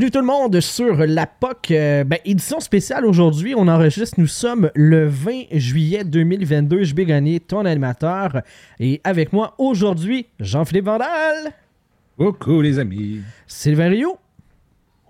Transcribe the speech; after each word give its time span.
Bienvenue 0.00 0.12
tout 0.12 0.20
le 0.20 0.32
monde 0.32 0.60
sur 0.60 0.96
la 1.06 1.26
POC. 1.26 1.72
Euh, 1.72 2.04
ben, 2.04 2.18
édition 2.24 2.58
spéciale 2.58 3.04
aujourd'hui. 3.04 3.54
On 3.54 3.68
enregistre. 3.68 4.18
Nous 4.18 4.26
sommes 4.26 4.70
le 4.74 5.06
20 5.06 5.42
juillet 5.52 6.04
2022. 6.04 6.84
Je 6.84 6.94
vais 6.94 7.04
gagner 7.04 7.38
ton 7.38 7.66
animateur. 7.66 8.40
Et 8.78 9.02
avec 9.04 9.34
moi 9.34 9.54
aujourd'hui, 9.58 10.24
Jean-Philippe 10.38 10.86
Vandal. 10.86 11.52
Coucou 12.16 12.62
les 12.62 12.78
amis. 12.78 13.20
Sylvain 13.46 13.90
Rio. 13.90 14.16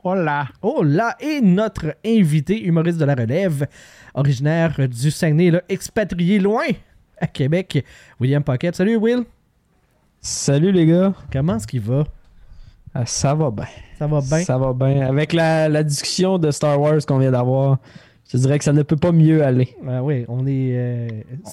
Hola. 0.02 0.48
Hola. 0.60 1.16
Et 1.20 1.40
notre 1.40 1.94
invité, 2.04 2.60
humoriste 2.60 2.98
de 2.98 3.04
la 3.04 3.14
relève, 3.14 3.68
originaire 4.14 4.88
du 4.88 5.12
Saguenay, 5.12 5.52
là, 5.52 5.62
expatrié 5.68 6.40
loin 6.40 6.66
à 7.20 7.28
Québec, 7.28 7.84
William 8.18 8.42
Pocket. 8.42 8.74
Salut 8.74 8.96
Will. 8.96 9.22
Salut 10.20 10.72
les 10.72 10.86
gars. 10.86 11.12
Comment 11.32 11.58
est-ce 11.58 11.68
qu'il 11.68 11.80
va? 11.80 12.02
Ah, 12.94 13.06
ça 13.06 13.34
va 13.34 13.50
bien. 13.50 13.66
Ça 13.98 14.06
va 14.06 14.20
bien? 14.20 14.42
Ça 14.44 14.58
va 14.58 14.72
bien. 14.72 15.06
Avec 15.06 15.32
la, 15.32 15.68
la 15.68 15.82
discussion 15.84 16.38
de 16.38 16.50
Star 16.50 16.80
Wars 16.80 16.98
qu'on 17.06 17.18
vient 17.18 17.30
d'avoir, 17.30 17.78
je 18.32 18.36
dirais 18.38 18.58
que 18.58 18.64
ça 18.64 18.72
ne 18.72 18.82
peut 18.82 18.96
pas 18.96 19.12
mieux 19.12 19.44
aller. 19.44 19.76
Ah 19.86 20.02
oui, 20.02 20.24
on 20.28 20.46
est. 20.46 20.76
euh, 20.76 21.08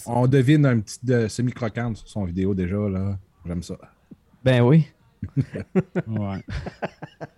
On 0.08 0.26
devine 0.28 0.66
un 0.66 0.80
petit 0.80 0.98
de 1.04 1.28
semi-croquante 1.28 1.98
sur 1.98 2.08
son 2.08 2.24
vidéo 2.26 2.56
déjà, 2.56 2.78
là. 2.90 3.18
J'aime 3.46 3.62
ça. 3.64 3.76
Ben 4.44 4.62
oui. 4.62 4.88
Ouais. 6.08 6.44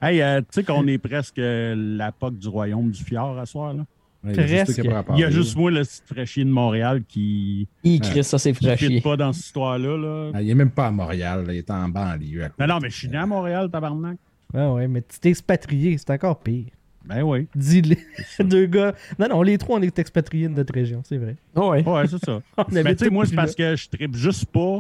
hey, 0.01 0.21
euh, 0.21 0.41
tu 0.41 0.47
sais 0.51 0.63
qu'on 0.63 0.85
est 0.87 0.97
presque 0.97 1.39
la 1.39 2.11
POC 2.11 2.37
du 2.37 2.47
royaume 2.49 2.91
du 2.91 3.03
fjord 3.03 3.39
à 3.39 3.45
soir. 3.45 3.73
Là. 3.73 3.85
Ouais, 4.21 4.33
il 4.33 4.37
y 4.37 4.43
a 4.59 4.65
juste 4.65 4.77
Il 4.77 4.83
y 4.85 5.23
a 5.23 5.55
moi, 5.55 5.71
le 5.71 5.81
petit 5.81 6.01
fraîchier 6.05 6.43
de 6.43 6.49
Montréal, 6.49 7.03
qui 7.07 7.67
Il 7.83 8.01
Chris, 8.01 8.23
ça 8.25 8.37
c'est 8.37 8.49
ne 8.49 8.55
fraîchier. 8.55 8.99
pas 9.01 9.15
dans 9.15 9.31
cette 9.31 9.45
histoire-là. 9.45 9.97
Là. 9.97 10.31
Ah, 10.33 10.41
il 10.41 10.49
est 10.49 10.55
même 10.55 10.71
pas 10.71 10.87
à 10.87 10.91
Montréal, 10.91 11.45
là, 11.47 11.53
il 11.53 11.59
est 11.59 11.71
en 11.71 11.87
banlieue. 11.87 12.49
Non, 12.59 12.67
non, 12.67 12.79
mais 12.81 12.89
je 12.89 12.97
suis 12.97 13.07
né 13.07 13.17
à 13.17 13.25
Montréal, 13.25 13.69
tabarnak. 13.71 14.17
Ah 14.53 14.73
ouais, 14.73 14.87
mais 14.87 15.01
tu 15.03 15.19
t'es 15.19 15.29
expatrié, 15.29 15.97
c'est 15.97 16.09
encore 16.09 16.39
pire. 16.39 16.65
Ben 17.05 17.23
oui. 17.23 17.47
Dis-le. 17.55 17.95
Deux 18.43 18.65
gars. 18.65 18.93
Non, 19.17 19.29
non, 19.29 19.41
les 19.41 19.57
trois, 19.57 19.79
on 19.79 19.81
est 19.81 19.97
expatriés 19.97 20.49
de 20.49 20.53
notre 20.53 20.73
région, 20.73 21.01
c'est 21.05 21.17
vrai. 21.17 21.37
Oh, 21.55 21.69
ouais. 21.71 21.87
Ouais, 21.87 22.07
c'est 22.07 22.23
ça. 22.23 22.41
Mais 22.71 22.81
habite 22.81 22.97
tu 22.97 23.05
sais, 23.05 23.09
moi, 23.11 23.25
c'est 23.25 23.35
parce 23.35 23.55
que 23.55 23.75
je 23.75 23.87
tripe 23.89 24.15
juste 24.15 24.45
pas, 24.47 24.79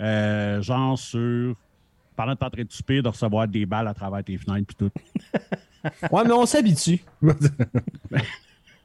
euh, 0.00 0.60
genre, 0.62 0.98
sur. 0.98 1.54
Pendant 2.16 2.34
que 2.34 2.40
t'es 2.40 2.44
en 2.44 2.50
train 2.50 2.64
de 2.64 2.72
souper, 2.72 3.00
de 3.00 3.08
recevoir 3.08 3.46
des 3.48 3.64
balles 3.64 3.88
à 3.88 3.94
travers 3.94 4.22
tes 4.24 4.36
fenêtres 4.36 4.66
puis 4.66 4.76
tout. 4.76 4.90
Ouais, 6.12 6.24
mais 6.26 6.32
on 6.32 6.44
s'habitue. 6.44 7.02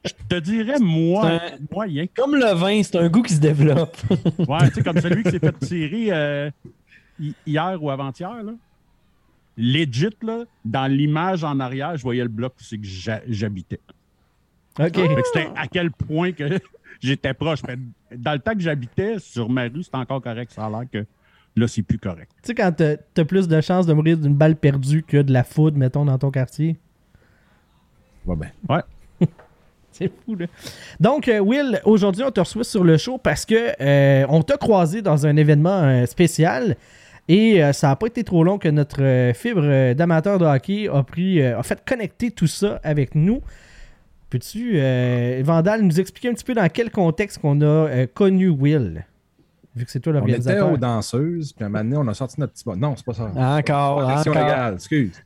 Je 0.06 0.12
te 0.28 0.40
dirais, 0.40 0.78
moi, 0.80 1.40
moyen. 1.72 2.06
Comme 2.14 2.34
le 2.36 2.52
vin, 2.54 2.82
c'est 2.82 2.96
un 2.96 3.08
goût 3.08 3.22
qui 3.22 3.34
se 3.34 3.40
développe. 3.40 3.96
Ouais, 4.48 4.68
tu 4.68 4.74
sais, 4.74 4.82
comme 4.82 5.00
celui 5.00 5.22
qui 5.22 5.30
s'est 5.30 5.38
fait 5.38 5.58
tirer 5.58 6.06
euh, 6.12 6.50
hi- 7.20 7.34
hier 7.46 7.78
ou 7.82 7.90
avant-hier, 7.90 8.42
là. 8.42 8.52
Legit, 9.58 10.10
là, 10.22 10.44
dans 10.64 10.86
l'image 10.86 11.42
en 11.42 11.58
arrière, 11.60 11.96
je 11.96 12.02
voyais 12.02 12.22
le 12.22 12.28
bloc 12.28 12.52
où 12.58 12.62
c'est 12.62 12.76
que 12.78 12.86
j'ha- 12.86 13.22
j'habitais. 13.26 13.80
OK. 14.78 14.94
C'était 15.24 15.48
à 15.56 15.66
quel 15.66 15.90
point 15.90 16.32
que 16.32 16.44
j'étais 17.00 17.32
proche. 17.32 17.60
Mais 17.66 17.78
dans 18.14 18.32
le 18.32 18.38
temps 18.38 18.52
que 18.52 18.60
j'habitais, 18.60 19.18
sur 19.18 19.48
ma 19.48 19.62
rue, 19.62 19.82
c'était 19.82 19.96
encore 19.96 20.20
correct. 20.20 20.52
Ça 20.52 20.66
a 20.66 20.70
l'air 20.70 20.82
que 20.92 21.06
là, 21.56 21.66
c'est 21.68 21.82
plus 21.82 21.98
correct. 21.98 22.30
Tu 22.42 22.48
sais, 22.48 22.54
quand 22.54 22.70
t'as 22.76 22.96
t'as 23.14 23.24
plus 23.24 23.48
de 23.48 23.58
chances 23.62 23.86
de 23.86 23.94
mourir 23.94 24.18
d'une 24.18 24.34
balle 24.34 24.56
perdue 24.56 25.02
que 25.02 25.22
de 25.22 25.32
la 25.32 25.42
foudre, 25.44 25.78
mettons, 25.78 26.04
dans 26.04 26.18
ton 26.18 26.30
quartier? 26.30 26.76
Va 28.26 28.34
bien. 28.34 28.50
Ouais. 28.68 28.82
C'est 29.98 30.10
fou, 30.24 30.34
là. 30.34 30.46
Donc, 31.00 31.28
euh, 31.28 31.38
Will, 31.38 31.80
aujourd'hui, 31.84 32.22
on 32.24 32.30
te 32.30 32.40
reçoit 32.40 32.64
sur 32.64 32.84
le 32.84 32.96
show 32.98 33.18
parce 33.18 33.44
que 33.46 33.72
euh, 33.80 34.26
on 34.28 34.42
t'a 34.42 34.56
croisé 34.56 35.00
dans 35.02 35.26
un 35.26 35.36
événement 35.36 35.82
euh, 35.82 36.06
spécial 36.06 36.76
et 37.28 37.62
euh, 37.64 37.72
ça 37.72 37.88
n'a 37.88 37.96
pas 37.96 38.06
été 38.06 38.22
trop 38.24 38.44
long 38.44 38.58
que 38.58 38.68
notre 38.68 39.02
euh, 39.02 39.32
fibre 39.32 39.62
euh, 39.64 39.94
d'amateur 39.94 40.38
de 40.38 40.44
hockey 40.44 40.88
a 40.92 41.02
pris, 41.02 41.40
euh, 41.40 41.58
a 41.58 41.62
fait 41.62 41.82
connecter 41.84 42.30
tout 42.30 42.46
ça 42.46 42.80
avec 42.84 43.14
nous. 43.14 43.40
Peux-tu, 44.28 44.72
euh, 44.74 45.40
Vandal, 45.44 45.82
nous 45.82 45.98
expliquer 46.00 46.28
un 46.28 46.34
petit 46.34 46.44
peu 46.44 46.54
dans 46.54 46.68
quel 46.68 46.90
contexte 46.90 47.38
qu'on 47.38 47.60
a 47.60 47.64
euh, 47.64 48.06
connu 48.12 48.48
Will? 48.48 49.04
Vu 49.74 49.84
que 49.84 49.90
c'est 49.90 50.00
toi 50.00 50.12
On 50.12 50.16
était 50.16 50.26
l'organisateur? 50.28 50.72
aux 50.72 50.76
danseuses, 50.76 51.52
puis 51.52 51.62
à 51.62 51.66
un 51.66 51.70
moment 51.70 51.84
donné, 51.84 51.96
on 51.98 52.08
a 52.08 52.14
sorti 52.14 52.40
notre 52.40 52.52
petit 52.54 52.64
bas. 52.64 52.74
Non, 52.76 52.94
c'est 52.96 53.04
pas 53.04 53.12
ça. 53.14 53.24
Encore, 53.34 54.00
Protection 54.00 54.32
encore. 54.32 54.44
légale, 54.44 54.74
excuse. 54.74 55.22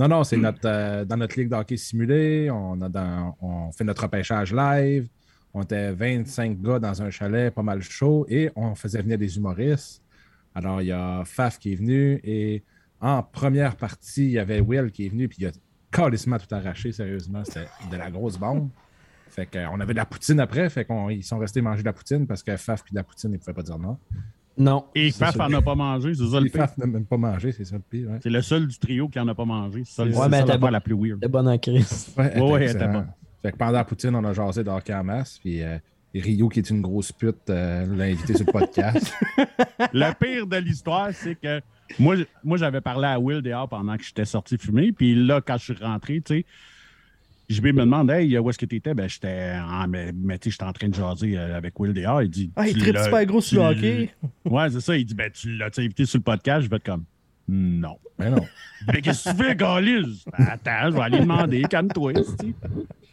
Non, 0.00 0.08
non, 0.08 0.24
c'est 0.24 0.36
notre, 0.36 0.60
euh, 0.66 1.04
dans 1.04 1.16
notre 1.16 1.38
ligue 1.38 1.48
de 1.48 1.54
hockey 1.54 1.76
simulé. 1.76 2.50
On, 2.50 2.80
a 2.80 2.88
dans- 2.88 3.36
on 3.40 3.70
fait 3.72 3.84
notre 3.84 4.02
repêchage 4.02 4.52
live. 4.52 5.08
On 5.52 5.62
était 5.62 5.92
25 5.92 6.60
gars 6.60 6.78
dans 6.80 7.00
un 7.00 7.10
chalet, 7.10 7.54
pas 7.54 7.62
mal 7.62 7.80
chaud, 7.80 8.26
et 8.28 8.50
on 8.56 8.74
faisait 8.74 9.02
venir 9.02 9.18
des 9.18 9.36
humoristes. 9.36 10.02
Alors, 10.54 10.82
il 10.82 10.88
y 10.88 10.92
a 10.92 11.22
Faf 11.24 11.58
qui 11.58 11.72
est 11.72 11.76
venu, 11.76 12.20
et 12.24 12.64
en 13.00 13.22
première 13.22 13.76
partie, 13.76 14.24
il 14.24 14.30
y 14.32 14.38
avait 14.38 14.60
Will 14.60 14.90
qui 14.90 15.06
est 15.06 15.08
venu, 15.10 15.28
puis 15.28 15.38
il 15.40 15.46
a 15.46 15.50
calissement 15.92 16.38
tout 16.38 16.52
arraché, 16.52 16.90
sérieusement. 16.90 17.44
C'était 17.44 17.66
de 17.90 17.96
la 17.96 18.10
grosse 18.10 18.36
bombe. 18.36 18.68
Fait 19.28 19.46
qu'on 19.46 19.78
avait 19.80 19.92
de 19.94 19.98
la 19.98 20.06
poutine 20.06 20.40
après, 20.40 20.68
fait 20.70 20.84
qu'ils 20.84 21.24
sont 21.24 21.38
restés 21.38 21.60
manger 21.60 21.82
de 21.82 21.86
la 21.86 21.92
poutine 21.92 22.26
parce 22.26 22.42
que 22.42 22.56
Faf 22.56 22.82
puis 22.82 22.92
de 22.92 22.96
la 22.96 23.04
poutine, 23.04 23.30
ils 23.30 23.34
ne 23.34 23.38
pouvaient 23.38 23.52
pas 23.54 23.62
dire 23.62 23.78
non. 23.78 23.96
Non. 24.56 24.84
Et 24.94 25.10
Faf 25.10 25.38
en 25.40 25.52
a 25.52 25.60
pas 25.62 25.74
mangé, 25.74 26.14
c'est 26.14 26.26
ça 26.26 26.38
le 26.38 26.44
Les 26.44 26.50
pire. 26.50 26.60
Faf 26.60 26.78
n'ont 26.78 26.86
même 26.86 27.06
pas 27.06 27.16
mangé, 27.16 27.50
c'est 27.52 27.64
ça 27.64 27.76
le 27.76 27.82
pire. 27.82 28.10
Ouais. 28.10 28.18
C'est 28.22 28.30
le 28.30 28.40
seul 28.42 28.66
du 28.68 28.78
trio 28.78 29.08
qui 29.08 29.18
en 29.18 29.26
a 29.28 29.34
pas 29.34 29.44
mangé. 29.44 29.82
C'est 29.84 29.94
ça, 29.94 30.02
Ouais, 30.04 30.10
mais 30.28 30.38
ça 30.40 30.44
l'affaire 30.46 30.58
bon- 30.58 30.68
la 30.70 30.80
plus 30.80 30.94
weird. 30.94 31.18
C'est 31.22 31.28
bon 31.28 31.48
en 31.48 31.58
crise. 31.58 32.14
Ouais, 32.16 32.30
elle 32.34 32.42
Ouais, 32.42 32.64
elle 32.64 32.70
était 32.76 32.86
bonne. 32.88 33.08
Fait 33.42 33.52
que 33.52 33.56
pendant 33.56 33.72
la 33.72 33.84
poutine, 33.84 34.14
on 34.14 34.24
a 34.24 34.32
jasé 34.32 34.62
de 34.64 34.70
hockey 34.70 34.94
en 34.94 35.04
masse. 35.04 35.38
Puis 35.38 35.62
euh, 35.62 35.76
Rio, 36.14 36.48
qui 36.48 36.60
est 36.60 36.70
une 36.70 36.80
grosse 36.80 37.10
pute, 37.12 37.50
euh, 37.50 37.84
l'a 37.96 38.04
invité 38.04 38.34
sur 38.36 38.46
le 38.46 38.52
podcast. 38.52 39.12
Le 39.92 40.12
pire 40.18 40.46
de 40.46 40.56
l'histoire, 40.58 41.08
c'est 41.12 41.34
que 41.34 41.60
moi, 41.98 42.14
moi 42.44 42.56
j'avais 42.56 42.80
parlé 42.80 43.06
à 43.08 43.18
Will 43.18 43.42
dehors 43.42 43.68
pendant 43.68 43.96
que 43.96 44.04
j'étais 44.04 44.24
sorti 44.24 44.56
fumer. 44.56 44.92
Puis 44.92 45.14
là, 45.14 45.40
quand 45.40 45.56
je 45.58 45.74
suis 45.74 45.84
rentré, 45.84 46.20
tu 46.24 46.36
sais, 46.36 46.46
JB 47.48 47.66
me 47.66 47.80
demande 47.80 48.10
Hey, 48.10 48.38
où 48.38 48.48
est-ce 48.50 48.58
que 48.58 48.66
tu 48.66 48.76
étais? 48.76 48.94
Ben, 48.94 49.08
j'étais 49.08 49.52
en, 49.60 49.86
mais, 49.88 50.12
mais 50.14 50.38
j'étais 50.42 50.64
en 50.64 50.72
train 50.72 50.88
de 50.88 50.94
jaser 50.94 51.36
euh, 51.36 51.56
avec 51.56 51.78
Will 51.78 51.92
dehors. 51.92 52.22
Il 52.22 52.30
dit 52.30 52.50
Ah, 52.56 52.68
il 52.68 52.76
tripe 52.78 52.96
super 52.98 53.26
gros 53.26 53.40
sur 53.40 53.62
le 53.62 53.68
hockey. 53.70 54.10
Ouais, 54.44 54.70
c'est 54.70 54.80
ça. 54.80 54.96
Il 54.96 55.04
dit 55.04 55.14
Ben, 55.14 55.30
tu 55.30 55.56
l'as 55.56 55.70
invité 55.78 56.06
sur 56.06 56.18
le 56.18 56.22
podcast. 56.24 56.62
Je 56.64 56.70
vais 56.70 56.76
être 56.76 56.84
comme 56.84 57.04
Non. 57.48 57.96
Mais 58.18 58.30
non. 58.30 58.40
Mais 58.92 59.00
qu'est-ce 59.02 59.30
que 59.30 59.36
tu 59.36 59.42
fais, 59.42 59.56
Gaulis? 59.56 60.24
Attends, 60.32 60.90
je 60.90 60.94
vais 60.94 61.00
aller 61.00 61.20
demander. 61.20 61.62
Calme-toi. 61.62 62.12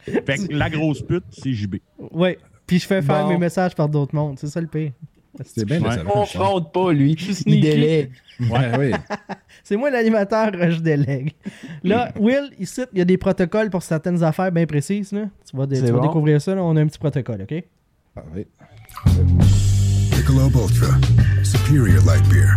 Fait 0.04 0.22
que 0.48 0.52
la 0.54 0.70
grosse 0.70 1.02
pute, 1.02 1.24
c'est 1.30 1.52
JB. 1.52 1.76
Ouais. 2.12 2.38
Puis 2.66 2.78
je 2.78 2.86
fais 2.86 3.02
faire 3.02 3.24
Bon. 3.24 3.30
mes 3.30 3.38
messages 3.38 3.74
par 3.74 3.88
d'autres 3.88 4.14
mondes. 4.14 4.38
C'est 4.38 4.46
ça 4.46 4.60
le 4.60 4.66
pire. 4.66 4.92
C'est 5.44 5.64
bien 5.64 5.80
Ouais. 5.80 5.96
pas, 6.72 6.92
lui. 6.92 7.16
Il 7.46 7.60
délègue. 7.60 8.10
Ouais, 8.40 8.78
oui. 8.78 8.90
C'est 9.64 9.76
moi 9.76 9.90
l'animateur, 9.90 10.50
euh, 10.54 10.70
je 10.70 10.80
délègue. 10.80 11.32
Là, 11.84 12.12
Will, 12.18 12.50
ici, 12.58 12.82
il 12.92 12.98
y 12.98 13.00
a 13.02 13.04
des 13.04 13.16
protocoles 13.16 13.70
pour 13.70 13.82
certaines 13.82 14.22
affaires 14.22 14.50
bien 14.52 14.66
précises. 14.66 15.12
Là. 15.12 15.28
Tu 15.48 15.56
vas, 15.56 15.66
tu 15.66 15.74
vas 15.76 15.92
bon. 15.92 16.00
découvrir 16.02 16.40
ça. 16.42 16.54
là. 16.54 16.62
On 16.62 16.76
a 16.76 16.80
un 16.82 16.86
petit 16.86 16.98
protocole, 16.98 17.42
OK? 17.42 17.64
Ah, 18.16 18.22
oui. 18.34 18.46
Michelob 20.10 20.52
Ultra, 20.54 20.96
superior 21.44 22.04
light 22.04 22.28
beer. 22.28 22.56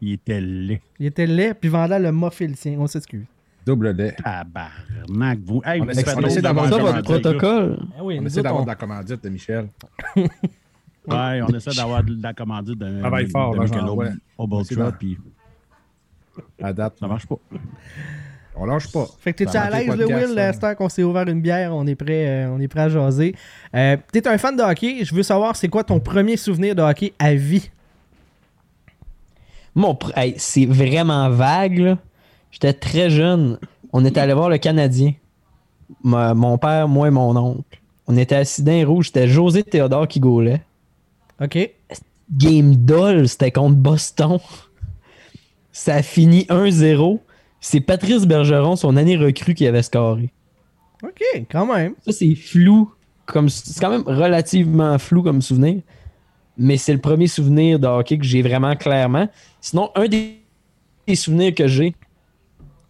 Il 0.00 0.12
était 0.14 0.40
laid. 0.40 0.80
Il 0.98 1.06
était 1.06 1.26
laid, 1.26 1.54
puis 1.54 1.68
Vandal 1.68 2.04
a 2.06 2.12
moffé 2.12 2.46
le 2.48 2.54
sien. 2.54 2.76
On 2.78 2.86
s'excuse. 2.86 3.24
Double 3.64 3.90
lait. 3.90 4.16
Tabarnak, 4.22 5.38
vous. 5.44 5.62
Hey, 5.64 5.80
On 5.80 5.84
on 5.84 5.88
essaie 5.90 6.42
d'avoir 6.42 6.68
Ça, 6.68 6.78
votre 6.78 7.02
protocole. 7.02 7.78
Ah 7.96 8.02
oui, 8.02 8.18
On 8.20 8.26
essaie 8.26 8.42
d'avoir 8.42 8.62
on- 8.62 8.64
de 8.64 8.70
la 8.70 8.74
commandite 8.74 9.22
de 9.22 9.28
Michel. 9.28 9.68
Ouais, 10.16 11.40
on 11.42 11.48
essaie 11.54 11.70
d'avoir 11.74 12.02
de 12.02 12.16
la 12.22 12.32
commandite 12.32 12.78
d'un. 12.78 13.00
Travaille 13.00 13.28
fort, 13.28 13.54
de 13.54 13.58
au 13.58 13.66
d'en- 13.66 14.92
puis 14.98 15.18
À 16.62 16.72
date, 16.72 16.94
ça 16.98 17.06
marche 17.06 17.26
pas. 17.26 17.36
on 18.56 18.64
lâche 18.66 18.90
pas. 18.92 19.06
Fait 19.20 19.32
que 19.32 19.38
t'es 19.44 19.50
Ça 19.50 19.62
a 19.62 19.64
à 19.66 19.70
l'aise, 19.70 19.88
de 19.88 19.94
le 19.96 20.06
Will, 20.06 20.38
à 20.38 20.52
cette 20.52 20.62
heure 20.64 20.76
qu'on 20.76 20.88
s'est 20.88 21.02
ouvert 21.02 21.26
une 21.28 21.40
bière, 21.40 21.74
on 21.74 21.86
est 21.86 21.94
prêt, 21.94 22.26
euh, 22.46 22.50
on 22.50 22.60
est 22.60 22.68
prêt 22.68 22.82
à 22.82 22.88
jaser. 22.88 23.34
Euh, 23.74 23.96
t'es 24.12 24.26
un 24.28 24.38
fan 24.38 24.56
de 24.56 24.62
hockey, 24.62 25.04
je 25.04 25.14
veux 25.14 25.22
savoir 25.22 25.56
c'est 25.56 25.68
quoi 25.68 25.84
ton 25.84 26.00
premier 26.00 26.36
souvenir 26.36 26.74
de 26.74 26.82
hockey 26.82 27.12
à 27.18 27.34
vie? 27.34 27.70
Mon 29.74 29.94
pr- 29.94 30.12
hey, 30.16 30.34
c'est 30.36 30.66
vraiment 30.66 31.30
vague, 31.30 31.78
là. 31.78 31.98
J'étais 32.52 32.72
très 32.72 33.10
jeune. 33.10 33.58
On 33.92 34.04
était 34.04 34.20
allé 34.20 34.34
voir 34.34 34.48
le 34.48 34.58
Canadien. 34.58 35.14
Ma- 36.04 36.34
mon 36.34 36.56
père, 36.58 36.86
moi 36.86 37.08
et 37.08 37.10
mon 37.10 37.36
oncle. 37.36 37.80
On 38.06 38.16
était 38.16 38.36
assis 38.36 38.62
d'un 38.62 38.86
rouge. 38.86 39.06
C'était 39.06 39.26
José 39.26 39.64
Théodore 39.64 40.06
qui 40.06 40.20
gaulait. 40.20 40.62
OK? 41.42 41.58
Game 42.30 42.76
Doll, 42.76 43.28
c'était 43.28 43.50
contre 43.50 43.76
Boston. 43.76 44.38
Ça 45.72 45.96
a 45.96 46.02
fini 46.02 46.46
1-0. 46.48 47.18
C'est 47.60 47.80
Patrice 47.80 48.26
Bergeron, 48.26 48.76
son 48.76 48.96
année 48.96 49.16
recrue, 49.16 49.54
qui 49.54 49.66
avait 49.66 49.82
scoré. 49.82 50.30
OK, 51.02 51.22
quand 51.50 51.66
même. 51.66 51.94
Ça, 52.04 52.12
c'est 52.12 52.34
flou. 52.34 52.92
Comme, 53.26 53.48
c'est 53.48 53.80
quand 53.80 53.90
même 53.90 54.02
relativement 54.06 54.98
flou 54.98 55.22
comme 55.22 55.40
souvenir. 55.42 55.80
Mais 56.58 56.76
c'est 56.76 56.92
le 56.92 57.00
premier 57.00 57.28
souvenir 57.28 57.78
de 57.78 57.86
hockey 57.86 58.18
que 58.18 58.24
j'ai 58.24 58.42
vraiment 58.42 58.76
clairement. 58.76 59.28
Sinon, 59.60 59.90
un 59.94 60.06
des, 60.06 60.38
des 61.06 61.14
souvenirs 61.14 61.54
que 61.54 61.66
j'ai, 61.66 61.94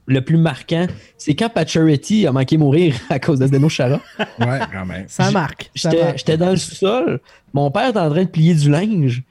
le 0.07 0.21
plus 0.21 0.37
marquant, 0.37 0.87
c'est 1.17 1.35
quand 1.35 1.49
Pacioretty 1.49 2.27
a 2.27 2.33
manqué 2.33 2.57
mourir 2.57 2.95
à 3.11 3.19
cause 3.19 3.39
de 3.39 3.47
Zdeno 3.47 3.69
Chara. 3.69 4.01
Ouais, 4.39 4.59
quand 4.73 4.87
même. 4.87 5.05
Ça 5.09 5.31
marque. 5.31 5.71
J'étais 5.75 6.37
dans 6.37 6.51
le 6.51 6.57
sous-sol. 6.57 7.21
Mon 7.53 7.71
père 7.71 7.91
était 7.91 7.99
en 7.99 8.11
train 8.11 8.25
de 8.25 8.29
plier 8.29 8.55
du 8.55 8.71
linge. 8.71 9.23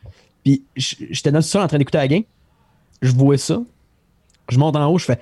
Puis 0.44 0.63
j'étais 0.75 1.31
dans 1.31 1.39
le 1.39 1.44
sous-sol 1.44 1.63
en 1.63 1.68
train 1.68 1.77
d'écouter 1.77 1.97
la 1.97 2.07
game. 2.07 2.23
je 3.01 3.12
vois 3.12 3.38
ça. 3.38 3.62
Je 4.50 4.57
monte 4.57 4.75
en 4.75 4.88
haut, 4.88 4.97
je 4.97 5.06
fais 5.06 5.19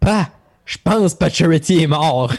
Pas, 0.00 0.30
je 0.64 0.78
pense 0.82 1.14
Pacioretty 1.14 1.82
est 1.82 1.86
mort. 1.86 2.32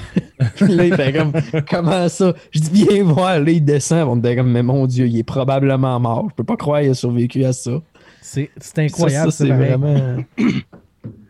Puis 0.55 0.67
là, 0.75 0.85
il 0.85 0.95
fait 0.95 1.13
comme 1.13 1.33
Comment 1.69 2.09
ça 2.09 2.33
Je 2.51 2.59
dis 2.59 2.85
Viens 2.89 3.03
voir. 3.03 3.39
Là, 3.39 3.51
il 3.51 3.63
descend. 3.63 4.07
On 4.09 4.15
dit 4.15 4.35
comme 4.35 4.51
Mais 4.51 4.63
mon 4.63 4.87
Dieu, 4.87 5.07
il 5.07 5.17
est 5.17 5.23
probablement 5.23 5.99
mort. 5.99 6.27
Je 6.29 6.35
peux 6.35 6.43
pas 6.43 6.57
croire 6.57 6.81
qu'il 6.81 6.89
a 6.89 6.93
survécu 6.93 7.45
à 7.45 7.53
ça. 7.53 7.81
C'est 8.21 8.49
c'est 8.57 8.79
incroyable, 8.79 9.31
ça, 9.31 9.37
ça, 9.37 9.45
c'est 9.45 9.53
vraiment. 9.53 10.17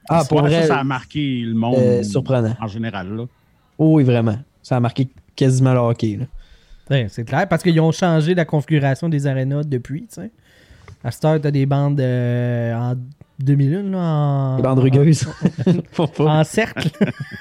ah, 0.09 0.23
pour 0.27 0.41
vrai, 0.41 0.61
ça, 0.61 0.67
ça 0.67 0.77
a 0.79 0.83
marqué 0.83 1.41
le 1.41 1.53
monde 1.53 1.75
euh, 1.77 2.03
surprenant. 2.03 2.55
en 2.59 2.67
général. 2.67 3.09
Là. 3.15 3.23
Oh, 3.77 3.95
oui, 3.95 4.03
vraiment. 4.03 4.37
Ça 4.63 4.77
a 4.77 4.79
marqué 4.79 5.07
quasiment 5.35 5.73
le 5.73 5.79
hockey. 5.79 6.19
Ouais, 6.89 7.07
c'est 7.09 7.23
clair, 7.25 7.47
parce 7.47 7.63
qu'ils 7.63 7.79
ont 7.81 7.91
changé 7.91 8.35
la 8.35 8.45
configuration 8.45 9.09
des 9.09 9.25
arénas 9.27 9.63
depuis, 9.63 10.01
tu 10.01 10.21
sais. 10.21 10.31
À 11.03 11.11
cette 11.11 11.25
heure, 11.25 11.41
t'as 11.41 11.51
des 11.51 11.65
bandes 11.65 11.99
euh, 11.99 12.73
en 12.75 12.95
2001, 13.39 13.83
là, 13.83 13.97
en... 13.99 14.57
Les 14.57 14.63
bandes 14.63 14.79
rugueuses. 14.79 15.27
En 16.19 16.43
cercle. 16.43 16.89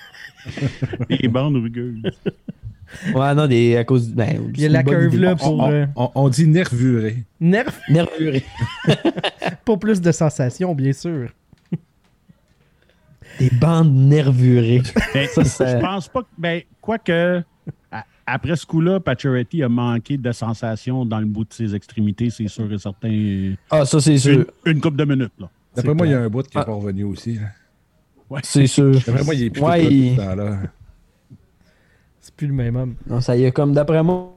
Les 1.08 1.28
bandes 1.28 1.56
rugueuses. 1.56 2.02
Ouais, 3.14 3.34
non, 3.34 3.46
des, 3.46 3.76
à 3.76 3.84
cause. 3.84 4.08
Ben, 4.10 4.50
Il 4.54 4.60
y 4.60 4.66
a 4.66 4.68
la 4.68 4.82
curve 4.82 5.16
là 5.16 5.32
On, 5.32 5.36
pour, 5.36 5.58
on- 5.60 5.70
euh, 5.72 5.86
on- 5.96 6.10
on 6.14 6.28
dit 6.28 6.46
nervuré. 6.46 7.24
nerf, 7.40 7.72
Nervuré. 7.88 8.44
pour 9.64 9.78
plus 9.78 10.00
de 10.00 10.12
sensations, 10.12 10.74
bien 10.74 10.92
sûr. 10.92 11.30
Des 13.38 13.50
bandes 13.50 13.92
nervurées. 13.94 14.82
Ben, 15.14 15.26
Ça, 15.28 15.44
ça- 15.44 15.76
Je 15.78 15.82
pense 15.84 16.08
pas 16.08 16.22
que. 16.22 16.28
Ben, 16.38 16.62
quoique, 16.80 17.42
après 18.26 18.56
ce 18.56 18.64
coup-là, 18.66 19.00
Pacioretty 19.00 19.62
a 19.62 19.68
manqué 19.68 20.16
de 20.16 20.32
sensations 20.32 21.04
dans 21.04 21.18
le 21.20 21.26
bout 21.26 21.44
de 21.44 21.52
ses 21.52 21.74
extrémités, 21.74 22.30
c'est 22.30 22.48
sûr 22.48 22.72
et 22.72 22.78
certain. 22.78 23.08
Une, 23.08 23.56
Ah, 23.70 23.84
ça, 23.84 24.00
c'est 24.00 24.18
sûr. 24.18 24.44
une 24.64 24.80
couple 24.80 24.96
de 24.96 25.04
minutes. 25.04 25.32
Là. 25.38 25.48
D'après 25.76 25.94
moi, 25.94 26.06
il 26.06 26.10
y 26.12 26.14
a 26.14 26.20
un 26.20 26.28
bout 26.28 26.42
qui 26.46 26.56
n'est 26.56 26.62
Ah. 26.62 26.66
pas 26.66 26.72
revenu 26.74 27.04
aussi. 27.04 27.34
là. 27.34 28.38
C'est 28.42 28.66
sûr. 28.66 28.92
D'après 29.06 29.22
moi, 29.24 29.34
il 29.34 29.42
est 29.44 29.50
plus 29.50 29.62
Ouais, 29.62 29.84
il- 29.84 30.16
là. 30.16 30.58
C'est 32.20 32.34
plus 32.34 32.46
le 32.46 32.54
même 32.54 32.74
homme. 32.76 32.94
Non, 33.06 33.20
ça 33.20 33.36
y 33.36 33.44
est, 33.44 33.52
comme 33.52 33.72
d'après 33.74 34.02
moi, 34.02 34.32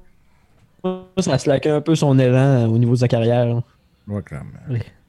ça 1.19 1.33
a 1.33 1.37
slacké 1.37 1.69
un 1.69 1.81
peu 1.81 1.95
son 1.95 2.17
élan 2.19 2.35
euh, 2.37 2.67
au 2.67 2.77
niveau 2.77 2.93
de 2.93 2.99
sa 2.99 3.07
carrière. 3.07 3.45
là. 3.45 3.63
Ouais, 4.07 4.21
clairement. 4.21 4.49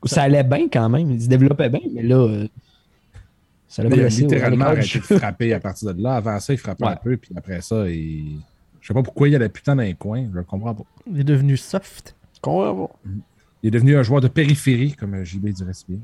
Ça 0.04 0.22
allait 0.22 0.44
bien 0.44 0.68
quand 0.72 0.88
même. 0.88 1.10
Il 1.10 1.20
se 1.20 1.28
développait 1.28 1.68
bien, 1.68 1.80
mais 1.92 2.02
là, 2.02 2.16
euh, 2.16 2.48
ça 3.68 3.82
l'a 3.82 3.90
Mais 3.90 3.96
il 3.98 4.02
a 4.02 4.08
littéralement 4.08 4.64
du 4.64 4.70
arrêté 4.78 4.98
de 4.98 5.04
frapper 5.04 5.52
à 5.52 5.60
partir 5.60 5.94
de 5.94 6.02
là. 6.02 6.14
Avant 6.16 6.40
ça, 6.40 6.52
il 6.54 6.58
frappait 6.58 6.84
Ouais. 6.84 6.92
un 6.92 6.96
peu, 6.96 7.16
puis 7.16 7.30
après 7.36 7.60
ça, 7.60 7.88
il. 7.88 8.40
Je 8.80 8.86
sais 8.88 8.94
pas 8.94 9.02
pourquoi 9.02 9.28
il 9.28 9.34
allait 9.36 9.48
putain 9.50 9.76
dans 9.76 9.82
les 9.82 9.94
coins, 9.94 10.26
je 10.34 10.40
comprends 10.40 10.74
pas. 10.74 10.84
Il 11.10 11.20
est 11.20 11.24
devenu 11.24 11.56
soft. 11.56 12.16
Comprends 12.40 12.86
pas. 12.86 13.10
Il 13.62 13.66
est 13.68 13.70
devenu 13.72 13.96
un 13.96 14.02
joueur 14.04 14.20
de 14.20 14.28
périphérie, 14.28 14.92
comme 14.94 15.22
JB 15.24 15.48
dirait 15.48 15.72
si 15.74 15.84
bien. 15.88 15.98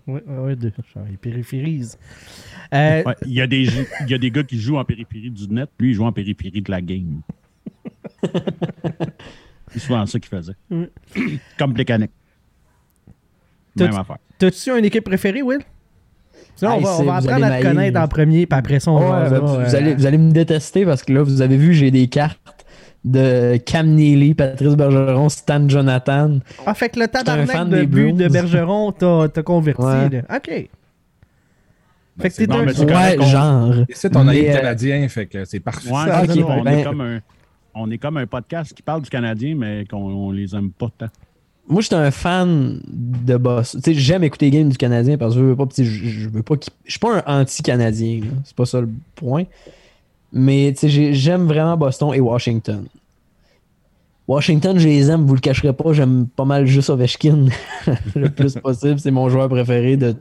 De... 0.54 0.72
genre, 0.92 1.04
il 1.08 1.16
périphérise. 1.18 1.96
Euh, 2.74 3.02
Ouais, 3.04 3.14
il, 3.26 3.32
y 3.32 3.40
a 3.40 3.46
des, 3.46 3.62
il 4.00 4.10
y 4.10 4.14
a 4.14 4.18
des 4.18 4.30
gars 4.30 4.42
qui 4.42 4.58
jouent 4.60 4.76
en 4.76 4.84
périphérie 4.84 5.30
du 5.30 5.46
net, 5.48 5.70
lui, 5.78 5.90
il 5.90 5.94
joue 5.94 6.04
en 6.04 6.12
périphérie 6.12 6.60
de 6.62 6.70
la 6.70 6.82
game. 6.82 7.20
c'est 9.68 9.78
souvent 9.78 10.04
ça 10.06 10.18
qu'il 10.18 10.28
faisait. 10.28 10.54
Comme 11.58 11.74
Plécanic. 11.74 12.10
T'as- 13.76 13.86
Même 13.88 13.96
affaire. 14.00 14.18
T'as-tu 14.38 14.70
une 14.70 14.84
équipe 14.84 15.04
préférée, 15.04 15.42
Will? 15.42 15.60
Sinon, 16.56 16.72
on 16.72 16.76
Hey, 16.78 16.82
va, 16.84 16.90
on 17.00 17.08
apprendre 17.08 17.44
à 17.46 17.58
te 17.58 17.62
connaître 17.62 18.00
en 18.00 18.08
premier, 18.08 18.46
puis 18.46 18.58
après 18.58 18.80
ça, 18.80 18.90
on 18.92 18.98
va. 19.00 19.28
ben, 19.28 19.38
vous, 19.40 19.46
vous 19.64 19.74
allez, 19.74 19.94
vous 19.94 20.06
allez 20.06 20.18
me 20.18 20.30
détester 20.30 20.84
parce 20.84 21.02
que 21.02 21.12
là, 21.12 21.22
vous 21.22 21.42
avez 21.42 21.56
vu, 21.56 21.74
j'ai 21.74 21.90
des 21.90 22.06
cartes 22.06 22.38
de 23.04 23.56
Cam 23.58 23.86
Neely, 23.88 24.34
Patrice 24.34 24.76
Bergeron, 24.76 25.28
Stan 25.28 25.68
Jonathan. 25.68 26.38
Ah, 26.64 26.74
fait 26.74 26.88
que 26.88 27.00
le 27.00 27.08
tabarnak 27.08 27.68
de 27.68 27.84
but 27.84 28.12
de. 28.14 28.28
Bergeron 28.28 28.92
t'a 28.92 29.42
converti. 29.42 29.82
Ouais. 29.82 30.22
OK. 30.34 30.68
Fait 32.20 32.28
que 32.28 32.34
c'est 32.34 32.46
t'es 32.46 32.46
bon, 32.46 32.60
un... 32.60 32.66
Ouais, 32.66 33.16
on- 33.18 33.22
genre. 33.24 33.74
C'est 33.90 34.10
ton 34.10 34.22
Mais, 34.22 34.38
ami 34.38 34.48
euh, 34.48 34.56
canadien, 34.56 35.08
fait 35.08 35.26
que 35.26 35.44
c'est 35.44 35.58
parfait. 35.58 35.88
Ouais, 35.90 35.96
Ah, 36.08 36.22
on, 36.28 36.62
ben- 36.62 36.78
est 36.78 36.84
comme 36.84 37.00
un, 37.00 37.18
on 37.74 37.90
est 37.90 37.98
comme 37.98 38.16
un 38.18 38.26
podcast 38.28 38.72
qui 38.72 38.82
parle 38.82 39.02
du 39.02 39.10
Canadien, 39.10 39.56
mais 39.58 39.84
qu'on 39.90 39.96
on 39.98 40.30
les 40.30 40.54
aime 40.54 40.70
pas 40.70 40.88
tant. 40.96 41.08
Moi, 41.68 41.80
j'étais 41.80 41.94
un 41.94 42.10
fan 42.10 42.80
de 42.86 43.36
boss. 43.36 43.72
Tu 43.72 43.80
sais, 43.80 43.94
j'aime 43.94 44.22
écouter 44.22 44.46
les 44.46 44.58
games 44.58 44.68
du 44.68 44.76
Canadien 44.76 45.16
parce 45.16 45.34
que 45.34 45.40
je 45.40 45.44
veux 45.44 45.56
pas, 45.56 45.64
je, 45.76 46.28
veux 46.28 46.42
pas 46.42 46.56
Je 46.84 46.90
suis 46.90 46.98
pas 47.00 47.22
un 47.26 47.40
anti-Canadien, 47.40 48.20
c'est 48.44 48.54
pas 48.54 48.66
ça 48.66 48.80
le 48.82 48.88
point. 49.14 49.44
Mais 50.32 50.72
tu 50.74 50.80
sais, 50.80 50.88
j'ai- 50.90 51.14
j'aime 51.14 51.46
vraiment 51.46 51.76
Boston 51.76 52.12
et 52.12 52.20
Washington. 52.20 52.84
Washington, 54.26 54.78
je 54.78 54.88
les 54.88 55.10
aime, 55.10 55.26
vous 55.26 55.34
le 55.34 55.40
cacherez 55.40 55.72
pas, 55.72 55.92
j'aime 55.92 56.26
pas 56.34 56.44
mal 56.46 56.66
juste 56.66 56.88
Ovechkin 56.90 57.46
le 58.14 58.30
plus 58.30 58.54
possible. 58.54 58.98
C'est 58.98 59.10
mon 59.10 59.28
joueur 59.28 59.48
préféré 59.48 59.96
de 59.96 60.14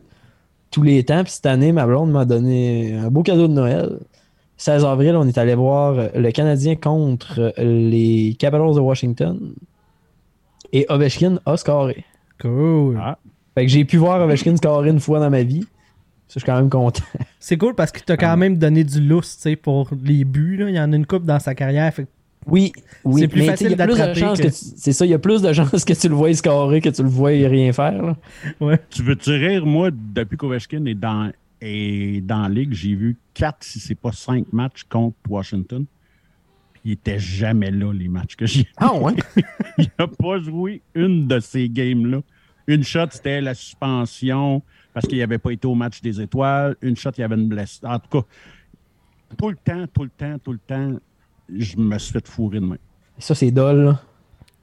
tous 0.72 0.84
les 0.84 1.04
temps. 1.04 1.24
Puis 1.24 1.34
cette 1.34 1.46
année, 1.46 1.72
ma 1.72 1.86
blonde 1.86 2.12
m'a 2.12 2.26
donné 2.26 2.94
un 2.96 3.10
beau 3.10 3.24
cadeau 3.24 3.48
de 3.48 3.54
Noël. 3.54 3.98
16 4.58 4.86
avril, 4.86 5.16
on 5.16 5.28
est 5.28 5.38
allé 5.38 5.56
voir 5.56 5.96
le 6.16 6.32
Canadien 6.32 6.76
contre 6.76 7.54
les 7.58 8.36
Capitals 8.40 8.76
de 8.76 8.80
Washington. 8.80 9.54
Et 10.74 10.86
Ovechkin 10.90 11.40
a 11.46 11.56
scoré. 11.56 12.04
Cool. 12.42 13.00
Ah. 13.02 13.18
Fait 13.56 13.66
que 13.66 13.72
j'ai 13.72 13.86
pu 13.86 13.98
voir 13.98 14.20
Ovechkin 14.22 14.58
scorer 14.58 14.90
une 14.90 15.00
fois 15.00 15.20
dans 15.20 15.30
ma 15.30 15.44
vie. 15.44 15.62
Ça, 16.28 16.36
je 16.36 16.40
suis 16.40 16.46
quand 16.46 16.56
même 16.56 16.70
content. 16.70 17.04
C'est 17.40 17.58
cool 17.58 17.76
parce 17.76 17.92
que 17.92 18.00
t'as 18.04 18.18
quand 18.18 18.32
Ah. 18.32 18.36
même 18.36 18.58
donné 18.58 18.84
du 18.84 19.00
lousse, 19.00 19.36
tu 19.36 19.42
sais, 19.44 19.56
pour 19.56 19.90
les 20.04 20.26
buts. 20.26 20.58
Là. 20.58 20.70
Il 20.70 20.76
y 20.76 20.80
en 20.80 20.92
a 20.92 20.96
une 20.96 21.06
coupe 21.06 21.26
dans 21.26 21.40
sa 21.40 21.54
carrière. 21.54 21.94
Fait 21.94 22.04
que 22.06 22.10
Oui, 22.48 22.74
oui. 23.06 23.22
C'est 23.22 23.28
plus 23.28 23.42
mais 23.42 23.48
facile 23.48 23.68
tu 23.68 23.72
sais, 23.72 23.76
il 23.76 23.80
y 23.80 23.82
a 23.82 23.86
plus 23.86 23.94
de 23.94 23.98
d'attraper 24.00 24.20
chances 24.20 24.38
que- 24.40 24.44
que 24.44 24.48
tu- 24.50 24.76
C'est 24.78 24.92
ça, 24.94 25.06
il 25.06 25.10
y 25.10 25.14
a 25.14 25.20
plus 25.20 25.42
de 25.42 25.54
chances 25.54 25.86
que 25.86 25.94
tu 25.94 26.10
le 26.10 26.16
vois 26.16 26.34
scorer 26.34 26.82
que 26.82 26.90
tu 26.90 27.04
le 27.04 27.08
vois 27.10 27.30
rien 27.30 27.72
faire. 27.72 28.02
là. 28.02 28.18
Ouais. 28.60 28.80
Tu 28.90 29.04
veux-tu 29.04 29.30
rire, 29.32 29.66
moi, 29.66 29.92
depuis 29.94 30.36
qu'Ovechkin 30.38 30.84
est 30.86 30.96
dans, 30.96 31.32
est 31.62 32.20
dans 32.26 32.42
la 32.42 32.50
ligue, 32.50 32.74
j'ai 32.74 32.96
vu 32.96 33.16
4, 33.36 33.58
si 33.62 33.80
c'est 33.80 33.96
pas 33.96 34.12
5 34.12 34.52
matchs 34.52 34.84
contre 34.90 35.16
Washington. 35.30 35.86
Il 36.86 36.92
était 36.94 37.20
jamais 37.20 37.72
là, 37.72 37.94
les 37.94 38.08
matchs 38.10 38.36
que 38.36 38.46
j'ai. 38.46 38.68
Ah 38.78 38.94
ouais? 38.94 39.14
Il 39.78 39.90
n'a 39.98 40.08
pas 40.08 40.40
joué 40.40 40.82
une 40.94 41.28
de 41.28 41.40
ces 41.40 41.70
games-là. 41.70 42.22
Une 42.68 42.84
shot, 42.84 43.08
c'était 43.12 43.42
la 43.42 43.54
suspension 43.54 44.62
parce 44.94 45.08
qu'il 45.08 45.18
n'avait 45.18 45.38
pas 45.38 45.52
été 45.52 45.68
au 45.68 45.76
match 45.76 46.02
des 46.02 46.22
étoiles. 46.22 46.76
Une 46.82 46.96
shot, 46.96 47.12
il 47.18 47.22
y 47.22 47.24
avait 47.24 47.36
une 47.36 47.48
blessure. 47.48 47.90
En 47.90 48.00
tout 48.00 48.22
cas, 48.22 48.28
tout 49.38 49.50
le 49.50 49.56
temps, 49.56 49.86
tout 49.94 50.04
le 50.04 50.10
temps, 50.10 50.38
tout 50.44 50.52
le 50.52 50.60
temps, 50.60 50.94
je 51.50 51.78
me 51.78 51.98
suis 51.98 52.12
fait 52.14 52.28
fourrer 52.28 52.60
de 52.60 52.66
main. 52.66 52.78
ça, 53.18 53.36
c'est 53.36 53.52
dole. 53.52 53.86
là. 53.86 54.02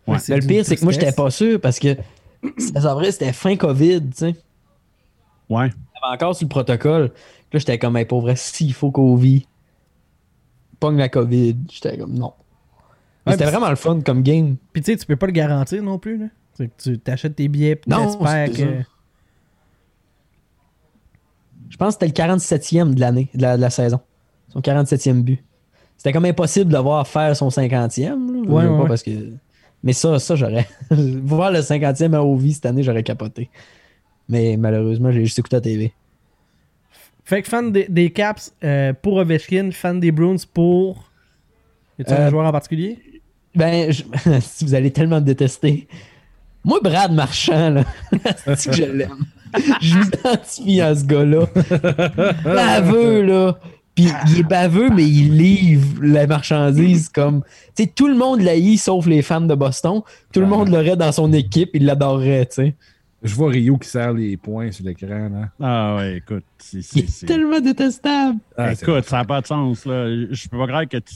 Ouais. 0.07 0.19
Mais 0.29 0.41
le 0.41 0.47
pire, 0.47 0.65
c'est 0.65 0.77
que 0.77 0.85
moi, 0.85 0.93
j'étais 0.93 1.13
pas 1.13 1.31
sûr 1.31 1.61
parce 1.61 1.79
que 1.79 1.97
16 2.59 2.87
avril, 2.87 3.13
c'était 3.13 3.33
fin 3.33 3.57
COVID, 3.57 4.01
tu 4.03 4.17
sais. 4.17 4.37
Ouais. 5.49 5.71
J'avais 5.71 6.15
encore 6.15 6.35
sur 6.35 6.45
le 6.45 6.49
protocole. 6.49 7.13
Là, 7.53 7.59
j'étais 7.59 7.79
comme, 7.79 7.97
hey, 7.97 8.05
pour 8.05 8.21
vrai, 8.21 8.37
s'il 8.37 8.73
faut 8.73 8.91
qu'on 8.91 9.17
vit, 9.17 9.47
pogne 10.81 10.97
la 10.97 11.09
COVID. 11.09 11.57
J'étais 11.71 11.99
comme, 11.99 12.15
non. 12.15 12.33
Ouais, 13.27 13.33
c'était 13.33 13.45
vraiment 13.45 13.69
le 13.69 13.77
fun 13.77 14.01
comme 14.01 14.23
game. 14.23 14.57
Puis 14.73 14.83
tu 14.83 14.93
sais, 14.93 14.99
tu 14.99 15.07
peux 15.07 15.17
pas 15.17 15.27
le 15.27 15.33
garantir 15.33 15.83
non 15.83 15.99
plus. 15.99 16.19
Là. 16.19 16.27
Tu 16.79 16.99
t'achètes 16.99 17.37
tes 17.37 17.49
billets 17.49 17.77
puis 17.77 17.91
Non, 17.91 18.07
t'espères 18.07 18.51
que. 18.51 18.83
Je 21.69 21.77
pense 21.77 21.97
que 21.97 22.07
c'était 22.07 22.25
le 22.27 22.35
47e 22.35 22.95
de 22.95 23.01
l'année, 23.01 23.31
de 23.35 23.43
la, 23.43 23.57
de 23.57 23.63
la 23.63 23.71
saison. 23.71 24.01
Son 24.49 24.61
47e 24.61 25.23
but. 25.23 25.45
C'était 25.97 26.13
comme 26.13 26.25
impossible 26.25 26.73
de 26.73 26.79
voir 26.79 27.07
faire 27.07 27.37
son 27.37 27.49
50e. 27.49 28.03
là. 28.03 28.51
Ouais, 28.51 28.67
ouais, 28.67 28.79
pas 28.83 28.89
parce 28.89 29.03
que... 29.03 29.11
Mais 29.83 29.93
ça, 29.93 30.19
ça 30.19 30.35
j'aurais. 30.35 30.67
voir 30.91 31.53
le 31.53 31.61
50e 31.61 32.15
à 32.15 32.23
OV 32.23 32.51
cette 32.51 32.67
année, 32.67 32.83
j'aurais 32.83 33.03
capoté. 33.03 33.51
Mais 34.29 34.57
malheureusement, 34.57 35.13
j'ai 35.13 35.25
juste 35.25 35.39
écouté 35.39 35.57
la 35.57 35.61
TV. 35.61 35.93
Fait 37.31 37.43
que 37.43 37.49
fan 37.49 37.71
des, 37.71 37.87
des 37.89 38.11
Caps 38.11 38.53
euh, 38.65 38.93
pour 39.01 39.15
Ovechkin, 39.19 39.71
fan 39.73 40.01
des 40.01 40.11
Bruins 40.11 40.35
pour. 40.53 41.05
Y 41.99 42.03
a-tu 42.03 42.13
un 42.13 42.17
Euh, 42.27 42.31
joueur 42.31 42.47
en 42.47 42.51
particulier? 42.53 42.99
Ben, 43.55 43.93
je- 43.93 44.03
si 44.41 44.65
vous 44.65 44.75
allez 44.75 44.91
tellement 44.91 45.17
me 45.21 45.25
détester. 45.25 45.87
Moi, 46.65 46.81
Brad 46.83 47.13
Marchand, 47.13 47.71
là, 47.71 47.85
c'est 48.57 48.71
que 48.71 48.77
je 48.77 48.83
l'aime? 48.83 49.25
Je 49.81 49.97
m'identifie 49.99 50.81
à 50.81 50.95
ce 50.95 51.05
gars-là. 51.05 51.47
Baveux, 52.45 53.23
là. 53.23 53.59
Puis 53.95 54.09
il 54.29 54.41
est 54.41 54.43
baveux, 54.43 54.91
mais 54.91 55.05
il 55.05 55.37
livre 55.37 55.99
la 56.03 56.27
marchandise 56.27 57.09
comme. 57.09 57.43
Tu 57.77 57.85
sais, 57.85 57.93
tout 57.95 58.07
le 58.09 58.15
monde 58.15 58.41
l'haït 58.41 58.79
sauf 58.79 59.07
les 59.07 59.23
fans 59.23 59.41
de 59.41 59.55
Boston. 59.55 60.01
Tout 60.33 60.41
le 60.41 60.47
monde 60.47 60.69
l'aurait 60.69 60.97
dans 60.97 61.13
son 61.13 61.33
équipe, 61.33 61.71
il 61.75 61.85
l'adorerait, 61.85 62.47
tu 62.47 62.55
sais. 62.55 62.75
Je 63.23 63.35
vois 63.35 63.51
Rio 63.51 63.77
qui 63.77 63.89
serre 63.89 64.15
les 64.15 64.37
points 64.37 64.71
sur 64.73 64.85
l'écran. 64.85 65.29
là. 65.31 65.49
Ah 65.61 65.97
ouais, 65.97 66.17
écoute. 66.19 66.45
c'est- 66.59 67.27
tellement 67.27 67.61
détestable. 67.61 68.39
Ah, 68.57 68.73
Écoute, 68.73 69.05
ça 69.05 69.19
n'a 69.19 69.25
pas 69.25 69.41
de 69.43 69.47
sens. 69.47 69.85
Là. 69.85 70.09
Je 70.31 70.49
peux 70.49 70.59
pas 70.59 70.67
croire 70.67 70.89
que 70.89 70.97
tu 70.99 71.15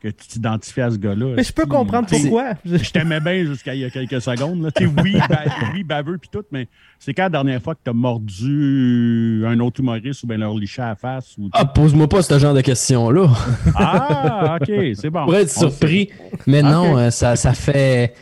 que 0.00 0.06
tu 0.06 0.28
t'identifies 0.28 0.80
à 0.82 0.90
ce 0.92 0.96
gars-là. 0.96 1.32
Mais 1.36 1.42
je 1.42 1.52
peux 1.52 1.66
comprendre 1.66 2.06
pourquoi. 2.08 2.52
Je 2.64 2.88
t'aimais 2.92 3.18
bien 3.18 3.44
jusqu'à 3.44 3.74
il 3.74 3.80
y 3.80 3.84
a 3.84 3.90
quelques 3.90 4.20
secondes. 4.22 4.62
Là. 4.62 4.70
Oui, 5.02 5.16
ba- 5.28 5.42
oui, 5.74 5.82
baveux 5.82 6.18
puis 6.18 6.28
tout, 6.30 6.44
mais 6.52 6.68
c'est 7.00 7.12
quand 7.12 7.24
la 7.24 7.30
dernière 7.30 7.60
fois 7.60 7.74
que 7.74 7.80
tu 7.82 7.90
as 7.90 7.94
mordu 7.94 9.42
un 9.44 9.58
autre 9.58 9.80
humoriste 9.80 10.22
ou 10.22 10.28
bien 10.28 10.36
leur 10.36 10.54
liché 10.54 10.82
à 10.82 10.90
la 10.90 10.94
face? 10.94 11.34
Ou... 11.38 11.48
Ah, 11.52 11.64
pose-moi 11.64 12.08
pas 12.08 12.22
ce 12.22 12.38
genre 12.38 12.54
de 12.54 12.60
questions-là. 12.60 13.26
Ah, 13.74 14.58
ok, 14.60 14.70
c'est 14.94 15.10
bon. 15.10 15.24
pourrais 15.24 15.42
être 15.42 15.50
surpris. 15.50 16.10
Mais 16.46 16.62
non, 16.62 16.96
euh, 16.96 17.10
ça, 17.10 17.34
ça 17.34 17.52
fait. 17.52 18.14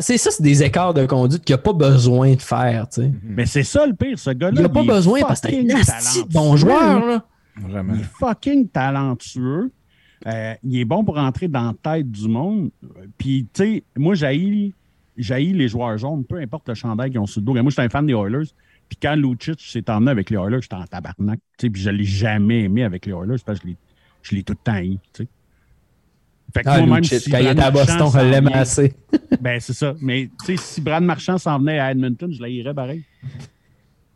C'est 0.00 0.18
ça, 0.18 0.30
c'est 0.30 0.42
des 0.42 0.62
écarts 0.62 0.94
de 0.94 1.06
conduite 1.06 1.44
qu'il 1.44 1.54
n'y 1.54 1.60
a 1.60 1.62
pas 1.62 1.72
besoin 1.72 2.34
de 2.34 2.42
faire, 2.42 2.88
tu 2.88 3.02
sais. 3.02 3.12
Mais 3.22 3.46
c'est 3.46 3.62
ça 3.62 3.86
le 3.86 3.94
pire, 3.94 4.18
ce 4.18 4.30
gars-là. 4.30 4.52
Il 4.54 4.58
n'y 4.60 4.64
a 4.64 4.68
pas 4.68 4.80
besoin 4.94 5.20
parce 5.28 5.40
que 5.40 5.48
c'est 5.84 5.92
un 5.92 6.24
bon 6.32 6.56
joueur, 6.56 7.06
là. 7.06 7.24
Vraiment. 7.56 7.94
Il 7.94 8.00
est 8.00 8.04
fucking 8.18 8.68
talentueux. 8.68 9.70
Euh, 10.26 10.54
il 10.62 10.78
est 10.78 10.84
bon 10.84 11.04
pour 11.04 11.16
rentrer 11.16 11.48
dans 11.48 11.72
la 11.82 11.96
tête 11.96 12.10
du 12.10 12.28
monde. 12.28 12.70
Puis, 13.18 13.46
tu 13.52 13.62
sais, 13.64 13.84
moi, 13.96 14.14
j'haïs 14.14 14.72
j'haïs 15.18 15.52
les 15.52 15.68
joueurs 15.68 15.98
jaunes, 15.98 16.24
peu 16.24 16.38
importe 16.38 16.68
le 16.68 16.74
chandail 16.74 17.10
qu'ils 17.10 17.20
ont 17.20 17.26
sur 17.26 17.40
le 17.40 17.44
dos. 17.46 17.52
Moi, 17.54 17.64
je 17.66 17.70
suis 17.72 17.82
un 17.82 17.88
fan 17.90 18.06
des 18.06 18.14
Oilers. 18.14 18.48
Puis 18.88 18.98
quand 19.02 19.14
Lucic 19.14 19.60
s'est 19.60 19.88
emmené 19.90 20.10
avec 20.10 20.30
les 20.30 20.36
Oilers, 20.36 20.60
j'étais 20.62 20.74
en 20.74 20.84
tabarnak. 20.86 21.38
Puis 21.58 21.70
je 21.74 21.90
ne 21.90 21.96
l'ai 21.96 22.04
jamais 22.04 22.62
aimé 22.64 22.82
avec 22.84 23.04
les 23.06 23.12
Oilers 23.12 23.36
parce 23.44 23.58
que 23.60 23.68
je 24.22 24.34
l'ai- 24.34 24.42
tout 24.42 24.52
le 24.54 24.58
temps 24.64 24.72
haï. 24.72 24.98
tu 25.12 25.24
sais. 25.24 25.28
Fait 26.54 26.62
que 26.62 26.68
Ah, 26.68 26.78
moi, 26.82 26.96
même 26.96 27.04
si 27.04 27.30
quand 27.30 27.38
il 27.38 27.46
était 27.46 27.62
à 27.62 27.70
Boston, 27.70 28.10
l'aimais 28.30 28.50
vient- 28.50 28.60
assez. 28.60 28.94
Ben, 29.40 29.58
c'est 29.60 29.72
ça. 29.72 29.94
Mais, 30.00 30.28
tu 30.44 30.56
sais, 30.56 30.62
si 30.62 30.80
Brad 30.80 31.02
Marchand 31.02 31.38
s'en 31.38 31.58
venait 31.58 31.78
à 31.78 31.90
Edmonton, 31.92 32.30
je 32.32 32.40
l'haïrais 32.42 32.74
pareil. 32.74 33.02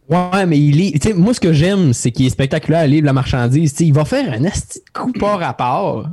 Ouais, 0.08 0.46
mais 0.46 0.58
il 0.58 0.80
est. 0.80 0.92
tu 1.00 1.08
sais, 1.08 1.14
moi, 1.14 1.34
ce 1.34 1.40
que 1.40 1.52
j'aime, 1.52 1.92
c'est 1.92 2.12
qu'il 2.12 2.26
est 2.26 2.30
spectaculaire 2.30 2.80
à 2.80 2.86
livre 2.86 3.06
la 3.06 3.12
marchandise. 3.12 3.72
Tu 3.72 3.78
sais, 3.78 3.86
il 3.86 3.92
va 3.92 4.04
faire 4.04 4.32
un 4.32 4.44
asti 4.44 4.78
de 4.80 4.84
coup 5.00 5.12
par 5.12 5.40
rapport. 5.40 6.08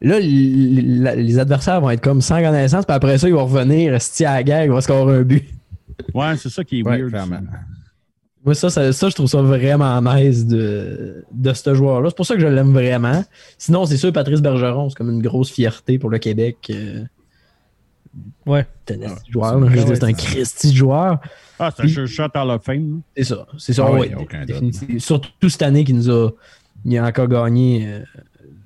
Là, 0.00 0.20
les 0.20 1.38
adversaires 1.40 1.80
vont 1.80 1.90
être 1.90 2.00
comme 2.00 2.20
sans 2.20 2.40
connaissance, 2.40 2.84
puis 2.86 2.94
après 2.94 3.18
ça, 3.18 3.26
ils 3.26 3.34
vont 3.34 3.44
revenir 3.46 3.94
esti 3.94 4.24
à 4.24 4.34
la 4.34 4.42
guerre, 4.44 4.64
il 4.66 4.70
va 4.70 4.80
scorer 4.80 5.16
un 5.16 5.22
but. 5.22 5.44
Ouais, 6.14 6.36
c'est 6.36 6.50
ça 6.50 6.62
qui 6.62 6.80
est 6.80 6.82
Ouais, 6.84 7.02
weird. 7.02 7.28
Moi, 8.44 8.54
ça, 8.54 8.70
ça, 8.70 8.92
ça, 8.92 9.08
je 9.08 9.14
trouve 9.14 9.26
ça 9.26 9.42
vraiment 9.42 10.00
nice 10.00 10.46
de, 10.46 11.24
de 11.32 11.52
ce 11.52 11.74
joueur-là. 11.74 12.08
C'est 12.10 12.16
pour 12.16 12.24
ça 12.26 12.34
que 12.34 12.40
je 12.40 12.46
l'aime 12.46 12.72
vraiment. 12.72 13.24
Sinon, 13.58 13.84
c'est 13.84 13.96
sûr, 13.96 14.12
Patrice 14.12 14.40
Bergeron, 14.40 14.88
c'est 14.88 14.94
comme 14.96 15.10
une 15.10 15.20
grosse 15.22 15.50
fierté 15.50 15.98
pour 15.98 16.08
le 16.10 16.18
Québec. 16.18 16.56
euh, 16.70 17.04
Ouais. 18.46 18.66
C'est 18.86 18.94
un 18.96 19.02
esti 19.02 19.26
de 19.28 19.32
joueur. 19.32 19.58
Ouais, 19.60 19.94
c'est 19.94 20.04
un 20.04 20.12
Christy 20.12 20.74
joueur. 20.74 21.20
Ah, 21.58 21.70
c'est 21.76 21.82
un 21.84 21.88
sure 21.88 22.06
shot 22.06 22.28
Hall 22.34 22.50
of 22.50 22.62
Fame. 22.64 23.02
C'est 23.16 23.24
ça. 23.24 23.46
C'est 23.58 23.72
ça. 23.74 23.84
Ah 23.86 23.92
oui, 23.92 24.00
ouais, 24.00 24.14
aucun 24.14 24.38
doute. 24.40 24.46
définitivement. 24.48 24.98
Surtout 24.98 25.48
cette 25.48 25.62
année 25.62 25.84
qui 25.84 25.92
nous 25.92 26.10
a. 26.10 26.30
Il 26.84 26.96
a 26.96 27.04
encore 27.04 27.28
gagné. 27.28 27.86
euh, 27.86 28.00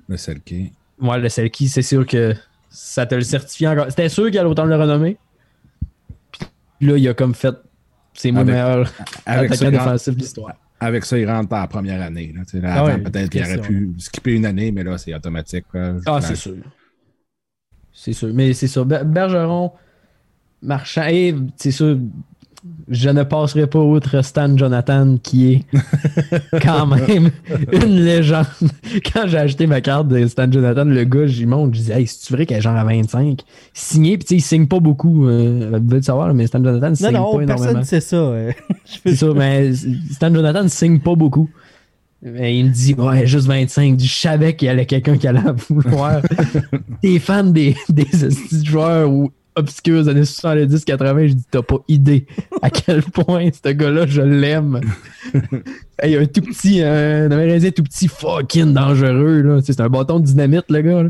Le 0.08 0.16
Selkie. 0.16 0.72
Ouais, 1.00 1.18
le 1.18 1.28
Selkie, 1.28 1.68
c'est 1.68 1.82
sûr 1.82 2.06
que 2.06 2.34
ça 2.70 3.04
te 3.06 3.14
le 3.14 3.22
certifie 3.22 3.66
encore. 3.66 3.86
C'était 3.88 4.08
sûr 4.08 4.26
qu'il 4.30 4.38
allait 4.38 4.48
autant 4.48 4.64
le 4.64 4.76
renommer. 4.76 5.16
Puis 6.78 6.88
là, 6.88 6.96
il 6.98 7.08
a 7.08 7.14
comme 7.14 7.34
fait. 7.34 7.54
C'est 8.14 8.28
Avec- 8.30 8.46
meilleur 8.46 8.92
attaquant 9.26 9.70
défensif 9.70 10.14
de 10.14 10.20
l'histoire. 10.20 10.54
avec 10.80 11.04
ça, 11.04 11.18
il 11.18 11.28
rentre 11.30 11.48
dans 11.48 11.58
la 11.60 11.66
première 11.66 12.02
année. 12.02 12.34
Ah 12.64 12.84
ouais, 12.84 12.98
peut-être 12.98 13.30
qu'il 13.30 13.42
aurait 13.42 13.60
pu 13.60 13.92
skipper 13.98 14.34
une 14.34 14.46
année, 14.46 14.70
mais 14.72 14.84
là, 14.84 14.98
c'est 14.98 15.14
automatique. 15.14 15.64
Ah, 16.06 16.20
c'est 16.20 16.36
sûr. 16.36 16.56
C'est 17.92 18.12
sûr. 18.12 18.30
Mais 18.34 18.52
c'est 18.52 18.68
sûr. 18.68 18.84
Ber- 18.86 19.04
Bergeron, 19.04 19.72
Marchand, 20.62 21.06
et 21.08 21.34
c'est 21.56 21.70
sûr, 21.70 21.98
je 22.88 23.08
ne 23.10 23.22
passerai 23.22 23.66
pas 23.66 23.78
outre 23.78 24.22
Stan 24.24 24.56
Jonathan, 24.56 25.16
qui 25.22 25.52
est 25.52 25.64
quand 26.62 26.86
même 26.86 27.30
une 27.72 28.04
légende. 28.04 28.46
Quand 29.12 29.26
j'ai 29.26 29.38
acheté 29.38 29.66
ma 29.66 29.80
carte 29.80 30.08
de 30.08 30.26
Stan 30.26 30.50
Jonathan, 30.50 30.84
le 30.84 31.04
gars, 31.04 31.26
j'y 31.26 31.46
monte, 31.46 31.74
je 31.74 31.80
dis, 31.80 31.92
hey, 31.92 32.06
c'est-tu 32.06 32.32
vrai 32.32 32.46
qu'elle 32.46 32.58
est 32.58 32.62
genre 32.62 32.76
à 32.76 32.84
25? 32.84 33.40
Signé, 33.72 34.18
puis 34.18 34.24
tu 34.26 34.28
sais, 34.30 34.36
il 34.36 34.40
signe 34.40 34.66
pas 34.66 34.80
beaucoup. 34.80 35.26
Euh, 35.28 35.78
vous 35.82 35.94
le 35.94 36.02
savoir, 36.02 36.32
mais 36.34 36.46
Stan 36.46 36.62
Jonathan, 36.62 36.86
il 36.88 36.90
Non, 36.90 36.94
signe 36.94 37.12
non, 37.12 37.32
pas 37.38 37.46
personne 37.46 37.64
énormément. 37.68 37.84
sait 37.84 38.00
ça. 38.00 38.16
euh. 38.16 38.52
C'est 39.06 39.16
ça, 39.16 39.26
mais 39.34 39.72
Stan 40.10 40.34
Jonathan 40.34 40.62
ne 40.64 40.68
signe 40.68 40.98
pas 41.00 41.14
beaucoup. 41.14 41.48
Mais 42.24 42.56
il 42.56 42.66
me 42.66 42.70
dit, 42.70 42.94
ouais, 42.94 43.26
juste 43.26 43.48
25. 43.48 43.98
Je 43.98 44.06
savais 44.06 44.54
qu'il 44.54 44.66
y 44.66 44.68
allait 44.68 44.86
quelqu'un 44.86 45.16
qui 45.16 45.26
allait 45.26 45.40
vouloir. 45.68 46.20
T'es 47.02 47.18
fan 47.18 47.52
des, 47.52 47.74
des 47.88 48.06
joueurs 48.62 49.10
ou 49.10 49.32
obscurs 49.56 50.04
des 50.04 50.08
années 50.10 50.22
70-80, 50.22 51.26
je 51.28 51.32
dis, 51.34 51.44
t'as 51.50 51.62
pas 51.62 51.76
idée 51.88 52.26
à 52.62 52.70
quel 52.70 53.02
point 53.02 53.48
ce 53.52 53.70
gars-là, 53.70 54.06
je 54.06 54.22
l'aime. 54.22 54.80
Hey, 56.02 56.16
un 56.16 56.26
tout 56.26 56.40
petit, 56.40 56.82
un 56.82 57.30
Amérindien 57.30 57.70
tout 57.70 57.84
petit 57.84 58.08
fucking 58.08 58.72
dangereux, 58.74 59.40
là. 59.42 59.60
C'est 59.62 59.80
un 59.80 59.88
bâton 59.88 60.18
de 60.18 60.24
dynamite, 60.26 60.64
le 60.68 60.80
gars, 60.82 61.02
là. 61.04 61.08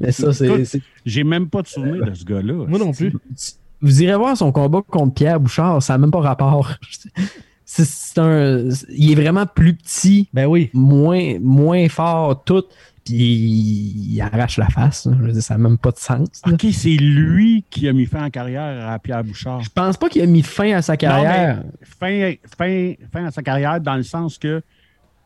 Mais 0.00 0.12
ça, 0.12 0.32
c'est. 0.32 0.64
c'est- 0.64 0.80
J'ai 1.04 1.24
même 1.24 1.48
pas 1.48 1.62
de 1.62 1.66
souvenir 1.66 2.04
de 2.06 2.14
ce 2.14 2.24
gars-là. 2.24 2.64
Moi 2.68 2.78
non 2.78 2.92
plus. 2.92 3.12
Vous 3.80 4.02
irez 4.02 4.16
voir 4.16 4.36
son 4.36 4.52
combat 4.52 4.80
contre 4.88 5.14
Pierre 5.14 5.40
Bouchard, 5.40 5.82
ça 5.82 5.94
n'a 5.94 5.98
même 5.98 6.12
pas 6.12 6.20
rapport. 6.20 6.72
C'est 7.64 7.86
c'est 7.86 8.18
un. 8.18 8.68
Il 8.90 9.10
est 9.12 9.14
vraiment 9.14 9.46
plus 9.46 9.74
petit, 9.74 10.28
Ben 10.34 10.46
oui. 10.46 10.68
moins, 10.74 11.38
moins 11.40 11.88
fort, 11.88 12.44
tout. 12.44 12.64
Puis 13.04 13.16
il 13.16 14.20
arrache 14.20 14.58
la 14.58 14.68
face. 14.68 15.06
là. 15.06 15.12
Je 15.18 15.24
veux 15.26 15.32
dire, 15.32 15.42
ça 15.42 15.54
n'a 15.56 15.68
même 15.68 15.78
pas 15.78 15.90
de 15.90 15.98
sens. 15.98 16.28
là. 16.46 16.52
OK, 16.52 16.66
c'est 16.72 16.90
lui 16.96 17.64
qui 17.70 17.88
a 17.88 17.92
mis 17.92 18.06
fin 18.06 18.24
en 18.26 18.30
carrière 18.30 18.88
à 18.88 18.98
Pierre 18.98 19.24
Bouchard. 19.24 19.60
Je 19.62 19.70
pense 19.74 19.96
pas 19.96 20.08
qu'il 20.08 20.22
a 20.22 20.26
mis 20.26 20.42
fin 20.42 20.72
à 20.72 20.82
sa 20.82 20.96
carrière. 20.96 21.56
Non, 21.56 21.62
mais 22.00 22.38
fin, 22.46 22.54
fin, 22.56 22.92
fin 23.12 23.26
à 23.26 23.30
sa 23.30 23.42
carrière 23.42 23.80
dans 23.80 23.96
le 23.96 24.02
sens 24.04 24.38
que 24.38 24.62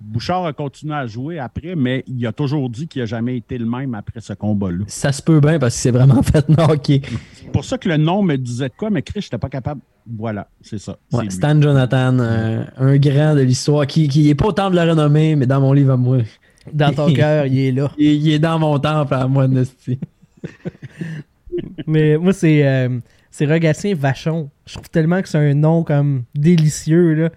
Bouchard 0.01 0.45
a 0.45 0.53
continué 0.53 0.95
à 0.95 1.07
jouer 1.07 1.39
après, 1.39 1.75
mais 1.75 2.05
il 2.07 2.27
a 2.27 2.33
toujours 2.33 2.69
dit 2.69 2.87
qu'il 2.87 3.01
n'a 3.01 3.07
jamais 3.07 3.39
été 3.39 3.57
le 3.57 3.65
même 3.65 3.95
après 3.95 4.21
ce 4.21 4.35
combat-là. 4.35 4.85
Ça 4.89 5.11
se 5.11 5.23
peut 5.23 5.41
bien 5.41 5.59
parce 5.59 5.75
qu'il 5.75 5.83
s'est 5.83 5.91
vraiment 5.91 6.23
fait 6.23 6.47
knocker. 6.49 7.01
C'est 7.35 7.51
pour 7.51 7.65
ça 7.65 7.79
que 7.79 7.89
le 7.89 7.97
nom 7.97 8.23
me 8.23 8.37
disait 8.37 8.69
de 8.69 8.75
quoi, 8.77 8.91
mais 8.91 9.01
Chris, 9.03 9.21
je 9.23 9.27
n'étais 9.27 9.39
pas 9.39 9.49
capable. 9.49 9.81
Voilà, 10.19 10.49
c'est 10.61 10.79
ça. 10.79 10.99
c'est 11.11 11.17
Ouais. 11.17 11.31
Stan 11.31 11.61
Jonathan, 11.61 12.19
un, 12.21 12.67
un 12.77 12.97
grand 12.99 13.35
de 13.35 13.41
l'histoire 13.41 13.87
qui, 13.87 14.07
qui 14.09 14.29
est 14.29 14.35
pas 14.35 14.47
autant 14.47 14.71
de 14.71 14.77
le 14.77 14.83
renommer, 14.83 15.35
mais 15.35 15.47
dans 15.47 15.61
mon 15.61 15.73
livre 15.73 15.93
à 15.95 15.97
moi. 15.97 16.19
Dans 16.73 16.93
ton 16.93 17.13
cœur, 17.15 17.47
il 17.47 17.59
est 17.59 17.73
là. 17.73 17.91
Il, 17.99 18.07
est- 18.07 18.17
il 18.17 18.33
est 18.33 18.39
dans 18.39 18.59
mon 18.59 18.79
temple 18.79 19.15
à 19.15 19.27
moi, 19.27 19.47
Nasty. 19.49 19.99
Mais 21.87 22.17
moi, 22.19 22.33
c'est 22.33 22.67
euh, 22.67 22.99
c'est 23.31 23.47
Rogatien 23.47 23.95
Vachon. 23.95 24.51
Je 24.67 24.75
trouve 24.75 24.91
tellement 24.91 25.23
que 25.23 25.29
c'est 25.29 25.39
un 25.39 25.55
nom 25.55 25.85
comme 25.85 26.25
délicieux. 26.35 27.15
là. 27.15 27.31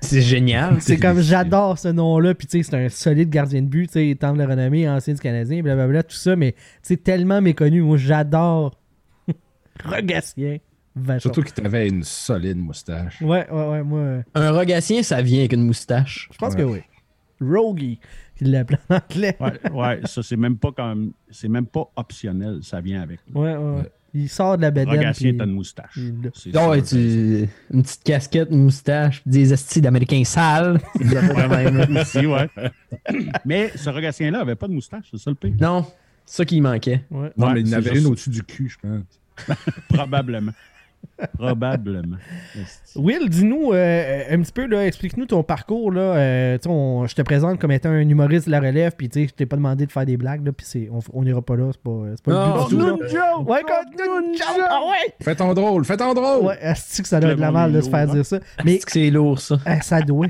C'est 0.00 0.22
génial. 0.22 0.76
C'est 0.80 0.96
comme 0.98 1.20
j'adore 1.20 1.78
ce 1.78 1.88
nom-là. 1.88 2.34
Puis 2.34 2.46
tu 2.46 2.62
sais, 2.62 2.70
c'est 2.70 2.76
un 2.84 2.88
solide 2.88 3.30
gardien 3.30 3.62
de 3.62 3.66
but. 3.66 3.88
Tu 3.88 3.92
sais, 4.10 4.16
temple 4.18 4.38
de 4.38 4.44
renommée, 4.44 4.88
ancien 4.88 5.12
du 5.14 5.20
Canadien, 5.20 5.60
blablabla, 5.62 6.04
tout 6.04 6.16
ça. 6.16 6.36
Mais 6.36 6.52
tu 6.52 6.58
sais, 6.82 6.96
tellement 6.96 7.40
méconnu. 7.40 7.82
Moi, 7.82 7.96
j'adore 7.96 8.78
Rogatien 9.84 10.58
Vachon. 10.94 11.20
Surtout 11.32 11.42
qu'il 11.42 11.66
avait 11.66 11.88
une 11.88 12.04
solide 12.04 12.58
moustache. 12.58 13.20
Ouais, 13.20 13.46
ouais, 13.50 13.68
ouais. 13.68 13.82
Moi, 13.82 13.98
euh, 13.98 14.22
Un 14.34 14.50
rogatien, 14.52 15.02
ça 15.02 15.20
vient 15.20 15.40
avec 15.40 15.52
une 15.52 15.64
moustache. 15.64 16.28
je 16.32 16.38
pense 16.38 16.54
que 16.54 16.62
oui. 16.62 16.80
Rogie, 17.40 18.00
il 18.40 18.50
l'appelle 18.52 18.78
en 18.88 18.96
anglais. 18.96 19.36
Ouais, 19.40 19.70
ouais, 19.72 20.00
ça, 20.04 20.22
c'est 20.22 20.36
même 20.36 20.56
pas 20.56 20.72
comme. 20.72 21.12
C'est 21.30 21.48
même 21.48 21.66
pas 21.66 21.90
optionnel, 21.96 22.60
ça 22.62 22.80
vient 22.80 23.02
avec. 23.02 23.20
Ouais, 23.34 23.56
ouais, 23.56 23.76
ouais. 23.76 23.92
Il 24.14 24.28
sort 24.28 24.56
de 24.56 24.62
la 24.62 24.70
bedaine. 24.70 24.88
Rogatien, 24.96 25.34
t'as 25.36 25.44
une 25.44 25.52
moustache. 25.52 25.92
il 25.96 26.22
l'a. 26.22 26.30
C'est 26.32 26.56
ouais, 26.56 26.84
sûr, 26.84 26.96
tu... 26.98 27.48
une 27.72 27.82
petite 27.82 28.02
casquette, 28.04 28.48
une 28.50 28.62
moustache, 28.64 29.20
puis 29.22 29.30
des 29.30 29.52
estis 29.52 29.80
d'Américains 29.82 30.24
sales. 30.24 30.80
Là. 30.98 32.00
Aussi, 32.00 32.26
ouais. 32.26 32.48
Mais 33.44 33.70
ce 33.76 33.90
Rogatien-là 33.90 34.40
avait 34.40 34.56
pas 34.56 34.66
de 34.66 34.72
moustache, 34.72 35.04
c'est 35.10 35.18
ça 35.18 35.30
le 35.30 35.36
pire. 35.36 35.52
non, 35.60 35.84
c'est 36.24 36.36
ça 36.38 36.44
qui 36.46 36.60
manquait. 36.60 37.04
Ouais. 37.10 37.30
Non, 37.36 37.48
Ouais, 37.48 37.54
mais 37.54 37.60
il 37.60 37.74
en 37.74 37.78
avait 37.78 37.98
une 37.98 38.06
au-dessus 38.06 38.30
du 38.30 38.42
cul, 38.42 38.68
je 38.70 38.78
pense. 38.78 39.56
Probablement. 39.88 40.52
Probablement. 41.36 42.16
Will, 42.96 43.28
dis-nous 43.28 43.72
euh, 43.72 44.22
un 44.30 44.40
petit 44.40 44.52
peu, 44.52 44.66
là, 44.66 44.86
explique-nous 44.86 45.26
ton 45.26 45.42
parcours. 45.42 45.90
Là, 45.90 46.00
Euh, 46.16 46.58
on- 46.66 47.06
je 47.06 47.14
te 47.14 47.22
présente 47.22 47.58
comme 47.60 47.72
étant 47.72 47.88
un 47.90 48.08
humoriste 48.08 48.46
de 48.46 48.52
la 48.52 48.60
relève, 48.60 48.92
puis 48.96 49.08
je 49.12 49.26
t'ai 49.32 49.46
pas 49.46 49.56
demandé 49.56 49.86
de 49.86 49.92
faire 49.92 50.06
des 50.06 50.16
blagues, 50.16 50.44
là, 50.46 50.52
puis 50.52 50.64
c'est- 50.68 50.88
on 50.92 51.00
on 51.12 51.22
n'ira 51.24 51.42
pas 51.42 51.56
là, 51.56 51.70
c'est 51.72 51.82
pas, 51.82 51.90
c'est 52.14 52.22
pas 52.24 52.32
Non, 52.32 52.54
le 52.56 52.68
but 52.68 52.68
du 52.68 52.76
tout. 52.76 53.02
là. 53.02 53.08
joke! 53.36 53.48
Ouais, 53.48 53.62
continue 53.62 54.28
une 54.28 54.34
joke! 54.36 54.66
Ah 54.68 54.80
ouais! 54.90 55.14
Fais 55.20 55.34
ton 55.34 55.54
drôle, 55.54 55.84
fais 55.84 55.96
ton 55.96 56.14
drôle! 56.14 56.44
Ouais, 56.46 56.58
est 56.60 57.02
que 57.02 57.08
ça 57.08 57.18
doit 57.20 57.30
être 57.30 57.36
de 57.36 57.40
la 57.40 57.50
mal 57.50 57.72
de 57.72 57.80
se 57.80 57.90
faire 57.90 58.06
dire 58.06 58.24
ça? 58.26 58.38
Mais 58.58 58.64
Mais 58.72 58.78
que 58.78 58.90
c'est 58.92 59.10
lourd, 59.10 59.40
ça? 59.40 59.58
Ah, 59.66 59.80
ça 59.80 60.00
doit. 60.00 60.26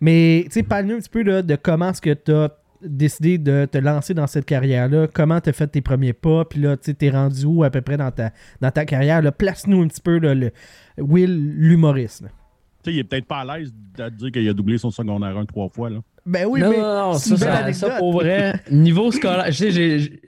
Mais, 0.00 0.42
tu 0.46 0.52
sais, 0.52 0.62
parle-nous 0.62 0.94
un 0.96 0.98
petit 0.98 1.08
peu 1.10 1.22
là, 1.22 1.42
de 1.42 1.56
comment 1.56 1.90
est-ce 1.90 2.00
que 2.00 2.14
tu 2.14 2.32
as 2.32 2.50
décidé 2.84 3.38
de 3.38 3.66
te 3.70 3.78
lancer 3.78 4.14
dans 4.14 4.26
cette 4.26 4.44
carrière-là, 4.44 5.06
comment 5.12 5.40
tu 5.40 5.50
as 5.50 5.52
fait 5.52 5.66
tes 5.68 5.80
premiers 5.80 6.12
pas, 6.12 6.44
puis 6.44 6.60
là, 6.60 6.76
tu 6.76 6.84
sais, 6.86 6.94
t'es 6.94 7.10
rendu 7.10 7.44
où 7.44 7.62
à 7.64 7.70
peu 7.70 7.80
près 7.80 7.96
dans 7.96 8.10
ta, 8.10 8.32
dans 8.60 8.70
ta 8.70 8.84
carrière? 8.84 9.20
Place-nous 9.32 9.82
un 9.82 9.88
petit 9.88 10.00
peu 10.00 10.18
là, 10.18 10.34
le 10.34 10.50
Will, 10.98 11.54
l'humoriste. 11.56 12.22
Tu 12.22 12.90
sais, 12.90 12.92
il 12.94 12.98
est 12.98 13.04
peut-être 13.04 13.26
pas 13.26 13.40
à 13.40 13.58
l'aise 13.58 13.72
de 13.96 14.08
te 14.08 14.14
dire 14.14 14.32
qu'il 14.32 14.48
a 14.48 14.52
doublé 14.52 14.76
son 14.78 14.90
secondaire 14.90 15.36
un 15.36 15.44
trois 15.46 15.68
fois. 15.68 15.88
Là. 15.90 16.00
Ben 16.26 16.46
oui, 16.46 16.60
non, 16.60 16.70
mais 16.70 16.76
non, 16.78 17.12
non, 17.12 17.12
ça, 17.14 17.36
ça, 17.36 17.72
ça, 17.72 17.90
pour 17.98 18.12
vrai, 18.12 18.54
niveau 18.70 19.10
scolaire, 19.12 19.46
je 19.46 19.52
sais, 19.52 19.70
j'ai- 19.70 19.98
j'ai- 19.98 20.22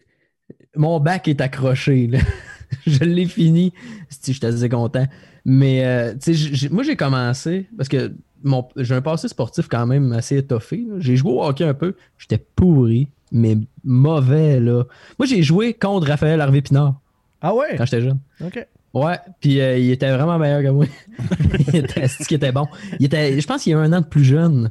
mon 0.76 0.99
bac 1.00 1.28
est 1.28 1.40
accroché, 1.40 2.06
là. 2.06 2.18
je 2.87 3.04
l'ai 3.04 3.26
fini, 3.26 3.73
si 4.08 4.32
j'étais 4.32 4.46
assez 4.49 4.68
content. 4.68 5.06
Mais, 5.44 5.84
euh, 5.84 6.12
tu 6.14 6.34
sais, 6.34 6.54
j'ai- 6.54 6.68
moi, 6.68 6.82
j'ai 6.82 6.96
commencé, 6.96 7.66
parce 7.76 7.88
que 7.88 8.12
mon, 8.44 8.68
j'ai 8.76 8.94
un 8.94 9.00
passé 9.02 9.28
sportif 9.28 9.68
quand 9.68 9.86
même 9.86 10.12
assez 10.12 10.36
étoffé. 10.36 10.86
J'ai 10.98 11.16
joué 11.16 11.32
au 11.32 11.42
hockey 11.42 11.64
un 11.64 11.74
peu, 11.74 11.96
j'étais 12.18 12.38
pourri, 12.38 13.08
mais 13.32 13.56
mauvais, 13.82 14.60
là. 14.60 14.84
Moi, 15.18 15.26
j'ai 15.26 15.42
joué 15.42 15.74
contre 15.74 16.06
Raphaël 16.06 16.40
Harvey-Pinard 16.40 16.94
Ah 17.42 17.54
ouais? 17.54 17.74
quand 17.76 17.84
j'étais 17.86 18.02
jeune. 18.02 18.18
Ok. 18.44 18.66
Ouais, 18.92 19.18
puis 19.40 19.60
euh, 19.60 19.76
il 19.76 19.90
était 19.90 20.12
vraiment 20.12 20.38
meilleur 20.38 20.62
que 20.62 20.68
moi. 20.68 20.86
il 21.68 21.76
était, 21.76 22.06
c'est 22.06 22.24
qu'il 22.24 22.36
était 22.36 22.52
bon? 22.52 22.68
Il 23.00 23.06
était, 23.06 23.40
je 23.40 23.46
pense 23.46 23.64
qu'il 23.64 23.72
y 23.72 23.74
a 23.74 23.78
un 23.80 23.92
an 23.92 24.00
de 24.00 24.06
plus 24.06 24.22
jeune. 24.22 24.70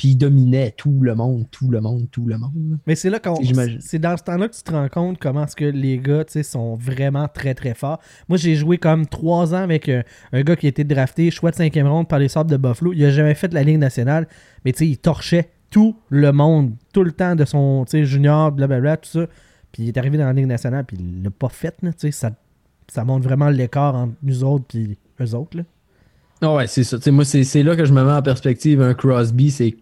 Puis 0.00 0.08
il 0.08 0.16
dominait 0.16 0.72
tout 0.78 0.98
le 1.02 1.14
monde, 1.14 1.44
tout 1.50 1.70
le 1.70 1.82
monde, 1.82 2.08
tout 2.10 2.24
le 2.24 2.38
monde. 2.38 2.78
Mais 2.86 2.94
c'est 2.94 3.10
là 3.10 3.18
qu'on. 3.18 3.34
J'imagine. 3.42 3.82
C'est 3.82 3.98
dans 3.98 4.16
ce 4.16 4.22
temps-là 4.22 4.48
que 4.48 4.56
tu 4.56 4.62
te 4.62 4.72
rends 4.72 4.88
compte 4.88 5.18
comment 5.18 5.44
est-ce 5.44 5.54
que 5.54 5.66
les 5.66 5.98
gars 5.98 6.24
tu 6.24 6.32
sais, 6.32 6.42
sont 6.42 6.74
vraiment 6.74 7.28
très 7.28 7.52
très 7.52 7.74
forts. 7.74 8.00
Moi, 8.26 8.38
j'ai 8.38 8.56
joué 8.56 8.78
comme 8.78 9.04
trois 9.06 9.52
ans 9.52 9.62
avec 9.62 9.90
euh, 9.90 10.02
un 10.32 10.40
gars 10.40 10.56
qui 10.56 10.64
a 10.64 10.70
été 10.70 10.84
drafté, 10.84 11.30
choix 11.30 11.50
de 11.50 11.56
cinquième 11.56 11.86
ronde 11.86 12.08
par 12.08 12.18
les 12.18 12.28
Sables 12.28 12.50
de 12.50 12.56
Buffalo. 12.56 12.94
Il 12.94 13.04
a 13.04 13.10
jamais 13.10 13.34
fait 13.34 13.48
de 13.48 13.54
la 13.54 13.62
Ligue 13.62 13.76
nationale, 13.76 14.26
mais 14.64 14.72
tu 14.72 14.78
sais, 14.78 14.88
il 14.88 14.96
torchait 14.96 15.50
tout 15.68 15.94
le 16.08 16.32
monde, 16.32 16.72
tout 16.94 17.04
le 17.04 17.12
temps 17.12 17.36
de 17.36 17.44
son 17.44 17.84
tu 17.84 17.98
sais, 17.98 18.06
junior, 18.06 18.52
blablabla, 18.52 18.96
tout 18.96 19.10
ça. 19.10 19.26
Puis 19.70 19.82
il 19.82 19.88
est 19.88 19.98
arrivé 19.98 20.16
dans 20.16 20.24
la 20.24 20.32
Ligue 20.32 20.46
nationale, 20.46 20.86
puis 20.86 20.96
il 20.98 21.22
l'a 21.24 21.30
pas 21.30 21.50
fait. 21.50 21.74
Là, 21.82 21.92
tu 21.92 21.98
sais, 21.98 22.10
ça, 22.10 22.30
ça 22.88 23.04
montre 23.04 23.24
vraiment 23.24 23.50
l'écart 23.50 23.94
entre 23.94 24.14
nous 24.22 24.44
autres 24.44 24.78
et 24.78 24.96
eux 25.20 25.34
autres. 25.34 25.58
Là. 25.58 25.64
Ah 26.40 26.54
ouais, 26.54 26.66
c'est 26.68 26.84
ça. 26.84 26.96
Tu 26.96 27.02
sais, 27.02 27.10
moi, 27.10 27.26
c'est 27.26 27.44
c'est 27.44 27.62
là 27.62 27.76
que 27.76 27.84
je 27.84 27.92
me 27.92 28.02
mets 28.02 28.12
en 28.12 28.22
perspective. 28.22 28.80
Un 28.80 28.94
Crosby, 28.94 29.50
c'est 29.50 29.76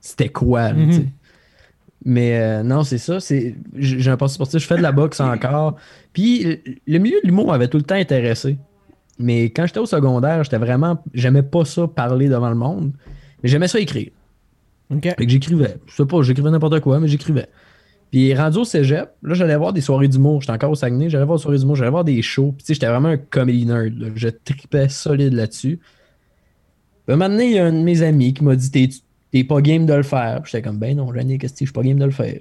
c'était 0.00 0.28
quoi? 0.28 0.70
sais? 0.92 1.06
Mais 2.04 2.40
euh, 2.40 2.62
non, 2.62 2.82
c'est 2.82 2.96
ça. 2.98 3.18
J'ai 3.76 4.10
un 4.10 4.16
passé 4.16 4.34
sportif, 4.34 4.60
je 4.60 4.66
fais 4.66 4.76
de 4.76 4.82
la 4.82 4.92
boxe 4.92 5.20
encore. 5.20 5.76
Puis 6.14 6.60
le- 6.86 6.98
milieu 6.98 7.20
de 7.22 7.26
l'humour 7.26 7.48
m'avait 7.48 7.68
tout 7.68 7.76
le 7.76 7.82
temps 7.84 7.94
intéressé. 7.96 8.56
Mais 9.18 9.44
quand 9.50 9.66
j'étais 9.66 9.80
au 9.80 9.86
secondaire, 9.86 10.42
j'étais 10.44 10.56
vraiment. 10.56 11.02
J'aimais 11.12 11.42
pas 11.42 11.66
ça 11.66 11.86
parler 11.86 12.28
devant 12.30 12.48
le 12.48 12.54
monde. 12.54 12.92
Mais 13.42 13.50
j'aimais 13.50 13.68
ça 13.68 13.78
écrire. 13.78 14.10
OK. 14.90 15.02
Fait 15.02 15.14
que 15.14 15.28
j'écrivais. 15.28 15.76
Je 15.86 15.94
sais 15.94 16.06
pas, 16.06 16.22
j'écrivais 16.22 16.50
n'importe 16.50 16.80
quoi, 16.80 16.98
mais 17.00 17.06
j'écrivais. 17.08 17.48
Puis 18.10 18.34
rendu 18.34 18.58
au 18.58 18.64
cégep, 18.64 19.10
là, 19.22 19.34
j'allais 19.34 19.56
voir 19.56 19.72
des 19.74 19.82
soirées 19.82 20.08
d'humour. 20.08 20.40
J'étais 20.40 20.52
encore 20.54 20.70
au 20.70 20.74
Saguenay, 20.74 21.10
j'allais 21.10 21.26
voir 21.26 21.36
des 21.38 21.42
soirées 21.42 21.58
d'humour, 21.58 21.76
j'allais 21.76 21.90
voir 21.90 22.04
des 22.04 22.22
shows. 22.22 22.52
Puis 22.52 22.62
tu 22.62 22.66
sais, 22.68 22.74
j'étais 22.74 22.88
vraiment 22.88 23.08
un 23.10 23.18
comedy 23.18 23.66
nerd. 23.66 23.96
là. 23.98 24.08
Je 24.16 24.28
tripais 24.30 24.88
solide 24.88 25.34
là-dessus. 25.34 25.78
Puis 27.06 27.12
un 27.14 27.16
moment 27.16 27.28
donné, 27.28 27.46
il 27.46 27.52
y 27.52 27.58
a 27.58 27.66
un 27.66 27.72
de 27.72 27.78
mes 27.82 28.02
amis 28.02 28.32
qui 28.34 28.42
m'a 28.42 28.56
dit 28.56 28.70
T'es- 29.32 29.44
pas 29.44 29.60
game 29.60 29.86
de 29.86 29.94
le 29.94 30.02
faire. 30.02 30.40
Puis 30.42 30.52
j'étais 30.52 30.62
comme 30.62 30.78
Ben 30.78 30.96
non, 30.96 31.06
René, 31.06 31.38
qu'est-ce 31.38 31.52
que 31.54 31.58
je 31.60 31.64
suis 31.66 31.72
pas 31.72 31.82
game 31.82 31.98
de 31.98 32.04
le 32.04 32.10
faire. 32.10 32.38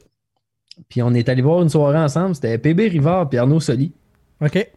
Puis 0.90 1.02
on 1.02 1.14
est 1.14 1.28
allé 1.30 1.42
voir 1.42 1.62
une 1.62 1.70
soirée 1.70 1.98
ensemble. 1.98 2.36
C'était 2.36 2.58
PB 2.58 2.88
Rivard 2.90 3.30
et 3.32 3.38
Arnaud 3.38 3.60
Soli. 3.60 3.92
OK. 4.42 4.70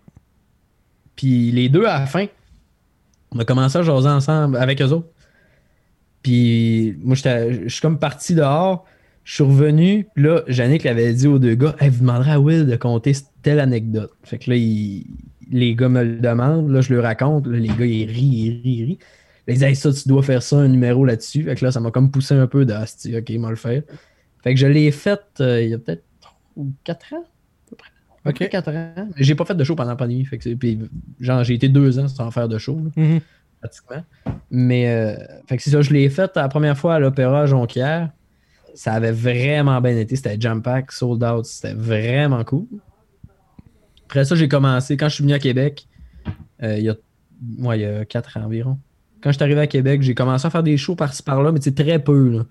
Puis 1.16 1.50
les 1.52 1.68
deux, 1.68 1.84
à 1.86 2.00
la 2.00 2.06
fin, 2.06 2.26
on 3.30 3.38
a 3.38 3.44
commencé 3.44 3.78
à 3.78 3.82
jaser 3.82 4.08
ensemble 4.08 4.56
avec 4.56 4.80
eux 4.82 4.86
autres. 4.90 5.08
Puis 6.22 6.96
moi, 7.02 7.14
je 7.16 7.68
suis 7.68 7.80
comme 7.80 7.98
parti 7.98 8.34
dehors. 8.34 8.84
Je 9.24 9.34
suis 9.34 9.44
revenu. 9.44 10.06
Puis 10.14 10.24
là, 10.24 10.42
Yannick 10.48 10.84
avait 10.86 11.12
dit 11.12 11.26
aux 11.28 11.38
deux 11.38 11.54
gars 11.54 11.76
Hey, 11.80 11.90
vous 11.90 12.00
demanderez 12.00 12.32
à 12.32 12.40
Will 12.40 12.66
de 12.66 12.76
compter 12.76 13.12
telle 13.42 13.60
anecdote. 13.60 14.10
Fait 14.24 14.38
que 14.38 14.50
là, 14.50 14.56
il- 14.56 15.06
les 15.50 15.74
gars 15.74 15.88
me 15.88 16.02
le 16.02 16.16
demandent. 16.18 16.70
Là, 16.70 16.80
je 16.80 16.92
le 16.92 17.00
raconte. 17.00 17.46
Là, 17.46 17.58
les 17.58 17.68
gars, 17.68 17.84
ils 17.86 18.06
rient, 18.10 18.46
ils 18.46 18.62
rient, 18.62 18.76
ils 18.78 18.84
rient. 18.84 18.98
Là, 19.46 19.54
ils 19.54 19.62
Hey, 19.64 19.74
ça, 19.76 19.92
tu 19.92 20.08
dois 20.08 20.22
faire 20.22 20.42
ça, 20.42 20.56
un 20.58 20.68
numéro 20.68 21.04
là-dessus. 21.04 21.42
Fait 21.44 21.54
que 21.56 21.64
là, 21.64 21.72
ça 21.72 21.80
m'a 21.80 21.90
comme 21.90 22.10
poussé 22.10 22.34
un 22.34 22.46
peu 22.46 22.64
de 22.64 22.72
Ah, 22.72 22.84
Ok, 23.18 23.30
il 23.30 23.40
m'a 23.40 23.50
le 23.50 23.56
faire. 23.56 23.82
Fait 24.42 24.54
que 24.54 24.60
je 24.60 24.66
l'ai 24.66 24.90
fait 24.90 25.20
euh, 25.40 25.62
il 25.62 25.70
y 25.70 25.74
a 25.74 25.78
peut-être 25.78 26.04
4 26.84 27.14
ans. 27.14 27.24
à 27.24 27.70
peu 27.70 27.76
près. 27.76 27.90
À 27.90 28.22
peu 28.24 28.30
Ok. 28.30 28.34
près 28.36 28.48
4 28.48 28.68
ans. 28.70 29.08
Mais 29.16 29.24
j'ai 29.24 29.34
pas 29.34 29.44
fait 29.44 29.54
de 29.54 29.64
show 29.64 29.74
pendant 29.74 29.90
la 29.90 29.96
pandémie. 29.96 30.24
Fait 30.24 30.38
que 30.38 30.54
puis, 30.54 30.78
genre, 31.20 31.42
j'ai 31.44 31.54
été 31.54 31.68
deux 31.68 31.98
ans 31.98 32.08
sans 32.08 32.30
faire 32.30 32.48
de 32.48 32.58
show, 32.58 32.76
là, 32.84 32.90
Mhm. 33.02 33.20
pratiquement. 33.60 34.04
Mais, 34.50 34.88
euh, 34.90 35.16
fait 35.46 35.56
que 35.56 35.62
c'est 35.62 35.70
ça, 35.70 35.80
je 35.82 35.92
l'ai 35.92 36.08
fait 36.10 36.30
la 36.36 36.48
première 36.48 36.76
fois 36.78 36.94
à 36.96 36.98
l'Opéra 36.98 37.46
Jonquière. 37.46 38.10
Ça 38.74 38.92
avait 38.94 39.12
vraiment 39.12 39.80
bien 39.80 39.96
été. 39.96 40.16
C'était 40.16 40.36
jam 40.40 40.62
pack, 40.62 40.92
sold 40.92 41.22
out. 41.24 41.44
C'était 41.44 41.74
vraiment 41.74 42.42
cool. 42.44 42.66
Après 44.06 44.24
ça, 44.24 44.34
j'ai 44.34 44.48
commencé. 44.48 44.96
Quand 44.96 45.08
je 45.08 45.14
suis 45.16 45.22
venu 45.24 45.34
à 45.34 45.38
Québec, 45.38 45.86
euh, 46.62 46.78
il 46.78 46.84
y 46.84 46.88
a, 46.90 46.94
ouais, 47.58 47.78
il 47.78 47.82
y 47.82 47.84
a 47.86 48.04
4 48.04 48.36
ans 48.36 48.44
environ. 48.44 48.78
Quand 49.22 49.30
je 49.30 49.36
suis 49.36 49.44
arrivé 49.44 49.60
à 49.60 49.66
Québec, 49.66 50.02
j'ai 50.02 50.14
commencé 50.14 50.46
à 50.46 50.50
faire 50.50 50.62
des 50.62 50.76
shows 50.76 50.96
par-ci 50.96 51.22
par-là, 51.22 51.52
mais 51.52 51.60
c'est 51.60 51.74
très 51.74 51.98
peu. 51.98 52.30
là. 52.30 52.44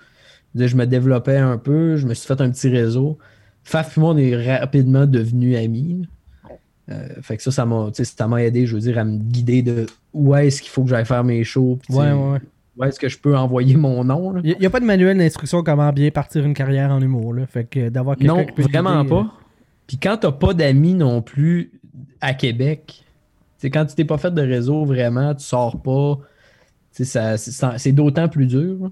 Je 0.56 0.76
me 0.76 0.86
développais 0.86 1.38
un 1.38 1.58
peu, 1.58 1.96
je 1.96 2.08
me 2.08 2.14
suis 2.14 2.28
fait 2.28 2.40
un 2.42 2.50
petit 2.50 2.70
réseau. 2.70 3.18
Faf 3.64 3.98
et 3.98 4.02
moi, 4.02 4.12
on 4.12 4.18
est 4.18 4.58
rapidement 4.60 5.06
devenus 5.06 5.58
amis. 5.58 6.08
Euh, 6.90 7.08
fait 7.22 7.38
que 7.38 7.44
ça, 7.44 7.52
ça 7.52 7.66
m'a, 7.66 7.90
ça 7.94 8.42
aidé, 8.42 8.66
je 8.66 8.76
veux 8.76 8.82
dire, 8.82 8.98
à 8.98 9.04
me 9.04 9.18
guider 9.18 9.62
de 9.62 9.86
où 10.14 10.36
est-ce 10.36 10.62
qu'il 10.62 10.72
faut 10.72 10.84
que 10.84 10.90
j'aille 10.90 11.06
faire 11.06 11.24
mes 11.24 11.44
shows. 11.44 11.80
Ouais, 11.90 12.12
ouais. 12.12 12.40
Où 12.78 12.84
est-ce 12.84 13.00
que 13.00 13.10
je 13.10 13.18
peux 13.18 13.38
envoyer 13.38 13.76
mon 13.76 14.04
nom. 14.04 14.38
Il 14.44 14.58
n'y 14.60 14.66
a, 14.66 14.70
pas 14.70 14.80
de 14.80 14.86
manuel 14.86 15.18
d'instruction 15.18 15.62
comment 15.64 15.92
bien 15.92 16.10
partir 16.10 16.44
une 16.44 16.54
carrière 16.54 16.92
en 16.92 17.02
humour. 17.02 17.34
Là. 17.34 17.46
Fait 17.46 17.66
que 17.66 17.90
d'avoir 17.90 18.18
quelqu'un 18.18 18.36
Non, 18.36 18.46
qui 18.46 18.52
peut 18.54 18.64
te 18.64 18.70
vraiment 18.70 19.04
guider, 19.04 19.14
euh, 19.14 19.24
pas. 19.24 19.34
Puis 19.88 19.98
quand 19.98 20.18
t'as 20.18 20.32
pas 20.32 20.54
d'amis 20.54 20.94
non 20.94 21.22
plus 21.22 21.72
à 22.22 22.34
Québec, 22.34 23.04
c'est 23.58 23.70
quand 23.70 23.86
tu 23.86 23.96
t'es 23.96 24.06
pas 24.06 24.18
fait 24.18 24.34
de 24.34 24.42
réseau 24.42 24.86
vraiment, 24.86 25.36
tu 25.36 25.44
sors 25.44 25.82
pas. 25.82 26.18
C'est 26.92 27.92
d'autant 27.92 28.28
plus 28.30 28.46
dur. 28.48 28.92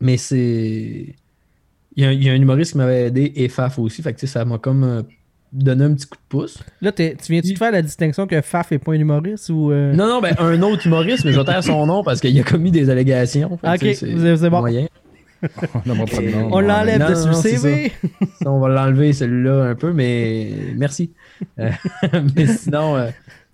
Mais 0.00 0.16
c'est. 0.16 1.14
Il 1.94 2.02
y, 2.02 2.06
a, 2.06 2.08
un- 2.08 2.12
il 2.12 2.22
y 2.24 2.30
a 2.30 2.32
un 2.32 2.36
humoriste 2.36 2.72
qui 2.72 2.78
m'avait 2.78 3.06
aidé 3.06 3.32
et 3.36 3.48
Faf 3.48 3.78
aussi. 3.78 4.00
Fait 4.02 4.14
que 4.14 4.26
ça 4.26 4.44
m'a 4.46 4.56
comme 4.58 4.82
euh, 4.82 5.02
donné 5.52 5.84
un 5.84 5.92
petit 5.94 6.06
coup 6.06 6.16
de 6.16 6.22
pouce. 6.28 6.58
Là, 6.80 6.90
t'es- 6.90 7.16
tu 7.22 7.32
viens-tu 7.32 7.52
de 7.52 7.58
faire 7.58 7.70
la 7.72 7.82
distinction 7.82 8.26
que 8.26 8.40
Faf 8.40 8.72
est 8.72 8.78
pas 8.78 8.92
un 8.92 8.94
humoriste 8.94 9.50
ou. 9.50 9.70
euh, 9.70 9.92
Non, 9.92 10.06
non, 10.08 10.20
ben 10.22 10.34
un 10.38 10.62
autre 10.62 10.86
humoriste, 10.86 11.24
mais 11.26 11.32
je 11.32 11.38
vais 11.38 11.44
taire 11.44 11.62
son 11.62 11.84
nom 11.86 12.02
parce 12.02 12.20
qu'il 12.20 12.38
a 12.40 12.42
commis 12.42 12.70
des 12.70 12.88
allégations. 12.88 13.58
Fait 13.58 13.68
Ok, 13.68 13.94
c'est- 13.94 14.36
c'est 14.36 14.50
bon. 14.50 14.60
moyen. 14.60 14.88
On 16.52 16.60
l'enlève 16.60 17.00
non, 17.00 17.08
de 17.08 17.14
non, 17.26 17.32
c'est 17.34 17.56
CV. 17.56 17.92
Ça, 18.40 18.50
on 18.52 18.60
va 18.60 18.68
l'enlever 18.68 19.12
celui-là 19.12 19.64
un 19.70 19.74
peu, 19.74 19.92
mais 19.92 20.52
merci. 20.76 21.10
Euh, 21.58 21.68
mais 22.36 22.46
sinon. 22.46 22.96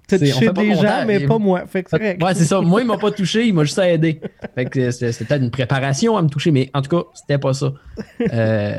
T'as 0.08 0.18
touché 0.18 0.32
fait 0.32 0.52
pas 0.52 0.62
des 0.62 0.74
gens, 0.74 1.04
mais 1.06 1.20
pas 1.20 1.38
moi. 1.38 1.66
Fait 1.66 1.82
que 1.82 1.90
c'est. 1.90 2.22
Ouais, 2.22 2.34
c'est 2.34 2.44
ça. 2.46 2.60
Moi, 2.62 2.80
il 2.80 2.86
m'a 2.86 2.96
pas 2.96 3.10
touché, 3.10 3.46
il 3.46 3.52
m'a 3.54 3.64
juste 3.64 3.78
aidé. 3.78 4.20
Fait 4.54 4.64
que 4.64 4.90
c'était 4.90 5.24
peut-être 5.24 5.42
une 5.42 5.50
préparation 5.50 6.16
à 6.16 6.22
me 6.22 6.28
toucher, 6.28 6.50
mais 6.50 6.70
en 6.72 6.80
tout 6.80 6.96
cas, 6.96 7.04
c'était 7.14 7.38
pas 7.38 7.52
ça. 7.52 7.72
Euh, 8.32 8.74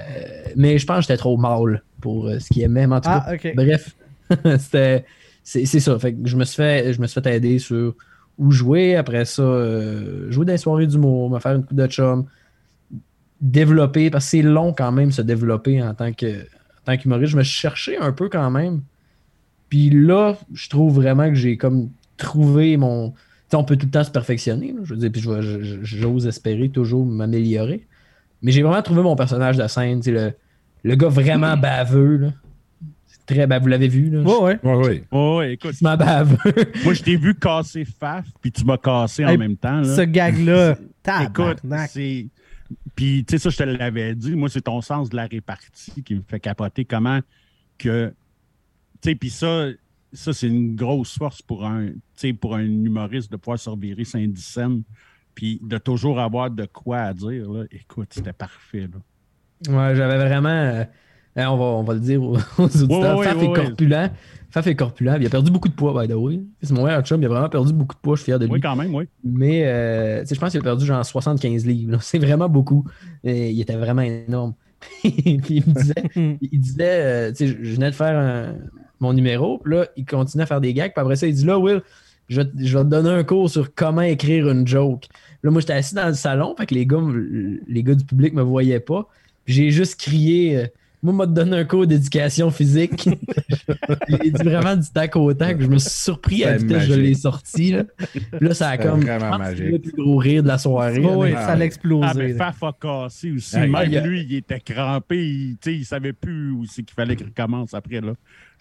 mais 0.55 0.77
je 0.77 0.85
pense 0.85 0.97
que 0.97 1.01
j'étais 1.03 1.17
trop 1.17 1.37
mâle 1.37 1.81
pour 2.01 2.27
euh, 2.27 2.39
ce 2.39 2.49
qu'il 2.49 2.61
aimait. 2.63 2.85
En 2.85 2.99
tout 2.99 3.09
Ah, 3.11 3.37
cas, 3.37 3.49
bref, 3.55 3.95
c'était 4.57 5.05
c'est 5.43 5.65
ça. 5.65 5.97
Fait 5.99 6.13
que 6.13 6.27
je 6.27 6.35
me 6.35 6.43
suis 6.43 6.57
fait 6.57 6.93
je 6.93 7.01
me 7.01 7.07
suis 7.07 7.21
fait 7.21 7.35
aider 7.35 7.57
sur 7.59 7.95
où 8.37 8.51
jouer. 8.51 8.95
Après 8.95 9.25
ça, 9.25 9.41
euh, 9.43 10.29
jouer 10.31 10.45
dans 10.45 10.51
les 10.51 10.57
soirées 10.57 10.87
d'humour, 10.87 11.29
me 11.29 11.39
faire 11.39 11.53
une 11.55 11.63
coupe 11.65 11.77
de 11.77 11.87
chum, 11.87 12.25
développer 13.41 14.09
parce 14.09 14.25
que 14.25 14.31
c'est 14.31 14.41
long 14.41 14.73
quand 14.73 14.91
même 14.91 15.11
se 15.11 15.21
développer 15.21 15.81
en 15.81 15.93
tant 15.93 16.11
que 16.13 16.41
en 16.41 16.85
tant 16.85 16.97
qu'humoriste. 16.97 17.31
Je 17.31 17.37
me 17.37 17.43
cherché 17.43 17.97
un 17.97 18.11
peu 18.11 18.29
quand 18.29 18.49
même. 18.51 18.81
Puis 19.69 19.89
là, 19.89 20.38
je 20.53 20.69
trouve 20.69 20.95
vraiment 20.95 21.29
que 21.29 21.36
j'ai 21.36 21.58
comme 21.58 21.89
trouvé 22.17 22.77
mon. 22.77 23.12
Tu 23.12 23.17
sais, 23.51 23.58
on 23.58 23.63
peut 23.63 23.77
tout 23.77 23.86
le 23.86 23.91
temps 23.91 24.03
se 24.03 24.12
perfectionner. 24.12 24.73
là. 24.73 24.82
je 24.84 24.93
veux 24.93 24.99
dire, 24.99 25.12
puis 25.12 25.21
j'ose 25.84 26.27
espérer 26.27 26.69
toujours 26.69 27.05
m'améliorer. 27.05 27.86
Mais 28.41 28.51
j'ai 28.51 28.62
vraiment 28.63 28.82
trouvé 28.82 29.01
mon 29.01 29.15
personnage 29.15 29.58
de 29.58 29.67
scène. 29.67 29.99
tu 29.99 30.05
sais, 30.05 30.12
Le, 30.12 30.34
le 30.84 30.95
gars 30.95 31.10
vraiment 31.10 31.58
baveux. 31.58 32.17
Là. 32.17 32.34
C'est 33.08 33.25
très 33.36 33.47
baveux. 33.47 33.63
Vous 33.63 33.67
l'avez 33.67 33.88
vu, 33.88 34.10
là? 34.10 34.21
Ouais, 34.21 34.39
ouais. 34.41 34.60
Oui, 34.63 34.88
oui. 34.88 35.03
Oh, 35.12 35.38
ouais, 35.39 35.53
écoute, 35.53 35.73
Je 35.79 35.84
baveux. 35.84 36.38
moi, 36.84 36.93
je 36.93 37.03
t'ai 37.03 37.15
vu 37.15 37.36
casser 37.36 37.86
Faf, 37.86 38.25
puis 38.41 38.51
tu 38.51 38.63
m'as 38.65 38.77
cassé 38.77 39.25
en 39.25 39.38
même 39.38 39.58
temps. 39.58 39.82
là. 39.82 39.95
Ce 39.95 40.01
gag-là. 40.01 40.75
Écoute, 41.23 41.58
c'est. 41.89 42.27
Puis, 42.95 43.25
tu 43.27 43.32
sais, 43.32 43.39
ça, 43.39 43.49
je 43.49 43.58
te 43.58 43.63
l'avais 43.63 44.13
dit. 44.13 44.36
Moi, 44.36 44.47
c'est 44.49 44.62
ton 44.62 44.79
sens 44.82 45.10
de 45.10 45.15
la 45.15 45.25
répartie 45.25 46.03
qui 46.03 46.13
me 46.15 46.21
fait 46.27 46.39
capoter. 46.39 46.86
Comment 46.86 47.19
que. 47.79 48.13
Tu 49.01 49.09
sais, 49.09 49.15
puis 49.15 49.29
ça, 49.29 49.67
ça 50.13 50.33
c'est 50.33 50.47
une 50.47 50.75
grosse 50.75 51.17
force 51.17 51.41
pour 51.41 51.65
un, 51.65 51.89
pour 52.41 52.55
un 52.55 52.63
humoriste 52.63 53.31
de 53.31 53.38
pouvoir 53.38 53.59
se 53.59 53.69
revirer 53.69 54.03
Saint-Dix 54.03 54.41
scènes, 54.43 54.83
puis 55.35 55.59
de 55.63 55.77
toujours 55.77 56.19
avoir 56.19 56.51
de 56.51 56.65
quoi 56.65 56.97
à 56.99 57.13
dire. 57.13 57.49
Là. 57.51 57.63
Écoute, 57.71 58.09
c'était 58.12 58.33
parfait. 58.33 58.88
Là. 58.91 58.99
Ouais, 59.73 59.95
j'avais 59.95 60.17
vraiment. 60.17 60.49
euh, 60.49 60.83
euh, 61.38 61.45
on, 61.45 61.57
va, 61.57 61.63
on 61.63 61.83
va 61.83 61.93
le 61.93 61.99
dire 61.99 62.21
aux, 62.23 62.38
aux 62.57 62.63
auditeurs. 62.63 63.17
Ouais, 63.17 63.19
ouais, 63.19 63.25
Faf 63.25 63.38
ouais, 63.38 63.45
est 63.45 63.47
ouais. 63.47 63.53
corpulent. 63.65 64.12
Faf 64.49 64.67
est 64.67 64.75
corpulent. 64.75 65.17
Il 65.19 65.25
a 65.27 65.29
perdu 65.29 65.51
beaucoup 65.51 65.69
de 65.69 65.73
poids, 65.73 66.01
by 66.01 66.12
the 66.12 66.15
way. 66.15 66.41
C'est 66.62 66.73
mon 66.73 66.85
meilleur 66.85 67.03
chum. 67.03 67.21
Il 67.21 67.25
a 67.25 67.29
vraiment 67.29 67.49
perdu 67.49 67.71
beaucoup 67.71 67.95
de 67.95 67.99
poids. 68.01 68.15
Je 68.15 68.21
suis 68.21 68.31
fier 68.31 68.39
de 68.39 68.45
lui. 68.45 68.53
Oui, 68.53 68.59
quand 68.62 68.75
même, 68.75 68.93
oui. 68.95 69.05
Mais 69.23 69.65
euh, 69.65 70.25
je 70.25 70.35
pense 70.39 70.51
qu'il 70.51 70.59
a 70.59 70.63
perdu 70.63 70.85
genre 70.85 71.05
75 71.05 71.65
livres. 71.65 71.97
C'est 72.01 72.17
vraiment 72.19 72.49
beaucoup. 72.49 72.83
Et 73.23 73.51
il 73.51 73.62
était 73.62 73.75
vraiment 73.75 74.01
énorme. 74.01 74.55
puis 75.03 75.13
il 75.49 75.63
me 75.67 75.73
disait, 75.73 75.93
il 76.41 76.59
disait 76.59 77.01
euh, 77.03 77.29
tu 77.31 77.35
sais, 77.35 77.47
je 77.47 77.63
je 77.63 77.75
venais 77.75 77.91
de 77.91 77.95
faire 77.95 78.17
un- 78.17 78.55
mon 78.99 79.13
numéro, 79.13 79.59
puis 79.59 79.75
là, 79.75 79.88
il 79.95 80.05
continuait 80.05 80.43
à 80.43 80.47
faire 80.47 80.62
des 80.62 80.73
gags, 80.73 80.91
puis 80.93 81.01
après 81.01 81.15
ça, 81.15 81.27
il 81.27 81.33
dit 81.33 81.45
là, 81.45 81.57
Will, 81.57 81.81
je, 82.27 82.41
je 82.57 82.77
vais 82.77 82.83
te 82.83 82.89
donner 82.89 83.09
un 83.09 83.23
cours 83.23 83.49
sur 83.49 83.73
comment 83.73 84.01
écrire 84.01 84.49
une 84.49 84.67
joke. 84.67 85.07
Là, 85.43 85.51
moi, 85.51 85.62
j'étais 85.62 85.73
assis 85.73 85.95
dans 85.95 86.07
le 86.07 86.13
salon, 86.13 86.55
fait 86.57 86.65
que 86.65 86.75
les 86.75 86.85
gars, 86.85 87.01
les 87.67 87.83
gars 87.83 87.95
du 87.95 88.05
public 88.05 88.33
me 88.33 88.41
voyaient 88.41 88.79
pas. 88.79 89.07
J'ai 89.45 89.71
juste 89.71 89.99
crié 89.99 90.57
euh, 90.57 90.67
Moi, 91.01 91.13
m'a 91.13 91.25
donné 91.25 91.55
un 91.57 91.63
cours 91.63 91.88
d'éducation 91.88 92.51
physique. 92.51 93.07
J'ai 94.09 94.31
dit 94.31 94.43
vraiment 94.43 94.75
du 94.75 94.89
tac 94.89 95.15
au 95.15 95.33
tac. 95.33 95.62
Je 95.62 95.67
me 95.67 95.77
suis 95.77 95.89
surpris 95.89 96.43
à 96.43 96.51
la 96.51 96.57
vitesse 96.57 96.88
que 96.88 96.93
je 96.93 96.99
l'ai 96.99 97.13
sorti. 97.13 97.73
Là, 98.41 98.53
ça 98.53 98.69
a 98.69 98.77
comme. 98.77 99.01
le 99.03 99.77
plus 99.77 99.91
gros 99.93 100.17
rire 100.17 100.43
de 100.43 100.47
la 100.49 100.57
soirée. 100.57 100.99
Là. 101.01 101.45
ça 101.47 101.55
l'a 101.55 101.65
explosé. 101.65 102.05
Ah, 102.09 102.13
mais. 102.15 102.33
Faf 102.33 102.62
a 102.63 102.75
cassé 102.79 103.31
aussi. 103.31 103.55
Ah, 103.55 103.65
Même 103.67 103.75
il 103.88 103.97
a- 103.97 104.05
lui, 104.05 104.23
il 104.29 104.35
était 104.35 104.59
crampé. 104.59 105.25
Il, 105.25 105.57
tu 105.62 105.71
sais, 105.71 105.77
il 105.77 105.85
savait 105.85 106.13
plus 106.13 106.51
où 106.51 106.65
c'est 106.65 106.83
qu'il 106.83 106.93
fallait 106.95 107.15
qu'il 107.15 107.27
recommence 107.27 107.73
après. 107.73 108.01
là. 108.01 108.13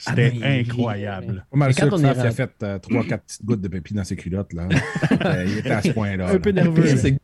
Ah, 0.07 0.11
C'était 0.15 0.33
il- 0.37 0.45
incroyable. 0.45 1.45
Pas 1.51 1.57
mal 1.57 1.69
Mais 1.71 1.75
quand 1.75 1.81
sûr 1.83 1.91
que 1.91 1.95
on 1.97 2.05
est 2.05 2.15
Faf, 2.15 2.25
il 2.25 2.27
a 2.27 2.31
fait 2.31 2.63
3-4 2.63 3.19
petites 3.19 3.45
gouttes 3.45 3.61
de 3.61 3.69
pépi 3.69 3.95
dans 3.95 4.05
ses 4.05 4.15
culottes. 4.17 4.53
Là. 4.53 4.69
Euh, 5.25 5.45
il 5.49 5.59
était 5.59 5.71
à 5.71 5.83
ce 5.83 5.91
point-là. 5.91 6.31
Un 6.31 6.39
peu 6.39 6.51
nerveux. 6.51 6.87
C'est- 6.97 7.19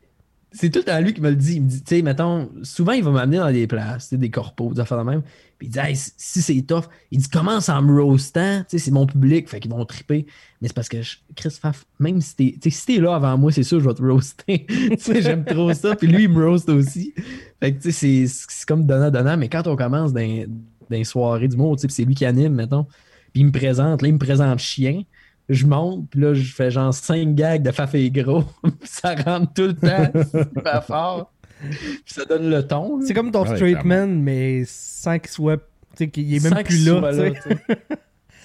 c'est 0.55 0.71
tout 0.71 0.83
temps 0.83 1.01
lui 1.01 1.13
qui 1.13 1.21
me 1.21 1.31
le 1.31 1.37
dit. 1.37 1.57
Il 1.57 1.63
me 1.63 1.69
dit, 1.69 1.83
tu 1.83 1.97
sais, 1.97 2.03
mettons, 2.03 2.49
souvent, 2.63 2.93
il 2.93 3.03
va 3.03 3.11
m'amener 3.11 3.39
dans 3.39 3.51
des 3.51 3.67
places, 3.67 4.15
des 4.15 4.31
corpos, 4.31 4.73
des 4.73 4.81
affaires 4.81 4.99
de 4.99 5.11
même. 5.11 5.23
Puis 5.59 5.67
il 5.67 5.71
dit, 5.71 5.79
Hey, 5.81 5.97
si 5.97 6.43
c'est 6.43 6.63
tough, 6.63 6.85
il 7.11 7.19
dit, 7.19 7.29
commence 7.29 7.69
en 7.69 7.83
me 7.83 8.01
roastant. 8.01 8.61
Tu 8.61 8.79
sais, 8.79 8.79
c'est 8.79 8.91
mon 8.93 9.05
public, 9.05 9.49
fait 9.49 9.59
qu'ils 9.59 9.73
vont 9.73 9.85
triper. 9.85 10.27
Mais 10.63 10.69
c'est 10.69 10.75
parce 10.75 10.89
que, 10.89 11.03
je- 11.03 11.17
Chris 11.35 11.59
même 11.99 12.21
si 12.21 12.37
t'es, 12.37 12.71
si 12.71 12.87
t'es 12.87 12.99
là 12.99 13.17
avant 13.17 13.37
moi, 13.37 13.51
c'est 13.51 13.65
sûr, 13.65 13.81
je 13.81 13.89
vais 13.89 13.95
te 13.95 14.03
roaster. 14.03 14.67
tu 14.69 14.97
sais, 14.99 15.23
j'aime 15.23 15.45
trop 15.45 15.73
ça. 15.75 15.97
Puis 15.97 16.07
lui, 16.07 16.25
il 16.25 16.29
me 16.29 16.47
roast 16.47 16.69
aussi. 16.69 17.13
Fait 17.61 17.75
que, 17.75 17.83
tu 17.83 17.91
sais, 17.93 18.27
c'est, 18.27 18.67
comme 18.67 18.87
donnant-donnant. 18.87 19.37
Mais 19.37 19.49
quand 19.49 19.67
on 19.67 19.75
commence 19.75 20.13
dans, 20.13 20.21
dans 20.21 20.47
les 20.91 21.05
soirées 21.05 21.49
du 21.49 21.57
monde, 21.57 21.79
tu 21.79 21.89
sais, 21.89 21.95
c'est 21.95 22.05
lui 22.05 22.15
qui 22.15 22.25
anime, 22.25 22.55
mettons. 22.55 22.87
Puis 23.33 23.43
il 23.43 23.47
me 23.47 23.53
présente, 23.53 24.03
là, 24.03 24.09
il 24.09 24.15
me 24.15 24.19
présente 24.19 24.61
chien. 24.61 25.03
Je 25.49 25.67
monte, 25.67 26.09
puis 26.11 26.21
là, 26.21 26.33
je 26.35 26.53
fais 26.55 26.71
genre 26.71 26.93
5 26.95 27.35
gags 27.35 27.63
de 27.63 27.71
Faf 27.71 27.95
et 27.95 28.11
gros. 28.11 28.45
ça 28.85 29.15
rentre 29.15 29.53
tout 29.53 29.63
le 29.63 29.75
temps, 29.75 30.11
super 30.31 30.85
fort. 30.85 31.31
Puis 31.61 32.03
ça 32.07 32.25
donne 32.25 32.51
le 32.51 32.67
ton. 32.67 32.99
là. 32.99 33.05
C'est 33.07 33.15
comme 33.15 33.31
ton 33.31 33.43
Ouais, 33.47 33.55
straight 33.57 33.85
man, 33.85 34.21
mais 34.23 34.65
sans 34.67 35.19
qu'il 35.19 35.31
soit. 35.31 35.57
Tu 35.59 36.05
sais, 36.05 36.09
qu'il 36.09 36.35
est 36.35 36.43
même 36.43 36.55
Sans 36.55 36.63
plus 36.63 36.87
là. 36.87 37.13
sais. 37.13 37.59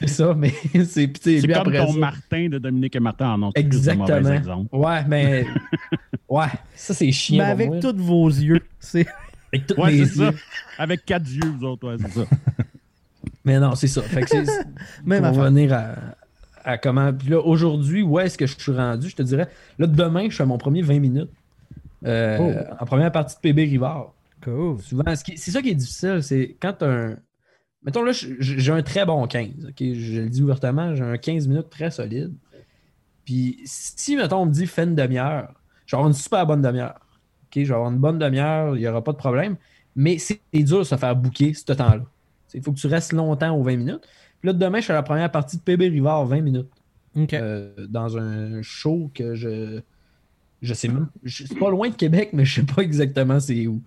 C'est 0.01 0.07
ça, 0.07 0.33
mais 0.33 0.53
c'est 0.85 1.11
C'est 1.21 1.41
comme 1.41 1.51
après 1.57 1.77
ton 1.85 1.91
ça- 1.91 1.99
Martin 1.99 2.47
de 2.47 2.57
Dominique 2.57 2.95
et 2.95 3.01
Martin 3.01 3.31
en 3.31 3.33
ont 3.33 3.35
de 3.35 3.43
mauvais 3.43 3.59
Exactement. 3.59 4.65
Ouais, 4.71 5.03
mais. 5.05 5.45
Ouais, 6.29 6.45
ça 6.73 6.93
c'est 6.93 7.11
chiant. 7.11 7.43
Mais 7.43 7.49
avec 7.51 7.81
tous 7.81 7.95
vos 7.97 8.29
yeux. 8.29 8.61
C'est... 8.79 9.05
Avec 9.51 9.67
tous 9.67 9.81
Ouais, 9.81 9.91
mes 9.91 10.05
c'est 10.05 10.15
ça. 10.15 10.23
yeux. 10.29 10.37
Avec 10.77 11.03
quatre 11.05 11.29
yeux, 11.29 11.41
vous 11.59 11.65
autres, 11.65 11.89
ouais, 11.89 11.97
c'est 11.99 12.11
ça. 12.13 12.25
Mais 13.43 13.59
non, 13.59 13.75
c'est 13.75 13.87
ça. 13.87 14.01
Fait 14.03 14.21
que 14.21 14.29
c'est. 14.29 14.45
Même 15.05 15.23
pour 15.23 15.35
revenir 15.35 15.73
à, 15.73 15.95
à 16.69 16.77
comment. 16.77 17.11
Puis 17.13 17.29
là, 17.29 17.39
aujourd'hui, 17.39 18.01
où 18.01 18.19
est-ce 18.19 18.37
que 18.37 18.45
je 18.47 18.57
suis 18.57 18.71
rendu? 18.71 19.09
Je 19.09 19.15
te 19.15 19.21
dirais. 19.21 19.47
Là, 19.77 19.87
demain, 19.87 20.29
je 20.29 20.35
fais 20.35 20.45
mon 20.45 20.57
premier 20.57 20.81
20 20.81 20.99
minutes. 20.99 21.29
Euh, 22.05 22.37
Oh. 22.39 22.73
En 22.79 22.85
première 22.85 23.11
partie 23.11 23.35
de 23.35 23.41
PB 23.41 23.59
Rivard. 23.69 24.13
Cool. 24.43 24.79
Souvent, 24.81 25.15
ce 25.15 25.23
c'est 25.35 25.51
ça 25.51 25.61
qui 25.61 25.69
est 25.69 25.75
difficile, 25.75 26.23
c'est 26.23 26.55
quand 26.61 26.81
un. 26.83 27.17
Mettons 27.83 28.03
là, 28.03 28.11
j'ai 28.13 28.71
un 28.71 28.81
très 28.83 29.05
bon 29.05 29.25
15. 29.27 29.67
ok? 29.69 29.75
Je 29.79 30.21
le 30.21 30.29
dis 30.29 30.41
ouvertement, 30.43 30.95
j'ai 30.95 31.03
un 31.03 31.17
15 31.17 31.47
minutes 31.47 31.69
très 31.69 31.91
solide. 31.91 32.33
Puis 33.25 33.59
si, 33.65 34.15
mettons, 34.15 34.41
on 34.41 34.45
me 34.45 34.51
dit 34.51 34.65
fais 34.65 34.83
une 34.83 34.95
demi-heure, 34.95 35.53
je 35.85 35.95
vais 35.95 35.97
avoir 35.99 36.07
une 36.07 36.15
super 36.15 36.45
bonne 36.45 36.61
demi-heure. 36.61 36.99
ok? 37.45 37.53
Je 37.55 37.67
vais 37.67 37.73
avoir 37.73 37.91
une 37.91 37.97
bonne 37.99 38.17
demi-heure, 38.19 38.75
il 38.75 38.79
n'y 38.79 38.87
aura 38.87 39.03
pas 39.03 39.11
de 39.11 39.17
problème. 39.17 39.55
Mais 39.95 40.17
c'est 40.17 40.39
dur 40.53 40.79
de 40.79 40.83
se 40.83 40.95
faire 40.95 41.15
booker 41.15 41.53
ce 41.53 41.73
temps-là. 41.73 42.03
Il 42.53 42.63
faut 42.63 42.71
que 42.71 42.79
tu 42.79 42.87
restes 42.87 43.13
longtemps 43.13 43.55
aux 43.55 43.63
20 43.63 43.77
minutes. 43.77 44.07
Puis 44.41 44.47
là, 44.47 44.53
demain, 44.53 44.79
je 44.79 44.85
fais 44.85 44.93
la 44.93 45.03
première 45.03 45.31
partie 45.31 45.57
de 45.57 45.61
PB 45.61 45.89
Rivard 45.89 46.25
20 46.25 46.41
minutes. 46.41 46.69
Euh, 47.33 47.71
dans 47.89 48.17
un 48.17 48.61
show 48.61 49.09
que 49.13 49.35
je. 49.35 49.81
Je 50.61 50.73
sais 50.73 50.87
même. 50.89 51.07
je- 51.23 51.45
C'est 51.45 51.57
pas 51.57 51.69
loin 51.69 51.89
de 51.89 51.95
Québec, 51.95 52.29
mais 52.33 52.45
je 52.45 52.55
sais 52.61 52.65
pas 52.65 52.81
exactement 52.81 53.39
c'est 53.39 53.65
où. 53.67 53.81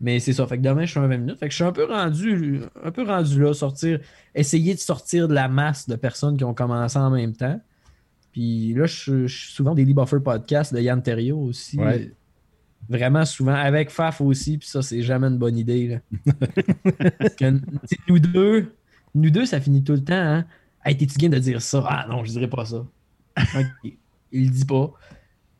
Mais 0.00 0.20
c'est 0.20 0.32
ça. 0.32 0.46
Fait 0.46 0.56
que 0.58 0.62
demain, 0.62 0.84
je 0.84 0.90
suis 0.90 1.00
un 1.00 1.06
20 1.06 1.16
minutes. 1.18 1.38
Fait 1.38 1.46
que 1.46 1.52
je 1.52 1.56
suis 1.56 1.64
un 1.64 1.72
peu 1.72 1.84
rendu, 1.84 2.60
un 2.84 2.90
peu 2.90 3.04
rendu 3.04 3.40
là, 3.42 3.52
sortir, 3.54 4.00
essayer 4.34 4.74
de 4.74 4.78
sortir 4.80 5.28
de 5.28 5.34
la 5.34 5.48
masse 5.48 5.88
de 5.88 5.96
personnes 5.96 6.36
qui 6.36 6.44
ont 6.44 6.54
commencé 6.54 6.98
en 6.98 7.10
même 7.10 7.34
temps. 7.34 7.60
Puis 8.32 8.74
là, 8.74 8.86
je, 8.86 9.26
je 9.26 9.36
suis 9.36 9.52
souvent 9.52 9.74
Daily 9.74 9.94
Buffer 9.94 10.20
podcast 10.20 10.72
de 10.74 10.80
Yann 10.80 11.02
Terriot 11.02 11.38
aussi. 11.38 11.78
Ouais. 11.78 12.12
Vraiment 12.88 13.24
souvent, 13.24 13.54
avec 13.54 13.90
Faf 13.90 14.20
aussi, 14.20 14.56
puis 14.58 14.68
ça, 14.68 14.82
c'est 14.82 15.02
jamais 15.02 15.26
une 15.26 15.36
bonne 15.38 15.56
idée. 15.58 15.88
là. 15.88 16.32
Parce 17.18 17.34
que, 17.34 17.60
nous 18.08 18.18
deux, 18.18 18.72
nous 19.18 19.30
deux, 19.30 19.46
ça 19.46 19.60
finit 19.60 19.82
tout 19.84 19.92
le 19.92 20.04
temps. 20.04 20.14
Hein? 20.14 20.44
Hey, 20.84 20.96
t'es-tu 20.96 21.28
de 21.28 21.38
dire 21.38 21.60
ça? 21.60 21.84
Ah 21.88 22.06
non, 22.08 22.24
je 22.24 22.30
dirais 22.30 22.48
pas 22.48 22.64
ça. 22.64 22.84
Il 24.32 24.44
le 24.46 24.50
dit 24.50 24.64
pas. 24.64 24.92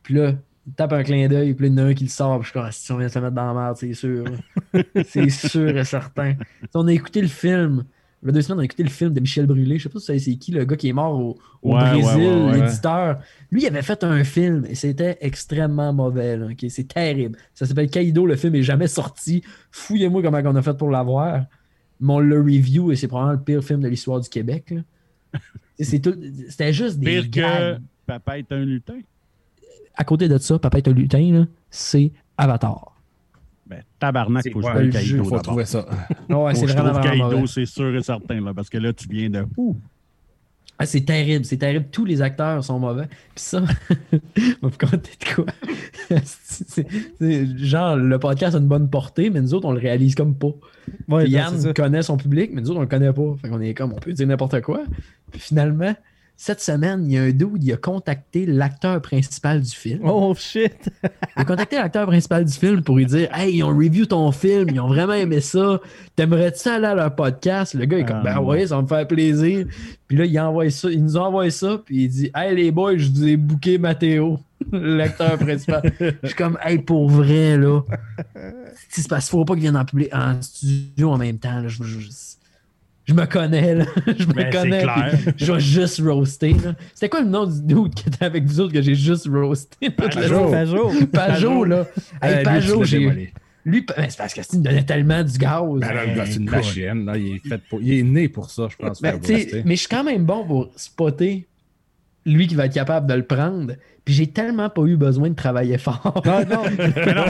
Puis 0.02 0.14
là, 0.14 0.34
il 0.66 0.72
tape 0.74 0.92
un 0.92 1.02
clin 1.02 1.28
d'œil, 1.28 1.54
puis 1.54 1.66
là, 1.68 1.72
il 1.72 1.78
y 1.78 1.80
en 1.80 1.86
a 1.86 1.88
un 1.90 1.94
qui 1.94 2.04
le 2.04 2.10
sort, 2.10 2.38
puis 2.40 2.50
je 2.54 2.70
suis 2.72 2.82
si 2.84 2.92
on 2.92 2.98
vient 2.98 3.06
de 3.06 3.12
se 3.12 3.18
mettre 3.18 3.34
dans 3.34 3.52
la 3.52 3.54
merde, 3.54 3.76
c'est 3.78 3.94
sûr. 3.94 4.24
c'est 5.06 5.30
sûr 5.30 5.76
et 5.76 5.84
certain. 5.84 6.34
Sais, 6.34 6.68
on 6.74 6.86
a 6.86 6.92
écouté 6.92 7.22
le 7.22 7.28
film. 7.28 7.84
Il 8.22 8.26
y 8.26 8.28
a 8.30 8.32
deux 8.32 8.42
semaines, 8.42 8.58
on 8.58 8.62
a 8.62 8.64
écouté 8.64 8.82
le 8.82 8.90
film 8.90 9.12
de 9.14 9.20
Michel 9.20 9.46
Brûlé. 9.46 9.78
Je 9.78 9.84
sais 9.84 9.88
pas 9.88 10.00
si 10.00 10.18
c'est 10.20 10.36
qui, 10.36 10.50
le 10.52 10.64
gars 10.64 10.76
qui 10.76 10.88
est 10.88 10.92
mort 10.92 11.18
au, 11.18 11.38
au 11.62 11.74
Ouais, 11.74 11.80
Brésil, 11.80 12.26
ouais, 12.26 12.44
ouais. 12.50 12.60
l'éditeur. 12.60 13.20
Lui, 13.50 13.62
il 13.62 13.66
avait 13.66 13.82
fait 13.82 14.02
un 14.04 14.24
film 14.24 14.66
et 14.68 14.74
c'était 14.74 15.16
extrêmement 15.20 15.92
mauvais. 15.92 16.36
là? 16.36 16.48
C'est 16.68 16.88
terrible. 16.88 17.38
Ça 17.54 17.64
s'appelle 17.64 17.88
Kaido, 17.88 18.26
le 18.26 18.36
film 18.36 18.54
est 18.56 18.62
jamais 18.62 18.88
sorti. 18.88 19.42
Fouillez-moi 19.70 20.20
comment 20.20 20.40
on 20.44 20.56
a 20.56 20.62
fait 20.62 20.76
pour 20.76 20.90
l'avoir. 20.90 21.44
Mais 22.00 22.12
on 22.12 22.20
le 22.20 22.40
review 22.40 22.92
et 22.92 22.96
c'est 22.96 23.08
probablement 23.08 23.38
le 23.38 23.44
pire 23.44 23.64
film 23.64 23.80
de 23.80 23.88
l'histoire 23.88 24.20
du 24.20 24.28
Québec. 24.28 24.74
C'était 25.80 26.72
juste 26.72 26.98
des 26.98 27.22
Pire 27.22 27.30
que. 27.30 27.78
Papa 28.06 28.38
est 28.38 28.50
un 28.52 28.64
lutin. 28.64 29.00
À 29.94 30.04
côté 30.04 30.28
de 30.28 30.38
ça, 30.38 30.58
Papa 30.58 30.78
est 30.78 30.88
un 30.88 30.92
lutin, 30.92 31.46
c'est 31.70 32.10
Avatar. 32.36 32.94
Ben, 33.66 33.82
tabarnak, 33.98 34.44
C'est 34.44 34.50
faut 34.50 34.62
ouais, 34.62 34.88
Kaido 34.88 35.24
faut 35.24 35.38
trouver 35.40 35.66
ça. 35.66 35.86
Ouais, 36.30 36.54
Faut 36.54 36.54
c'est 36.54 36.66
vraiment, 36.66 36.90
trouve 36.90 37.02
vraiment 37.02 37.24
mauvais. 37.24 37.34
Kaido, 37.36 37.46
c'est 37.46 37.66
sûr 37.66 37.94
et 37.94 38.02
certain, 38.02 38.40
là, 38.40 38.54
parce 38.54 38.70
que 38.70 38.78
là, 38.78 38.94
tu 38.94 39.06
viens 39.08 39.28
de... 39.28 39.44
Ouh, 39.58 39.76
Ah, 40.80 40.86
c'est 40.86 41.00
terrible, 41.00 41.44
c'est 41.44 41.56
terrible. 41.56 41.86
Tous 41.90 42.04
les 42.04 42.22
acteurs 42.22 42.62
sont 42.62 42.78
mauvais. 42.78 43.06
Puis 43.34 43.44
ça, 43.44 43.62
je 44.12 44.16
vais 44.16 44.54
vous 44.62 44.70
conter 44.70 45.10
de 45.20 45.34
quoi? 45.34 45.44
c'est, 46.24 46.86
c'est- 47.18 47.58
genre, 47.58 47.96
le 47.96 48.18
podcast 48.18 48.54
a 48.54 48.58
une 48.58 48.68
bonne 48.68 48.88
portée, 48.88 49.28
mais 49.30 49.40
nous 49.40 49.54
autres, 49.54 49.66
on 49.66 49.72
le 49.72 49.80
réalise 49.80 50.14
comme 50.14 50.34
pas. 50.36 50.52
Ouais, 51.08 51.28
Yann 51.28 51.74
connaît 51.74 52.02
son 52.02 52.16
public, 52.16 52.52
mais 52.54 52.60
nous 52.60 52.70
autres, 52.70 52.78
on 52.78 52.82
le 52.82 52.88
connaît 52.88 53.12
pas. 53.12 53.34
Fait 53.42 53.48
qu'on 53.48 53.60
est 53.60 53.74
comme, 53.74 53.92
on 53.92 53.96
peut 53.98 54.12
dire 54.12 54.26
n'importe 54.26 54.60
quoi. 54.60 54.82
Puis 55.32 55.40
finalement, 55.40 55.94
cette 56.40 56.60
semaine, 56.60 57.04
il 57.04 57.12
y 57.14 57.18
a 57.18 57.22
un 57.24 57.30
dude, 57.32 57.64
il 57.64 57.72
a 57.72 57.76
contacté 57.76 58.46
l'acteur 58.46 59.02
principal 59.02 59.60
du 59.60 59.70
film. 59.72 60.00
Oh 60.04 60.32
shit. 60.38 60.88
Il 61.02 61.42
a 61.42 61.44
contacté 61.44 61.74
l'acteur 61.76 62.06
principal 62.06 62.44
du 62.44 62.52
film 62.52 62.80
pour 62.82 62.96
lui 62.96 63.06
dire 63.06 63.28
Hey, 63.34 63.56
ils 63.56 63.64
ont 63.64 63.76
review 63.76 64.06
ton 64.06 64.30
film, 64.30 64.68
ils 64.72 64.78
ont 64.78 64.86
vraiment 64.86 65.14
aimé 65.14 65.40
ça. 65.40 65.80
T'aimerais-tu 66.14 66.68
aller 66.68 66.86
à 66.86 66.94
leur 66.94 67.12
podcast 67.16 67.74
Le 67.74 67.86
gars 67.86 67.98
est 67.98 68.04
comme 68.04 68.18
Ah, 68.20 68.22
Ben 68.22 68.34
non. 68.36 68.46
ouais, 68.46 68.68
ça 68.68 68.76
va 68.76 68.82
me 68.82 68.86
faire 68.86 69.06
plaisir. 69.08 69.66
Puis 70.06 70.16
là, 70.16 70.24
il, 70.26 70.38
envoie 70.38 70.70
ça, 70.70 70.88
il 70.92 71.02
nous 71.02 71.16
a 71.16 71.22
envoyé 71.22 71.50
ça, 71.50 71.82
puis 71.84 72.04
il 72.04 72.08
dit 72.08 72.30
Hey 72.32 72.54
les 72.54 72.70
boys, 72.70 72.96
je 72.98 73.10
vous 73.10 73.26
ai 73.26 73.36
booké 73.36 73.76
Mathéo, 73.78 74.38
l'acteur 74.72 75.38
principal. 75.38 75.82
Je 76.00 76.26
suis 76.28 76.36
comme 76.36 76.56
Hey, 76.62 76.78
pour 76.78 77.10
vrai, 77.10 77.56
là. 77.58 77.80
Si 78.90 79.02
c'est 79.02 79.08
parce 79.10 79.24
qu'il 79.24 79.32
faut 79.32 79.44
pas 79.44 79.54
qu'il 79.54 79.62
vienne 79.62 79.76
en, 79.76 79.84
public, 79.84 80.08
en 80.14 80.40
studio 80.40 81.10
en 81.10 81.18
même 81.18 81.38
temps. 81.38 81.60
là. 81.60 81.66
Je, 81.66 81.82
je- 81.82 82.08
je- 83.08 83.14
me 83.14 83.26
connais, 83.26 83.74
là. 83.74 83.84
Je 84.06 84.24
me 84.26 84.32
Ben, 84.34 84.50
c'est 84.52 84.58
connais. 84.58 84.82
clair. 84.82 85.18
Je 85.36 85.52
vais 85.52 85.60
juste 85.60 86.00
roaster. 86.00 86.52
là. 86.54 86.74
C'était 86.94 87.08
quoi 87.08 87.20
le 87.22 87.28
nom 87.28 87.46
du 87.46 87.62
dude 87.62 87.94
qui 87.94 88.08
était 88.08 88.24
avec 88.24 88.44
vous 88.44 88.60
autres 88.60 88.72
que 88.72 88.82
j'ai 88.82 88.94
juste 88.94 89.28
roasté? 89.28 89.90
Pajot. 89.90 90.50
Pajot. 90.50 90.90
Pajot, 91.12 91.64
là. 91.64 91.86
Hey, 92.22 92.34
Euh, 92.34 92.36
lui, 92.38 92.44
Pajot, 92.44 92.80
tu 92.80 92.86
j'ai. 92.86 93.32
Lui, 93.64 93.82
ben, 93.82 94.06
c'est 94.08 94.16
parce 94.16 94.32
que 94.32 94.40
il 94.52 94.60
me 94.60 94.64
donnait 94.64 94.84
tellement 94.84 95.22
du 95.22 95.36
gaz. 95.36 95.62
Ben 95.80 96.24
c'est 96.24 96.36
une 96.36 96.48
machine. 96.50 97.04
Là. 97.04 97.16
Il, 97.18 97.36
est 97.36 97.48
fait 97.48 97.60
pour... 97.68 97.82
il 97.82 97.98
est 97.98 98.02
né 98.02 98.28
pour 98.28 98.50
ça, 98.50 98.68
je 98.70 98.76
pense. 98.76 99.02
Ben, 99.02 99.20
tu 99.20 99.32
mais 99.64 99.74
je 99.74 99.80
suis 99.80 99.88
quand 99.88 100.04
même 100.04 100.24
bon 100.24 100.44
pour 100.46 100.70
spotter 100.76 101.46
lui 102.24 102.46
qui 102.46 102.54
va 102.54 102.66
être 102.66 102.74
capable 102.74 103.06
de 103.06 103.14
le 103.14 103.24
prendre. 103.24 103.74
Puis 104.04 104.14
j'ai 104.14 104.26
tellement 104.26 104.70
pas 104.70 104.82
eu 104.82 104.96
besoin 104.96 105.28
de 105.30 105.34
travailler 105.34 105.76
fort. 105.78 106.22
Non, 106.24 106.40
non. 106.48 106.62
Mais 106.78 107.14
non, 107.14 107.24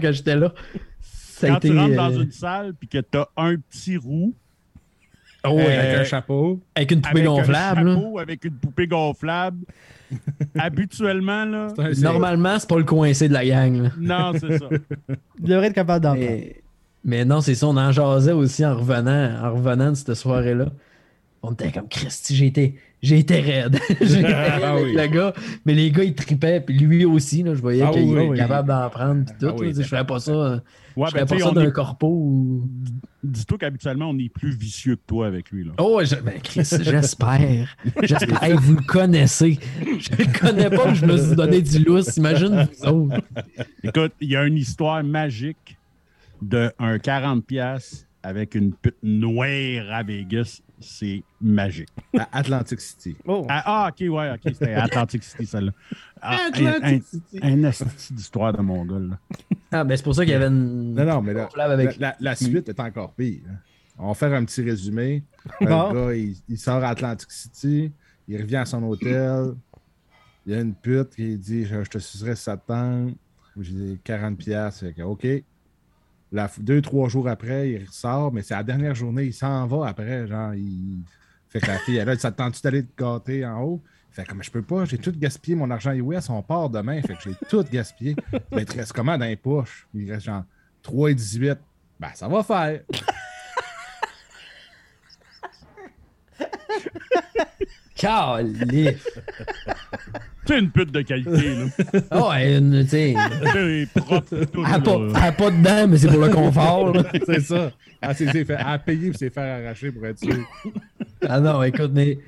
quand 0.00 0.12
j'étais 0.12 0.36
là. 0.36 0.52
Ça 1.00 1.46
a 1.46 1.50
quand 1.50 1.56
été, 1.58 1.68
tu 1.70 1.78
rentres 1.78 1.96
dans 1.96 2.12
euh, 2.12 2.22
une 2.22 2.30
salle 2.32 2.74
puis 2.78 2.88
que 2.88 2.98
t'as 2.98 3.26
un 3.36 3.56
petit 3.56 3.96
roux 3.96 4.34
oh, 5.44 5.58
Avec 5.58 5.78
avec, 5.78 5.98
un 5.98 6.04
chapeau. 6.04 6.60
avec 6.74 6.90
une 6.90 7.00
poupée 7.00 7.20
avec 7.20 7.26
gonflable. 7.26 7.80
un 7.80 7.84
là. 7.84 7.94
chapeau, 7.94 8.18
avec 8.18 8.44
une 8.44 8.54
poupée 8.54 8.86
gonflable, 8.86 9.58
habituellement, 10.58 11.44
là... 11.44 11.68
Normalement, 12.00 12.58
c'est 12.58 12.68
pas 12.68 12.78
le 12.78 12.84
coincé 12.84 13.28
de 13.28 13.32
la 13.32 13.44
gang. 13.44 13.82
là. 13.82 13.90
Non, 13.98 14.32
c'est 14.38 14.58
ça. 14.58 14.66
Il 15.40 15.48
devrait 15.48 15.68
être 15.68 15.74
capable 15.74 16.04
d'en. 16.04 16.14
Mais, 16.14 16.62
mais 17.04 17.24
non, 17.24 17.40
c'est 17.40 17.54
ça, 17.54 17.66
on 17.66 17.76
en 17.76 17.92
jasait 17.92 18.32
aussi 18.32 18.64
en 18.64 18.76
revenant, 18.76 19.38
en 19.42 19.54
revenant 19.54 19.90
de 19.90 19.96
cette 19.96 20.14
soirée-là. 20.14 20.66
On 21.42 21.52
était 21.52 21.72
comme 21.72 21.88
Christy, 21.88 22.36
j'ai 22.36 22.46
été, 22.46 22.78
j'ai 23.02 23.18
été 23.18 23.40
raide. 23.40 23.78
j'ai 24.00 24.20
été 24.20 24.32
raide 24.32 24.60
Ah 24.64 24.72
avec 24.72 24.84
oui. 24.84 24.94
le 24.94 25.06
gars. 25.08 25.32
Mais 25.66 25.74
les 25.74 25.90
gars, 25.90 26.04
ils 26.04 26.14
tripaient, 26.14 26.60
puis 26.60 26.78
lui 26.78 27.04
aussi, 27.04 27.42
là, 27.42 27.54
je 27.54 27.60
voyais 27.60 27.82
Ah 27.82 27.90
qu'il 27.90 28.02
oui, 28.04 28.12
était 28.12 28.28
oui. 28.28 28.36
capable 28.38 28.68
d'en 28.68 28.88
prendre, 28.90 29.24
puis 29.24 29.34
tout. 29.40 29.46
Ah 29.58 29.62
là, 29.64 29.74
sais, 29.74 29.82
je 29.82 29.88
ferais 29.88 30.06
pas 30.06 30.20
ça, 30.20 30.62
Ouais, 30.94 31.08
je 31.10 31.14
ben, 31.14 31.26
ferais 31.26 31.38
pas 31.40 31.44
ça 31.48 31.50
d'un 31.54 31.68
est- 31.68 31.72
corpo. 31.72 32.06
ou- 32.08 32.68
Dis-toi 33.24 33.56
qu'habituellement, 33.58 34.10
on 34.10 34.18
est 34.18 34.28
plus 34.28 34.50
vicieux 34.54 34.96
que 34.96 35.00
toi 35.06 35.26
avec 35.28 35.50
lui, 35.52 35.64
là. 35.64 35.72
Oh, 35.78 36.00
je- 36.04 36.16
ben, 36.16 36.34
Chris, 36.42 36.62
j'espère. 36.82 37.76
J'espère. 38.02 38.42
Hey, 38.42 38.52
vous 38.54 38.74
le 38.76 38.82
connaissez. 38.82 39.58
Je 39.98 40.10
le 40.18 40.38
connais 40.38 40.68
pas, 40.70 40.88
mais 40.88 40.94
je 40.94 41.06
me 41.06 41.16
suis 41.16 41.36
donné 41.36 41.62
du 41.62 41.78
lousse. 41.84 42.16
Imagine 42.18 42.68
vous 42.82 42.88
autres. 42.88 43.20
Écoute, 43.82 44.12
il 44.20 44.30
y 44.30 44.36
a 44.36 44.44
une 44.44 44.56
histoire 44.58 45.02
magique 45.04 45.76
de 46.42 46.70
un 46.78 46.96
40$ 46.98 47.40
piastres 47.42 48.06
avec 48.24 48.54
une 48.54 48.72
pute 48.72 48.96
noire 49.02 49.46
à 49.92 50.02
Vegas. 50.02 50.60
C'est 50.82 51.22
magique. 51.40 51.88
À 52.18 52.28
Atlantic 52.38 52.80
City. 52.80 53.16
Oh. 53.26 53.46
Ah, 53.48 53.62
ah, 53.64 53.90
ok, 53.90 54.12
ouais, 54.12 54.30
ok, 54.32 54.40
c'était 54.52 54.74
Atlantic 54.74 55.22
City, 55.24 55.46
celle-là. 55.46 55.72
Ah, 56.20 56.38
Atlantic 56.48 56.82
un, 56.84 57.00
City. 57.00 57.38
un, 57.42 57.64
un 57.64 57.68
esti 57.68 58.12
d'histoire 58.14 58.52
de 58.52 58.60
mon 58.62 58.84
gars, 58.84 58.98
là. 58.98 59.18
Ah, 59.70 59.84
ben 59.84 59.96
c'est 59.96 60.02
pour 60.02 60.14
ça 60.14 60.24
qu'il 60.24 60.32
y 60.32 60.36
avait 60.36 60.46
une. 60.48 60.94
Non, 60.94 61.04
non, 61.04 61.22
mais 61.22 61.32
là, 61.32 61.48
avec- 61.56 61.98
la, 61.98 62.08
la- 62.10 62.16
la 62.20 62.34
suite 62.34 62.68
est 62.68 62.80
encore 62.80 63.12
pire. 63.14 63.40
hein. 63.48 63.56
On 63.98 64.08
va 64.08 64.14
faire 64.14 64.32
un 64.32 64.44
petit 64.44 64.62
résumé. 64.62 65.22
Le 65.60 65.66
gars, 65.66 66.14
il, 66.14 66.34
il 66.48 66.58
sort 66.58 66.82
à 66.82 66.88
Atlantic 66.88 67.30
City, 67.30 67.92
il 68.28 68.40
revient 68.40 68.56
à 68.56 68.64
son 68.64 68.82
hôtel. 68.84 69.54
Il 70.46 70.52
y 70.52 70.56
a 70.56 70.60
une 70.60 70.74
pute 70.74 71.14
qui 71.14 71.36
dit 71.38 71.64
Je, 71.64 71.84
je 71.84 71.90
te 71.90 71.98
sucerai 71.98 72.34
tente. 72.66 73.14
J'ai 73.60 73.72
dit 73.72 73.98
40 74.02 74.38
pièces. 74.38 74.80
Fait 74.80 74.92
que, 74.92 75.02
OK. 75.02 75.26
La, 76.32 76.50
deux, 76.58 76.80
trois 76.80 77.08
jours 77.08 77.28
après, 77.28 77.70
il 77.70 77.84
ressort, 77.84 78.32
mais 78.32 78.42
c'est 78.42 78.54
la 78.54 78.62
dernière 78.62 78.94
journée, 78.94 79.24
il 79.24 79.34
s'en 79.34 79.66
va 79.66 79.88
après. 79.88 80.26
Genre, 80.26 80.54
il... 80.54 81.04
Fait 81.50 81.60
que 81.60 81.66
la 81.66 81.78
fille, 81.78 81.96
elle 81.98 82.08
a 82.08 82.18
ça 82.18 82.32
te 82.32 82.38
tente-tu 82.38 82.62
d'aller 82.62 82.84
te 82.84 83.02
gâter 83.02 83.44
en 83.44 83.62
haut? 83.62 83.82
Fait 84.10 84.24
comme 84.26 84.42
je 84.42 84.50
peux 84.50 84.62
pas, 84.62 84.84
j'ai 84.84 84.98
tout 84.98 85.12
gaspillé 85.12 85.56
mon 85.56 85.70
argent 85.70 85.92
US, 85.92 86.28
on 86.28 86.42
part 86.42 86.68
demain. 86.70 87.00
Fait 87.02 87.14
que 87.14 87.22
j'ai 87.24 87.34
tout 87.48 87.64
gaspillé. 87.70 88.16
Ben, 88.50 88.60
il 88.60 88.64
te 88.64 88.76
reste 88.76 88.92
comment 88.92 89.16
dans 89.16 89.24
les 89.26 89.36
poches? 89.36 89.86
Il 89.94 90.10
reste 90.10 90.26
genre 90.26 90.44
3,18. 90.84 91.56
Ben, 92.00 92.10
ça 92.14 92.28
va 92.28 92.42
faire. 92.42 92.80
Calif. 97.94 99.06
C'est 100.46 100.58
une 100.58 100.70
pute 100.70 100.90
de 100.92 101.02
qualité, 101.02 101.30
là. 101.54 102.00
Ah 102.10 102.28
ouais, 102.30 102.56
une, 102.58 102.82
tu 102.82 102.88
sais. 102.90 103.14
Elle 103.14 103.16
a 103.16 104.80
pas, 104.80 105.48
elle 105.48 105.58
de 105.58 105.62
dents, 105.62 105.88
mais 105.88 105.96
c'est 105.98 106.08
pour 106.08 106.20
le 106.20 106.28
confort. 106.30 106.92
là. 106.94 107.04
c'est 107.26 107.40
ça. 107.40 107.70
Elle 108.00 108.14
s'est 108.16 108.26
fait- 108.44 108.46
elle 108.58 108.66
a 108.66 108.78
payé 108.78 109.10
pour 109.10 109.18
s'est 109.18 109.30
faire 109.30 109.60
arracher 109.64 109.92
pour 109.92 110.04
être 110.06 110.18
sûr. 110.18 110.34
Ah 111.28 111.38
non, 111.38 111.62
écoute, 111.62 111.92
mais. 111.94 112.18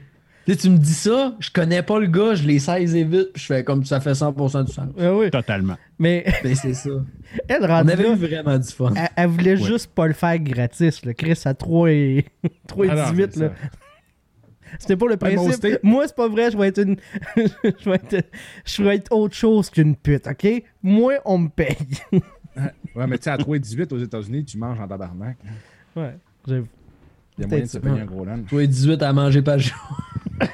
Tu 0.47 0.53
sais, 0.53 0.59
tu 0.59 0.71
me 0.71 0.77
dis 0.77 0.93
ça, 0.95 1.35
je 1.41 1.51
connais 1.51 1.83
pas 1.83 1.99
le 1.99 2.07
gars, 2.07 2.35
je 2.35 2.47
les 2.47 2.59
saisi 2.61 3.03
vite, 3.03 3.33
puis 3.33 3.43
je 3.43 3.47
fais 3.47 3.65
comme 3.65 3.83
ça 3.85 3.99
fait 3.99 4.13
100% 4.13 4.67
du 4.67 4.73
sens. 4.73 4.87
Ah 5.01 5.13
oui. 5.15 5.31
Totalement. 5.31 5.77
Mais 5.99 6.23
Mais 6.45 6.55
c'est 6.55 6.75
ça. 6.75 6.91
elle 7.49 7.63
On 7.63 7.65
avait 7.65 7.97
là, 8.03 8.11
eu 8.11 8.15
vraiment 8.15 8.59
du 8.59 8.69
fun. 8.69 8.93
elle, 8.95 9.09
elle 9.17 9.27
voulait 9.31 9.57
juste 9.57 9.91
pas 9.95 10.07
le 10.07 10.13
faire 10.13 10.39
gratis. 10.39 11.03
Là. 11.05 11.15
Chris 11.15 11.41
à 11.47 11.55
3 11.55 11.91
et, 11.91 12.27
3 12.69 12.85
et 12.87 12.89
Ah 12.91 12.95
non, 12.95 13.11
18. 13.13 13.31
c'est 13.33 13.41
là. 13.41 13.53
C'était 14.79 14.97
pas 14.97 15.07
le 15.07 15.17
principe. 15.17 15.79
Moi, 15.83 16.07
c'est 16.07 16.17
pas 16.17 16.29
vrai, 16.29 16.51
je 16.51 16.57
vais 16.59 16.69
être 16.69 16.83
une. 16.83 16.97
je, 17.37 17.91
vais 17.91 17.97
être... 17.97 18.27
je 18.65 18.83
vais 18.83 18.97
être 18.97 19.13
autre 19.13 19.35
chose 19.35 19.71
qu'une 19.71 19.95
pute, 19.97 20.27
ok? 20.27 20.63
Moi, 20.83 21.15
on 21.25 21.39
me 21.39 21.49
paye. 21.49 21.77
Ouais, 22.95 23.09
mais 23.09 23.19
tu 23.19 23.25
sais, 23.25 23.31
à 23.31 23.37
3,18 23.37 23.93
aux 23.93 23.99
États-Unis, 23.99 24.45
tu 24.45 24.59
manges 24.59 24.79
en 24.79 24.87
tabarnak. 24.87 25.37
ouais, 25.97 26.17
j'avoue. 26.47 26.69
Il 27.37 27.41
y 27.43 27.45
a 27.45 27.49
moyen 27.49 27.65
de 27.65 27.69
se 27.69 27.79
payer 27.79 28.01
un 28.01 28.05
gros 28.05 28.25
lunch. 28.25 28.47
Toi 28.49 28.63
et 28.63 28.69
18 28.69 29.03
à 29.03 29.13
manger 29.13 29.43
pas 29.43 29.57
le 29.57 29.63
jour. 29.63 30.01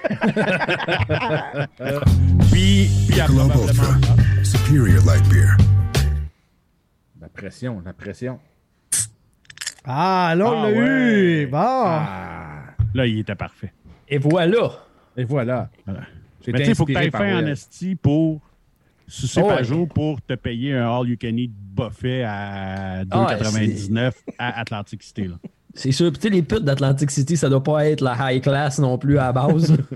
Puis, 2.51 2.88
probablement. 3.27 4.01
Superior 4.42 5.05
light 5.05 5.29
beer. 5.29 5.57
La 7.20 7.29
pression, 7.29 7.83
la 7.85 7.92
pression. 7.92 8.38
Ah, 9.85 10.33
là, 10.37 10.46
on 10.46 10.51
Ah 10.62 10.70
l'a 10.70 10.77
ouais. 10.79 11.42
eu! 11.42 11.46
Bon! 11.49 11.59
Ah! 11.59 12.62
Là, 12.94 13.07
il 13.07 13.18
était 13.18 13.35
parfait. 13.35 13.73
Et 14.11 14.18
voilà. 14.18 14.73
Et 15.16 15.25
voilà. 15.25 15.70
Voilà. 15.87 16.01
Mais 16.46 16.53
tu 16.61 16.64
sais, 16.64 16.70
il 16.70 16.75
faut 16.75 16.85
que 16.85 16.92
tu 16.92 17.11
par 17.11 17.20
faire 17.23 17.37
en 17.37 17.46
esti 17.46 17.94
pour 17.94 18.40
sucer 19.07 19.40
Oh, 19.42 19.49
ouais. 19.49 19.57
Pajot 19.57 19.87
pour 19.87 20.20
te 20.23 20.35
payer 20.35 20.75
un 20.75 20.88
all-you-can-eat 20.90 21.53
buffet 21.53 22.23
à 22.25 23.01
Ah 23.11 23.27
ouais, 23.27 23.37
2,99 23.37 24.12
à 24.38 24.61
Atlantic 24.61 25.03
City. 25.03 25.29
Là. 25.29 25.35
C'est 25.75 25.92
sûr. 25.92 26.11
Puis 26.11 26.20
tu 26.20 26.29
sais, 26.29 26.35
les 26.35 26.42
putes 26.42 26.64
d'Atlantic 26.64 27.11
City, 27.11 27.37
ça 27.37 27.49
doit 27.49 27.62
pas 27.62 27.87
être 27.88 28.01
la 28.01 28.16
high 28.33 28.42
class 28.42 28.79
non 28.79 28.99
plus 28.99 29.18
à 29.18 29.25
la 29.27 29.33
base. 29.33 29.77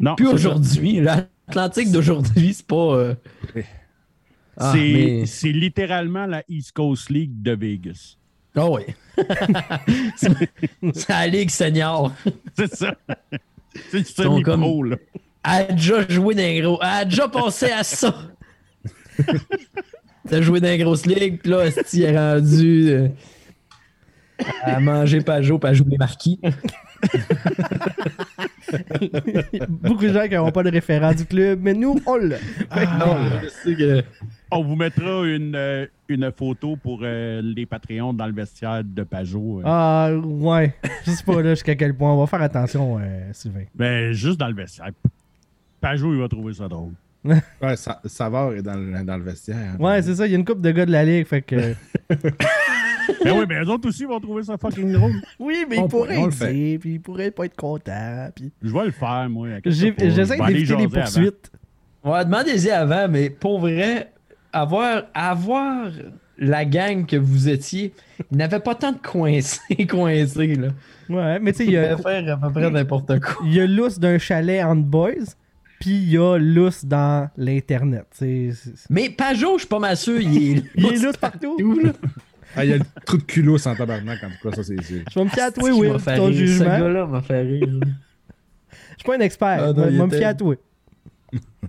Non, 0.00 0.16
Puis 0.16 0.26
aujourd'hui, 0.26 1.00
l'Atlantique 1.00 1.92
d'aujourd'hui, 1.92 2.54
c'est 2.54 2.66
pas. 2.66 2.74
euh, 2.96 3.14
Ah, 4.56 4.72
c'est 4.74 4.78
mais- 4.80 5.26
c'est 5.26 5.52
littéralement 5.52 6.26
la 6.26 6.42
East 6.48 6.72
Coast 6.72 7.08
League 7.08 7.40
de 7.40 7.52
Vegas. 7.52 8.16
Ah 8.56 8.68
oui. 8.70 8.82
c'est 10.16 11.08
la 11.08 11.26
Ligue 11.26 11.50
senior. 11.50 12.12
C'est 12.56 12.74
ça. 12.74 12.94
C'est 13.90 14.06
sont 14.06 14.42
comme- 14.42 14.84
là. 14.90 14.96
Elle 15.44 15.50
a 15.50 15.64
déjà 15.72 16.08
joué 16.08 16.34
dans 16.34 16.42
un 16.42 16.60
gros. 16.60 16.78
Elle 16.82 16.88
a 16.88 17.04
déjà 17.04 17.28
pensé 17.28 17.70
à 17.70 17.82
ça. 17.82 18.14
T'as 20.28 20.40
joué 20.40 20.60
dans 20.60 20.68
une 20.72 20.82
grosse 20.84 21.04
ligue, 21.04 21.40
puis 21.40 21.50
là, 21.50 21.66
Esti 21.66 22.02
est 22.02 22.16
rendu 22.16 22.90
euh, 22.90 23.08
à 24.62 24.78
manger 24.78 25.20
Pajot, 25.20 25.58
puis 25.58 25.70
à 25.70 25.74
jouer 25.74 25.88
les 25.90 25.98
marquis. 25.98 26.38
Beaucoup 29.68 30.04
de 30.04 30.12
gens 30.12 30.28
qui 30.28 30.34
n'auront 30.34 30.52
pas 30.52 30.62
de 30.62 30.70
référent 30.70 31.12
du 31.12 31.24
club, 31.26 31.60
mais 31.62 31.74
nous, 31.74 31.98
on 32.06 32.16
l'a. 32.16 32.36
Non, 32.98 33.16
je 33.42 33.48
sais 33.48 33.74
que. 33.74 34.02
On 34.52 34.62
vous 34.62 34.76
mettra 34.76 35.24
une, 35.26 35.54
euh, 35.54 35.86
une 36.08 36.30
photo 36.30 36.76
pour 36.76 37.00
euh, 37.02 37.40
les 37.42 37.66
Patreons 37.66 38.12
dans 38.12 38.26
le 38.26 38.32
vestiaire 38.32 38.82
de 38.84 39.02
Pajot. 39.02 39.60
euh. 39.60 39.62
Ah, 39.64 40.10
ouais. 40.14 40.74
Je 41.04 41.10
sais 41.12 41.24
pas 41.24 41.40
là 41.42 41.50
jusqu'à 41.50 41.74
quel 41.74 41.94
point. 41.94 42.12
On 42.12 42.18
va 42.20 42.26
faire 42.26 42.42
attention, 42.42 42.98
euh, 42.98 43.30
Sylvain. 43.32 43.64
Ben, 43.74 44.12
juste 44.12 44.38
dans 44.38 44.48
le 44.48 44.54
vestiaire. 44.54 44.90
Pajot, 45.80 46.12
il 46.14 46.20
va 46.20 46.28
trouver 46.28 46.52
ça 46.54 46.68
drôle. 46.68 46.92
Ouais, 47.24 47.76
Sa- 47.76 48.00
Savard 48.04 48.52
est 48.54 48.62
dans 48.62 48.74
le, 48.74 49.04
dans 49.04 49.16
le 49.16 49.22
vestiaire. 49.22 49.76
Ouais, 49.78 50.02
c'est 50.02 50.16
ça. 50.16 50.26
Il 50.26 50.30
y 50.32 50.34
a 50.34 50.38
une 50.38 50.44
couple 50.44 50.60
de 50.60 50.70
gars 50.72 50.86
de 50.86 50.90
la 50.92 51.04
ligue, 51.04 51.26
fait 51.26 51.42
que. 51.42 51.74
Ben 53.24 53.36
oui, 53.38 53.44
mais 53.48 53.60
eux 53.62 53.68
autres 53.68 53.88
aussi 53.88 54.04
vont 54.04 54.18
trouver 54.20 54.42
ça 54.44 54.56
fucking 54.56 54.92
drôle. 54.92 55.12
Oui, 55.38 55.64
mais 55.68 55.78
On 55.78 55.84
il 55.86 55.88
pourrait 55.88 56.16
on 56.18 56.26
le 56.26 56.78
puis 56.78 56.92
il 56.94 57.00
pourrait 57.00 57.30
pas 57.30 57.44
être 57.46 57.56
content, 57.56 58.28
puis. 58.34 58.50
Je 58.62 58.72
vais 58.72 58.84
le 58.86 58.90
faire, 58.90 59.28
moi. 59.28 59.48
J'essaie 59.64 59.90
d'éviter 59.92 60.52
les 60.52 60.64
jaser 60.64 60.74
avant. 60.84 60.88
poursuites. 61.00 61.52
Ouais, 62.04 62.24
demandez-y 62.24 62.70
avant, 62.70 63.08
mais 63.08 63.30
pour 63.30 63.60
vrai, 63.60 64.12
avoir, 64.52 65.04
avoir 65.14 65.90
la 66.38 66.64
gang 66.64 67.06
que 67.06 67.16
vous 67.16 67.48
étiez, 67.48 67.92
il 68.30 68.36
n'avait 68.36 68.60
pas 68.60 68.74
tant 68.74 68.92
de 68.92 68.98
coincés, 68.98 69.86
coincés, 69.90 70.54
là. 70.54 70.68
Ouais, 71.08 71.38
mais 71.40 71.52
tu 71.52 71.58
sais, 71.58 71.64
il 71.64 71.70
y 71.70 71.74
Il 71.74 71.78
a, 71.78 71.96
pouvait 71.96 72.22
faire 72.22 72.34
à 72.34 72.36
peu 72.48 72.52
près 72.52 72.70
n'importe 72.70 73.20
quoi. 73.20 73.36
il 73.44 73.54
y 73.54 73.60
a 73.60 73.66
lousse 73.66 73.98
d'un 73.98 74.18
chalet 74.18 74.64
entre 74.64 74.82
boys, 74.82 75.12
puis 75.80 75.90
il 75.90 76.10
y 76.10 76.18
a 76.18 76.38
lousse 76.38 76.84
dans 76.84 77.28
l'Internet. 77.36 78.06
Mais 78.88 79.10
Pajot, 79.10 79.54
je 79.54 79.60
suis 79.60 79.68
pas 79.68 79.78
mal 79.78 79.96
sûr, 79.96 80.20
il 80.20 80.58
est 80.58 80.62
Il 80.76 80.86
est 80.86 81.02
lousse 81.02 81.16
partout. 81.16 81.56
tout, 81.58 81.78
là. 81.78 81.92
Ah, 82.54 82.64
il 82.64 82.70
y 82.70 82.74
a 82.74 82.76
le 82.78 82.84
trou 83.06 83.16
de 83.16 83.22
culot 83.22 83.56
sans 83.56 83.74
tabarnak, 83.74 84.22
en 84.22 84.28
tout 84.28 84.48
cas, 84.48 84.56
ça 84.56 84.62
c'est 84.62 84.82
sûr. 84.82 85.00
Je 85.10 85.18
vais 85.18 85.24
me 85.24 85.30
fier 85.30 85.44
à 85.44 85.50
toi, 85.50 85.70
Will, 85.70 85.92
m'a 85.92 85.98
fait 85.98 86.16
ton 86.16 86.26
rire. 86.26 86.34
Ce 86.34 86.38
jugement. 86.38 86.78
gars-là 86.78 87.06
m'a 87.06 87.22
fait 87.22 87.40
rire. 87.42 87.66
Je 87.66 87.88
suis 88.96 89.04
pas 89.06 89.16
un 89.16 89.20
expert. 89.20 89.58
Ah, 89.60 89.72
je 89.74 89.80
vais 89.80 89.92
il 89.92 90.02
me 90.02 90.08
fier 90.10 90.26
à 90.26 90.34
toi. 90.34 90.54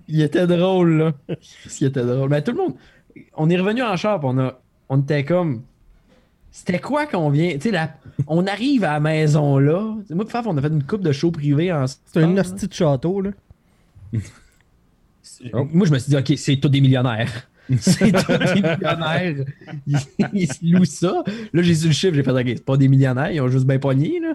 Il 0.08 0.22
était 0.22 0.46
drôle, 0.46 0.98
là. 0.98 1.12
Il 1.80 1.86
était 1.86 2.04
drôle. 2.04 2.28
Mais 2.28 2.42
tout 2.42 2.52
le 2.52 2.58
monde. 2.58 2.74
On 3.34 3.48
est 3.48 3.56
revenu 3.56 3.82
en 3.82 3.94
pis 3.94 4.06
on 4.06 4.38
a. 4.38 4.60
On 4.88 5.00
était 5.00 5.24
comme. 5.24 5.62
C'était 6.50 6.78
quoi 6.78 7.06
qu'on 7.06 7.30
vient. 7.30 7.52
Tu 7.54 7.60
sais, 7.62 7.70
la... 7.70 7.94
on 8.26 8.46
arrive 8.46 8.84
à 8.84 8.92
la 8.92 9.00
maison 9.00 9.58
là. 9.58 9.96
T'sais, 10.04 10.14
moi, 10.14 10.24
Faf, 10.28 10.46
on 10.46 10.56
a 10.56 10.62
fait 10.62 10.68
une 10.68 10.84
coupe 10.84 11.02
de 11.02 11.12
show 11.12 11.30
privé 11.30 11.72
ensemble. 11.72 12.00
C'est 12.12 12.22
un 12.22 12.36
hostie 12.36 12.68
de 12.68 12.72
château, 12.72 13.20
là. 13.20 13.30
Oh. 15.52 15.66
Moi, 15.72 15.86
je 15.86 15.92
me 15.92 15.98
suis 15.98 16.10
dit, 16.10 16.16
OK, 16.16 16.38
c'est 16.38 16.56
tous 16.56 16.68
des 16.68 16.80
millionnaires. 16.80 17.48
C'est 17.78 18.12
tous 18.12 18.54
des 18.54 18.60
millionnaires. 18.60 19.44
Ils, 19.86 19.98
ils 20.34 20.52
se 20.52 20.58
louent 20.62 20.84
ça. 20.84 21.24
Là, 21.52 21.62
j'ai 21.62 21.74
su 21.74 21.86
le 21.86 21.92
chiffre, 21.94 22.14
j'ai 22.14 22.22
fait, 22.22 22.30
OK, 22.30 22.44
c'est 22.46 22.64
pas 22.64 22.76
des 22.76 22.88
millionnaires, 22.88 23.30
ils 23.30 23.40
ont 23.40 23.48
juste 23.48 23.66
bien 23.66 23.78
pogné, 23.78 24.20
là. 24.20 24.34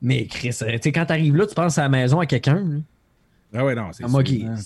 Mais 0.00 0.26
Chris, 0.26 0.56
euh, 0.62 0.72
tu 0.72 0.78
sais, 0.82 0.92
quand 0.92 1.04
t'arrives 1.04 1.36
là, 1.36 1.46
tu 1.46 1.54
penses 1.54 1.76
à 1.76 1.82
la 1.82 1.88
maison 1.90 2.20
à 2.20 2.26
quelqu'un. 2.26 2.82
Ah 3.54 3.64
ouais, 3.64 3.74
non, 3.74 3.92
c'est 3.92 4.04
Ah, 4.04 4.08
moi 4.08 4.22
qui- 4.22 4.44
hein. 4.44 4.56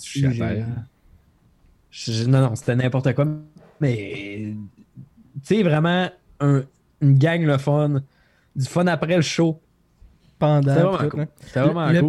Je- 1.91 2.25
non, 2.27 2.41
non, 2.41 2.55
c'était 2.55 2.77
n'importe 2.77 3.13
quoi. 3.15 3.27
Mais, 3.81 4.53
tu 5.35 5.41
sais, 5.43 5.63
vraiment, 5.63 6.09
un- 6.41 6.63
une 7.01 7.19
gang 7.19 7.43
le 7.45 7.59
fun. 7.59 8.03
Du 8.57 8.65
fun 8.67 8.87
après 8.87 9.17
le 9.17 9.23
show. 9.23 9.61
Pendant. 10.39 10.73
C'était 10.73 10.81
vraiment 10.83 10.99
tout, 10.99 11.09
cool. 11.09 11.21
hein. 11.23 11.27
C'était 11.41 11.61
vraiment 11.61 11.87
Le- 11.91 12.01
cool. 12.01 12.09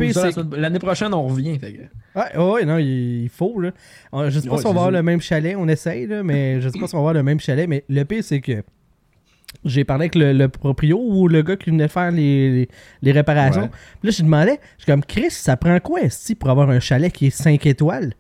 L'année 0.58 0.80
prochaine, 0.80 1.14
on 1.16 1.28
revient. 1.28 1.58
fait 1.58 1.74
que- 1.74 2.20
Ouais, 2.20 2.38
ouais, 2.54 2.66
non, 2.66 2.78
il, 2.78 3.28
faut, 3.30 3.60
là. 3.60 3.72
Euh, 4.14 4.30
Je 4.30 4.40
sais 4.40 4.48
pas 4.48 4.56
Ouais, 4.56 4.62
si 4.62 4.68
on 4.68 4.74
va 4.74 4.80
avoir 4.82 4.92
le 4.92 5.02
même 5.02 5.22
chalet, 5.22 5.56
on 5.58 5.68
essaye, 5.68 6.06
là, 6.08 6.22
mais 6.24 6.62
je 6.62 6.70
sais 6.70 6.80
pas 6.80 6.88
si 6.88 6.94
on 6.96 6.98
va 7.00 7.02
avoir 7.10 7.14
le 7.16 7.24
même 7.24 7.40
chalet, 7.40 7.68
mais 7.68 7.86
le 7.90 8.04
pire, 8.04 8.24
c'est 8.24 8.42
que 8.42 8.64
j'ai 9.66 9.84
parlé 9.84 10.04
avec 10.04 10.16
le, 10.16 10.32
le 10.34 10.48
proprio 10.48 11.00
ou 11.02 11.28
le 11.28 11.42
gars 11.42 11.56
qui 11.58 11.70
venait 11.70 11.88
faire 11.88 12.12
les, 12.12 12.52
les, 12.52 12.70
les 13.02 13.12
réparations. 13.12 13.64
Ouais. 13.64 13.70
Puis 14.00 14.08
là, 14.08 14.12
je 14.12 14.18
lui 14.18 14.24
demandais, 14.24 14.60
je 14.78 14.84
suis 14.84 14.92
comme, 14.92 15.04
Chris, 15.04 15.32
ça 15.32 15.58
prend 15.58 15.80
quoi, 15.80 16.02
esti, 16.02 16.36
pour 16.36 16.50
avoir 16.50 16.70
un 16.70 16.80
chalet 16.80 17.12
qui 17.12 17.28
est 17.28 17.30
5 17.32 17.66
étoiles? 17.66 18.14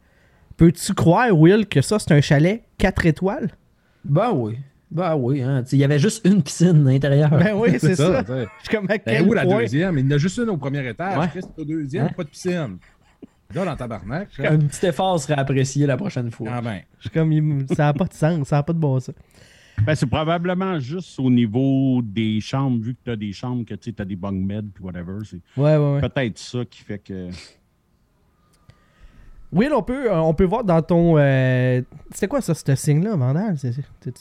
Peux-tu 0.57 0.93
croire, 0.93 1.31
Will, 1.37 1.67
que 1.67 1.81
ça, 1.81 1.97
c'est 1.99 2.11
un 2.11 2.21
chalet 2.21 2.63
4 2.77 3.05
étoiles? 3.05 3.49
Ben 4.03 4.31
oui. 4.33 4.57
Ben 4.91 5.15
oui. 5.15 5.41
Hein. 5.41 5.63
Il 5.71 5.77
y 5.77 5.83
avait 5.83 5.99
juste 5.99 6.25
une 6.25 6.41
piscine 6.41 6.85
à 6.87 6.91
l'intérieur. 6.91 7.29
Ben 7.29 7.53
oui, 7.55 7.71
c'est 7.79 7.95
ça. 7.95 8.23
Je 8.27 8.45
suis 8.63 8.75
comme, 8.75 8.85
à 8.85 8.97
Ben, 8.97 9.01
quel 9.05 9.29
la 9.29 9.43
point? 9.45 9.59
deuxième? 9.61 9.97
Il 9.99 10.05
y 10.05 10.07
en 10.07 10.15
a 10.15 10.17
juste 10.17 10.37
une 10.39 10.49
au 10.49 10.57
premier 10.57 10.85
étage. 10.89 11.17
Ouais. 11.17 11.27
Chris, 11.29 11.41
au 11.57 11.63
deuxième, 11.63 12.07
Hein? 12.07 12.11
pas 12.17 12.23
de 12.23 12.29
piscine. 12.29 12.77
Là, 13.55 13.65
dans 13.65 13.75
tabarnak. 13.75 14.27
Un 14.39 14.57
petit 14.57 14.85
effort 14.87 15.19
serait 15.19 15.39
apprécié 15.39 15.85
la 15.87 15.95
prochaine 15.97 16.29
fois. 16.31 16.49
Ah 16.53 16.61
ben. 16.61 16.81
Je 16.99 17.03
suis 17.03 17.09
comme, 17.11 17.31
il- 17.31 17.65
ça 17.75 17.85
n'a 17.85 17.93
pas 17.93 18.05
de 18.05 18.13
sens, 18.13 18.47
ça 18.47 18.57
n'a 18.57 18.63
pas 18.63 18.73
de 18.73 18.77
bon 18.79 18.99
sens. 18.99 19.15
Ben, 19.85 19.95
c'est 19.95 20.05
probablement 20.07 20.79
juste 20.79 21.19
au 21.19 21.29
niveau 21.29 22.01
des 22.03 22.39
chambres, 22.41 22.81
vu 22.83 22.93
que 22.93 22.99
tu 23.05 23.11
as 23.11 23.15
des 23.15 23.31
chambres, 23.33 23.65
que 23.65 23.73
tu 23.75 23.93
as 23.97 24.05
des 24.05 24.15
bunk 24.15 24.45
beds 24.47 24.61
puis 24.73 24.83
whatever. 24.83 25.19
C'est 25.23 25.37
Ouais, 25.57 25.77
ouais, 25.77 25.93
ouais. 25.95 26.01
peut-être 26.09 26.37
ça 26.37 26.65
qui 26.65 26.81
fait 26.81 26.99
que. 26.99 27.29
Will, 29.51 29.73
on 29.73 29.81
peut, 29.81 30.11
euh, 30.11 30.15
on 30.19 30.33
peut 30.35 30.43
voir 30.43 30.63
dans 30.63 30.79
ton. 30.83 31.17
euh, 31.17 31.81
C'était 32.11 32.27
quoi 32.27 32.39
ça, 32.39 32.53
ce 32.53 32.75
signe-là, 32.75 33.15
Vandal? 33.15 33.55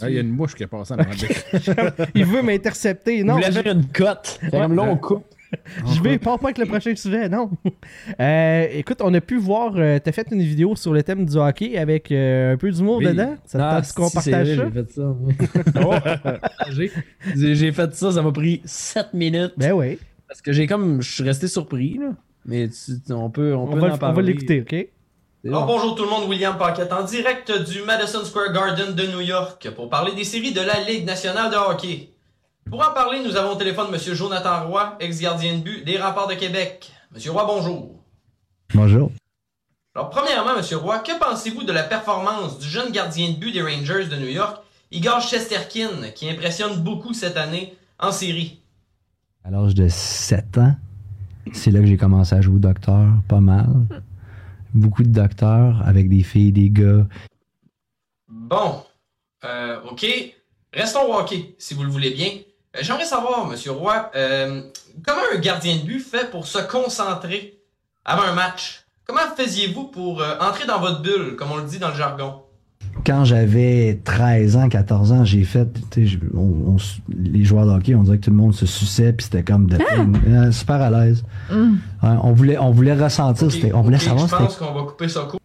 Ah, 0.00 0.08
Il 0.08 0.14
y 0.14 0.18
a 0.18 0.22
une 0.22 0.30
mouche 0.30 0.54
qui 0.54 0.62
est 0.62 0.66
passée 0.66 0.94
en 0.94 0.96
de 0.96 1.02
Il 2.14 2.24
veut 2.24 2.40
m'intercepter. 2.40 3.18
Il 3.18 3.26
Non, 3.26 3.34
voulait 3.34 3.52
j'ai- 3.52 3.62
faire 3.62 3.74
une 3.74 3.86
cote? 3.88 4.40
Comme 4.50 4.74
là, 4.74 4.82
on 4.84 4.96
coupe. 4.96 5.24
Je 5.94 6.02
vais, 6.02 6.18
pars 6.18 6.38
pas 6.38 6.46
avec 6.48 6.58
le 6.58 6.66
prochain 6.66 6.94
sujet, 6.94 7.28
non. 7.28 7.50
Euh, 8.20 8.66
écoute, 8.72 8.98
on 9.02 9.12
a 9.14 9.20
pu 9.20 9.36
voir, 9.38 9.72
euh, 9.76 9.98
t'as 10.02 10.12
fait 10.12 10.26
une 10.30 10.42
vidéo 10.42 10.74
sur 10.76 10.92
le 10.92 11.02
thème 11.02 11.24
du 11.26 11.36
hockey 11.36 11.76
avec 11.78 12.10
euh, 12.10 12.54
un 12.54 12.56
peu 12.56 12.70
d'humour 12.70 12.98
Oui. 12.98 13.06
dedans. 13.06 13.36
Ça 13.44 13.58
te 13.58 13.62
Ah, 13.64 13.80
tente 13.82 13.92
qu'on 13.94 14.08
si, 14.08 14.14
partage 14.30 14.56
vrai, 14.56 14.56
ça? 14.56 14.70
J'ai 14.74 14.82
fait 14.82 15.70
ça. 15.72 15.80
moi. 15.80 16.02
J'ai- 17.54 17.72
fait 17.72 17.94
ça, 17.94 18.12
ça 18.12 18.22
m'a 18.22 18.32
pris 18.32 18.60
7 18.64 19.14
minutes. 19.14 19.52
Ben 19.56 19.72
oui, 19.72 19.98
Parce 20.26 20.40
que 20.42 20.52
j'ai 20.52 20.66
comme. 20.66 21.00
Je 21.02 21.12
suis 21.12 21.22
resté 21.24 21.48
surpris, 21.48 21.98
là. 21.98 22.10
Mais 22.46 22.68
tu- 22.68 23.12
on 23.12 23.30
peut, 23.30 23.54
on 23.54 23.64
on, 23.64 23.72
peut 23.72 23.78
va, 23.78 23.84
en 23.84 23.88
le- 23.88 23.94
on 23.94 23.98
parler. 23.98 24.16
va 24.16 24.22
l'écouter, 24.22 24.60
ok? 24.62 24.88
Alors 25.46 25.66
bonjour 25.66 25.94
tout 25.94 26.02
le 26.04 26.10
monde, 26.10 26.28
William 26.28 26.56
Paquette 26.58 26.92
en 26.92 27.04
direct 27.04 27.52
du 27.70 27.82
Madison 27.82 28.24
Square 28.24 28.52
Garden 28.52 28.94
de 28.94 29.06
New 29.06 29.20
York 29.20 29.68
pour 29.76 29.88
parler 29.88 30.12
des 30.14 30.24
séries 30.24 30.52
de 30.52 30.60
la 30.60 30.80
Ligue 30.88 31.06
nationale 31.06 31.50
de 31.50 31.56
hockey. 31.56 32.10
Pour 32.70 32.86
en 32.86 32.92
parler, 32.92 33.22
nous 33.24 33.36
avons 33.36 33.52
au 33.52 33.54
téléphone 33.54 33.86
M. 33.92 34.14
Jonathan 34.14 34.68
Roy, 34.68 34.96
ex-gardien 35.00 35.58
de 35.58 35.62
but 35.62 35.84
des 35.84 35.98
Remparts 35.98 36.28
de 36.28 36.34
Québec. 36.34 36.92
Monsieur 37.12 37.30
Roy, 37.30 37.44
bonjour. 37.46 37.94
Bonjour. 38.74 39.10
Alors 39.94 40.10
premièrement, 40.10 40.54
Monsieur 40.56 40.76
Roy, 40.76 40.98
que 40.98 41.18
pensez-vous 41.18 41.64
de 41.64 41.72
la 41.72 41.82
performance 41.82 42.58
du 42.58 42.68
jeune 42.68 42.92
gardien 42.92 43.30
de 43.30 43.36
but 43.36 43.52
des 43.52 43.62
Rangers 43.62 44.06
de 44.06 44.16
New 44.16 44.28
York, 44.28 44.62
Igor 44.90 45.20
Shesterkin, 45.20 46.10
qui 46.14 46.28
impressionne 46.28 46.82
beaucoup 46.82 47.14
cette 47.14 47.38
année 47.38 47.74
en 47.98 48.12
série? 48.12 48.60
À 49.44 49.50
l'âge 49.50 49.74
de 49.74 49.88
7 49.88 50.58
ans, 50.58 50.76
c'est 51.52 51.70
là 51.70 51.80
que 51.80 51.86
j'ai 51.86 51.96
commencé 51.96 52.34
à 52.34 52.42
jouer 52.42 52.56
au 52.56 52.60
docteur, 52.60 53.06
pas 53.28 53.40
mal. 53.40 53.86
Beaucoup 54.74 55.02
de 55.02 55.08
docteurs 55.08 55.80
avec 55.86 56.10
des 56.10 56.22
filles, 56.22 56.52
des 56.52 56.68
gars. 56.68 57.06
Bon, 58.28 58.82
euh, 59.44 59.80
ok. 59.90 60.06
Restons 60.74 61.10
au 61.10 61.14
hockey, 61.14 61.54
si 61.56 61.72
vous 61.72 61.82
le 61.82 61.90
voulez 61.90 62.10
bien. 62.10 62.28
Euh, 62.76 62.80
J'aimerais 62.82 63.04
savoir, 63.04 63.46
Monsieur 63.46 63.72
Roy, 63.72 64.10
euh, 64.14 64.62
comment 65.04 65.20
un 65.34 65.38
gardien 65.38 65.76
de 65.76 65.82
but 65.82 66.00
fait 66.00 66.30
pour 66.30 66.46
se 66.46 66.58
concentrer 66.58 67.58
avant 68.04 68.22
un 68.22 68.32
match? 68.34 68.84
Comment 69.06 69.20
faisiez-vous 69.36 69.84
pour 69.84 70.20
euh, 70.20 70.34
entrer 70.40 70.66
dans 70.66 70.78
votre 70.80 71.00
bulle, 71.00 71.36
comme 71.36 71.50
on 71.52 71.56
le 71.56 71.64
dit 71.64 71.78
dans 71.78 71.88
le 71.88 71.94
jargon? 71.94 72.42
Quand 73.06 73.24
j'avais 73.24 74.00
13 74.04 74.56
ans, 74.56 74.68
14 74.68 75.12
ans, 75.12 75.24
j'ai 75.24 75.44
fait, 75.44 75.66
on- 76.34 76.74
on 76.74 76.76
les 77.08 77.44
joueurs 77.44 77.64
de 77.64 77.70
hockey, 77.70 77.94
on 77.94 78.02
dirait 78.02 78.18
que 78.18 78.24
tout 78.24 78.30
le 78.30 78.36
monde 78.36 78.54
se 78.54 78.66
suçait, 78.66 79.12
puis 79.12 79.24
c'était 79.24 79.42
comme 79.44 79.66
de, 79.68 79.78
euh, 80.28 80.52
super 80.52 80.76
à 80.82 80.90
l'aise. 80.90 81.22
Ouais, 81.50 81.56
on 82.22 82.32
voulait, 82.32 82.58
on 82.58 82.70
voulait 82.70 82.92
ressentir, 82.94 83.48
on 83.74 83.80
voulait 83.82 83.98
savoir, 83.98 84.28
Je 84.28 84.36
pense 84.36 84.56
qu'on 84.56 84.72
va 84.74 84.82
couper 84.82 85.08
ça 85.08 85.20
court. 85.22 85.40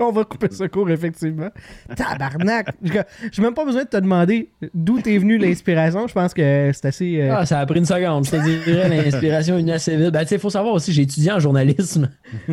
On 0.08 0.12
va 0.12 0.24
couper 0.24 0.48
ce 0.50 0.64
cours, 0.64 0.88
effectivement. 0.90 1.50
Tabarnak! 1.94 2.74
Je- 2.82 2.92
J'ai 3.32 3.42
même 3.42 3.54
pas 3.54 3.64
besoin 3.64 3.84
de 3.84 3.88
te 3.88 3.96
demander 3.98 4.48
d'où 4.74 5.00
t'es 5.00 5.18
venu 5.18 5.36
l'inspiration. 5.38 6.06
Je 6.08 6.12
pense 6.14 6.32
que 6.34 6.70
c'est 6.72 6.86
assez. 6.86 7.20
euh, 7.22 7.34
Ah, 7.36 7.46
ça 7.46 7.60
a 7.60 7.66
pris 7.66 7.78
une 7.78 7.84
seconde. 7.86 8.24
Je 8.24 8.30
te 8.30 8.36
dirais, 8.64 8.88
l'inspiration 8.88 9.56
est 9.56 9.60
venue 9.60 9.72
assez 9.72 9.96
vite. 9.96 10.10
Ben, 10.10 10.22
tu 10.22 10.28
sais, 10.28 10.34
il 10.36 10.40
faut 10.40 10.50
savoir 10.50 10.74
aussi, 10.74 10.92
j'ai 10.92 11.02
étudié 11.02 11.30
en 11.32 11.38
journalisme 11.40 12.10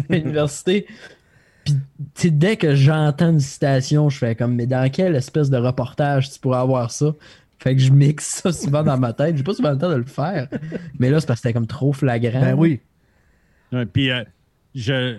à 0.10 0.14
l'université. 0.14 0.86
Puis, 1.64 1.74
tu 1.74 2.22
sais, 2.22 2.30
dès 2.32 2.56
que 2.58 2.76
j'entends 2.76 3.32
une 3.32 3.40
citation, 3.40 4.10
je 4.10 4.18
fais 4.18 4.36
comme, 4.36 4.56
mais 4.56 4.68
dans 4.68 4.90
quelle 4.92 5.16
espèce 5.16 5.50
de 5.50 5.58
reportage 5.58 6.30
tu 6.32 6.40
pourrais 6.40 6.60
avoir 6.60 6.92
ça? 6.92 7.14
Fait 7.60 7.76
que 7.76 7.82
je 7.82 7.92
mixe 7.92 8.42
ça 8.44 8.52
souvent 8.52 8.84
dans 8.84 8.98
ma 8.98 9.14
tête. 9.14 9.36
J'ai 9.36 9.44
pas 9.44 9.54
souvent 9.54 9.72
le 9.72 9.78
temps 9.78 9.90
de 9.90 9.96
le 9.96 10.04
faire. 10.06 10.48
Mais 11.00 11.10
là, 11.10 11.20
c'est 11.20 11.26
parce 11.28 11.40
que 11.42 11.48
c'était 11.48 11.54
comme 11.54 11.66
trop 11.68 11.92
flagrant. 11.92 12.40
Ben 12.42 12.54
oui. 12.56 12.80
Ouais, 13.74 13.86
Puis, 13.86 14.12
euh, 14.12 14.24
je. 14.76 15.18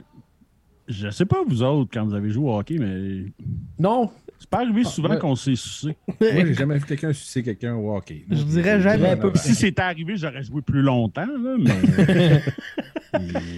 Je 0.88 1.10
sais 1.10 1.26
pas, 1.26 1.38
vous 1.46 1.62
autres, 1.62 1.90
quand 1.92 2.04
vous 2.06 2.14
avez 2.14 2.30
joué 2.30 2.44
au 2.50 2.56
hockey, 2.58 2.78
mais 2.78 3.30
Non, 3.78 4.10
c'est 4.38 4.48
pas 4.48 4.60
arrivé 4.62 4.84
souvent 4.84 5.10
ouais. 5.10 5.18
qu'on 5.18 5.36
s'est 5.36 5.54
sucé. 5.56 5.96
Moi, 6.20 6.30
j'ai 6.46 6.54
jamais 6.54 6.78
vu 6.78 6.84
quelqu'un 6.86 7.12
sucer 7.12 7.42
quelqu'un 7.42 7.74
au 7.74 7.94
hockey. 7.94 8.24
Je 8.30 8.42
dirais 8.42 8.80
jamais. 8.80 9.18
Si 9.34 9.54
c'était 9.54 9.82
arrivé, 9.82 10.16
j'aurais 10.16 10.42
joué 10.42 10.62
plus 10.62 10.80
longtemps, 10.80 11.26
là, 11.26 11.56
mais. 11.58 12.42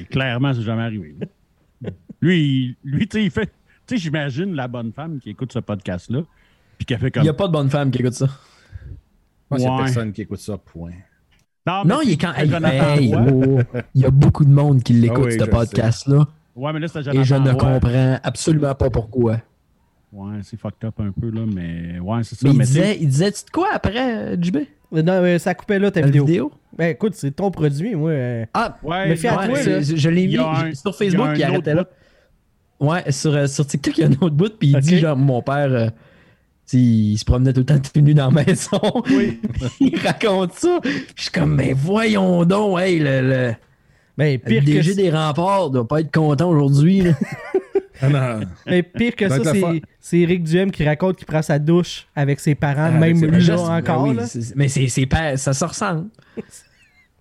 clairement, 0.11 0.53
c'est 0.55 0.62
jamais 0.62 0.83
arrivé. 0.83 1.14
Lui, 2.21 2.40
il- 2.40 2.77
lui 2.85 3.07
tu 3.09 3.19
sais, 3.19 3.25
il 3.25 3.31
fait. 3.31 3.47
Tu 3.87 3.97
sais, 3.97 4.03
j'imagine 4.03 4.55
la 4.55 4.69
bonne 4.69 4.93
femme 4.93 5.19
qui 5.21 5.31
écoute 5.31 5.53
ce 5.53 5.59
podcast-là, 5.59 6.23
puis 6.79 6.85
qui 6.87 6.95
a 6.95 6.99
fait 6.99 7.09
il 7.09 7.12
comme. 7.12 7.23
n'y 7.23 7.29
a 7.29 7.35
pas 7.35 7.47
de 7.49 7.53
bonne 7.53 7.71
femme 7.71 7.90
qui 7.90 8.01
écoute 8.01 8.14
ça. 8.14 8.27
Moi, 9.51 9.59
c'est 9.59 9.69
Ouais. 9.69 9.79
personne 9.79 10.12
qui 10.12 10.23
écoute 10.23 10.38
ça, 10.40 10.59
point. 10.59 10.93
Non, 11.66 11.83
mais 11.85 11.95
Non, 11.95 12.01
il 12.03 12.11
est 12.12 12.16
quand. 12.16 12.33
Hey, 12.35 13.12
oh, 13.14 13.59
il 13.95 14.03
y 14.03 14.05
a 14.05 14.11
beaucoup 14.11 14.45
de 14.45 14.51
monde 14.51 14.83
qui 14.83 14.93
l'écoute, 14.95 15.27
Ah 15.29 15.33
oui, 15.33 15.38
ce 15.40 15.45
podcast-là. 15.45 16.27
Ouais, 16.61 16.73
mais 16.73 16.81
là, 16.81 16.88
c'était 16.88 17.16
Et 17.16 17.25
je 17.25 17.35
ne 17.35 17.51
Roy. 17.51 17.55
comprends 17.55 18.18
absolument 18.23 18.75
pas 18.75 18.90
pourquoi. 18.90 19.38
Ouais, 20.12 20.38
c'est 20.42 20.59
fucked 20.59 20.85
up 20.85 20.94
un 21.01 21.12
peu, 21.18 21.31
là, 21.31 21.42
mais. 21.46 21.99
Ouais, 22.01 22.23
c'est 22.23 22.35
ça. 22.37 22.40
Mais 22.49 22.51
il 22.53 22.59
mais 22.59 22.66
tu 22.66 22.73
sais- 22.73 22.81
disait, 22.81 22.99
il 23.01 23.09
disait, 23.09 23.33
tu 23.33 23.44
de 23.46 23.51
quoi 23.51 23.68
après, 23.73 24.16
euh, 24.16 24.37
JB? 24.40 24.57
Non, 24.92 25.03
euh, 25.07 25.38
ça 25.38 25.55
coupait 25.55 25.79
là 25.79 25.90
ta 25.90 26.01
La 26.01 26.07
vidéo. 26.07 26.25
vidéo? 26.27 26.53
Ben 26.77 26.90
écoute, 26.90 27.14
c'est 27.14 27.31
ton 27.31 27.51
produit, 27.51 27.94
moi. 27.94 28.12
Ah, 28.53 28.77
Ouais, 28.83 29.09
Mais 29.09 29.16
fais 29.16 29.29
à 29.29 29.46
toi, 29.46 29.55
je 29.61 30.09
l'ai 30.11 30.27
mis 30.27 30.37
un- 30.37 30.55
sur 30.55 30.64
il 30.66 30.70
y 30.70 30.88
a 30.88 30.92
Facebook, 30.92 31.29
il 31.37 31.44
arrêtait 31.44 31.75
là. 31.75 31.87
Ouais, 32.81 33.11
sur, 33.12 33.35
euh, 33.35 33.46
sur 33.46 33.66
TikTok, 33.66 33.99
il 33.99 34.01
y 34.01 34.05
a 34.05 34.09
un 34.09 34.12
autre 34.20 34.35
bout, 34.35 34.53
puis 34.59 34.68
il 34.68 34.79
dit 34.81 34.99
genre, 34.99 35.16
mon 35.16 35.42
père, 35.42 35.70
euh, 35.73 35.88
il 36.73 37.16
se 37.18 37.25
promenait 37.25 37.53
tout 37.53 37.61
le 37.61 37.66
temps 37.66 37.79
tout 37.79 38.01
nu 38.01 38.14
dans 38.14 38.31
la 38.31 38.44
maison. 38.44 38.81
il 39.81 39.99
raconte 39.99 40.55
ça. 40.55 40.79
Puis 40.83 40.92
je 41.16 41.23
suis 41.23 41.31
comme, 41.31 41.55
mais 41.55 41.73
voyons 41.73 42.44
donc, 42.44 42.81
hey, 42.81 42.99
le, 42.99 43.20
le, 43.20 43.53
Le 44.20 44.38
pire 44.38 44.61
que, 44.61 44.66
DG 44.66 44.94
des 44.94 45.11
remparts 45.11 45.70
doit 45.70 45.87
pas 45.88 46.00
être 46.00 46.12
content 46.12 46.50
aujourd'hui. 46.50 47.04
Ah 48.02 48.09
ben, 48.09 48.83
pire 48.83 49.14
que 49.14 49.28
Ça 49.28 49.52
c'est 49.52 49.83
c'est 50.00 50.20
Eric 50.20 50.42
Duhem 50.44 50.70
qui 50.70 50.87
raconte 50.87 51.16
qu'il 51.18 51.26
prend 51.26 51.42
sa 51.42 51.59
douche 51.59 52.06
avec 52.16 52.40
ses 52.40 52.54
parents, 52.54 52.90
Ah, 52.94 52.98
même 52.98 53.22
lui 53.22 53.44
là 53.44 53.61
encore. 53.61 54.04
Ben 54.04 54.11
oui, 54.12 54.16
là. 54.16 54.26
c'est- 54.26 54.56
mais 54.56 54.68
c'est, 54.68 54.88
c'est 54.88 55.04
pas, 55.04 55.37
ça 55.37 55.52
se 55.52 55.64
ressemble. 55.66 56.09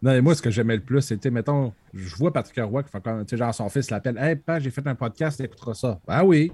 Non, 0.02 0.12
mais 0.14 0.22
moi, 0.22 0.34
ce 0.34 0.42
que 0.42 0.50
j'aimais 0.50 0.76
le 0.78 0.82
plus, 0.82 1.02
c'était, 1.02 1.30
mettons, 1.30 1.74
je 1.94 2.16
vois 2.16 2.32
Patrick 2.32 2.64
Roy 2.64 2.84
qui 2.84 2.90
fait 2.90 3.02
comme, 3.04 3.26
tu 3.26 3.32
sais, 3.32 3.38
genre, 3.38 3.54
son 3.54 3.68
fils 3.68 3.92
l'appelle, 3.92 4.18
Hey, 4.18 4.38
papa, 4.38 4.62
j'ai 4.62 4.72
fait 4.72 4.88
un 4.88 4.96
podcast, 4.96 5.38
t'écouteras 5.38 5.74
ça. 5.74 6.00
Ah 6.08 6.24
oui. 6.24 6.54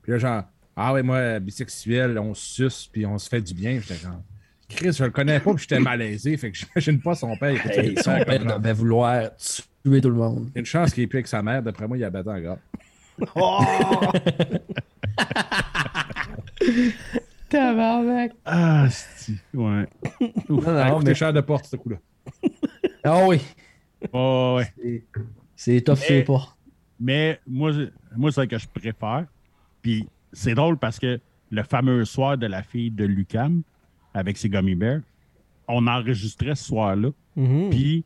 Puis 0.00 0.12
là, 0.12 0.18
genre, 0.18 0.42
ah 0.76 0.94
oui, 0.94 1.02
moi, 1.02 1.40
bisexuel, 1.40 2.16
on 2.20 2.32
se 2.34 2.54
suce, 2.54 2.88
puis 2.92 3.04
on 3.04 3.18
se 3.18 3.28
fait 3.28 3.40
du 3.40 3.52
bien. 3.52 3.80
J'étais 3.80 4.00
genre, 4.00 4.22
Chris, 4.68 4.92
je 4.92 5.02
le 5.02 5.10
connais 5.10 5.40
pas, 5.40 5.52
puis 5.52 5.62
j'étais 5.68 5.80
malaisé, 5.80 6.36
fait 6.36 6.52
que 6.52 6.58
j'imagine 6.76 7.00
pas 7.00 7.16
son 7.16 7.36
père. 7.36 7.50
écoute 7.50 7.72
ça, 7.74 7.82
Hey, 7.82 7.96
son 8.00 8.24
père 8.24 8.58
devait 8.60 8.72
vouloir 8.72 9.34
tuer 9.34 9.64
tout 9.84 9.90
le 10.08 10.14
monde. 10.14 10.50
Une 10.54 10.64
chance 10.64 10.94
qu'il 10.94 11.02
est 11.04 11.06
plus 11.06 11.18
avec 11.18 11.26
sa 11.28 11.42
mère, 11.42 11.62
d'après 11.62 11.86
moi, 11.86 11.98
il 11.98 12.04
a 12.04 12.10
battu 12.10 12.30
en 12.30 12.40
gars. 12.40 12.58
Oh! 13.36 13.60
Tabarnak. 17.48 18.32
Ah, 18.44 18.86
c'est. 18.90 19.32
Ouais. 19.52 19.86
Non, 20.48 20.60
Ah, 20.66 20.90
non, 20.90 21.00
mais... 21.00 21.14
cher 21.14 21.32
de 21.32 21.40
porte, 21.40 21.66
ce 21.66 21.76
coup-là. 21.76 21.96
Ah 23.04 23.26
oui, 23.26 23.40
Oh, 24.12 24.58
ouais. 24.58 25.04
c'est, 25.56 25.80
tough, 25.82 25.94
Mais- 26.00 26.06
c'est 26.08 26.22
pas. 26.24 26.48
Mais 27.00 27.40
moi, 27.46 27.70
moi 28.16 28.30
c'est 28.32 28.42
ce 28.42 28.46
que 28.46 28.58
je 28.58 28.66
préfère. 28.68 29.26
Puis 29.82 30.08
c'est 30.32 30.54
drôle 30.54 30.78
parce 30.78 30.98
que 30.98 31.20
le 31.50 31.62
fameux 31.62 32.04
soir 32.04 32.38
de 32.38 32.46
la 32.46 32.62
fille 32.62 32.90
de 32.90 33.04
Lucam 33.04 33.62
avec 34.14 34.36
ses 34.38 34.48
gummy 34.48 34.74
bears, 34.74 35.00
on 35.68 35.86
enregistrait 35.86 36.54
ce 36.54 36.64
soir-là. 36.64 37.10
Mhm. 37.36 37.70
Puis 37.70 38.04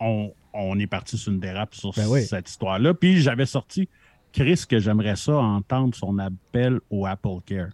on, 0.00 0.32
on 0.52 0.78
est 0.78 0.86
parti 0.86 1.16
sur 1.18 1.32
une 1.32 1.40
dérape 1.40 1.74
sur 1.74 1.92
Ben 1.94 2.06
oui. 2.08 2.22
cette 2.24 2.48
histoire-là. 2.48 2.94
Puis 2.94 3.20
j'avais 3.20 3.46
sorti 3.46 3.88
Chris 4.32 4.62
que 4.68 4.78
j'aimerais 4.78 5.16
ça 5.16 5.34
entendre 5.36 5.94
son 5.94 6.18
appel 6.18 6.78
au 6.90 7.06
Apple 7.06 7.38
Care. 7.46 7.70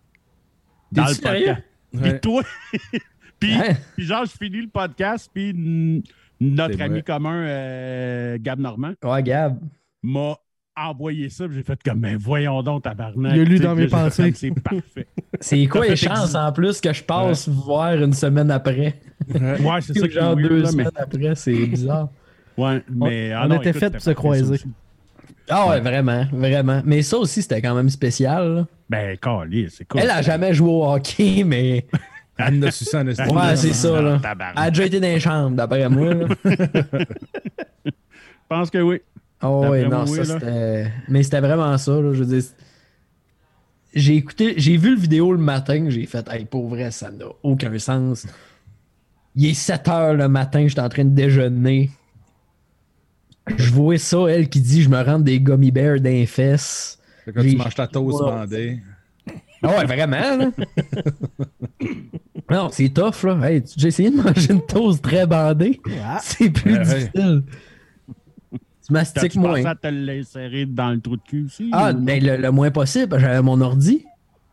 Dans 0.92 1.04
le 1.06 1.14
podcast. 1.20 1.62
Puis 1.92 2.00
Ouais. 2.02 2.20
toi, 2.20 2.42
puis, 3.40 3.52
Hein? 3.54 3.74
puis 3.96 4.04
genre, 4.06 4.24
je 4.24 4.32
finis 4.32 4.62
le 4.62 4.68
podcast, 4.68 5.30
puis 5.32 6.02
notre 6.40 6.80
ami 6.80 6.94
vrai. 6.94 7.02
commun, 7.02 7.34
euh, 7.46 8.38
Gab 8.40 8.58
Normand, 8.60 8.92
Ouais, 9.02 9.22
Gab. 9.22 9.58
m'a 10.02 10.37
envoyé 10.79 11.31
ça, 11.31 11.46
j'ai 11.50 11.62
fait 11.62 11.83
comme, 11.83 12.00
mais 12.00 12.16
voyons 12.16 12.62
donc, 12.62 12.83
tabarnak. 12.83 13.33
Il 13.35 13.40
a 13.40 13.44
lu 13.44 13.58
dans 13.58 13.74
mes 13.74 13.87
pensées. 13.87 14.33
C'est 14.35 14.50
parfait. 14.60 15.06
C'est 15.40 15.66
quoi 15.66 15.87
les 15.87 15.96
chances 15.96 16.35
en 16.35 16.52
plus 16.52 16.81
que 16.83 16.92
je 16.92 17.02
passe 17.02 17.48
voir 17.48 17.94
une 17.94 18.12
semaine 18.12 18.50
après? 18.50 19.00
Ouais, 19.35 19.81
c'est 19.81 19.94
ça 19.98 20.06
qui 20.08 20.16
est 20.16 20.20
Genre 20.20 20.37
deux 20.37 20.48
là, 20.58 20.64
mais, 20.64 20.85
semaines 20.85 20.90
après, 20.96 21.35
c'est 21.35 21.66
bizarre. 21.66 22.08
Ouais, 22.59 22.83
mais, 22.90 23.33
On- 23.35 23.37
ah 23.38 23.42
on 23.44 23.48
non, 23.48 23.57
était 23.61 23.71
écoute, 23.71 23.81
fait 23.81 23.90
pour 23.90 24.00
se 24.00 24.04
ça 24.04 24.15
croiser. 24.15 24.61
Ah 25.48 25.69
ouais, 25.69 25.81
vraiment, 25.81 26.25
vraiment. 26.33 26.83
Mais 26.85 27.02
ça 27.02 27.19
aussi, 27.19 27.42
c'était 27.42 27.63
quand 27.63 27.75
même 27.75 27.88
spécial. 27.88 28.54
là. 28.54 28.67
Ben, 28.90 29.17
calé, 29.17 29.69
c'est 29.71 29.85
cool. 29.87 30.00
Elle 30.00 30.11
a 30.11 30.23
jamais 30.23 30.52
joué 30.54 30.71
au 30.71 30.85
hockey, 30.92 31.44
mais 31.44 31.87
Anne 32.38 32.61
de 32.61 32.71
Susan, 32.71 33.00
en 33.00 33.07
estime. 33.09 33.37
Ouais, 33.37 33.57
c'est 33.57 33.73
ça, 33.73 34.00
là. 34.02 34.19
Tabarnak. 34.21 34.54
elle 34.57 34.63
a 34.65 34.71
déjà 34.71 34.85
été 34.85 35.00
dans 35.00 35.09
les 35.09 35.21
chambres, 35.21 35.57
d'après 35.57 35.88
moi. 35.88 36.13
Je 37.85 37.90
pense 38.48 38.71
que 38.71 38.79
oui. 38.79 39.00
Oh 39.42 39.67
ouais, 39.69 39.83
D'après 39.83 39.98
non, 39.98 40.07
ça 40.07 40.21
oui, 40.21 40.27
c'était... 40.27 40.92
Mais 41.09 41.23
c'était 41.23 41.40
vraiment 41.40 41.77
ça, 41.79 41.92
là, 41.92 42.13
je 42.15 42.23
veux 42.25 42.40
dire... 42.40 42.48
J'ai 43.94 44.15
écouté, 44.17 44.54
j'ai 44.57 44.77
vu 44.77 44.94
le 44.94 45.00
vidéo 45.00 45.33
le 45.33 45.38
matin, 45.38 45.87
j'ai 45.88 46.07
fait, 46.07 46.27
hey, 46.31 46.44
pour 46.44 46.69
vrai, 46.69 46.90
ça 46.90 47.11
n'a 47.11 47.25
aucun 47.42 47.79
sens. 47.79 48.27
Il 49.35 49.46
est 49.46 49.54
7 49.54 49.88
heures 49.88 50.15
le 50.15 50.29
matin, 50.29 50.67
j'étais 50.69 50.81
en 50.81 50.88
train 50.88 51.04
de 51.04 51.11
déjeuner. 51.15 51.90
Je 53.57 53.71
vois 53.71 53.99
ça, 53.99 54.19
elle 54.29 54.49
qui 54.49 54.61
dit, 54.61 54.83
je 54.83 54.88
me 54.88 55.01
rends 55.03 55.19
des 55.19 55.40
gummy 55.40 55.71
bears 55.71 56.01
d'un 56.01 56.25
fesses. 56.27 56.99
Là, 57.27 57.42
tu 57.42 57.57
manges 57.57 57.75
ta 57.75 57.87
toast 57.87 58.19
bandée. 58.21 58.81
Ah 59.63 59.79
ouais, 59.79 59.85
vraiment, 59.85 60.37
là. 60.37 60.51
Non, 62.51 62.69
c'est 62.71 62.88
tough, 62.90 63.25
là. 63.25 63.51
Hey, 63.51 63.63
j'ai 63.77 63.88
essayé 63.88 64.11
de 64.11 64.17
manger 64.17 64.53
une 64.53 64.65
toast 64.65 65.03
très 65.03 65.27
bandée. 65.27 65.81
C'est 66.23 66.51
plus 66.51 66.73
Ouais, 66.75 66.79
ouais. 66.79 66.85
difficile. 66.85 67.42
Tu 68.53 68.92
mastiques 68.92 69.35
moins. 69.35 69.55
pensé 69.57 69.67
à 69.67 69.75
te 69.75 69.87
l'insérer 69.88 70.65
dans 70.67 70.90
le 70.90 71.01
trou 71.01 71.17
de 71.17 71.23
cul 71.23 71.44
aussi? 71.47 71.71
Ah, 71.73 71.92
ou- 71.92 72.01
mais 72.01 72.21
le, 72.21 72.37
le 72.37 72.51
moins 72.53 72.71
possible, 72.71 73.09
parce 73.09 73.23
que 73.23 73.29
j'avais 73.29 73.42
mon 73.42 73.61
ordi. 73.61 74.05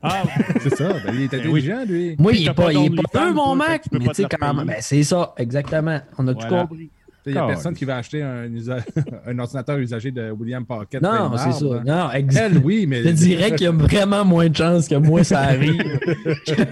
Ah, 0.02 0.24
C'est 0.62 0.76
ça. 0.76 0.94
Ben, 1.06 1.14
il 1.14 1.22
est 1.22 1.28
Ben 1.32 1.42
oui. 1.48 1.70
intelligent, 1.70 1.86
lui. 1.88 2.16
Moi, 2.18 2.32
Puis 2.32 2.42
il 2.42 2.48
est 2.48 2.54
pas, 2.54 2.64
pas 2.66 2.74
il 2.74 2.86
est 3.00 3.12
pas 3.14 3.30
eux, 3.30 3.34
mon 3.34 3.56
Mac, 3.56 3.84
tu 3.84 3.90
mais 4.00 4.08
tu 4.08 4.14
sais, 4.16 4.24
quand 4.28 4.54
même, 4.56 4.66
ben, 4.66 4.78
c'est 4.80 5.04
ça, 5.04 5.34
exactement. 5.38 6.00
On 6.18 6.28
a 6.28 6.34
tout 6.34 6.48
compris. 6.48 6.90
Il 7.26 7.32
n'y 7.32 7.38
a 7.38 7.48
personne 7.48 7.74
qui 7.74 7.86
va 7.86 7.98
acheter 7.98 8.22
un, 8.22 8.46
usa- 8.50 8.84
un 9.26 9.40
ordinateur 9.40 9.78
usagé 9.78 10.12
de 10.12 10.32
William 10.32 10.66
Pocket. 10.66 11.02
Non, 11.02 11.32
c'est 11.38 11.52
ça. 11.54 11.66
hein. 11.66 11.84
Non. 11.86 12.10
Elle, 12.12 12.58
oui, 12.58 12.86
mais. 12.90 13.02
Je 13.04 13.10
te 13.10 13.14
dirais 13.14 13.52
qu'il 13.52 13.66
y 13.66 13.68
a 13.68 13.72
vraiment 13.72 14.26
moins 14.26 14.50
de 14.50 14.56
chances 14.56 14.88
que 14.88 14.96
moi, 14.96 15.24
ça 15.24 15.40
arrive. 15.42 15.82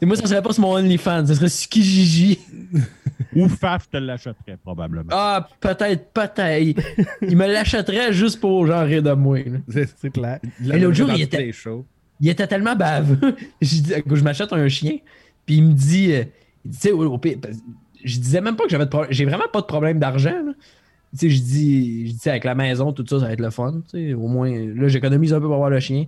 Et 0.00 0.06
moi, 0.06 0.16
ça 0.16 0.26
serait 0.26 0.42
pas 0.42 0.52
sur 0.52 0.62
mon 0.62 0.72
OnlyFans, 0.74 1.26
ça 1.26 1.34
serait 1.34 1.48
sur 1.48 1.68
Kijiji. 1.68 2.38
Ou 3.34 3.48
Faf 3.48 3.88
te 3.90 3.96
l'achèterait 3.96 4.56
probablement. 4.62 5.08
Ah, 5.10 5.48
peut-être, 5.60 6.10
peut-être. 6.12 6.80
Il 7.22 7.36
me 7.36 7.46
l'achèterait 7.46 8.12
juste 8.12 8.40
pour 8.40 8.66
genre 8.66 8.82
rire 8.84 9.02
de 9.02 9.12
moi. 9.12 9.38
là. 9.40 9.82
C'est 9.96 10.10
clair. 10.10 10.40
Mais 10.60 10.78
l'autre 10.78 10.94
jour, 10.96 11.10
il 11.10 11.22
était-. 11.22 11.52
Il 12.20 12.28
était 12.30 12.46
tellement 12.46 12.74
baveux. 12.76 13.18
Dit, 13.60 13.92
je 14.10 14.22
m'achète 14.24 14.52
un 14.52 14.68
chien, 14.68 14.98
puis 15.44 15.56
il 15.56 15.64
me 15.64 15.72
dit, 15.74 16.12
euh, 16.12 16.24
tu 16.64 16.70
sais, 16.78 16.90
au- 16.92 17.20
je 18.06 18.18
disais 18.18 18.40
même 18.40 18.56
pas 18.56 18.64
que 18.64 18.70
j'avais 18.70 18.84
de 18.86 18.90
problème. 18.90 19.12
J'ai 19.12 19.24
vraiment 19.26 19.48
pas 19.52 19.60
de 19.60 19.66
problème 19.66 19.98
d'argent. 19.98 20.32
Tu 21.12 21.18
sais, 21.18 21.30
je 21.30 21.40
dis, 21.42 22.08
je 22.08 22.12
dis, 22.14 22.28
avec 22.28 22.44
la 22.44 22.54
maison, 22.54 22.92
tout 22.92 23.04
ça, 23.08 23.20
ça 23.20 23.26
va 23.26 23.32
être 23.32 23.40
le 23.40 23.50
fun. 23.50 23.80
tu 23.90 24.08
sais, 24.08 24.14
Au 24.14 24.26
moins, 24.28 24.50
là, 24.50 24.88
j'économise 24.88 25.32
un 25.32 25.40
peu 25.40 25.46
pour 25.46 25.54
avoir 25.54 25.70
le 25.70 25.80
chien. 25.80 26.06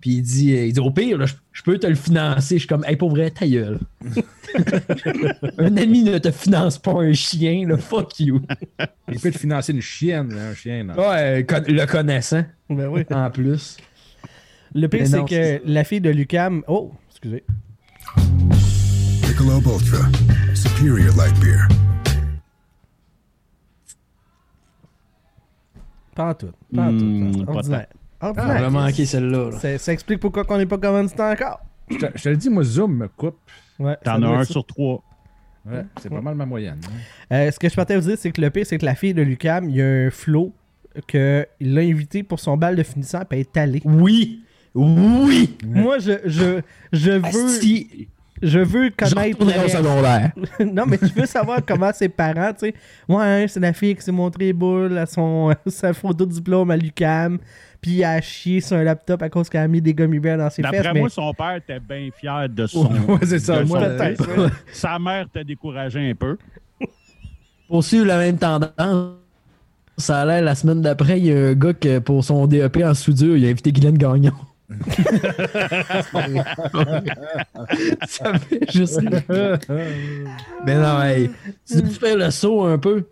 Puis 0.00 0.12
il 0.12 0.22
dit, 0.22 0.52
il 0.52 0.72
dit 0.72 0.80
au 0.80 0.90
pire, 0.90 1.18
là, 1.18 1.26
je, 1.26 1.34
je 1.52 1.62
peux 1.62 1.76
te 1.78 1.86
le 1.86 1.94
financer. 1.94 2.54
Je 2.54 2.60
suis 2.60 2.68
comme, 2.68 2.84
hey, 2.86 2.96
pour 2.96 3.10
vrai, 3.10 3.30
ta 3.30 3.46
gueule. 3.46 3.78
un 5.58 5.76
ami 5.76 6.04
ne 6.04 6.16
te 6.18 6.30
finance 6.30 6.78
pas 6.78 6.92
un 6.92 7.12
chien, 7.12 7.66
là, 7.68 7.76
fuck 7.76 8.18
you. 8.20 8.40
Il 9.12 9.20
peut 9.20 9.30
te 9.30 9.38
financer 9.38 9.72
une 9.72 9.82
chienne, 9.82 10.32
un 10.32 10.54
chien. 10.54 10.84
non? 10.84 10.94
Ouais, 10.94 11.44
con- 11.46 11.62
le 11.66 11.84
connaissant, 11.86 12.44
Ben 12.70 12.86
oui. 12.88 13.04
en 13.10 13.30
plus. 13.30 13.76
Le 14.74 14.86
pire, 14.88 15.06
c'est 15.06 15.24
que 15.26 15.60
la 15.66 15.84
fille 15.84 16.00
de 16.00 16.10
Lucam. 16.10 16.62
Oh, 16.66 16.92
excusez. 17.10 17.44
Michelob 19.22 19.66
Ultra. 19.66 20.08
Superior 20.80 21.14
light 21.14 21.38
beer. 21.40 21.68
Pas 26.14 26.30
en 26.30 26.34
tout. 26.34 26.52
Pas 26.74 26.84
en 26.84 26.96
tout. 26.98 27.04
Hmm, 27.04 27.44
Ordinaire. 27.48 27.86
On 28.22 28.26
Ordinaire. 28.28 28.64
a 28.64 28.70
manqué 28.70 29.04
celle-là. 29.04 29.50
là. 29.50 29.58
ça, 29.58 29.76
ça 29.76 29.92
explique 29.92 30.20
pourquoi 30.20 30.44
on 30.48 30.56
n'est 30.56 30.64
pas 30.64 30.78
commandité 30.78 31.20
encore. 31.22 31.60
Je 31.90 31.98
te, 31.98 32.06
je 32.14 32.22
te 32.22 32.28
le 32.30 32.36
dis, 32.38 32.48
moi, 32.48 32.64
Zoom 32.64 32.96
me 32.96 33.08
coupe. 33.08 33.36
Ouais, 33.78 33.92
ça 34.02 34.12
T'en 34.14 34.20
doit 34.20 34.28
as 34.30 34.32
un 34.32 34.40
être 34.40 34.46
ça. 34.46 34.52
sur 34.54 34.64
trois. 34.64 35.02
Ouais, 35.66 35.84
c'est 36.00 36.08
pas 36.08 36.22
mal 36.22 36.34
ma 36.34 36.46
moyenne. 36.46 36.80
hein. 37.30 37.34
Euh, 37.34 37.50
ce 37.50 37.58
que 37.58 37.68
je 37.68 37.74
partais 37.74 37.96
vous 37.96 38.08
dire, 38.08 38.16
c'est 38.18 38.30
que 38.32 38.40
le 38.40 38.48
pire, 38.48 38.64
c'est 38.64 38.78
que 38.78 38.86
la 38.86 38.94
fille 38.94 39.12
de 39.12 39.20
Lucam, 39.20 39.68
il 39.68 39.76
y 39.76 39.82
a 39.82 39.86
un 39.86 40.10
flow 40.10 40.54
qu'il 41.06 41.46
l'a 41.60 41.82
invité 41.82 42.22
pour 42.22 42.40
son 42.40 42.56
bal 42.56 42.74
de 42.74 42.82
finissant, 42.82 43.20
puis 43.28 43.40
elle 43.40 43.46
est 43.46 43.56
allée. 43.58 43.82
Oui! 43.84 44.44
Oui! 44.74 45.58
Moi, 45.66 45.98
je, 45.98 46.12
je, 46.24 46.62
je 46.94 47.10
veux, 47.10 47.48
Si, 47.48 48.08
je 48.42 48.58
veux 48.58 48.86
je 48.86 48.90
connaître. 48.90 49.38
retournerai 49.38 49.64
au 49.64 49.68
secondaire. 49.68 50.32
non, 50.72 50.84
mais 50.86 50.98
tu 50.98 51.06
veux 51.06 51.26
savoir 51.26 51.60
comment 51.66 51.92
ses 51.92 52.08
parents, 52.08 52.52
tu 52.52 52.66
sais. 52.66 52.74
Ouais, 53.08 53.46
c'est 53.48 53.60
la 53.60 53.72
fille 53.72 53.94
qui 53.94 54.02
s'est 54.02 54.12
montré 54.12 54.46
les 54.46 54.52
boules 54.52 54.96
à 54.98 55.06
son, 55.06 55.54
sa 55.66 55.92
photo 55.92 56.26
de 56.26 56.32
diplôme 56.32 56.70
à 56.70 56.76
l'UCAM, 56.76 57.38
puis 57.80 58.00
elle 58.00 58.04
a 58.04 58.20
chié 58.20 58.60
sur 58.60 58.76
un 58.76 58.84
laptop 58.84 59.22
à 59.22 59.28
cause 59.28 59.48
qu'elle 59.48 59.62
a 59.62 59.68
mis 59.68 59.80
des 59.80 59.94
gummy 59.94 60.18
bears 60.18 60.38
dans 60.38 60.50
ses 60.50 60.62
fesses. 60.62 60.72
D'après 60.72 60.92
Mais... 60.94 61.00
moi, 61.00 61.10
son 61.10 61.32
père 61.34 61.56
était 61.56 61.80
bien 61.80 62.08
fier 62.16 62.48
de 62.48 62.66
son. 62.66 62.90
Ouais, 63.08 63.18
c'est 63.24 63.38
ça. 63.38 63.62
Moi, 63.64 63.80
son. 64.16 64.50
Sa 64.72 64.98
mère 64.98 65.26
t'a 65.32 65.44
découragé 65.44 66.10
un 66.10 66.14
peu. 66.14 66.36
Pour 67.68 67.84
suivre 67.84 68.06
la 68.06 68.18
même 68.18 68.36
tendance, 68.36 68.70
ça 69.96 70.20
a 70.20 70.24
l'air 70.24 70.42
la 70.42 70.54
semaine 70.54 70.80
d'après, 70.80 71.20
il 71.20 71.26
y 71.26 71.32
a 71.32 71.48
un 71.48 71.54
gars 71.54 71.74
que 71.74 71.98
pour 71.98 72.24
son 72.24 72.46
DEP 72.46 72.78
en 72.82 72.94
soudure, 72.94 73.36
il 73.36 73.46
a 73.46 73.48
invité 73.48 73.70
Guylaine 73.70 73.98
Gagnon. 73.98 74.32
ça 78.06 78.38
fait 78.38 78.70
juste. 78.70 79.00
Mais 80.64 80.76
non, 80.76 81.02
hey, 81.02 81.30
tu 81.66 81.82
nous 81.82 81.90
fais 81.90 82.16
le 82.16 82.30
saut 82.30 82.64
un 82.64 82.78
peu. 82.78 83.06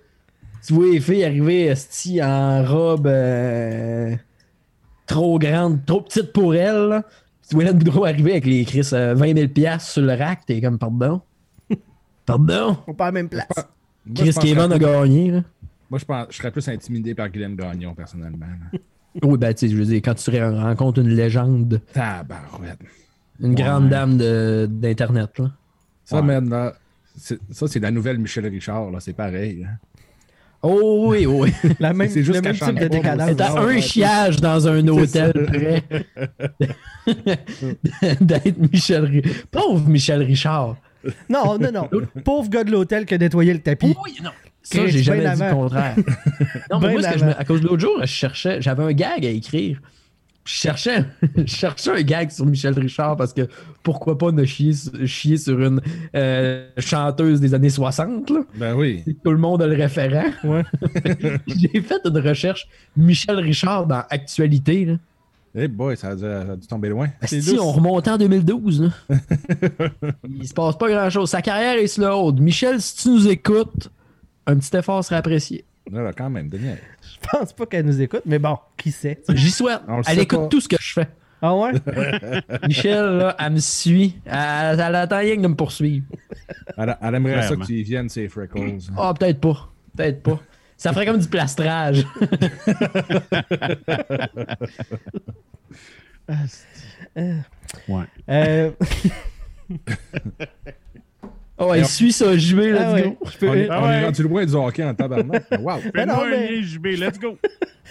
Tu 0.64 0.72
vois 0.72 0.86
les 0.86 1.00
filles 1.00 1.24
arriver 1.24 1.66
esti, 1.66 2.22
en 2.22 2.64
robe 2.64 3.06
euh, 3.06 4.14
trop 5.06 5.38
grande, 5.38 5.84
trop 5.84 6.02
petite 6.02 6.32
pour 6.32 6.54
elle. 6.54 6.88
là. 6.88 7.02
Tu 7.48 7.54
vois 7.54 7.64
Hélène 7.64 7.78
Boudreau 7.78 8.04
arriver 8.04 8.32
avec 8.32 8.46
les 8.46 8.64
Chris 8.64 8.88
euh, 8.92 9.14
20 9.14 9.36
000 9.36 9.48
piastres 9.48 9.90
sur 9.90 10.02
le 10.02 10.14
rack, 10.14 10.46
t'es 10.46 10.60
comme 10.60 10.78
pardon? 10.78 11.22
Pardon? 12.26 12.76
On 12.86 12.94
pas 12.94 13.06
à 13.06 13.08
la 13.08 13.12
même 13.12 13.28
place. 13.28 13.46
moi, 13.56 14.14
Chris 14.14 14.34
Kevin 14.40 14.72
a 14.72 14.78
gagné. 14.78 15.30
Là. 15.30 15.42
Moi, 15.88 15.98
je, 15.98 16.04
pense, 16.04 16.26
je 16.30 16.36
serais 16.36 16.50
plus 16.50 16.68
intimidé 16.68 17.14
par 17.14 17.30
Guylaine 17.30 17.56
Gagnon, 17.56 17.94
personnellement. 17.94 18.46
Oui, 19.22 19.38
ben, 19.38 19.52
tu 19.54 19.66
sais, 19.66 19.72
je 19.72 19.76
veux 19.78 19.84
dire, 19.84 20.00
quand 20.04 20.14
tu 20.14 20.30
rencontres 20.42 21.00
une 21.00 21.08
légende, 21.08 21.80
Tabarouette. 21.92 22.78
une 23.40 23.54
grande 23.54 23.88
dame 23.88 24.16
de- 24.16 24.68
d'Internet, 24.70 25.38
là. 25.38 25.50
Ça, 26.04 26.16
Ouais. 26.16 26.22
man, 26.22 26.48
là, 26.48 26.74
c'est- 27.16 27.38
ça, 27.50 27.66
c'est 27.68 27.80
la 27.80 27.90
nouvelle 27.90 28.18
Michel 28.18 28.46
Richard, 28.46 28.90
là. 28.90 29.00
C'est 29.00 29.12
pareil. 29.12 29.64
hein. 29.68 29.74
Oh 30.60 31.06
oui, 31.10 31.24
oui. 31.24 31.52
La 31.78 31.92
même, 31.92 32.08
C'est 32.08 32.24
juste 32.24 32.36
le 32.36 32.42
même 32.42 32.56
type 32.58 32.80
de 32.80 32.88
décalage. 32.88 33.36
T'as 33.36 33.52
Ah, 33.54 33.60
un 33.60 33.66
ouais. 33.66 33.80
chiage 33.80 34.40
dans 34.40 34.66
un 34.66 34.88
hôtel 34.88 35.32
près 35.46 35.84
d'être 38.20 38.58
Michel 38.72 39.04
Richard. 39.04 39.32
Pauvre 39.50 39.88
Michel 39.88 40.22
Richard. 40.22 40.76
Non, 41.28 41.58
non, 41.58 41.70
non. 41.72 41.88
Pauvre 42.24 42.48
gars 42.50 42.64
de 42.64 42.72
l'hôtel 42.72 43.06
qui 43.06 43.14
a 43.14 43.18
nettoyé 43.18 43.52
le 43.52 43.60
tapis. 43.60 43.94
Oui, 44.04 44.16
non. 44.22 44.30
Ça, 44.70 44.86
j'ai 44.86 45.02
jamais 45.02 45.34
dit 45.34 45.42
le 45.42 45.54
contraire. 45.54 45.96
non, 46.70 46.78
mais 46.80 46.92
moi, 46.92 47.02
ce 47.02 47.08
que 47.08 47.18
je 47.18 47.24
me- 47.24 47.30
avant. 47.30 47.40
à 47.40 47.44
cause 47.44 47.60
de 47.60 47.66
l'autre 47.66 47.80
jour, 47.80 47.98
je 48.00 48.06
cherchais, 48.06 48.60
j'avais 48.60 48.82
un 48.82 48.92
gag 48.92 49.24
à 49.24 49.30
écrire. 49.30 49.80
Je 50.44 50.54
cherchais, 50.54 51.04
je 51.36 51.46
cherchais 51.46 51.90
un 51.90 52.02
gag 52.02 52.30
sur 52.30 52.46
Michel 52.46 52.72
Richard 52.78 53.16
parce 53.16 53.32
que 53.34 53.48
pourquoi 53.82 54.16
pas 54.16 54.32
ne 54.32 54.44
chier, 54.44 54.72
chier 55.06 55.36
sur 55.36 55.60
une 55.60 55.80
euh, 56.14 56.68
chanteuse 56.78 57.40
des 57.40 57.52
années 57.54 57.68
60, 57.70 58.30
là. 58.30 58.40
Ben 58.56 58.74
oui. 58.74 59.04
Tout 59.24 59.30
le 59.30 59.36
monde 59.38 59.60
a 59.62 59.66
le 59.66 59.76
référent. 59.76 60.30
Ouais. 60.44 60.62
J'ai 61.46 61.80
fait 61.82 62.00
une 62.04 62.18
recherche 62.18 62.66
Michel 62.96 63.36
Richard 63.40 63.86
dans 63.86 64.02
Actualité. 64.08 64.84
Là. 64.86 64.94
Eh 65.54 65.68
boy, 65.68 65.96
ça 65.96 66.08
a, 66.10 66.14
dû, 66.14 66.22
ça 66.22 66.40
a 66.52 66.56
dû 66.56 66.66
tomber 66.66 66.88
loin. 66.90 67.08
C'est 67.22 67.40
Si 67.40 67.58
on 67.58 67.72
remontait 67.72 68.10
en 68.10 68.18
2012, 68.18 68.82
là. 68.82 68.88
il 70.38 70.46
se 70.46 70.54
passe 70.54 70.76
pas 70.78 70.88
grand 70.88 71.10
chose. 71.10 71.30
Sa 71.30 71.42
carrière 71.42 71.74
est 71.74 71.86
sur 71.86 72.04
le 72.04 72.14
haut. 72.14 72.32
Michel, 72.32 72.80
si 72.80 72.96
tu 72.96 73.08
nous 73.10 73.28
écoutes, 73.28 73.90
un 74.48 74.56
petit 74.56 74.76
effort 74.76 75.04
serait 75.04 75.16
apprécié. 75.16 75.64
Là, 75.90 76.02
là, 76.02 76.12
quand 76.12 76.28
même, 76.28 76.48
Daniel. 76.48 76.78
Je 77.02 77.28
pense 77.30 77.52
pas 77.52 77.66
qu'elle 77.66 77.86
nous 77.86 78.00
écoute, 78.00 78.22
mais 78.26 78.38
bon, 78.38 78.58
qui 78.76 78.90
sait? 78.90 79.20
J'y 79.28 79.50
souhaite. 79.50 79.80
Elle 80.08 80.18
écoute 80.20 80.40
pas. 80.40 80.48
tout 80.48 80.60
ce 80.60 80.68
que 80.68 80.76
je 80.80 80.92
fais. 80.92 81.08
Ah 81.40 81.54
ouais? 81.56 81.70
Michel, 82.66 83.04
là, 83.18 83.36
elle 83.38 83.52
me 83.52 83.58
suit. 83.60 84.20
Elle, 84.26 84.80
elle 84.80 84.94
attend 84.96 85.18
rien 85.18 85.36
que 85.36 85.42
de 85.42 85.46
me 85.46 85.54
poursuivre. 85.54 86.04
Elle, 86.76 86.98
elle 87.00 87.14
aimerait 87.14 87.42
ça 87.46 87.54
que 87.54 87.64
tu 87.64 87.74
y 87.74 87.84
viennes, 87.84 88.08
ces 88.08 88.28
freckles. 88.28 88.78
Ah, 88.96 89.14
peut-être 89.18 89.40
pas. 89.40 89.70
Peut-être 89.96 90.22
pas. 90.22 90.40
Ça 90.76 90.92
ferait 90.92 91.06
comme 91.06 91.18
du 91.18 91.28
plastrage. 91.28 92.04
Ouais. 97.88 98.04
Euh, 98.28 98.70
Oh, 101.60 101.72
elle 101.74 101.84
suit 101.86 102.12
ça, 102.12 102.36
JB, 102.36 102.58
let's 102.58 102.78
ah 102.80 102.92
ouais, 102.94 103.02
go. 103.02 103.16
peux- 103.40 103.48
On, 103.48 103.54
est, 103.54 103.68
Ah 103.70 103.80
on 103.82 103.86
est 103.86 103.88
ouais. 103.98 104.04
rendu 104.04 104.22
loin 104.22 104.46
du 104.46 104.54
hockey 104.54 104.84
en 104.84 104.94
tabarnak. 104.94 105.44
Wow. 105.60 105.76
Ben 105.92 106.06
Fais-moi 106.08 106.26
un 106.26 106.30
mais- 106.30 106.48
lien, 106.52 106.62
JB, 106.62 106.86
let's 106.98 107.18
go. 107.18 107.36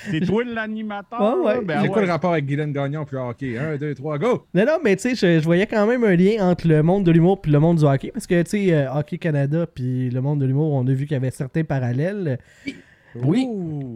C'est 0.09 0.20
toi 0.22 0.43
l'animateur. 0.45 1.20
Ah 1.22 1.36
ouais. 1.43 1.61
Ben 1.65 1.82
c'est 1.82 1.88
quoi 1.88 1.97
ouais. 1.97 2.05
le 2.05 2.11
rapport 2.11 2.32
avec 2.32 2.45
Guylaine 2.45 2.72
Gagnon 2.72 3.03
puis 3.03 3.15
le 3.18 3.22
hockey? 3.24 3.57
Un, 3.57 3.76
deux, 3.78 3.93
trois, 3.95 4.18
go! 4.18 4.45
Non, 4.53 4.65
non, 4.65 4.78
mais 4.84 4.95
tu 4.95 5.09
sais, 5.09 5.15
je, 5.15 5.39
je 5.39 5.43
voyais 5.45 5.65
quand 5.65 5.86
même 5.88 6.03
un 6.03 6.15
lien 6.15 6.47
entre 6.49 6.68
le 6.68 6.82
monde 6.84 7.03
de 7.03 7.11
l'humour 7.11 7.41
puis 7.41 7.51
le 7.51 7.59
monde 7.59 7.78
du 7.80 7.84
hockey. 7.84 8.11
Parce 8.13 8.28
que, 8.28 8.41
tu 8.43 8.49
sais, 8.49 8.74
euh, 8.74 8.91
Hockey 8.93 9.18
Canada 9.18 9.65
puis 9.74 10.09
le 10.11 10.22
monde 10.22 10.39
de 10.39 10.45
l'humour, 10.45 10.72
on 10.74 10.86
a 10.88 10.91
vu 10.93 11.05
qu'il 11.05 11.13
y 11.13 11.18
avait 11.18 11.32
certains 11.32 11.63
parallèles. 11.63 12.38
Oui. 13.16 13.47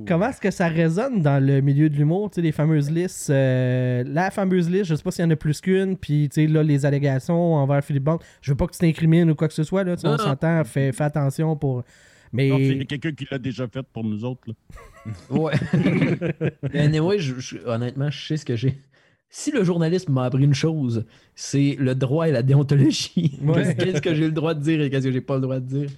Comment 0.07 0.29
est-ce 0.29 0.41
que 0.41 0.51
ça 0.51 0.67
résonne 0.67 1.21
dans 1.21 1.43
le 1.43 1.61
milieu 1.61 1.89
de 1.89 1.95
l'humour, 1.95 2.29
tu 2.31 2.35
sais, 2.35 2.41
les 2.41 2.51
fameuses 2.51 2.89
listes 2.89 3.29
euh, 3.29 4.03
La 4.07 4.31
fameuse 4.31 4.69
liste, 4.69 4.85
je 4.85 4.95
sais 4.95 5.03
pas 5.03 5.11
s'il 5.11 5.23
y 5.25 5.27
en 5.27 5.31
a 5.31 5.35
plus 5.35 5.61
qu'une, 5.61 5.95
puis 5.97 6.27
tu 6.29 6.41
sais, 6.41 6.47
là, 6.47 6.63
les 6.63 6.85
allégations 6.85 7.55
envers 7.55 7.83
Philippe 7.83 8.03
Bond. 8.05 8.19
Je 8.41 8.51
veux 8.51 8.57
pas 8.57 8.67
que 8.67 8.73
tu 8.73 8.79
t'incrimines 8.79 9.29
ou 9.29 9.35
quoi 9.35 9.47
que 9.47 9.53
ce 9.53 9.63
soit, 9.63 9.83
là, 9.83 9.95
tu 9.95 10.01
sais, 10.01 10.07
on 10.07 10.17
s'entend, 10.17 10.63
fais, 10.63 10.91
fais 10.91 11.03
attention 11.03 11.55
pour. 11.55 11.83
Mais. 12.33 12.49
Non, 12.49 12.57
c'est 12.59 12.85
quelqu'un 12.85 13.11
qui 13.11 13.27
l'a 13.29 13.37
déjà 13.37 13.67
fait 13.67 13.83
pour 13.93 14.03
nous 14.03 14.23
autres. 14.25 14.41
là. 14.47 14.53
Ouais. 15.29 15.53
Mais 16.73 16.79
anyway, 16.81 17.17
je- 17.19 17.39
je- 17.39 17.57
honnêtement, 17.65 18.09
je 18.11 18.25
sais 18.27 18.37
ce 18.37 18.45
que 18.45 18.55
j'ai. 18.55 18.77
Si 19.29 19.51
le 19.51 19.63
journalisme 19.63 20.11
m'a 20.13 20.25
appris 20.25 20.43
une 20.43 20.53
chose, 20.53 21.05
c'est 21.35 21.75
le 21.79 21.95
droit 21.95 22.27
et 22.27 22.31
la 22.31 22.43
déontologie. 22.43 23.39
Ouais. 23.41 23.75
Qu'est-ce 23.79 24.01
que 24.01 24.13
j'ai 24.13 24.25
le 24.25 24.31
droit 24.31 24.53
de 24.53 24.61
dire 24.61 24.81
et 24.81 24.89
qu'est-ce 24.89 25.05
que 25.05 25.11
j'ai 25.11 25.21
pas 25.21 25.35
le 25.35 25.41
droit 25.41 25.59
de 25.59 25.65
dire? 25.65 25.89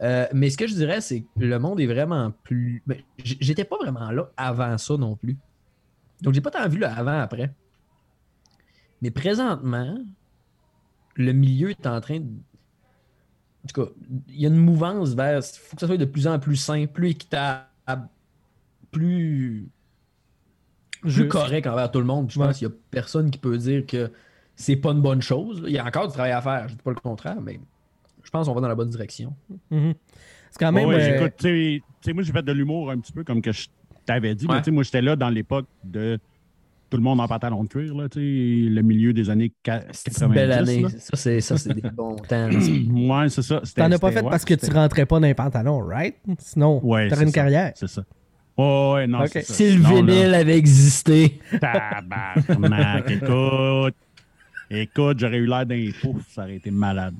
Euh, 0.00 0.26
mais 0.32 0.48
ce 0.50 0.56
que 0.56 0.66
je 0.66 0.74
dirais, 0.74 1.00
c'est 1.00 1.22
que 1.22 1.26
le 1.44 1.58
monde 1.58 1.80
est 1.80 1.86
vraiment 1.86 2.32
plus. 2.44 2.82
mais 2.86 3.04
j- 3.22 3.36
J'étais 3.40 3.64
pas 3.64 3.76
vraiment 3.78 4.10
là 4.10 4.30
avant 4.36 4.78
ça 4.78 4.96
non 4.96 5.16
plus. 5.16 5.36
Donc, 6.22 6.34
j'ai 6.34 6.40
pas 6.40 6.50
tant 6.50 6.68
vu 6.68 6.78
le 6.78 6.86
avant-après. 6.86 7.52
Mais 9.02 9.10
présentement, 9.10 9.96
le 11.16 11.32
milieu 11.32 11.70
est 11.70 11.86
en 11.86 12.00
train 12.00 12.20
de. 12.20 12.26
En 13.64 13.68
tout 13.68 13.84
cas, 13.84 13.90
il 14.28 14.40
y 14.40 14.44
a 14.46 14.48
une 14.48 14.56
mouvance 14.56 15.14
vers. 15.14 15.38
Il 15.40 15.58
faut 15.58 15.74
que 15.76 15.80
ça 15.80 15.86
soit 15.88 15.96
de 15.96 16.04
plus 16.04 16.26
en 16.28 16.38
plus 16.38 16.56
sain, 16.56 16.86
plus 16.86 17.10
équitable, 17.10 17.66
plus, 18.90 19.68
Je- 21.04 21.22
correct 21.24 21.66
envers 21.66 21.90
tout 21.90 21.98
le 21.98 22.04
monde. 22.06 22.30
Je 22.30 22.38
Ouais. 22.38 22.46
pense 22.46 22.58
qu'il 22.58 22.68
n'y 22.68 22.74
a 22.74 22.76
personne 22.90 23.30
qui 23.30 23.38
peut 23.38 23.58
dire 23.58 23.84
que 23.86 24.10
c'est 24.56 24.76
pas 24.76 24.90
une 24.92 25.02
bonne 25.02 25.22
chose. 25.22 25.62
Il 25.66 25.72
y 25.72 25.78
a 25.78 25.84
encore 25.84 26.06
du 26.08 26.12
travail 26.14 26.32
à 26.32 26.40
faire, 26.40 26.68
je 26.68 26.74
dis 26.74 26.82
pas 26.82 26.90
le 26.90 26.96
contraire, 26.96 27.40
mais 27.40 27.60
je 28.28 28.30
pense 28.30 28.46
qu'on 28.46 28.52
va 28.54 28.60
dans 28.60 28.68
la 28.68 28.74
bonne 28.74 28.90
direction. 28.90 29.32
Mhm. 29.70 29.94
C'est 30.50 30.58
quand 30.60 30.70
même. 30.70 30.86
Ouais, 30.86 30.96
euh, 31.22 31.28
tu 31.38 31.80
tu 31.80 31.82
sais, 32.02 32.12
moi, 32.12 32.22
j'ai 32.22 32.32
fait 32.32 32.42
de 32.44 32.52
l'humour 32.52 32.90
un 32.90 32.98
petit 32.98 33.10
peu 33.12 33.24
comme 33.24 33.40
que 33.40 33.52
je 33.52 33.68
t'avais 34.04 34.34
dit. 34.34 34.46
mais 34.46 34.52
Ouais. 34.54 34.58
tu 34.60 34.64
sais, 34.66 34.70
moi, 34.70 34.82
j'étais 34.82 35.00
là 35.00 35.16
dans 35.16 35.30
l'époque 35.30 35.64
de 35.82 36.18
tout 36.90 36.98
le 36.98 37.02
monde 37.02 37.20
en 37.22 37.26
pantalon 37.26 37.64
de 37.64 37.68
cuir, 37.70 37.94
là, 37.94 38.06
tu 38.10 38.18
sais, 38.18 38.70
le 38.70 38.82
milieu 38.82 39.14
des 39.14 39.30
années 39.30 39.50
qua- 39.64 39.80
90. 39.80 40.02
C'est 40.14 40.24
une 40.26 40.32
belle 40.34 40.52
année. 40.52 40.82
là. 40.82 40.88
Ça, 40.90 41.16
c'est 41.16 41.40
ça, 41.40 41.56
c'est 41.56 41.72
des 41.72 41.80
bons 41.90 42.16
temps. 42.16 42.50
Ouais, 42.50 43.28
c'est 43.30 43.40
ça. 43.42 43.60
C'était- 43.64 43.80
T'en 43.82 43.90
as 43.92 43.98
pas 43.98 44.12
fait 44.12 44.22
ouais, 44.22 44.28
parce 44.30 44.44
que 44.44 44.52
tu 44.54 44.70
rentrais 44.70 45.06
pas 45.06 45.20
dans 45.20 45.26
les 45.26 45.32
pantalons, 45.34 45.80
right? 45.80 46.16
Sinon, 46.38 46.84
Ouais, 46.84 47.08
t'aurais 47.08 47.22
une 47.22 47.28
ça. 47.28 47.34
carrière. 47.34 47.72
C'est 47.76 47.88
ça. 47.88 48.02
Ouais, 48.58 48.92
ouais, 48.94 49.06
non, 49.06 49.20
Ok. 49.20 49.28
c'est 49.32 49.42
ça. 49.42 49.54
Si 49.54 49.70
le 49.74 49.82
vinyle 49.82 50.34
avait 50.34 50.58
existé. 50.58 51.38
Tabarnak, 51.60 53.10
écoute. 53.10 53.94
Écoute, 54.70 55.18
j'aurais 55.18 55.38
eu 55.38 55.46
l'air 55.46 55.64
d'un 55.64 55.88
pouf, 56.02 56.26
ça 56.28 56.42
aurait 56.42 56.56
été 56.56 56.70
malade. 56.70 57.14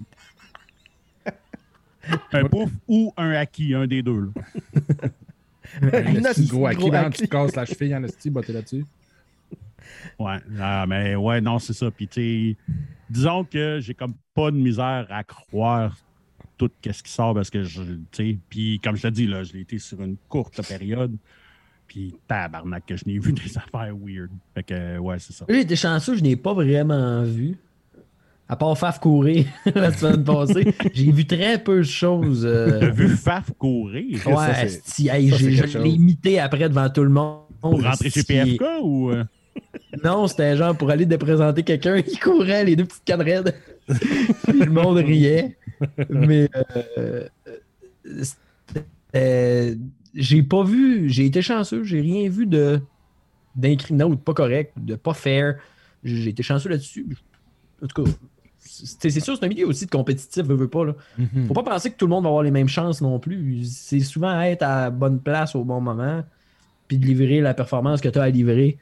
Un 2.33 2.45
pouf 2.45 2.71
ou 2.87 3.13
un 3.17 3.31
acquis, 3.33 3.75
un 3.75 3.87
des 3.87 4.03
deux. 4.03 4.21
là. 4.21 5.09
Un 5.83 6.25
esti 6.25 6.47
gros 6.47 6.67
acquis, 6.67 6.91
là, 6.91 7.07
acquis. 7.07 7.23
tu 7.23 7.29
te 7.29 7.31
casses 7.31 7.55
la 7.55 7.65
cheville 7.65 7.95
en 7.95 8.03
esti, 8.05 8.31
botter 8.31 8.53
là-dessus. 8.53 8.85
Ouais, 10.19 10.37
ah, 10.61 10.87
mais 10.87 11.15
ouais, 11.17 11.41
non, 11.41 11.59
c'est 11.59 11.73
ça. 11.73 11.91
Puis, 11.91 12.09
tu 12.09 12.21
sais, 12.21 12.75
disons 13.09 13.45
que 13.45 13.79
j'ai 13.81 13.95
comme 13.95 14.15
pas 14.35 14.51
de 14.51 14.57
misère 14.57 15.07
à 15.11 15.25
croire 15.25 15.97
tout 16.57 16.71
ce 16.85 17.03
qui 17.03 17.13
sort 17.13 17.35
parce 17.35 17.51
que 17.51 17.63
je, 17.63 17.83
tu 17.83 17.99
sais, 18.13 18.39
puis 18.49 18.81
comme 18.83 18.97
je 18.97 19.03
te 19.03 19.09
dis, 19.09 19.27
là, 19.27 19.45
je 19.45 19.53
l'ai 19.53 19.61
été 19.61 19.79
sur 19.79 20.03
une 20.03 20.17
courte 20.29 20.67
période. 20.67 21.17
Puis, 21.87 22.15
tabarnak, 22.27 22.85
que 22.85 22.97
je 22.97 23.05
n'ai 23.07 23.19
vu 23.19 23.33
des 23.33 23.57
affaires 23.57 23.95
weird. 23.97 24.31
Fait 24.55 24.63
que, 24.63 24.99
ouais, 24.99 25.19
c'est 25.19 25.33
ça. 25.33 25.47
J'ai 25.49 25.61
été 25.61 25.77
chanceux, 25.77 26.17
je 26.17 26.23
n'ai 26.23 26.37
pas 26.37 26.53
vraiment 26.53 27.23
vu. 27.25 27.57
À 28.51 28.57
part 28.57 28.77
Faf 28.79 28.99
courir 28.99 29.45
la 29.75 29.93
semaine 29.93 30.25
passée, 30.25 30.73
j'ai 30.95 31.13
vu 31.13 31.27
très 31.27 31.63
peu 31.63 31.79
de 31.79 31.83
choses. 31.83 32.47
euh, 32.47 32.81
T'as 32.81 32.91
vu 32.91 33.09
Faf 33.09 33.53
courir? 33.59 34.19
Ça, 34.23 34.31
Ouais, 34.31 34.55
c'est- 34.55 34.65
esti, 34.67 35.09
hey, 35.09 35.29
ça, 35.31 35.37
j'ai- 35.37 35.53
je 35.55 35.79
l'ai 35.79 35.91
imité 35.91 36.39
après 36.41 36.69
devant 36.69 36.89
tout 36.89 37.03
le 37.03 37.11
monde. 37.11 37.43
pour 37.61 37.83
rentrer 37.83 38.09
chez. 38.11 38.23
PFK 38.23 38.63
ou. 38.83 39.11
euh? 39.11 39.25
Non, 40.05 40.27
c'était 40.29 40.57
genre 40.57 40.77
pour 40.77 40.89
aller 40.91 41.05
déprésenter 41.05 41.63
quelqu'un. 41.63 41.97
Il 41.97 42.19
courait, 42.21 42.65
les 42.65 42.77
deux 42.77 42.85
petites. 42.87 43.05
Puis 44.45 44.59
le 44.61 44.71
monde 44.71 44.97
riait. 44.99 45.57
Mais 46.09 46.49
euh, 49.15 49.75
j'ai 50.15 50.43
pas 50.43 50.63
vu, 50.63 51.09
j'ai 51.09 51.27
été 51.27 51.43
chanceux, 51.43 51.85
j'ai 51.85 52.01
rien 52.01 52.29
vu 52.29 52.47
de 52.47 52.81
d'incriminant 53.57 54.07
ou 54.11 54.15
de 54.15 54.21
pas 54.21 54.35
correct, 54.35 54.73
de 54.77 54.95
pas 54.95 55.15
fair. 55.15 55.57
J'ai 56.05 56.29
été 56.31 56.43
chanceux 56.43 56.69
là-dessus. 56.69 57.17
En 57.83 57.87
tout 57.89 58.05
cas, 58.05 58.11
c'est 58.85 59.11
sûr, 59.21 59.37
c'est 59.37 59.45
un 59.45 59.49
milieu 59.49 59.67
aussi 59.67 59.87
de 59.87 59.91
compétitif, 59.91 60.45
veux, 60.45 60.55
veux 60.57 60.69
pas. 60.69 60.85
Là. 60.85 60.95
Faut 61.47 61.55
pas 61.55 61.63
penser 61.63 61.91
que 61.91 61.97
tout 61.97 62.07
le 62.07 62.11
monde 62.11 62.25
va 62.25 62.29
avoir 62.29 62.43
les 62.43 62.51
mêmes 62.51 62.69
chances 62.69 63.01
non 63.01 63.19
plus. 63.19 63.65
C'est 63.65 64.01
souvent 64.01 64.41
être 64.41 64.63
à 64.63 64.83
la 64.83 64.91
bonne 64.91 65.21
place 65.21 65.55
au 65.55 65.65
bon 65.65 65.81
moment, 65.81 66.23
puis 66.87 66.99
de 66.99 67.07
livrer 67.07 67.41
la 67.41 67.55
performance 67.55 68.01
que 68.01 68.09
tu 68.09 68.19
as 68.19 68.23
à 68.23 68.29
livrer 68.31 68.79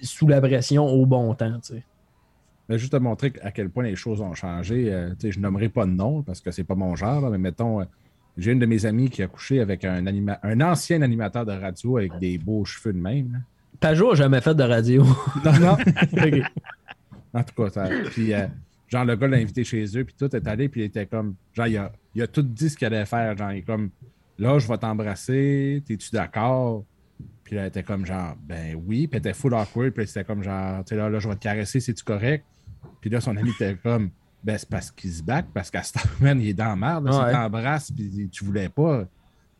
sous 0.00 0.26
la 0.28 0.40
pression 0.40 0.86
au 0.86 1.06
bon 1.06 1.34
temps. 1.34 1.58
tu 1.60 1.74
sais. 1.74 1.82
Mais 2.68 2.78
juste 2.78 2.92
te 2.92 2.96
montrer 2.96 3.32
à 3.42 3.50
quel 3.50 3.68
point 3.70 3.84
les 3.84 3.96
choses 3.96 4.20
ont 4.20 4.34
changé. 4.34 4.92
euh, 4.92 5.10
je 5.22 5.38
nommerai 5.38 5.68
pas 5.68 5.84
de 5.86 5.90
nom 5.90 6.22
parce 6.22 6.40
que 6.40 6.50
c'est 6.50 6.64
pas 6.64 6.74
mon 6.74 6.94
genre, 6.96 7.20
là, 7.20 7.30
mais 7.30 7.38
mettons, 7.38 7.80
euh, 7.80 7.84
j'ai 8.38 8.52
une 8.52 8.58
de 8.58 8.66
mes 8.66 8.86
amies 8.86 9.10
qui 9.10 9.22
a 9.22 9.26
couché 9.26 9.60
avec 9.60 9.84
un, 9.84 10.06
anima- 10.06 10.40
un 10.42 10.60
ancien 10.60 11.02
animateur 11.02 11.44
de 11.44 11.52
radio 11.52 11.98
avec 11.98 12.18
des 12.18 12.38
beaux 12.38 12.64
cheveux 12.64 12.92
de 12.94 12.98
même. 12.98 13.42
Pajot 13.80 14.12
a 14.12 14.14
jamais 14.14 14.40
fait 14.40 14.54
de 14.54 14.62
radio. 14.62 15.04
Non, 15.44 15.52
non. 15.60 15.76
En 17.34 17.42
tout 17.42 17.54
cas, 17.62 17.70
ça- 17.70 17.88
puis 18.12 18.32
euh, 18.32 18.46
genre 18.88 19.04
le 19.04 19.16
gars 19.16 19.26
l'a 19.28 19.36
invité 19.38 19.64
chez 19.64 19.84
eux, 19.98 20.04
puis 20.04 20.14
tout 20.18 20.34
est 20.34 20.46
allé, 20.46 20.68
puis 20.68 20.82
il 20.82 20.84
était 20.84 21.06
comme, 21.06 21.34
genre 21.52 21.66
il 21.66 21.76
a, 21.76 21.92
il 22.14 22.22
a 22.22 22.26
tout 22.26 22.42
dit 22.42 22.70
ce 22.70 22.76
qu'il 22.76 22.86
allait 22.86 23.04
faire, 23.06 23.36
genre 23.36 23.50
il 23.52 23.58
est 23.58 23.62
comme, 23.62 23.90
là 24.38 24.58
je 24.58 24.68
vais 24.68 24.78
t'embrasser, 24.78 25.82
t'es-tu 25.86 26.10
d'accord? 26.12 26.84
Puis 27.44 27.56
là, 27.56 27.62
elle 27.62 27.68
était 27.68 27.82
comme 27.82 28.06
genre, 28.06 28.36
ben 28.42 28.74
oui, 28.86 29.06
puis 29.06 29.16
elle 29.16 29.18
était 29.18 29.34
full 29.34 29.52
awkward, 29.54 29.90
puis 29.92 30.06
c'était 30.06 30.24
comme 30.24 30.42
genre, 30.42 30.82
tu 30.84 30.90
sais 30.90 30.96
là, 30.96 31.10
là 31.10 31.18
je 31.18 31.28
vais 31.28 31.34
te 31.34 31.40
caresser, 31.40 31.80
c'est-tu 31.80 32.02
correct? 32.04 32.44
Puis 33.00 33.10
là 33.10 33.20
son 33.20 33.36
ami 33.36 33.50
était 33.50 33.76
comme, 33.82 34.10
ben 34.42 34.56
c'est 34.58 34.68
parce 34.68 34.90
qu'il 34.90 35.12
se 35.12 35.22
back, 35.22 35.46
parce 35.52 35.70
qu'à 35.70 35.82
ce 35.82 35.92
man, 36.22 36.40
il 36.40 36.48
est 36.48 36.54
dans 36.54 36.66
la 36.66 36.76
merde, 36.76 37.06
là, 37.06 37.26
Ouais. 37.26 37.32
t'embrasse, 37.32 37.90
puis 37.90 38.28
tu 38.30 38.44
voulais 38.44 38.68
pas. 38.68 39.06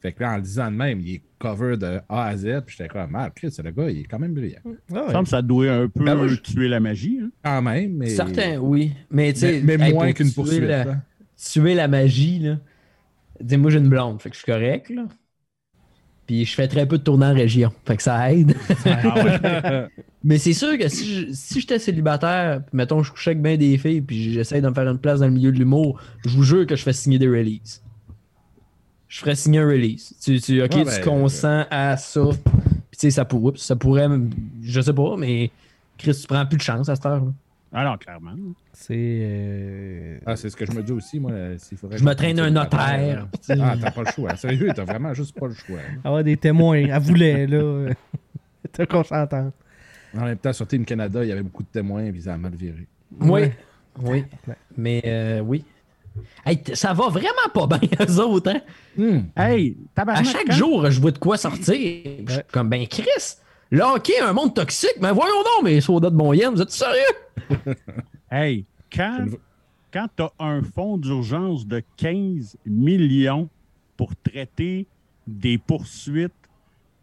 Fait 0.04 0.12
que 0.12 0.22
là, 0.22 0.32
en 0.34 0.36
le 0.36 0.42
disant 0.42 0.70
de 0.70 0.76
même, 0.76 1.00
il 1.00 1.14
est 1.14 1.22
cover 1.38 1.78
de 1.78 1.98
A 2.10 2.24
à 2.26 2.36
Z, 2.36 2.60
puis 2.66 2.76
j'étais 2.76 2.88
comme, 2.88 3.14
ah, 3.16 3.30
Chris, 3.34 3.56
le 3.64 3.70
gars, 3.70 3.88
il 3.90 4.00
est 4.00 4.04
quand 4.04 4.18
même 4.18 4.34
brillant. 4.34 4.58
Ah 4.66 4.68
Il 4.90 4.94
me 4.96 5.00
ouais. 5.00 5.12
semble 5.12 5.24
que 5.24 5.30
ça 5.30 5.40
doit 5.40 5.70
un 5.72 5.88
peu 5.88 6.04
Ben, 6.04 6.26
je- 6.28 6.34
tuer 6.36 6.68
la 6.68 6.78
magie. 6.78 7.20
hein. 7.22 7.30
Quand 7.42 7.62
même, 7.62 7.94
mais. 7.94 8.10
Certains, 8.10 8.58
oui. 8.58 8.92
Mais 9.10 9.32
tu 9.32 9.40
sais, 9.40 9.62
Mais, 9.64 9.78
mais 9.78 9.86
hey, 9.88 9.94
moins 9.94 10.06
pour 10.08 10.14
qu'une 10.16 10.26
tuer 10.26 10.34
poursuite. 10.34 10.60
la- 10.60 10.84
là. 10.84 10.96
tuer 11.42 11.74
la 11.74 11.88
magie, 11.88 12.38
là. 12.40 12.58
Dis, 13.40 13.56
moi, 13.56 13.70
j'ai 13.70 13.78
une 13.78 13.88
blonde, 13.88 14.20
fait 14.20 14.28
que 14.28 14.36
je 14.36 14.42
suis 14.42 14.52
correct, 14.52 14.90
là. 14.90 15.06
Puis 16.26 16.44
je 16.46 16.54
fais 16.54 16.68
très 16.68 16.86
peu 16.88 16.96
de 16.98 17.02
tournées 17.02 17.26
en 17.26 17.34
région, 17.34 17.70
fait 17.86 17.96
que 17.96 18.02
ça 18.02 18.32
aide. 18.32 18.54
Ah 18.86 19.88
Mais 20.26 20.38
c'est 20.38 20.54
sûr 20.54 20.78
que 20.78 20.88
si 20.88 21.04
je- 21.06 21.32
si 21.32 21.60
j'étais 21.60 21.78
célibataire, 21.78 22.62
puis 22.66 22.76
mettons, 22.76 23.02
je 23.02 23.10
couchais 23.10 23.30
avec 23.30 23.42
bien 23.42 23.56
des 23.58 23.76
filles, 23.76 24.00
puis 24.00 24.32
j'essaie 24.32 24.62
de 24.62 24.68
me 24.68 24.72
faire 24.74 24.88
une 24.88 24.98
place 24.98 25.20
dans 25.20 25.26
le 25.26 25.32
milieu 25.32 25.52
de 25.52 25.58
l'humour, 25.58 26.00
je 26.24 26.30
vous 26.30 26.42
jure 26.42 26.66
que 26.66 26.76
je 26.76 26.82
fais 26.82 26.94
signer 26.94 27.18
des 27.18 27.28
releases. 27.28 27.82
Je 29.14 29.20
ferais 29.20 29.36
signer 29.36 29.60
un 29.60 29.66
release. 29.68 30.12
Tu, 30.20 30.40
tu, 30.40 30.60
ok, 30.60 30.72
Ouais, 30.74 30.78
tu 30.80 30.84
ben, 30.86 31.00
consens 31.04 31.66
à 31.70 31.96
ça. 31.96 32.20
Puis 32.20 32.42
tu 32.90 32.98
sais, 32.98 33.10
ça, 33.12 33.24
pourrait, 33.24 33.52
ça 33.54 33.76
pourrait, 33.76 34.08
me- 34.08 34.28
je 34.60 34.80
sais 34.80 34.92
pas, 34.92 35.14
mais 35.16 35.52
Chris, 35.96 36.18
tu 36.20 36.26
prends 36.26 36.44
plus 36.44 36.56
de 36.56 36.62
chance 36.62 36.88
à 36.88 36.96
cette 36.96 37.06
heure. 37.06 37.24
là. 37.24 37.32
Ah 37.72 37.84
non, 37.84 37.96
clairement. 37.96 38.34
C'est. 38.72 38.96
euh, 38.98 40.18
Ah, 40.26 40.34
c'est 40.34 40.50
ce 40.50 40.56
que 40.56 40.66
je 40.66 40.72
me 40.72 40.82
dis 40.82 40.90
aussi, 40.90 41.20
moi. 41.20 41.30
s'il 41.58 41.78
faudrait 41.78 41.96
Je 41.98 42.02
me 42.04 42.12
traîne 42.14 42.40
un 42.40 42.50
notaire. 42.50 43.28
Ah, 43.50 43.76
t'as 43.80 43.90
pas 43.92 44.02
le 44.02 44.10
choix. 44.10 44.34
Sérieux, 44.34 44.72
t'as 44.74 44.84
vraiment 44.84 45.14
juste 45.14 45.38
pas 45.38 45.46
le 45.46 45.54
choix. 45.54 45.76
là. 45.76 45.82
avoir 46.02 46.24
des 46.24 46.36
témoins. 46.36 46.78
Elle 46.78 46.98
voulait, 47.00 47.46
là. 47.46 47.90
T'as 48.72 48.86
consentante. 48.86 49.54
En 50.16 50.22
même 50.24 50.38
temps, 50.38 50.52
sur 50.52 50.66
Team 50.66 50.84
Canada, 50.84 51.22
il 51.22 51.28
y 51.28 51.32
avait 51.32 51.42
beaucoup 51.44 51.62
de 51.62 51.68
témoins, 51.68 52.10
puis 52.10 52.22
ça 52.22 52.34
a 52.34 52.36
mal 52.36 52.54
viré. 52.56 52.88
Oui. 53.20 53.28
Ouais. 53.30 53.52
Oui. 54.02 54.24
Mais 54.76 55.02
euh, 55.06 55.38
oui. 55.40 55.64
Hey, 56.46 56.60
ça 56.74 56.92
va 56.92 57.08
vraiment 57.08 57.48
pas 57.52 57.66
bien, 57.78 57.88
eux 58.08 58.20
autres, 58.20 58.52
hein? 58.98 59.22
Hey, 59.36 59.76
À 59.96 60.22
chaque 60.24 60.46
quand- 60.46 60.52
jour, 60.52 60.90
je 60.90 61.00
vois 61.00 61.10
de 61.10 61.18
quoi 61.18 61.36
sortir. 61.36 61.74
Je 62.26 62.32
suis 62.32 62.42
comme, 62.52 62.68
ben, 62.68 62.86
Chris, 62.86 63.36
le 63.70 63.82
hockey, 63.82 64.20
un 64.20 64.32
monde 64.32 64.54
toxique. 64.54 64.94
Mais 65.00 65.10
voyons 65.12 65.42
donc, 65.42 65.64
mes 65.64 65.80
sodas 65.80 66.10
de 66.10 66.16
moyenne, 66.16 66.54
vous 66.54 66.62
êtes 66.62 66.70
sérieux? 66.70 67.02
Hey, 68.30 68.64
quand, 68.92 69.26
quand 69.92 70.06
tu 70.16 70.22
as 70.24 70.32
un 70.40 70.60
fonds 70.62 70.98
d'urgence 70.98 71.66
de 71.66 71.82
15 71.96 72.56
millions 72.66 73.48
pour 73.96 74.10
traiter 74.16 74.86
des 75.26 75.56
poursuites, 75.58 76.32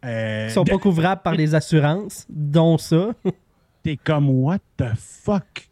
euh, 0.04 0.46
Ils 0.48 0.52
sont 0.52 0.64
pas 0.64 0.78
couvrables 0.78 1.22
par 1.22 1.34
les 1.34 1.54
assurances, 1.54 2.26
dont 2.28 2.76
ça. 2.76 3.14
t'es 3.82 3.96
comme 3.96 4.28
what 4.28 4.58
the 4.76 4.94
fuck? 4.96 5.68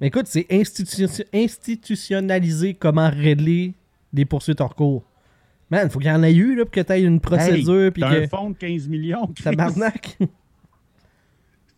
Mais 0.00 0.08
écoute, 0.08 0.26
c'est 0.26 0.46
institution- 0.50 1.24
institutionnalisé 1.32 2.74
comment 2.74 3.08
régler 3.10 3.74
des 4.12 4.24
poursuites 4.24 4.60
hors 4.60 4.74
cours. 4.74 5.04
Man, 5.70 5.88
faut 5.90 5.98
qu'il 5.98 6.08
y 6.08 6.12
en 6.12 6.22
ait 6.22 6.34
eu 6.34 6.54
là, 6.56 6.64
pour 6.64 6.72
que 6.72 6.80
tu 6.80 6.92
aies 6.92 7.02
une 7.02 7.20
procédure. 7.20 7.84
Hey, 7.84 7.90
puis 7.90 8.02
t'as 8.02 8.10
que... 8.14 8.24
un 8.24 8.28
fonds 8.28 8.50
de 8.50 8.56
15 8.56 8.88
millions. 8.88 9.26
Tabarnak. 9.42 10.18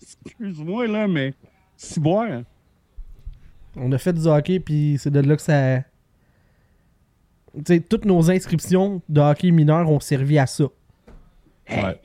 Excuse-moi, 0.03 0.87
là, 0.87 1.07
mais 1.09 1.35
si 1.77 2.01
boire. 2.01 2.43
On 3.77 3.93
a 3.93 3.99
fait 3.99 4.13
du 4.13 4.27
hockey, 4.27 4.61
puis 4.61 4.97
c'est 4.99 5.11
de 5.11 5.21
là 5.21 5.37
que 5.37 5.43
ça. 5.43 5.81
Tu 7.55 7.63
sais, 7.67 7.81
toutes 7.81 8.05
nos 8.05 8.31
inscriptions 8.31 9.03
de 9.09 9.21
hockey 9.21 9.51
mineur 9.51 9.89
ont 9.91 10.01
servi 10.01 10.39
à 10.39 10.47
ça. 10.47 10.65
Hey, 11.67 11.85
Ouais. 11.85 12.01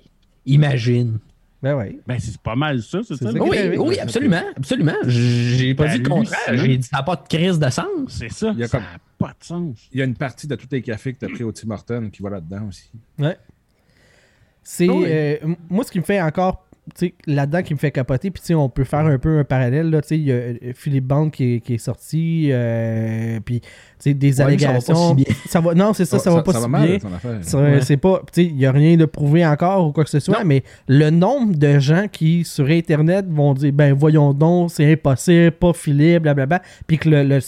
imagine. 0.46 1.20
Ben 1.62 1.76
ouais. 1.76 2.00
Ben, 2.08 2.20
c'est 2.20 2.38
pas 2.40 2.56
mal 2.56 2.82
ça, 2.82 3.00
c'est 3.04 3.16
C'est 3.16 3.26
ça? 3.32 3.32
Oui, 3.44 3.58
oui, 3.78 4.00
absolument. 4.00 4.42
Absolument. 4.58 4.96
J'ai 5.06 5.76
pas 5.76 5.86
Ben, 5.86 5.92
dit 5.98 5.98
le 6.04 6.10
contraire. 6.10 6.40
J'ai 6.58 6.78
dit 6.78 6.88
ça 6.88 6.98
n'a 6.98 7.04
pas 7.04 7.16
de 7.18 7.28
crise 7.28 7.60
de 7.60 7.70
sens. 7.70 7.86
C'est 8.08 8.32
ça. 8.32 8.52
Il 8.54 8.60
y 8.60 8.64
a 8.64 8.68
ça 8.68 8.80
comme- 8.80 8.88
pas 9.20 9.36
de 9.40 9.44
sens. 9.46 9.78
Il 9.92 10.00
y 10.00 10.02
a 10.02 10.06
une 10.06 10.16
partie 10.16 10.48
de 10.48 10.56
tous 10.56 10.68
les 10.72 10.82
cafés 10.82 11.14
que 11.14 11.20
t'as 11.20 11.30
pris 11.30 11.44
au 11.44 11.52
Tim 11.52 11.70
Hortons 11.70 12.10
qui 12.12 12.24
va 12.24 12.32
là-dedans 12.32 12.68
aussi. 12.68 12.90
Ouais. 13.20 13.38
C'est. 14.64 14.88
Ah 14.90 14.94
oui. 14.94 15.06
euh, 15.08 15.38
moi, 15.70 15.84
ce 15.84 15.92
qui 15.92 16.00
me 16.00 16.04
fait 16.04 16.22
encore 16.22 16.66
tu 16.71 16.71
là-dedans 17.28 17.62
qui 17.64 17.74
me 17.74 17.80
fait 17.80 17.92
capoter. 17.92 18.32
Puis, 18.32 18.42
tu 18.42 18.48
sais, 18.48 18.54
on 18.54 18.70
peut 18.70 18.84
faire 18.84 19.06
un 19.06 19.18
peu 19.18 19.40
un 19.40 19.44
parallèle. 19.44 19.90
Là, 19.90 20.02
tu 20.02 20.10
sais, 20.10 20.18
il 20.18 20.24
y 20.26 20.32
a 20.32 20.36
euh, 20.36 20.56
Philippe 20.76 21.06
Bond 21.06 21.30
qui 21.30 21.56
est, 21.56 21.60
qui 21.60 21.74
est 21.76 21.78
sorti. 21.78 22.50
euh, 22.52 23.40
puis, 23.44 23.62
tu 23.62 23.68
sais, 24.00 24.14
des 24.14 24.42
Ouais, 24.42 24.52
lui, 24.52 24.60
ça 24.60 24.68
va 24.68 24.74
pas 24.74 24.78
allégations. 24.80 25.10
si 25.10 25.16
bien. 25.16 25.26
Ça 25.48 25.60
va, 25.62 25.74
non, 25.74 25.94
c'est 25.94 26.06
ça, 26.06 26.20
ça, 26.20 26.32
va 26.32 26.44
pas 26.44 26.54
si 26.54 26.68
mal, 26.68 26.88
bien. 26.88 27.14
affaire. 27.14 27.84
C'est- 27.84 27.98
pas, 27.98 28.22
tu 28.32 28.42
sais, 28.44 28.46
il 28.48 28.56
n'y 28.56 28.66
a 28.66 28.72
rien 28.72 28.98
de 28.98 29.06
prouvé 29.06 29.46
encore 29.46 29.88
ou 29.88 29.92
quoi 29.92 30.04
que 30.04 30.10
ce 30.10 30.20
soit, 30.20 30.44
mais 30.44 30.64
le 30.88 31.10
nombre 31.10 31.56
de 31.56 31.80
gens 31.80 32.08
qui 32.12 32.44
sur 32.44 32.68
Internet 32.68 33.26
vont 33.30 33.54
dire, 33.54 33.72
ben 33.74 33.94
voyons 33.94 34.34
donc, 34.34 34.72
c'est 34.72 34.92
impossible, 34.92 35.52
pas 35.52 35.74
Philippe, 35.74 36.24
blablabla, 36.24 36.62
puis 36.88 36.98
que 36.98 37.10
le, 37.10 37.24
le, 37.24 37.40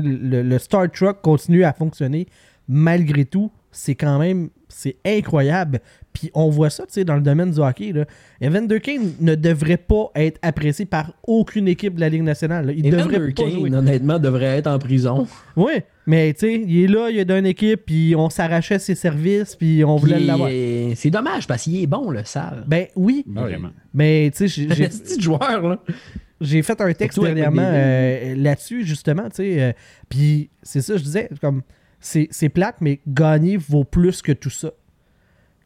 le- 0.00 0.42
le 0.42 0.58
Star 0.58 0.90
Truck 0.90 1.20
continue 1.22 1.64
à 1.64 1.72
fonctionner 1.72 2.26
malgré 2.68 3.24
tout, 3.24 3.50
c'est 3.70 3.94
quand 3.94 4.18
même, 4.18 4.48
c'est 4.68 4.96
incroyable. 5.04 5.80
Puis 6.12 6.30
on 6.34 6.48
voit 6.48 6.70
ça, 6.70 6.84
tu 6.86 6.94
sais, 6.94 7.04
dans 7.04 7.14
le 7.16 7.20
domaine 7.20 7.50
du 7.50 7.60
hockey, 7.60 7.92
là. 7.92 8.04
Evander 8.40 8.80
Kane 8.80 9.12
ne 9.20 9.34
devrait 9.34 9.76
pas 9.76 10.10
être 10.14 10.38
apprécié 10.42 10.86
par 10.86 11.12
aucune 11.26 11.68
équipe 11.68 11.94
de 11.96 12.00
la 12.00 12.08
Ligue 12.08 12.22
nationale. 12.22 12.66
là. 12.66 12.72
Il 12.72 12.90
devrait 12.90 13.32
pas 13.32 13.48
jouer. 13.50 13.72
Honnêtement, 13.74 14.18
devrait 14.18 14.56
être 14.58 14.66
en 14.66 14.78
prison. 14.78 15.26
Oui, 15.56 15.72
mais 16.06 16.32
tu 16.32 16.40
sais, 16.40 16.54
il 16.66 16.84
est 16.84 16.86
là, 16.86 17.10
il 17.10 17.18
est 17.18 17.24
d'une 17.24 17.44
équipe, 17.46 17.82
puis 17.86 18.14
on 18.16 18.30
s'arrachait 18.30 18.78
ses 18.78 18.94
services, 18.94 19.54
puis 19.56 19.84
on 19.84 19.96
voulait 19.96 20.20
l'avoir. 20.20 20.50
C'est 20.94 21.10
dommage 21.10 21.46
parce 21.46 21.64
qu'il 21.64 21.82
est 21.82 21.86
bon, 21.86 22.10
le 22.10 22.24
sale. 22.24 22.64
Ben 22.66 22.86
oui, 22.96 23.24
oui. 23.26 23.34
Vraiment. 23.34 23.70
mais 23.92 24.30
tu 24.34 24.48
sais, 24.48 24.66
j'ai- 24.68 24.74
j'ai- 24.74 24.88
petit 24.88 25.20
joueur, 25.20 25.68
là. 25.68 25.78
j'ai 26.40 26.62
fait 26.62 26.80
un 26.80 26.92
texte 26.92 27.20
dernièrement 27.20 27.62
euh, 27.62 28.34
là-dessus, 28.36 28.84
justement, 28.86 29.24
tu 29.28 29.36
sais. 29.36 29.62
euh, 29.62 29.72
puis 30.08 30.48
c'est 30.62 30.80
ça, 30.80 30.96
je 30.96 31.02
disais, 31.02 31.28
comme, 31.40 31.62
c'est 32.00 32.48
plate, 32.48 32.76
mais 32.80 33.00
gagner 33.06 33.56
vaut 33.56 33.84
plus 33.84 34.22
que 34.22 34.32
tout 34.32 34.50
ça. 34.50 34.70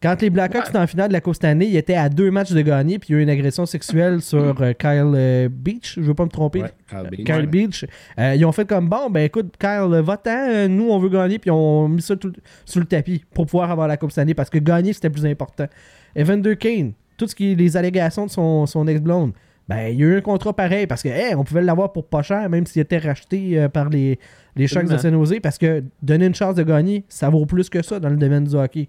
Quand 0.03 0.23
les 0.23 0.31
Blackhawks 0.31 0.69
étaient 0.69 0.79
en 0.79 0.87
finale 0.87 1.09
de 1.09 1.13
la 1.13 1.21
Coupe 1.21 1.35
Stanley, 1.35 1.67
ils 1.69 1.77
étaient 1.77 1.95
à 1.95 2.09
deux 2.09 2.31
matchs 2.31 2.53
de 2.53 2.63
gagner, 2.63 2.99
puis 2.99 3.11
il 3.11 3.13
y 3.13 3.17
a 3.17 3.21
eu 3.21 3.23
une 3.23 3.29
agression 3.29 3.67
sexuelle 3.67 4.23
sur 4.23 4.63
euh, 4.63 4.73
Kyle 4.73 5.13
euh, 5.15 5.49
Beach, 5.51 5.97
je 5.97 6.01
veux 6.01 6.15
pas 6.15 6.25
me 6.25 6.31
tromper. 6.31 6.63
Ouais, 6.63 6.73
Kyle 6.89 7.11
Beach. 7.11 7.27
Kyle 7.27 7.47
Beach. 7.47 7.85
Euh, 8.19 8.35
ils 8.35 8.45
ont 8.47 8.53
fait 8.53 8.67
comme 8.67 8.89
bon, 8.89 9.11
ben 9.11 9.25
écoute, 9.25 9.55
Kyle, 9.61 10.01
va-t'en, 10.03 10.69
nous 10.71 10.89
on 10.89 10.99
veut 10.99 11.11
gagner, 11.11 11.39
puis 11.39 11.51
on 11.51 11.87
mis 11.89 12.01
ça 12.01 12.17
tout- 12.17 12.33
sur 12.65 12.81
le 12.81 12.87
tapis 12.87 13.23
pour 13.35 13.45
pouvoir 13.45 13.71
avoir 13.71 13.89
la 13.89 13.99
Coupe 13.99 14.11
Stanley 14.11 14.33
parce 14.33 14.49
que 14.49 14.57
gagner 14.59 14.95
c'était 14.95 15.11
plus 15.11 15.27
important. 15.27 15.67
Evander 16.17 16.57
Kane, 16.57 16.93
tout 17.19 17.29
ce 17.29 17.35
qui 17.35 17.53
est 17.53 17.55
les 17.55 17.77
allégations 17.77 18.25
de 18.25 18.31
son, 18.31 18.65
son 18.65 18.89
ex-blonde, 18.89 19.33
ben 19.69 19.89
il 19.89 20.01
y 20.01 20.03
a 20.03 20.07
eu 20.07 20.17
un 20.17 20.21
contrat 20.23 20.57
pareil 20.57 20.87
parce 20.87 21.03
que 21.03 21.11
hey, 21.11 21.35
on 21.35 21.45
pouvait 21.45 21.61
l'avoir 21.61 21.93
pour 21.93 22.07
pas 22.07 22.23
cher, 22.23 22.49
même 22.49 22.65
s'il 22.65 22.81
était 22.81 22.97
racheté 22.99 23.69
par 23.71 23.91
les, 23.91 24.19
les 24.57 24.67
Sharks 24.67 24.89
de 24.89 24.97
San 24.97 25.13
Jose, 25.13 25.35
parce 25.43 25.59
que 25.59 25.83
donner 26.03 26.27
une 26.27 26.35
chance 26.35 26.55
de 26.55 26.63
gagner, 26.63 27.05
ça 27.09 27.29
vaut 27.31 27.47
plus 27.47 27.69
que 27.69 27.83
ça 27.83 28.01
dans 28.01 28.09
le 28.09 28.17
domaine 28.17 28.45
du 28.45 28.55
hockey. 28.55 28.89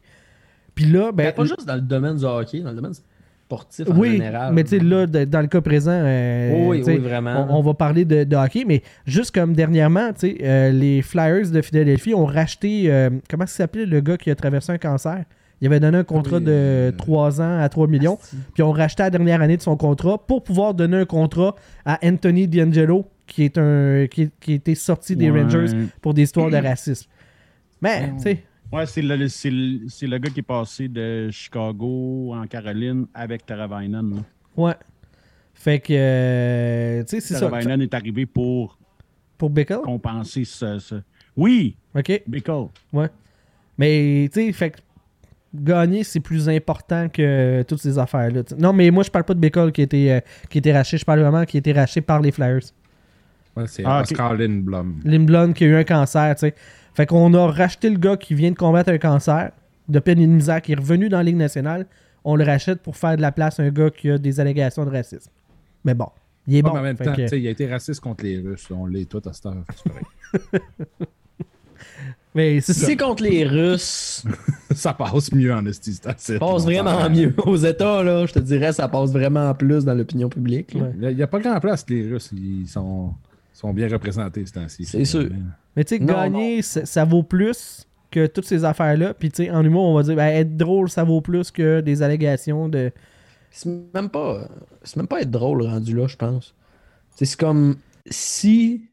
Puis 0.75 0.85
là, 0.85 1.11
ben. 1.11 1.31
Pas 1.33 1.43
juste 1.45 1.65
dans 1.67 1.75
le 1.75 1.81
domaine 1.81 2.15
du 2.17 2.25
hockey, 2.25 2.59
dans 2.61 2.69
le 2.71 2.75
domaine 2.75 2.93
sportif 3.45 3.89
en 3.89 3.97
oui, 3.97 4.11
général. 4.13 4.53
mais 4.53 4.63
tu 4.63 4.69
sais, 4.69 4.79
là, 4.79 5.05
de- 5.05 5.25
dans 5.25 5.41
le 5.41 5.47
cas 5.47 5.59
présent, 5.59 5.91
euh, 5.93 6.67
Oui, 6.67 6.77
tu 6.79 6.85
sais, 6.85 6.91
oui, 6.93 6.97
vraiment. 6.99 7.47
on, 7.49 7.57
on 7.57 7.61
va 7.61 7.73
parler 7.73 8.05
de, 8.05 8.23
de 8.23 8.35
hockey, 8.37 8.63
mais 8.65 8.81
juste 9.05 9.35
comme 9.35 9.53
dernièrement, 9.53 10.13
tu 10.13 10.19
sais, 10.21 10.37
euh, 10.41 10.71
les 10.71 11.01
Flyers 11.01 11.51
de 11.51 11.61
Philadelphie 11.61 12.13
ont 12.13 12.25
racheté, 12.25 12.83
euh, 12.87 13.09
comment 13.29 13.45
ça 13.45 13.55
s'appelait 13.57 13.85
le 13.85 13.99
gars 13.99 14.15
qui 14.15 14.31
a 14.31 14.35
traversé 14.35 14.71
un 14.71 14.77
cancer? 14.77 15.25
Il 15.59 15.67
avait 15.67 15.79
donné 15.81 15.97
un 15.97 16.03
contrat 16.05 16.37
oui, 16.37 16.43
de 16.45 16.49
euh, 16.51 16.91
3 16.93 17.41
ans 17.41 17.59
à 17.59 17.67
3 17.69 17.87
millions, 17.87 18.17
puis 18.53 18.63
ont 18.63 18.71
racheté 18.71 19.03
la 19.03 19.09
dernière 19.09 19.41
année 19.41 19.57
de 19.57 19.61
son 19.61 19.75
contrat 19.75 20.17
pour 20.17 20.43
pouvoir 20.43 20.73
donner 20.73 20.97
un 20.97 21.05
contrat 21.05 21.53
à 21.85 21.99
Anthony 22.03 22.47
D'Angelo, 22.47 23.05
qui 23.31 23.43
est 23.45 23.57
un 23.57 24.07
qui, 24.11 24.29
qui 24.39 24.53
était 24.53 24.75
sorti 24.75 25.15
des 25.15 25.31
Ouais. 25.31 25.41
Rangers 25.43 25.87
pour 26.01 26.13
des 26.13 26.23
histoires 26.23 26.49
de 26.49 26.57
racisme. 26.57 27.09
Mais, 27.81 28.11
tu 28.17 28.21
sais, 28.23 28.43
Ouais, 28.73 28.85
c'est 28.85 29.01
le, 29.01 29.27
c'est 29.27 29.49
le, 29.49 29.79
c'est 29.89 30.07
le 30.07 30.17
gars 30.17 30.29
qui 30.29 30.39
est 30.39 30.43
passé 30.43 30.87
de 30.87 31.29
Chicago 31.31 32.33
en 32.33 32.45
Caroline 32.47 33.05
avec 33.13 33.45
Taravainen. 33.45 34.15
là. 34.15 34.21
ouais. 34.57 34.73
Fait 35.53 35.79
que, 35.79 35.93
euh, 35.93 37.03
tu 37.03 37.09
sais, 37.09 37.19
c'est 37.21 37.33
ça. 37.35 37.41
Taravainen 37.41 37.81
est 37.81 37.93
arrivé 37.93 38.25
pour 38.25 38.77
Pour 39.37 39.49
Bickle, 39.49 39.81
compenser 39.83 40.43
ce. 40.45 40.79
ce- 40.79 41.01
Oui, 41.35 41.75
ok. 41.95 42.23
Bickle. 42.27 42.67
Ouais. 42.93 43.09
Mais, 43.77 44.29
tu 44.33 44.41
sais, 44.41 44.51
fait 44.53 44.71
que 44.71 44.77
gagner, 45.53 46.03
c'est 46.03 46.19
plus 46.21 46.47
important 46.47 47.09
que 47.09 47.63
toutes 47.67 47.81
ces 47.81 47.97
affaires-là. 47.99 48.43
Non, 48.57 48.71
mais 48.73 48.89
moi, 48.89 49.03
je 49.03 49.11
parle 49.11 49.25
pas 49.25 49.33
de 49.33 49.39
Bickle 49.39 49.71
qui 49.73 49.81
a 49.81 49.83
été, 49.83 50.13
euh, 50.13 50.19
qui 50.49 50.57
été 50.59 50.71
racheté. 50.71 50.97
Je 50.97 51.05
parle 51.05 51.19
vraiment 51.19 51.43
qui 51.45 51.57
a 51.57 51.59
été 51.59 51.73
racheté 51.73 51.99
par 52.01 52.21
les 52.21 52.31
Flyers. 52.31 52.61
Ouais, 53.57 53.65
c'est 53.67 53.83
Ah. 53.85 54.01
Oscar 54.01 54.33
Lindblom. 54.35 55.01
Limblom 55.03 55.53
qui 55.53 55.63
a 55.65 55.67
eu 55.67 55.75
un 55.75 55.83
cancer, 55.83 56.35
tu 56.35 56.39
sais. 56.41 56.55
Fait 56.93 57.05
qu'on 57.05 57.33
a 57.33 57.47
racheté 57.51 57.89
le 57.89 57.97
gars 57.97 58.17
qui 58.17 58.33
vient 58.33 58.51
de 58.51 58.55
combattre 58.57 58.89
un 58.91 58.97
cancer 58.97 59.51
de 59.89 59.99
peine 59.99 60.19
et 60.19 60.27
de 60.27 60.31
misère, 60.31 60.61
qui 60.61 60.71
est 60.71 60.75
revenu 60.75 61.09
dans 61.09 61.17
la 61.17 61.23
Ligue 61.23 61.37
nationale. 61.37 61.85
On 62.23 62.35
le 62.35 62.43
rachète 62.43 62.81
pour 62.81 62.95
faire 62.95 63.15
de 63.17 63.21
la 63.21 63.31
place 63.31 63.59
à 63.59 63.63
un 63.63 63.69
gars 63.69 63.89
qui 63.89 64.09
a 64.09 64.17
des 64.17 64.39
allégations 64.39 64.85
de 64.85 64.91
racisme. 64.91 65.31
Mais 65.83 65.93
bon, 65.93 66.07
il 66.47 66.55
est 66.55 66.57
Ouais, 66.57 66.61
bon. 66.63 66.73
mais 66.73 66.79
en 66.79 66.83
même 66.83 66.97
temps, 66.97 67.13
que- 67.13 67.21
tu 67.23 67.27
sais, 67.27 67.39
il 67.41 67.47
a 67.47 67.49
été 67.51 67.67
raciste 67.67 67.99
contre 67.99 68.23
les 68.23 68.39
Russes. 68.39 68.67
On 68.71 68.85
l'est 68.85 69.05
tout 69.09 69.21
à 69.25 69.33
cette 69.33 69.45
heure. 69.47 69.63
mais 72.33 72.61
c'est 72.61 72.73
Si 72.73 72.79
c'est 72.81 72.95
contre 72.97 73.23
les 73.23 73.45
Russes, 73.45 74.23
ça 74.71 74.93
passe 74.93 75.31
mieux 75.33 75.53
en 75.53 75.65
esti. 75.65 75.93
ça 75.93 76.13
passe 76.39 76.63
vraiment 76.63 77.09
mieux. 77.09 77.33
Aux 77.45 77.57
États, 77.57 78.03
là, 78.03 78.25
je 78.25 78.33
te 78.33 78.39
dirais, 78.39 78.71
ça 78.71 78.87
passe 78.87 79.11
vraiment 79.11 79.53
plus 79.53 79.83
dans 79.83 79.93
l'opinion 79.93 80.29
publique. 80.29 80.73
Ouais. 80.75 81.09
Il 81.11 81.15
n'y 81.17 81.23
a 81.23 81.27
pas 81.27 81.39
grand 81.39 81.59
place, 81.59 81.85
les 81.89 82.07
Russes. 82.09 82.29
Ils 82.33 82.67
sont, 82.67 83.13
sont 83.61 83.73
bien 83.73 83.87
représentés 83.87 84.45
ce 84.45 84.53
temps-ci. 84.53 84.85
C'est 84.85 85.05
sûr. 85.05 85.29
Mais 85.75 85.83
tu 85.83 85.97
sais, 85.97 86.03
Non, 86.03 86.13
gagner, 86.13 86.61
ça, 86.61 86.85
ça 86.85 87.05
vaut 87.05 87.23
plus 87.23 87.87
que 88.09 88.27
toutes 88.27 88.45
ces 88.45 88.65
affaires-là. 88.65 89.13
Puis 89.13 89.29
tu 89.31 89.45
sais, 89.45 89.51
en 89.51 89.63
humour, 89.63 89.83
on 89.85 89.95
va 89.95 90.03
dire, 90.03 90.15
ben, 90.15 90.27
être 90.27 90.57
drôle, 90.57 90.89
ça 90.89 91.03
vaut 91.03 91.21
plus 91.21 91.51
que 91.51 91.79
des 91.81 92.01
allégations 92.01 92.67
de. 92.67 92.91
C'est 93.51 93.69
même 93.93 94.09
pas. 94.09 94.47
C'est 94.83 94.97
même 94.97 95.07
pas 95.07 95.21
être 95.21 95.31
drôle 95.31 95.61
rendu 95.63 95.95
là, 95.95 96.07
je 96.07 96.15
pense. 96.15 96.55
C'est 97.15 97.35
comme 97.37 97.75
si 98.09 98.89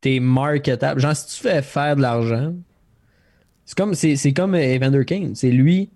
t'es 0.00 0.20
marketable. 0.20 1.00
Genre, 1.00 1.14
si 1.16 1.36
tu 1.36 1.42
fais 1.42 1.62
faire 1.62 1.96
de 1.96 2.02
l'argent, 2.02 2.52
c'est 3.64 3.76
comme, 3.76 3.94
c'est, 3.94 4.16
c'est 4.16 4.32
comme 4.32 4.54
Evander 4.54 5.04
Kane. 5.04 5.34
C'est 5.34 5.50
lui, 5.50 5.90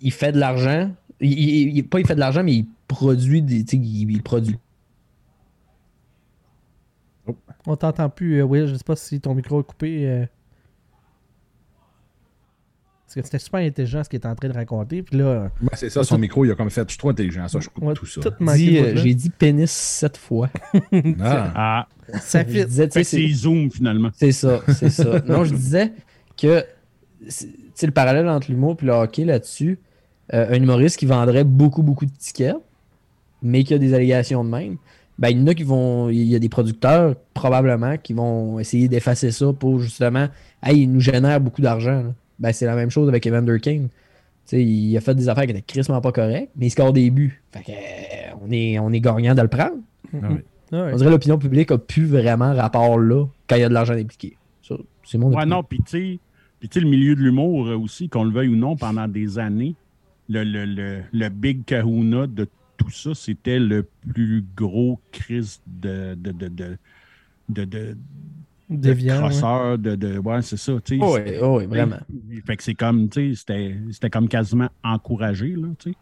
il 0.00 0.12
fait 0.12 0.32
de 0.32 0.38
l'argent. 0.38 0.90
Il, 1.20 1.32
il- 1.32 1.76
il- 1.78 1.88
pas 1.88 1.98
il 2.00 2.06
fait 2.06 2.14
de 2.14 2.20
l'argent, 2.20 2.44
mais 2.44 2.54
il 2.54 2.66
produit 2.86 3.42
des. 3.42 3.64
Tu 3.64 3.76
sais, 3.76 3.82
il, 3.82 4.10
il 4.10 4.22
produit. 4.22 4.58
On 7.68 7.76
t'entend 7.76 8.08
plus, 8.08 8.40
euh, 8.40 8.44
Will. 8.44 8.66
Je 8.66 8.74
sais 8.74 8.84
pas 8.84 8.96
si 8.96 9.20
ton 9.20 9.34
micro 9.34 9.60
est 9.60 9.64
coupé. 9.64 10.06
euh. 10.06 10.24
Parce 13.04 13.14
que 13.14 13.22
c'était 13.22 13.38
super 13.38 13.60
intelligent 13.60 14.04
ce 14.04 14.08
qu'il 14.10 14.18
était 14.18 14.28
en 14.28 14.34
train 14.34 14.48
de 14.48 14.52
raconter. 14.54 15.02
Puis 15.02 15.16
là, 15.18 15.50
Ouais, 15.62 15.68
c'est 15.74 15.88
ça, 15.88 16.04
son 16.04 16.18
micro, 16.18 16.44
il 16.44 16.50
a 16.50 16.54
comme 16.54 16.68
fait. 16.70 16.82
Je 16.82 16.88
suis 16.90 16.98
trop 16.98 17.08
intelligent, 17.08 17.48
ça, 17.48 17.58
je 17.58 17.68
coupe 17.70 17.84
va 17.84 17.94
tout 17.94 18.04
ça. 18.04 18.20
euh, 18.80 18.96
j'ai 18.96 19.14
dit 19.14 19.30
pénis 19.30 19.70
sept 19.70 20.16
fois. 20.16 20.48
Ah. 21.20 21.86
Ah, 22.10 22.20
Ça 22.20 22.42
fit. 22.42 22.64
c'est- 22.68 23.04
c'est 23.04 23.28
Zoom 23.28 23.70
finalement. 23.70 24.08
C'est 24.14 24.32
ça, 24.32 24.60
c'est 24.74 24.88
ça. 24.88 25.20
Non, 25.26 25.44
je 25.44 25.54
disais 25.54 25.92
que 26.40 26.64
c'est- 27.28 27.86
le 27.86 27.92
parallèle 27.92 28.26
entre 28.30 28.50
l'humour 28.50 28.78
et 28.82 28.86
le 28.86 28.92
hockey 28.92 29.26
là-dessus, 29.26 29.78
euh, 30.32 30.46
un 30.48 30.54
humoriste 30.54 30.96
qui 30.98 31.04
vendrait 31.04 31.44
beaucoup, 31.44 31.82
beaucoup 31.82 32.06
de 32.06 32.10
tickets, 32.10 32.56
mais 33.42 33.62
qui 33.62 33.74
a 33.74 33.78
des 33.78 33.92
allégations 33.92 34.42
de 34.42 34.48
même, 34.48 34.78
ben, 35.18 35.28
il 35.30 35.38
y 35.40 35.42
en 35.42 35.46
a 35.48 35.54
qui 35.54 35.64
vont. 35.64 36.08
Il 36.10 36.24
y 36.24 36.34
a 36.34 36.38
des 36.38 36.48
producteurs, 36.48 37.16
probablement, 37.34 37.96
qui 37.96 38.12
vont 38.12 38.58
essayer 38.58 38.88
d'effacer 38.88 39.30
ça 39.32 39.52
pour 39.52 39.80
justement. 39.80 40.28
Hey, 40.62 40.82
il 40.82 40.92
nous 40.92 41.00
génère 41.00 41.40
beaucoup 41.40 41.62
d'argent. 41.62 42.14
Ben, 42.38 42.52
c'est 42.52 42.66
la 42.66 42.76
même 42.76 42.90
chose 42.90 43.08
avec 43.08 43.26
Evander 43.26 43.58
sais, 44.48 44.64
il 44.64 44.96
a 44.96 45.00
fait 45.00 45.14
des 45.14 45.28
affaires 45.28 45.44
qui 45.44 45.50
étaient 45.50 45.62
crissement 45.62 46.00
pas 46.00 46.12
correctes, 46.12 46.52
mais 46.56 46.66
il 46.66 46.70
score 46.70 46.92
des 46.92 47.10
buts. 47.10 47.42
Fait 47.52 47.62
que, 47.62 47.70
euh, 47.70 48.34
on, 48.40 48.50
est, 48.50 48.78
on 48.78 48.90
est 48.92 49.00
gagnant 49.00 49.34
de 49.34 49.42
le 49.42 49.48
prendre. 49.48 49.76
Ah 50.14 50.28
oui. 50.30 50.36
Ah 50.72 50.84
ouais. 50.84 50.90
On 50.92 50.96
dirait 50.96 51.06
que 51.06 51.12
l'opinion 51.12 51.38
publique 51.38 51.70
a 51.70 51.78
plus 51.78 52.06
vraiment 52.06 52.54
rapport 52.54 52.98
là 52.98 53.26
quand 53.46 53.56
il 53.56 53.60
y 53.60 53.64
a 53.64 53.68
de 53.68 53.74
l'argent 53.74 53.94
impliqué. 53.94 54.36
C'est 55.04 55.16
mon 55.18 55.28
Ouais, 55.28 55.36
opinion. 55.38 55.56
non, 55.56 55.62
puis 55.62 55.78
tu 55.78 55.84
sais, 55.90 56.18
puis 56.60 56.68
tu 56.68 56.78
sais, 56.78 56.84
le 56.84 56.90
milieu 56.90 57.14
de 57.14 57.20
l'humour 57.20 57.68
aussi, 57.80 58.08
qu'on 58.10 58.24
le 58.24 58.30
veuille 58.30 58.48
ou 58.48 58.56
non, 58.56 58.76
pendant 58.76 59.08
des 59.08 59.38
années, 59.38 59.74
le, 60.28 60.44
le, 60.44 60.66
le, 60.66 60.98
le 61.10 61.28
big 61.30 61.64
kahuna 61.64 62.26
de 62.26 62.46
tout 62.88 62.94
ça, 62.94 63.14
c'était 63.14 63.58
le 63.58 63.90
plus 64.12 64.42
gros 64.54 65.02
crise 65.12 65.60
de. 65.66 66.14
de, 66.14 66.32
de, 66.32 66.48
de 66.48 66.78
de, 67.48 67.64
de, 67.64 67.96
de 68.70 68.94
Déviant, 68.94 69.22
ouais. 69.22 69.34
crosseur, 69.34 69.78
de, 69.78 69.94
de. 69.96 70.18
Ouais, 70.18 70.42
c'est 70.42 70.56
ça. 70.58 70.80
tu 70.84 70.94
sais, 71.00 71.04
Oh, 71.04 71.14
oui, 71.16 71.38
oh, 71.40 71.58
oui, 71.58 71.66
vraiment. 71.66 72.00
Fait 72.46 72.56
que 72.56 72.62
c'est 72.62 72.74
comme, 72.74 73.08
tu 73.08 73.30
sais, 73.34 73.36
c'était- 73.36 73.78
c'était 73.92 74.10
comme 74.10 74.28
quasiment 74.28 74.68
encouragé, 74.84 75.50
là, 75.56 75.68
tu 75.78 75.90
sais. 75.92 75.98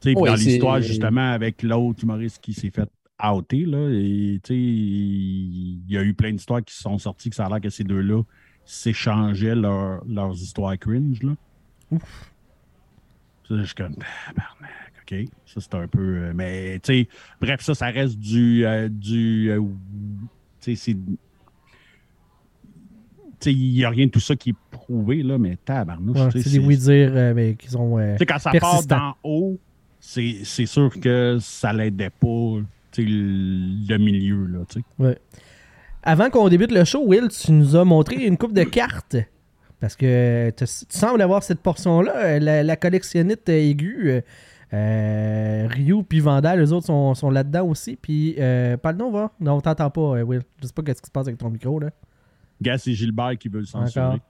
Tu 0.00 0.10
sais, 0.10 0.14
Ouais, 0.14 0.22
dans 0.28 0.36
l'histoire, 0.36 0.80
justement, 0.80 1.30
avec 1.32 1.62
l'autre 1.62 2.02
humoriste 2.04 2.38
qui 2.42 2.52
s'est 2.54 2.70
fait 2.70 2.88
outer, 3.22 3.64
là, 3.64 3.88
et, 3.90 4.40
tu 4.42 4.48
sais, 4.54 4.56
il 4.58 5.84
y 5.90 5.96
a 5.96 6.02
eu 6.02 6.14
plein 6.14 6.32
d'histoires 6.32 6.62
qui 6.64 6.74
sont 6.74 6.98
sorties, 6.98 7.30
que 7.30 7.36
ça 7.36 7.46
a 7.46 7.48
l'air 7.48 7.60
que 7.60 7.70
ces 7.70 7.84
deux-là 7.84 8.22
s'échangeaient 8.64 9.54
leur- 9.54 10.04
leurs 10.06 10.34
histoires 10.34 10.78
cringe, 10.78 11.22
là. 11.22 11.34
Ça, 13.48 13.56
je 13.56 13.64
suis 13.64 13.74
comme, 13.74 13.96
OK. 15.10 15.18
Ça, 15.46 15.60
c'est 15.60 15.74
un 15.74 15.86
peu... 15.86 15.98
euh, 15.98 16.32
mais, 16.34 16.78
tu 16.82 17.02
sais, 17.02 17.08
bref, 17.40 17.60
ça, 17.60 17.74
ça 17.74 17.86
reste 17.86 18.18
du... 18.18 18.66
euh, 18.66 18.88
du 18.88 19.50
euh, 19.50 19.60
tu 20.60 20.74
sais, 20.74 20.76
c'est... 20.76 20.96
Tu 23.38 23.50
sais, 23.50 23.52
il 23.52 23.72
n'y 23.74 23.84
a 23.84 23.90
rien 23.90 24.06
de 24.06 24.10
tout 24.10 24.20
ça 24.20 24.34
qui 24.34 24.50
est 24.50 24.56
prouvé, 24.70 25.22
là, 25.22 25.38
mais 25.38 25.56
tabarnouche, 25.62 26.16
Ouais, 26.18 26.42
c'est 26.42 26.50
des 26.50 26.58
oui-dire, 26.58 27.12
euh, 27.14 27.34
mais 27.34 27.54
qui 27.54 27.68
sont. 27.68 27.98
tu 27.98 28.18
sais, 28.18 28.26
quand 28.26 28.38
ça 28.38 28.50
part 28.58 28.82
d'en 28.84 29.14
haut, 29.22 29.58
c'est 30.00 30.44
sûr 30.44 30.90
que 31.00 31.36
ça 31.40 31.72
l'aidait 31.72 32.10
pas, 32.10 32.56
tu 32.92 33.02
sais, 33.02 33.08
le, 33.08 33.98
milieu, 33.98 34.46
là, 34.46 34.60
tu 34.68 34.80
sais. 34.80 34.84
Ouais. 34.98 35.18
Avant 36.02 36.30
qu'on 36.30 36.48
débute 36.48 36.72
le 36.72 36.84
show, 36.84 37.04
Will, 37.04 37.28
tu 37.28 37.52
nous 37.52 37.76
as 37.76 37.84
montré 37.84 38.24
une 38.24 38.38
coupe 38.38 38.54
de 38.54 38.62
cartes. 38.62 39.16
Parce 39.80 39.96
que 39.96 40.50
tu 40.56 40.64
sembles 40.88 41.20
avoir 41.20 41.42
cette 41.42 41.60
portion-là. 41.60 42.38
La, 42.38 42.62
la 42.62 42.76
collectionnite 42.76 43.48
aiguë. 43.48 44.22
Euh, 44.72 45.66
Ryu 45.70 46.02
puis 46.02 46.20
Vandal, 46.20 46.60
eux 46.60 46.72
autres 46.72 46.86
sont, 46.86 47.14
sont 47.14 47.30
là-dedans 47.30 47.66
aussi. 47.66 47.96
Puis, 47.96 48.34
euh, 48.38 48.76
parle 48.76 48.96
nous 48.96 49.10
va. 49.10 49.30
Non, 49.40 49.54
on 49.54 49.60
t'entend 49.60 49.90
pas, 49.90 50.00
euh, 50.18 50.22
Will. 50.22 50.42
Je 50.60 50.66
sais 50.66 50.72
pas 50.72 50.82
qu'est-ce 50.82 51.00
qui 51.02 51.06
se 51.06 51.12
passe 51.12 51.26
avec 51.28 51.38
ton 51.38 51.50
micro, 51.50 51.78
là. 51.78 51.90
Gars, 52.60 52.78
c'est 52.78 52.92
Gilbert 52.94 53.36
qui 53.38 53.48
veut 53.48 53.60
le 53.60 53.66
censurer. 53.66 54.20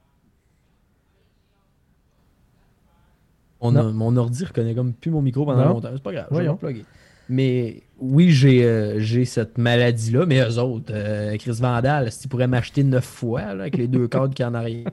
On 3.61 3.75
a- 3.75 3.83
mon 3.91 4.15
ordi 4.17 4.45
reconnaît 4.45 4.75
comme 4.75 4.93
plus 4.93 5.11
mon 5.11 5.23
micro 5.23 5.45
pendant 5.47 5.65
Non. 5.65 5.69
longtemps. 5.75 5.89
C'est 5.93 6.03
pas 6.03 6.13
grave, 6.13 6.27
je 6.31 6.37
vais. 6.67 6.85
Mais 7.29 7.83
oui, 7.99 8.31
j'ai 8.31 8.65
euh, 8.65 9.01
j'ai 9.01 9.25
cette 9.25 9.59
maladie-là, 9.59 10.27
mais 10.27 10.41
eux 10.49 10.59
autres, 10.61 10.93
euh, 10.95 11.37
Chris 11.39 11.59
Vandal, 11.61 12.13
s'ils 12.13 12.29
pourraient 12.31 12.47
m'acheter 12.47 12.85
neuf 12.85 13.05
fois 13.05 13.41
là, 13.55 13.63
avec 13.63 13.77
les 13.79 13.89
deux 13.89 14.07
cadres 14.09 14.33
qu'il 14.33 14.45
y 14.45 14.49
en 14.49 14.55
arrière. 14.55 14.87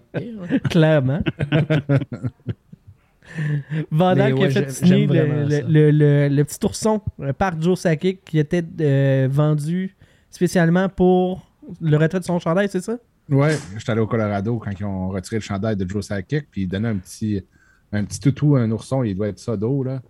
Clairement. 0.70 1.22
Vandal 3.92 4.36
qui 4.36 4.44
a 4.46 4.50
fait 4.50 4.72
signer 4.72 5.08
le, 5.08 5.46
le, 5.46 5.62
le- 5.68 5.92
le- 5.92 6.28
le 6.30 6.44
petit 6.44 6.60
ourson 6.66 7.02
euh, 7.20 7.34
par 7.34 7.60
Joe 7.62 7.80
Sakic 7.80 8.24
qui 8.24 8.40
était 8.40 8.64
euh, 8.82 9.28
vendu 9.32 9.96
spécialement 10.30 10.90
pour 10.90 11.46
le 11.82 11.98
retrait 11.98 12.20
de 12.20 12.26
son 12.26 12.40
chandail, 12.40 12.68
c'est 12.70 12.82
ça? 12.84 12.98
Ouais, 13.30 13.56
j'étais 13.78 13.92
allé 13.92 14.02
au 14.02 14.08
Colorado 14.08 14.58
quand 14.60 14.72
ils 14.78 14.84
ont 14.86 15.10
retiré 15.10 15.38
le 15.38 15.42
chandail 15.42 15.76
de 15.78 15.88
Joe 15.90 16.06
Sakic, 16.06 16.50
puis 16.52 16.64
ils 16.64 16.68
donnaient 16.68 16.90
un 16.90 16.98
petit, 16.98 17.44
un 17.94 18.04
petit 18.04 18.20
toutou 18.20 18.56
à 18.56 18.62
un 18.62 18.72
ourson, 18.72 19.04
il 19.04 19.16
doit 19.16 19.30
être 19.30 19.40
ça 19.40 19.56
d'eau, 19.56 19.84
là. 19.84 20.02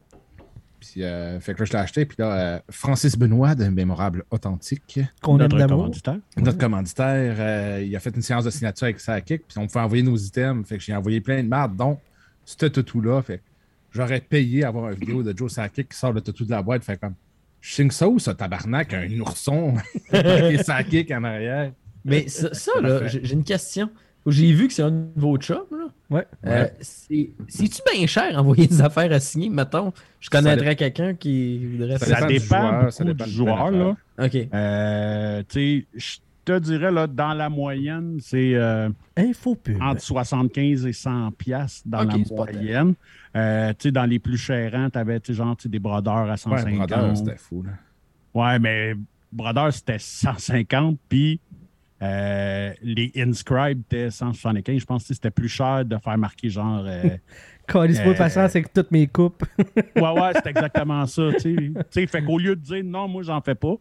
Puis, 0.79 1.01
euh, 1.03 1.39
fait 1.39 1.53
que 1.53 1.59
là, 1.59 1.65
je 1.65 1.71
l'ai 1.71 1.79
acheté, 1.79 2.05
puis 2.05 2.17
là, 2.19 2.33
euh, 2.55 2.59
Francis 2.69 3.17
Benoît 3.17 3.55
de 3.55 3.65
Mémorable 3.69 4.23
Authentique, 4.31 4.99
Qu'on 5.21 5.35
aime 5.35 5.43
Notre 5.43 5.57
d'amour. 5.57 5.77
commanditaire. 5.77 6.17
notre 6.37 6.57
commanditaire, 6.57 7.35
euh, 7.39 7.83
il 7.85 7.95
a 7.95 7.99
fait 7.99 8.13
une 8.15 8.21
séance 8.21 8.43
de 8.43 8.49
signature 8.49 8.85
avec 8.85 8.99
Sakic, 8.99 9.47
puis 9.47 9.57
on 9.59 9.67
pouvait 9.67 9.79
envoyer 9.85 10.03
nos 10.03 10.17
items. 10.17 10.67
Fait 10.67 10.77
que 10.77 10.83
j'ai 10.83 10.93
envoyé 10.95 11.21
plein 11.21 11.41
de 11.41 11.47
mardes, 11.47 11.75
dont 11.77 11.97
ce 12.45 12.65
toutou-là. 12.65 13.21
Fait 13.21 13.41
j'aurais 13.91 14.21
payé 14.21 14.63
avoir 14.63 14.89
une 14.91 14.97
vidéo 14.99 15.23
de 15.23 15.35
Joe 15.37 15.51
Sakic 15.51 15.89
qui 15.89 15.97
sort 15.97 16.13
le 16.13 16.21
toutou 16.21 16.45
de 16.45 16.51
la 16.51 16.61
boîte. 16.61 16.83
Fait 16.83 16.97
comme, 16.97 17.13
je 17.61 17.73
signe 17.73 17.91
ça 17.91 18.07
ou 18.07 18.19
ça, 18.19 18.33
tabarnak, 18.33 18.93
un 18.93 19.09
ourson 19.19 19.75
avec 20.11 20.61
Sakic 20.63 21.11
en 21.11 21.23
arrière? 21.23 21.71
Mais 22.05 22.27
ça, 22.27 22.71
là, 22.81 23.07
j'ai 23.07 23.33
une 23.33 23.43
question. 23.43 23.89
J'ai 24.25 24.53
vu 24.53 24.67
que 24.69 24.73
c'est 24.73 24.83
un 24.83 24.89
nouveau 24.89 25.37
chum. 25.37 25.63
Là. 25.71 25.87
Ouais. 26.09 26.25
Euh, 26.45 26.67
c'est- 26.79 27.29
C'est-tu 27.49 27.81
bien 27.93 28.07
cher 28.07 28.37
envoyer 28.39 28.67
des 28.67 28.81
affaires 28.81 29.11
à 29.11 29.19
signer, 29.19 29.49
mettons? 29.49 29.91
Je 30.21 30.29
connaîtrais 30.29 30.77
quelqu'un 30.77 31.13
qui 31.13 31.57
voudrait 31.65 31.97
Ça 31.97 32.05
Ça, 32.05 32.15
faire 32.17 32.27
dépend 32.27 32.61
du 32.61 32.79
joueur, 32.79 32.93
ça 32.93 33.03
dépend 33.03 33.25
du 33.25 33.29
de 33.31 33.35
joueur, 33.35 33.71
là. 33.71 33.97
OK. 34.19 34.35
Euh, 34.53 35.43
tu 35.49 35.59
sais, 35.59 35.85
je 35.95 36.17
te 36.45 36.59
dirais, 36.59 36.91
là, 36.91 37.07
dans 37.07 37.33
la 37.33 37.49
moyenne, 37.49 38.17
c'est 38.21 38.53
euh, 38.55 38.89
entre 39.81 40.01
75 40.01 40.85
et 40.85 40.93
100 40.93 41.31
piastres 41.31 41.87
dans 41.87 42.03
la 42.03 42.13
c'est 42.25 42.33
moyenne. 42.35 42.93
Euh, 43.35 43.73
dans 43.91 44.05
les 44.05 44.19
plus 44.19 44.37
chérants, 44.37 44.89
tu 44.89 44.97
avais 44.99 45.19
genre 45.29 45.55
des 45.65 45.79
brodeurs 45.79 46.17
à 46.17 46.31
Ouais, 46.31 46.37
150. 46.37 46.77
brodeur, 46.77 47.17
c'était 47.17 47.37
fou, 47.37 47.63
là. 47.63 47.71
Ouais, 48.33 48.59
mais 48.59 48.93
Brother, 49.31 49.71
c'était 49.73 49.99
150, 49.99 50.97
puis 51.09 51.39
euh, 52.01 52.73
les 52.81 53.11
Inscribed 53.15 53.81
étaient 53.85 54.09
175. 54.11 54.79
Je 54.79 54.85
pense 54.85 55.07
que 55.07 55.13
c'était 55.13 55.31
plus 55.31 55.47
cher 55.49 55.85
de 55.85 55.97
faire 55.97 56.17
marquer 56.17 56.49
genre. 56.49 56.83
euh, 56.85 57.17
Calisse-moi 57.67 58.13
Euh, 58.13 58.17
patience 58.17 58.55
avec 58.55 58.73
toutes 58.73 58.91
mes 58.91 59.07
coupes. 59.07 59.43
ouais, 59.95 60.01
ouais, 60.01 60.31
c'est 60.43 60.47
exactement 60.47 61.05
ça. 61.05 61.29
Tu 61.33 61.39
sais. 61.39 61.55
Tu 61.55 61.73
sais, 61.91 62.07
fait 62.07 62.23
qu'au 62.23 62.37
lieu 62.37 62.55
de 62.55 62.61
dire 62.61 62.83
non, 62.83 63.07
moi, 63.07 63.23
j'en 63.23 63.39
fais 63.41 63.55
pas, 63.55 63.75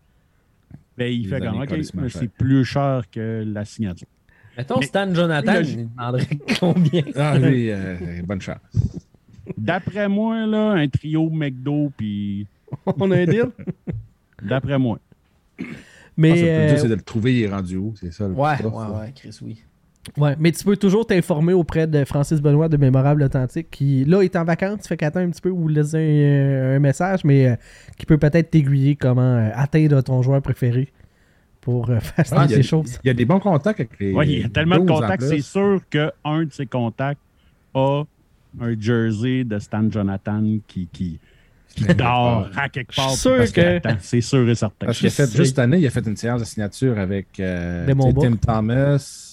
ben, 0.97 1.13
il 1.13 1.23
Les 1.23 1.29
fait 1.29 1.41
comme 1.41 1.61
OK, 1.63 1.71
mais 1.95 2.09
c'est 2.09 2.29
plus 2.31 2.65
cher 2.65 3.05
que 3.11 3.45
la 3.47 3.65
signature. 3.65 4.07
Mettons 4.57 4.81
Mais- 4.81 4.87
Stan 4.87 5.15
Jonathan, 5.15 5.61
il 5.63 5.89
demanderait 5.89 6.39
combien? 6.61 7.03
Ah, 7.15 7.39
lui, 7.39 7.71
euh, 7.71 7.97
bonne 8.25 8.41
chance. 8.41 8.59
D'après 9.57 10.09
moi, 10.09 10.47
là, 10.47 10.73
un 10.73 10.89
trio 10.89 11.31
McDo, 11.31 11.91
puis 11.97 12.47
On 12.99 13.11
a 13.11 13.17
un 13.19 13.25
deal? 13.27 13.51
d'après 14.43 14.79
moi. 14.79 14.99
Mais, 16.17 16.33
Ah, 16.33 16.37
ça, 16.37 16.43
le 16.43 16.59
plus 16.59 16.67
dur, 16.67 16.75
euh, 16.75 16.77
c'est 16.83 16.89
de 16.89 16.95
le 16.95 17.03
trouver, 17.03 17.35
il 17.39 17.43
est 17.45 17.49
rendu 17.51 17.77
où, 17.77 17.95
c'est 17.97 18.13
ça. 18.13 18.29
le 18.29 18.35
Ouais, 18.35 18.57
plus 18.57 18.67
ouais, 18.67 18.73
ouais, 18.73 19.13
Chris, 19.15 19.39
oui. 19.43 19.63
Ouais, 20.17 20.37
mais 20.39 20.53
tu 20.53 20.65
peux 20.65 20.77
toujours 20.77 21.07
t'informer 21.07 21.53
auprès 21.53 21.87
de 21.87 22.05
Francis 22.05 22.41
Benoît 22.41 22.69
de 22.69 22.77
Mémorable 22.77 23.23
Authentique 23.23 23.69
qui, 23.71 24.05
là, 24.05 24.23
est 24.23 24.37
en 24.37 24.45
vacances. 24.45 24.87
Fait 24.87 24.97
qu'attends 24.97 25.21
un 25.21 25.31
petit 25.31 25.41
peu 25.41 25.51
ou 25.51 25.69
laisser 25.69 25.99
un, 25.99 26.77
un 26.77 26.79
message, 26.79 27.25
mais 27.25 27.49
euh, 27.49 27.57
qui 27.99 28.07
peut 28.07 28.19
peut-être 28.19 28.51
t'aiguiller 28.51 28.97
comment 28.97 29.23
euh, 29.37 29.51
atteindre 29.55 30.01
ton 30.03 30.23
joueur 30.23 30.43
préféré 30.43 30.93
pour 31.61 31.91
euh, 31.91 32.01
faire 32.01 32.25
Ah, 32.33 32.49
ces 32.49 32.59
a, 32.59 32.63
choses. 32.63 32.99
il 33.05 33.07
y 33.07 33.11
a 33.11 33.15
des 33.15 33.25
bons 33.25 33.41
contacts 33.41 33.81
avec 33.81 33.99
les. 34.01 34.13
Ouais, 34.13 34.27
il 34.29 34.41
y 34.41 34.45
a 34.45 34.49
tellement 34.49 34.77
de 34.77 34.87
12 34.87 34.91
en 34.91 35.01
contacts, 35.01 35.23
c'est 35.23 35.41
sûr 35.41 35.81
qu'un 35.91 36.45
de 36.45 36.53
ses 36.53 36.67
contacts 36.67 37.21
a 37.75 38.03
un 38.61 38.79
jersey 38.79 39.45
de 39.45 39.59
Stan 39.59 39.89
Jonathan 39.91 40.43
qui, 40.67 40.89
qui, 40.93 41.19
qui 41.75 41.85
dort 41.95 42.49
à 42.55 42.69
quelque 42.69 42.95
part. 42.95 43.11
Suis 43.11 43.19
sûr 43.21 43.53
que-. 43.53 43.81
C'est 44.01 44.21
sûr 44.21 44.49
et 44.49 44.55
certain. 44.55 44.87
Parce 44.87 44.99
qu'il 44.99 45.07
a 45.07 45.11
fait, 45.11 45.25
juste 45.27 45.45
cette 45.47 45.59
année, 45.59 45.79
il 45.79 45.87
a 45.87 45.91
fait 45.91 46.07
une 46.07 46.17
séance 46.17 46.41
de 46.41 46.45
signature 46.47 46.99
avec 46.99 47.29
euh, 47.41 47.87
tu. 47.87 48.15
Tim 48.21 48.37
Thomas, 48.37 49.32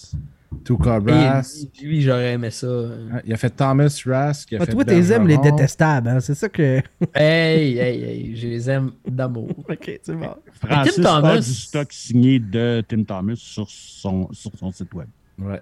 Tuka 0.65 0.97
Et 0.97 0.99
Brass. 0.99 1.65
lui, 1.79 1.87
lui, 1.87 2.01
j'aurais 2.01 2.33
aimé 2.33 2.49
ça. 2.49 2.67
Ah, 3.13 3.21
Il 3.25 3.33
a 3.33 3.37
fait 3.37 3.49
Thomas 3.51 4.01
Rask. 4.05 4.51
il 4.51 4.57
a 4.57 4.59
Ah, 4.61 4.65
fait 4.65 4.71
toi, 4.71 4.83
tes 4.85 5.11
aimes 5.11 5.27
les 5.27 5.37
détestables, 5.37 6.07
hein? 6.09 6.19
c'est 6.19 6.33
ça 6.35 6.49
que. 6.49 6.81
Hey, 7.13 7.77
hey, 7.77 8.03
hey, 8.03 8.35
je 8.35 8.47
les 8.47 8.69
aime 8.69 8.91
d'amour. 9.07 9.49
ok, 9.69 9.99
c'est 10.01 10.15
bon. 10.15 10.35
Francis 10.63 10.95
Tim 10.95 11.03
Thomas- 11.03 11.29
a 11.33 11.37
du 11.37 11.43
stock 11.53 11.87
signé 11.91 12.39
de 12.39 12.83
Tim 12.87 13.03
Thomas 13.03 13.35
sur 13.35 13.67
son, 13.69 14.27
sur 14.31 14.51
son 14.57 14.71
site 14.71 14.93
web. 14.93 15.07
Ouais. 15.39 15.61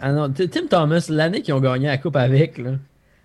Ah 0.00 0.12
non, 0.12 0.28
Tim 0.32 0.66
Thomas, 0.68 1.06
l'année 1.08 1.40
qu'ils 1.42 1.54
ont 1.54 1.60
gagné 1.60 1.86
la 1.86 1.98
coupe 1.98 2.16
avec, 2.16 2.58
là, 2.58 2.72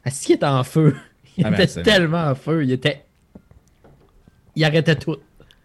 est-ce 0.06 0.26
qu'il 0.28 0.36
était 0.36 0.46
en 0.46 0.64
feu? 0.64 0.96
Il 1.38 1.46
Ah 1.46 1.52
ben, 1.52 1.62
était 1.62 1.82
tellement 1.84 2.28
en 2.28 2.36
feu. 2.36 2.64
Il 2.64 2.72
était. 2.72 3.04
Il 4.56 4.64
arrêtait 4.64 4.96
tout. 4.96 5.16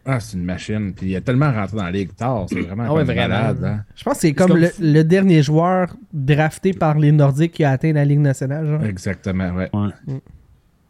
Ah, 0.07 0.21
c'est 0.21 0.37
une 0.37 0.45
machine. 0.45 0.93
Puis 0.95 1.11
il 1.11 1.17
a 1.17 1.21
tellement 1.21 1.51
rentré 1.53 1.77
dans 1.77 1.85
la 1.85 1.91
ligue 1.91 2.15
tard. 2.15 2.47
C'est 2.49 2.61
vraiment, 2.61 2.85
Ah 2.89 2.93
ouais, 2.95 3.05
vraiment. 3.05 3.29
malade. 3.29 3.65
hein. 3.65 3.85
Je 3.97 4.05
pense 4.05 4.15
que 4.15 4.21
c'est 4.21 4.33
comme, 4.35 4.49
comme 4.51 4.67
le, 4.81 5.03
dernier 5.03 5.43
joueur 5.43 5.97
drafté 6.13 6.73
par 6.75 6.99
les 6.99 7.11
Nordiques 7.13 7.53
qui 7.53 7.65
a 7.65 7.71
atteint 7.71 7.93
la 7.93 8.05
Ligue 8.05 8.19
nationale, 8.21 8.67
genre. 8.67 8.85
Exactement, 8.85 9.51
ouais. 9.53 9.71
Ouais. 9.73 10.21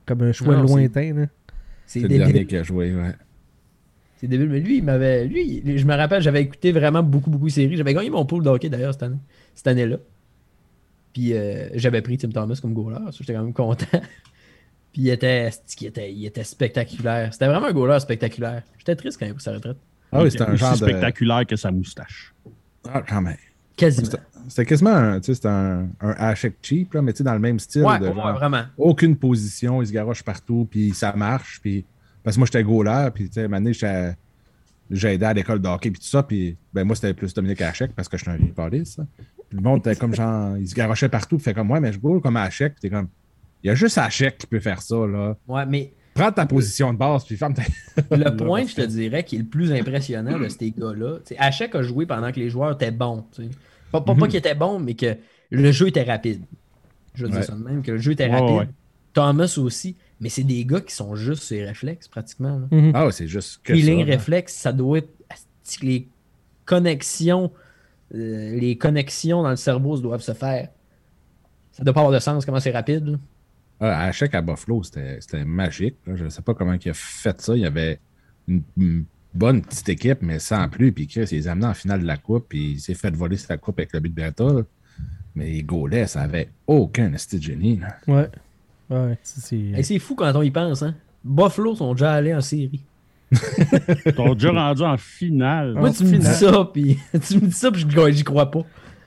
Comme 0.06 0.22
un 0.22 0.32
choix 0.32 0.56
Non, 0.56 0.62
lointain. 0.62 1.26
C'est 1.86 2.00
le 2.00 2.08
dernier 2.08 2.32
débile. 2.32 2.46
qui 2.48 2.56
a 2.56 2.62
joué, 2.62 2.94
ouais. 2.94 3.12
C'est 4.16 4.26
débile. 4.26 4.48
Mais 4.48 4.60
lui, 4.60 4.78
il 4.78 4.84
m'avait. 4.84 5.26
Lui, 5.26 5.62
je 5.78 5.86
me 5.86 5.94
rappelle, 5.94 6.20
j'avais 6.22 6.42
écouté 6.42 6.72
vraiment 6.72 7.02
beaucoup, 7.02 7.30
beaucoup 7.30 7.46
de 7.46 7.50
séries. 7.52 7.76
J'avais 7.76 7.94
gagné 7.94 8.10
mon 8.10 8.24
pool 8.26 8.42
de 8.42 8.48
hockey 8.48 8.68
d'ailleurs 8.68 8.92
cette 8.94 9.02
année. 9.04 9.18
Cette 9.54 9.66
année-là. 9.68 9.96
Puis 11.12 11.32
euh, 11.34 11.68
j'avais 11.74 12.02
pris 12.02 12.18
Tim 12.18 12.30
Thomas 12.30 12.58
comme 12.60 12.74
goaler. 12.74 12.98
J'étais 13.12 13.32
quand 13.34 13.44
même 13.44 13.52
content. 13.52 13.86
Puis 14.94 15.02
il 15.02 15.10
était, 15.10 15.50
il 15.80 15.86
était, 15.88 16.12
il 16.12 16.24
était 16.24 16.44
spectaculaire. 16.44 17.32
C'était 17.32 17.48
vraiment 17.48 17.66
un 17.66 17.72
goaler 17.72 17.98
spectaculaire. 17.98 18.62
J'étais 18.78 18.94
triste 18.94 19.18
quand 19.18 19.26
il 19.26 19.32
a 19.32 19.34
pris 19.34 19.42
sa 19.42 19.52
retraite. 19.52 19.76
Ah 20.12 20.22
oui, 20.22 20.30
c'était 20.30 20.44
un 20.44 20.52
Aussi 20.52 20.60
genre 20.62 20.72
de. 20.72 20.76
spectaculaire 20.76 21.44
que 21.46 21.56
sa 21.56 21.72
moustache. 21.72 22.32
Ah, 22.88 23.02
quand 23.06 23.20
même. 23.20 23.36
Quasiment. 23.76 24.04
C'était- 24.06 24.22
C'était 24.48 24.66
quasiment 24.66 24.90
un, 24.94 25.18
tu 25.20 25.26
sais, 25.26 25.34
c'était 25.34 25.48
un, 25.48 25.88
un 26.00 26.34
cheap, 26.62 26.94
là, 26.94 27.02
mais 27.02 27.12
tu 27.12 27.18
sais, 27.18 27.24
dans 27.24 27.32
le 27.34 27.40
même 27.40 27.58
style. 27.58 27.82
Ouais, 27.82 27.98
de 27.98 28.06
ouais, 28.08 28.14
genre, 28.14 28.34
vraiment. 28.34 28.62
aucune 28.78 29.16
position, 29.16 29.82
il 29.82 29.86
se 29.88 29.92
garoche 29.92 30.22
partout, 30.22 30.68
puis 30.70 30.92
ça 30.94 31.12
marche. 31.16 31.60
Puis... 31.60 31.84
Parce 32.22 32.36
que 32.36 32.40
moi, 32.40 32.46
j'étais 32.46 32.62
goaler, 32.62 33.08
puis 33.12 33.28
tu 33.28 33.40
sais, 33.72 34.16
j'ai 34.90 35.14
aidé 35.14 35.24
à 35.24 35.32
l'école 35.32 35.60
de 35.60 35.68
hockey, 35.68 35.90
puis 35.90 36.00
tout 36.00 36.06
ça. 36.06 36.22
Puis 36.22 36.56
ben, 36.72 36.84
moi, 36.84 36.94
c'était 36.94 37.14
plus 37.14 37.32
Dominique 37.34 37.60
Hachek 37.62 37.92
parce 37.94 38.08
que 38.08 38.16
je 38.16 38.22
suis 38.22 38.30
un 38.30 38.84
ça. 38.84 39.06
Puis 39.48 39.56
le 39.58 39.60
monde 39.62 39.80
était 39.80 39.96
comme 39.96 40.14
genre, 40.14 40.56
il 40.56 40.68
se 40.68 40.74
garochait 40.74 41.08
partout, 41.08 41.36
puis 41.36 41.44
fait 41.44 41.54
comme, 41.54 41.70
ouais, 41.70 41.80
mais 41.80 41.92
je 41.92 41.98
goal 41.98 42.20
comme 42.20 42.36
Hachek, 42.36 42.74
puis 42.74 42.82
t'es 42.82 42.90
comme, 42.90 43.08
il 43.64 43.68
y 43.68 43.70
a 43.70 43.74
juste 43.74 43.98
Hachek 43.98 44.38
qui 44.38 44.46
peut 44.46 44.60
faire 44.60 44.80
ça, 44.82 44.94
là. 45.06 45.36
Ouais, 45.48 45.66
mais 45.66 45.92
Prends 46.14 46.30
ta 46.30 46.46
position 46.46 46.92
de 46.92 46.98
base, 46.98 47.24
puis 47.24 47.36
ferme 47.36 47.54
ta. 47.54 47.62
le 48.16 48.36
point, 48.36 48.64
je 48.64 48.74
te 48.76 48.82
dirais, 48.82 49.24
qui 49.24 49.34
est 49.34 49.40
le 49.40 49.44
plus 49.46 49.72
impressionnant 49.72 50.38
de 50.38 50.48
ces 50.48 50.70
gars-là, 50.70 51.18
Hachek 51.38 51.74
a 51.74 51.82
joué 51.82 52.06
pendant 52.06 52.30
que 52.30 52.38
les 52.38 52.50
joueurs 52.50 52.72
étaient 52.74 52.92
bons. 52.92 53.24
Pas, 53.90 54.00
pas, 54.00 54.14
pas 54.14 54.26
qu'ils 54.28 54.36
étaient 54.36 54.54
bons, 54.54 54.78
mais 54.78 54.94
que 54.94 55.16
le 55.50 55.72
jeu 55.72 55.88
était 55.88 56.04
rapide. 56.04 56.44
Je 57.14 57.24
veux 57.26 57.32
Ouais. 57.32 57.38
dire 57.38 57.44
ça 57.44 57.54
de 57.54 57.64
même, 57.64 57.82
que 57.82 57.90
le 57.90 57.98
jeu 57.98 58.12
était 58.12 58.28
rapide. 58.28 58.56
ouais. 58.56 58.68
Thomas 59.12 59.52
aussi. 59.58 59.96
Mais 60.20 60.28
c'est 60.28 60.44
des 60.44 60.64
gars 60.64 60.80
qui 60.80 60.94
sont 60.94 61.16
juste 61.16 61.42
ses 61.42 61.64
réflexes, 61.64 62.06
pratiquement. 62.06 62.60
là. 62.60 62.66
Mhm. 62.70 62.92
Ah, 62.94 63.08
c'est 63.10 63.26
juste 63.26 63.60
que 63.64 63.74
Feeling, 63.74 64.00
ça. 64.00 64.12
réflexe, 64.12 64.54
ça 64.54 64.72
doit 64.72 64.98
être. 64.98 65.10
Les 65.82 66.06
connexions, 66.64 67.50
euh, 68.14 68.56
les 68.58 68.76
connexions 68.78 69.42
dans 69.42 69.50
le 69.50 69.56
cerveau 69.56 69.98
doivent 69.98 70.22
se 70.22 70.32
faire. 70.32 70.68
Ça 71.72 71.82
doit 71.82 71.92
pas 71.92 72.00
avoir 72.00 72.14
de 72.14 72.20
sens 72.20 72.44
comment 72.46 72.60
c'est 72.60 72.70
rapide. 72.70 73.06
là. 73.08 73.18
Ah, 73.80 74.04
Hachek 74.06 74.34
à 74.34 74.40
Buffalo, 74.42 74.82
c'était 74.82 75.18
c'était 75.20 75.44
magique. 75.44 75.96
là. 76.06 76.14
Je 76.16 76.24
ne 76.24 76.28
sais 76.30 76.42
pas 76.42 76.54
comment 76.54 76.72
il 76.74 76.88
a 76.90 76.94
fait 76.94 77.40
ça. 77.40 77.54
Il 77.56 77.62
y 77.62 77.66
avait 77.66 77.98
une, 78.48 78.62
une 78.78 79.04
bonne 79.34 79.62
petite 79.62 79.88
équipe, 79.88 80.18
mais 80.22 80.38
sans 80.38 80.68
plus. 80.68 80.92
Puis 80.92 81.06
Chris, 81.06 81.26
il 81.32 81.38
les 81.38 81.48
a 81.48 81.52
amenés 81.52 81.66
en 81.66 81.74
finale 81.74 82.00
de 82.02 82.06
la 82.06 82.16
Coupe. 82.16 82.46
Puis 82.48 82.72
il 82.72 82.80
s'est 82.80 82.94
fait 82.94 83.14
voler 83.14 83.36
sa 83.36 83.56
Coupe 83.56 83.78
avec 83.80 83.92
le 83.92 84.00
but 84.00 84.10
de 84.10 84.14
Bertha. 84.14 84.44
là. 84.44 84.62
Mais 85.34 85.46
les 85.50 85.62
Gaulais, 85.64 86.06
ça 86.06 86.20
avait 86.22 86.48
aucun 86.66 87.12
esti 87.12 87.38
de 87.38 87.42
génie. 87.42 87.78
là. 87.80 87.88
Ouais. 88.06 88.28
Ouais, 88.90 89.18
c'est- 89.22 89.40
c'est. 89.40 89.56
Et 89.56 89.82
c'est 89.82 89.98
fou 89.98 90.14
quand 90.14 90.32
on 90.36 90.42
y 90.42 90.50
pense. 90.50 90.82
Hein? 90.82 90.94
Buffalo 91.24 91.74
sont 91.74 91.92
déjà 91.94 92.12
allés 92.12 92.34
en 92.34 92.40
série. 92.40 92.84
Ils 93.32 94.14
sont 94.14 94.34
déjà 94.34 94.52
rendus 94.52 94.82
en 94.82 94.96
finale. 94.96 95.74
Moi, 95.74 95.90
tu 95.92 96.04
me 96.04 96.18
dis 96.18 96.24
ça, 96.26 96.68
puis 96.72 96.98
tu 97.26 97.36
me 97.36 97.46
dis 97.46 97.52
ça, 97.52 97.72
puis 97.72 97.80
je- 97.88 98.10
j'y 98.12 98.22
crois 98.22 98.50
pas. 98.50 98.60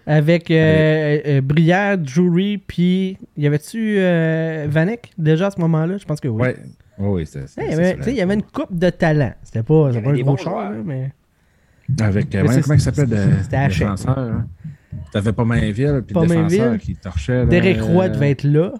Avec 0.09 0.49
euh, 0.49 1.19
euh, 1.27 1.41
Brière, 1.41 1.97
Drury, 1.97 2.57
puis 2.59 3.17
y 3.35 3.45
avait-tu 3.45 3.97
euh, 3.99 4.65
Vanek 4.69 5.11
déjà 5.17 5.47
à 5.47 5.51
ce 5.51 5.59
moment-là? 5.59 5.97
Je 5.97 6.05
pense 6.05 6.21
que 6.21 6.29
oui. 6.29 6.41
Ouais. 6.41 6.55
Oh, 6.97 7.15
oui, 7.15 7.25
c'est 7.25 7.47
c'est- 7.47 7.59
Ouais, 7.61 7.67
il 7.67 7.71
y 7.71 7.73
avait- 7.75 7.89
ça, 7.91 7.95
tu 7.97 8.03
sais, 8.03 8.11
il 8.11 8.17
y 8.17 8.21
avait 8.21 8.33
une 8.33 8.41
coupe 8.43 8.73
de 8.75 8.89
talent. 8.89 9.33
C'était 9.43 9.63
pas, 9.63 9.89
c'était 9.91 10.01
pas 10.03 10.09
un 10.11 10.13
gros 10.13 10.23
bons 10.23 10.37
char, 10.37 10.71
mais. 10.85 11.11
Avec, 11.99 12.33
euh, 12.33 12.41
Mais 12.43 12.47
ouais, 12.49 12.55
c'est- 12.55 12.61
comment 12.61 12.73
il 12.75 12.81
s'appelle 12.81 13.09
le 13.09 13.17
c'était 13.43 13.55
Hachette. 13.57 13.79
défenseur? 13.81 14.17
hein? 14.17 14.47
T'avais 15.11 15.33
pas 15.33 15.43
Mainville, 15.45 16.03
puis 16.07 16.15
le 16.15 16.27
défenseur 16.27 16.77
qui 16.79 16.95
torchait. 16.95 17.39
là, 17.39 17.45
Derek 17.45 17.81
Roy 17.81 18.05
euh, 18.05 18.09
devait 18.09 18.31
être 18.31 18.43
là. 18.45 18.73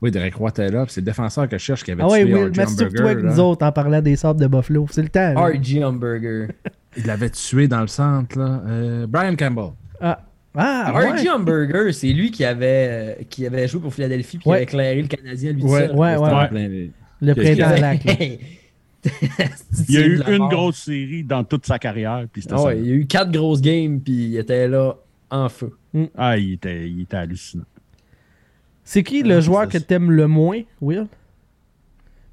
Oui, 0.00 0.10
Derek 0.12 0.34
Roy 0.36 0.48
était 0.50 0.70
là, 0.70 0.84
puis 0.84 0.92
c'est 0.94 1.00
le 1.00 1.06
défenseur 1.06 1.48
que 1.48 1.58
je 1.58 1.62
cherche 1.64 1.82
qui 1.84 1.90
avait 1.90 2.02
Ah 2.04 2.08
ouais, 2.08 2.24
tué 2.24 2.34
R.J. 2.34 2.56
masturbe-toi 2.56 2.86
Hamburger, 3.00 3.10
avec 3.10 3.24
là. 3.24 3.30
nous 3.32 3.40
autres 3.40 3.66
en 3.66 3.72
parlant 3.72 4.00
des 4.00 4.14
sables 4.16 4.40
de 4.40 4.46
Buffalo. 4.46 4.86
C'est 4.90 5.02
le 5.02 5.08
temps. 5.08 5.34
RG 5.34 5.84
Hamburger. 5.84 6.48
Il 6.96 7.04
l'avait 7.06 7.30
tué 7.30 7.66
dans 7.68 7.80
le 7.80 7.88
centre, 7.88 8.38
là. 8.38 8.62
Euh, 8.66 9.06
Brian 9.08 9.34
Campbell. 9.36 9.72
Ah, 10.00 10.20
ah 10.60 10.92
ouais. 10.94 11.20
RG 11.22 11.28
Hamburger, 11.30 11.94
c'est 11.94 12.12
lui 12.12 12.30
qui 12.30 12.44
avait, 12.44 13.16
euh, 13.20 13.22
qui 13.30 13.46
avait 13.46 13.68
joué 13.68 13.80
pour 13.80 13.94
Philadelphie 13.94 14.38
puis 14.38 14.42
qui 14.44 14.48
Ouais. 14.48 14.56
avait 14.56 14.64
éclairé 14.64 15.02
le 15.02 15.08
Canadien 15.08 15.52
lui 15.52 15.62
Ouais, 15.62 15.86
seul. 15.86 15.96
ouais, 15.96 16.16
ouais. 16.16 16.48
plein 16.48 16.68
Le 17.20 17.34
printemps 17.34 17.68
a? 17.68 17.78
lac. 17.78 18.04
Il 19.88 19.94
y 19.94 19.96
a 19.98 20.00
eu 20.06 20.20
une 20.28 20.38
mort. 20.38 20.50
grosse 20.50 20.78
série 20.78 21.22
dans 21.22 21.44
toute 21.44 21.64
sa 21.66 21.78
carrière. 21.78 22.26
Puis 22.32 22.44
Ah 22.50 22.62
ouais, 22.64 22.78
il 22.80 22.86
y 22.86 22.90
a 22.90 22.94
eu 22.94 23.06
quatre 23.06 23.30
grosses 23.30 23.60
games, 23.60 24.00
puis 24.00 24.12
il 24.30 24.36
était 24.36 24.66
là 24.66 24.94
en 25.30 25.48
feu. 25.48 25.72
Ah, 26.16 26.36
il 26.36 26.54
était, 26.54 26.88
il 26.88 27.02
était 27.02 27.16
hallucinant. 27.16 27.64
C'est 28.84 29.02
qui 29.04 29.22
le 29.22 29.40
joueur 29.40 29.68
que 29.68 29.78
t'aimes 29.78 30.10
le 30.10 30.26
moins, 30.26 30.60
Will? 30.80 31.06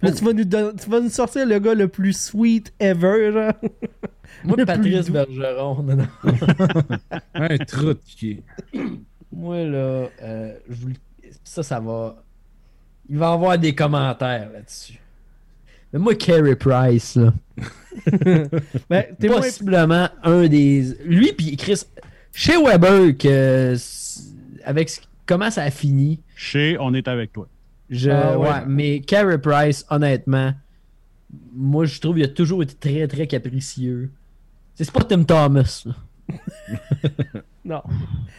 Là, 0.02 0.10
Oh. 0.12 0.16
tu, 0.18 0.26
vas 0.26 0.34
nous 0.34 0.44
don- 0.44 0.74
tu 0.82 0.90
vas 0.90 1.00
nous 1.00 1.10
sortir 1.10 1.46
le 1.46 1.60
gars 1.60 1.74
le 1.76 1.88
plus 1.88 2.14
sweet 2.18 2.74
ever, 2.80 3.32
genre. 3.32 3.54
Moi, 4.46 4.66
Patrice. 4.66 5.10
Bergeron, 5.10 5.84
non, 5.84 5.96
non. 5.96 6.08
Un 7.34 7.58
trou 7.60 7.88
de 7.88 7.94
pied. 7.94 8.44
Moi, 9.32 9.64
là, 9.66 10.10
euh, 10.22 10.54
je 10.70 10.76
vous 10.76 10.88
le- 10.90 10.94
ça, 11.44 11.64
ça 11.64 11.80
va. 11.80 12.24
Il 13.10 13.18
va 13.18 13.30
y 13.30 13.34
avoir 13.34 13.58
des 13.60 13.76
commentaires 13.76 14.50
là-dessus. 14.52 15.00
Mais 15.94 16.00
moi, 16.00 16.16
Carey 16.16 16.56
Price, 16.56 17.16
là, 17.16 17.34
Ben, 18.90 19.06
t'es 19.20 19.28
moins... 19.28 19.42
possiblement 19.42 20.10
un 20.24 20.48
des. 20.48 20.96
Lui, 21.06 21.32
puis 21.34 21.56
Chris, 21.58 21.84
chez 22.34 22.58
Weber, 22.62 23.16
que 23.18 23.76
avec 24.64 24.90
ce- 24.90 25.02
comment 25.26 25.50
ça 25.52 25.64
a 25.64 25.72
fini, 25.72 26.20
Chez, 26.36 26.78
on 26.80 26.94
est 26.94 27.08
avec 27.08 27.32
toi. 27.34 27.48
je, 27.90 28.10
Ah 28.10 28.38
ouais. 28.38 28.48
ouais, 28.50 28.66
mais 28.68 29.00
Carey 29.02 29.38
Price, 29.40 29.86
honnêtement, 29.90 30.54
moi, 31.54 31.86
je 31.86 32.00
trouve 32.00 32.16
qu'il 32.16 32.24
a 32.26 32.30
toujours 32.30 32.64
été 32.64 32.74
très, 32.76 33.08
très 33.08 33.28
capricieux. 33.28 34.12
C'est 34.76 34.92
pas 34.92 35.04
Tim 35.04 35.24
Thomas, 35.24 35.84
là. 35.86 35.94
Non. 37.66 37.82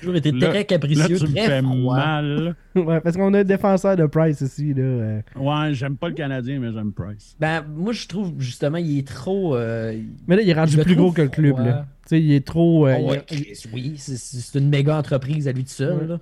Toujours 0.00 0.14
été 0.14 0.30
Là- 0.30 0.48
très 0.50 0.58
Là, 0.58 0.64
capricieux, 0.64 1.16
tu 1.18 1.24
me 1.26 1.32
très 1.34 1.46
fais 1.48 1.62
froid. 1.62 1.96
mal. 1.96 2.54
Ouais, 2.76 3.00
parce 3.00 3.16
qu'on 3.16 3.34
a 3.34 3.40
un 3.40 3.44
défenseur 3.44 3.96
de 3.96 4.06
Price 4.06 4.40
ici, 4.40 4.72
là. 4.72 4.82
euh. 4.84 5.20
Ouais, 5.34 5.74
j'aime 5.74 5.96
pas 5.96 6.08
le 6.10 6.14
Canadien, 6.14 6.60
mais 6.60 6.70
j'aime 6.72 6.92
Price. 6.92 7.34
Ben, 7.40 7.64
moi, 7.74 7.92
je 7.92 8.06
trouve 8.06 8.34
justement, 8.38 8.78
il 8.78 8.98
est 8.98 9.06
trop. 9.08 9.56
euh, 9.56 10.00
Mais 10.28 10.36
là, 10.36 10.42
il 10.42 10.48
est 10.50 10.54
rendu 10.54 10.76
plus 10.78 10.94
gros 10.94 11.10
que 11.10 11.22
le 11.22 11.28
club, 11.28 11.54
froid. 11.54 11.64
là. 11.64 11.86
Tu 12.02 12.08
sais, 12.10 12.20
il 12.22 12.32
est 12.32 12.46
trop... 12.46 12.86
euh, 12.86 12.96
oh, 13.00 13.10
ouais, 13.10 13.22
il- 13.32 13.42
Chris, 13.42 13.62
oui, 13.72 13.94
c'est- 13.96 14.58
une 14.58 14.68
méga 14.68 14.96
entreprise 14.96 15.48
à 15.48 15.52
lui 15.52 15.64
tout 15.64 15.70
seul. 15.70 15.96
Ouais. 15.98 16.06
là. 16.06 16.20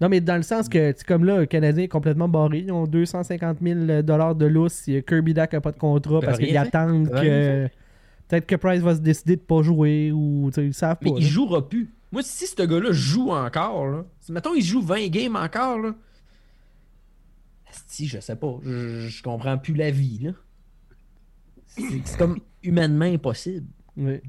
Non, 0.00 0.08
mais 0.08 0.20
dans 0.20 0.36
le 0.36 0.42
sens 0.42 0.68
que, 0.68 0.90
tu 0.92 0.98
sais, 0.98 1.04
comme 1.04 1.24
là, 1.24 1.38
le 1.38 1.46
Canadien 1.46 1.84
est 1.84 1.88
complètement 1.88 2.28
barré. 2.28 2.58
Ils 2.66 2.72
ont 2.72 2.86
250 2.88 3.58
000 3.62 3.78
de 4.02 4.46
lousse. 4.46 4.88
A 4.88 5.00
Kirby 5.00 5.32
Dak 5.32 5.52
n'a 5.52 5.60
pas 5.60 5.70
de 5.72 5.78
contrat 5.78 6.20
parce 6.20 6.38
qu'ils 6.38 6.56
attendent 6.56 7.08
que... 7.08 7.68
Peut-être 8.28 8.46
que 8.46 8.56
Price 8.56 8.80
va 8.80 8.94
se 8.94 9.00
décider 9.00 9.36
de 9.36 9.40
pas 9.40 9.62
jouer 9.62 10.10
ou, 10.12 10.50
tu 10.52 10.54
sais, 10.60 10.66
ils 10.66 10.74
savent 10.74 10.98
Mais 11.02 11.10
pas. 11.10 11.16
il 11.18 11.24
là. 11.24 11.28
jouera 11.30 11.68
plus. 11.68 11.90
Moi, 12.12 12.22
si 12.24 12.46
ce 12.46 12.62
gars-là 12.62 12.90
joue 12.92 13.30
encore, 13.30 13.86
là, 13.86 14.04
si, 14.20 14.32
mettons, 14.32 14.54
il 14.54 14.62
joue 14.62 14.80
20 14.82 15.08
games 15.08 15.36
encore, 15.36 15.78
là. 15.78 15.94
Si, 17.88 18.06
je 18.06 18.18
sais 18.20 18.36
pas. 18.36 18.58
Je, 18.64 19.08
je 19.08 19.22
comprends 19.22 19.58
plus 19.58 19.74
la 19.74 19.90
vie, 19.90 20.18
là. 20.22 20.30
C'est 21.68 22.16
comme 22.16 22.38
humainement 22.62 23.04
impossible. 23.04 23.66
Il, 23.98 24.20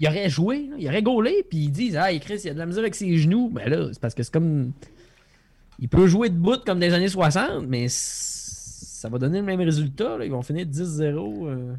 il 0.00 0.08
aurait 0.08 0.28
joué, 0.30 0.66
là, 0.68 0.76
il 0.78 0.86
aurait 0.88 1.02
gaulé, 1.02 1.44
puis 1.48 1.58
ils 1.64 1.70
disent 1.70 1.96
Ah, 1.96 2.16
Chris, 2.18 2.40
il 2.44 2.50
a 2.50 2.54
de 2.54 2.58
la 2.58 2.66
misère 2.66 2.82
avec 2.82 2.94
ses 2.94 3.16
genoux. 3.18 3.48
Ben 3.50 3.68
là, 3.68 3.88
c'est 3.92 4.00
parce 4.00 4.14
que 4.14 4.22
c'est 4.22 4.32
comme. 4.32 4.72
Il 5.78 5.88
peut 5.88 6.06
jouer 6.06 6.30
debout 6.30 6.56
comme 6.64 6.80
des 6.80 6.92
années 6.94 7.08
60, 7.08 7.66
mais 7.68 7.86
ça 7.90 9.08
va 9.10 9.18
donner 9.18 9.40
le 9.40 9.44
même 9.44 9.60
résultat. 9.60 10.16
là. 10.18 10.24
Ils 10.24 10.30
vont 10.30 10.42
finir 10.42 10.66
10-0. 10.66 11.46
euh. 11.48 11.74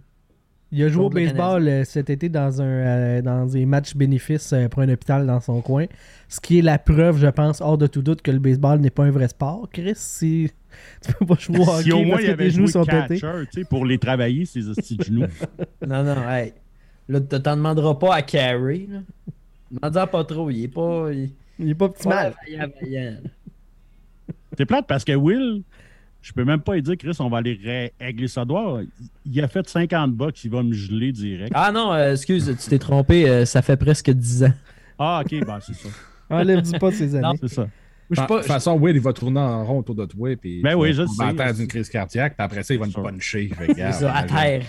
Il 0.72 0.84
a 0.84 0.90
joué 0.90 1.06
au 1.06 1.10
baseball 1.10 1.66
euh, 1.68 1.84
cet 1.86 2.10
été 2.10 2.28
dans 2.28 2.62
un 2.62 2.66
euh, 2.66 3.22
dans 3.22 3.46
des 3.46 3.66
matchs 3.66 3.96
bénéfices 3.96 4.52
euh, 4.52 4.68
pour 4.68 4.82
un 4.82 4.90
hôpital 4.90 5.26
dans 5.26 5.40
son 5.40 5.62
coin. 5.62 5.86
Ce 6.28 6.42
qui 6.42 6.60
est 6.60 6.62
la 6.62 6.78
preuve, 6.78 7.20
je 7.20 7.28
pense, 7.28 7.62
hors 7.62 7.78
de 7.78 7.88
tout 7.88 8.02
doute, 8.02 8.22
que 8.22 8.32
le 8.32 8.40
baseball 8.40 8.80
n'est 8.80 8.90
pas 8.90 9.06
un 9.06 9.12
vrai 9.12 9.30
sport. 9.30 9.70
Chris, 9.72 9.94
si 9.96 10.52
tu 11.02 11.14
peux 11.14 11.26
pas 11.26 11.36
jouer 11.36 11.60
au 11.60 11.62
hockey 11.70 11.84
Si 11.84 11.92
au 11.94 12.04
moins 12.04 12.10
parce 12.12 12.24
il 12.24 12.28
que 12.28 12.32
avait 12.32 12.44
tes 12.46 12.52
genoux 12.52 12.68
sont 12.68 12.86
pétés. 12.86 13.22
pour 13.70 13.86
les 13.86 13.98
travailler, 13.98 14.46
ces 14.46 14.68
hosties 14.68 14.98
de 14.98 15.04
genoux. 15.04 15.26
Non, 15.88 16.04
non, 16.04 16.30
hey. 16.30 16.54
Là, 17.08 17.22
tu 17.22 17.42
t'en 17.42 17.56
demanderas 17.56 17.96
pas 17.96 18.16
à 18.16 18.22
Carey. 18.22 18.88
là. 18.90 19.00
Demande-en 19.72 20.08
pas 20.08 20.24
trop. 20.26 20.50
Il 20.50 20.64
est 20.64 20.68
pas. 20.68 21.10
Il... 21.14 21.32
Il 21.60 21.70
est 21.70 21.76
pas 21.76 21.90
petit 21.90 22.08
mal. 22.08 22.34
pas 22.34 22.38
vaillant, 22.46 22.72
vaillant. 22.82 23.18
C'est 24.58 24.66
plate 24.66 24.86
parce 24.88 25.04
que 25.04 25.14
Will, 25.14 25.64
je 26.28 26.34
peux 26.34 26.44
même 26.44 26.60
pas 26.60 26.74
lui 26.76 26.82
dire, 26.82 26.98
Chris, 26.98 27.16
on 27.20 27.30
va 27.30 27.38
aller 27.38 27.58
ré- 27.64 27.94
régler 28.02 28.28
ça 28.28 28.44
droit. 28.44 28.80
Il 29.26 29.42
a 29.42 29.48
fait 29.48 29.68
50 29.68 30.12
bucks, 30.14 30.44
il 30.44 30.52
va 30.52 30.62
me 30.62 30.74
geler 30.74 31.14
direct. 31.14 31.52
Ah 31.56 31.72
non, 31.72 31.94
euh, 31.94 32.12
excuse, 32.14 32.54
tu 32.62 32.70
t'es 32.70 32.80
trompé. 32.80 33.30
euh, 33.30 33.46
ça 33.46 33.62
fait 33.62 33.78
presque 33.78 34.10
10 34.12 34.44
ans. 34.44 34.54
Ah, 35.00 35.24
ok, 35.24 35.46
ben 35.46 35.60
c'est 35.62 35.74
ça. 35.76 35.90
Enlève-du 36.30 36.78
pas 36.80 36.92
ces 36.92 37.16
années. 37.16 37.38
C'est 37.40 37.48
ça. 37.54 37.68
De 38.10 38.16
toute 38.26 38.44
façon, 38.46 38.74
Will, 38.78 38.96
il 38.96 39.02
va 39.02 39.14
tourner 39.14 39.40
en 39.40 39.66
rond 39.66 39.80
autour 39.80 39.96
de 39.96 40.06
toi. 40.06 40.36
Puis 40.36 40.62
Ben 40.62 40.76
oui, 40.76 40.94
je 40.94 41.02
on 41.04 41.08
sais. 41.08 41.24
va 41.24 41.30
attendre 41.30 41.62
une 41.62 41.68
crise 41.68 41.90
cardiaque, 41.90 42.36
puis 42.38 42.44
après 42.46 42.64
ça, 42.64 42.74
il 42.74 42.80
va 42.80 42.86
nous 42.88 42.92
puncher. 42.92 43.50
C'est 43.76 43.92
ça, 43.94 44.14
à 44.14 44.24
terre. 44.24 44.64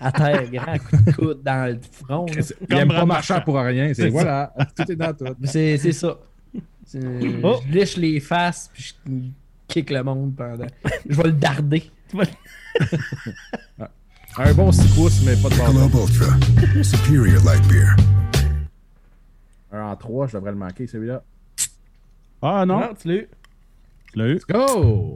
À 0.00 0.10
terre, 0.12 0.50
grand 0.50 0.78
coup 0.78 0.96
de 1.04 1.12
coude 1.12 1.42
dans 1.44 1.72
le 1.72 1.80
front. 1.90 2.26
Il 2.68 2.76
aime 2.76 2.88
pas 2.88 3.04
Marchand. 3.06 3.40
pour 3.44 3.56
rien. 3.56 3.92
C'est 3.94 4.08
voilà, 4.08 4.52
tout 4.76 4.90
est 4.90 4.96
dans 4.96 5.12
tout. 5.12 5.24
C'est 5.44 5.78
c'est 5.78 5.92
ça. 5.92 6.18
Oh. 7.42 7.56
Je 7.68 7.72
lèche 7.72 7.96
les 7.96 8.20
faces, 8.20 8.70
puis 8.72 8.94
je 9.06 9.10
kick 9.74 9.90
le 9.90 10.02
monde 10.04 10.36
pendant. 10.36 10.66
Je 11.08 11.16
vais 11.16 11.22
le 11.24 11.32
darder. 11.32 11.90
Un 14.36 14.52
bon 14.54 14.70
6 14.72 14.94
pouces, 14.94 15.22
mais 15.24 15.34
pas 15.36 15.48
de. 15.48 15.54
Michelob 15.54 15.94
Ultra. 15.94 16.82
Superior 16.84 17.42
light 17.44 17.66
beer. 17.68 17.96
Un 19.72 19.82
en 19.90 19.96
3, 19.96 20.28
je 20.28 20.32
devrais 20.34 20.52
le 20.52 20.56
manquer, 20.58 20.86
celui-là. 20.86 21.22
Ah 22.42 22.64
non, 22.66 22.80
Non, 22.80 22.94
tu 23.00 23.08
l'as 23.08 23.14
eu. 23.14 23.28
tu 24.12 24.18
l'as 24.18 24.26
eu. 24.28 24.34
Let's 24.34 24.46
go! 24.46 25.14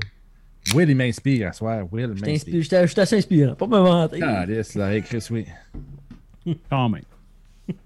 Will, 0.75 0.91
il 0.91 0.97
m'inspire 0.97 1.49
à 1.49 1.53
soir. 1.53 1.85
Will 1.93 2.13
Je 2.17 2.23
t'inspire- 2.23 2.55
m'inspire. 2.55 2.83
je 2.83 2.87
suis 2.89 3.01
assez 3.01 3.17
inspirant. 3.19 3.55
Pas 3.55 3.67
me 3.67 3.79
vanter. 3.79 4.21
Ah, 4.23 4.45
laisse, 4.47 4.75
là, 4.75 5.01
Chris, 5.01 5.25
oui. 5.31 5.47
Quand 6.71 6.89
même. 6.89 7.03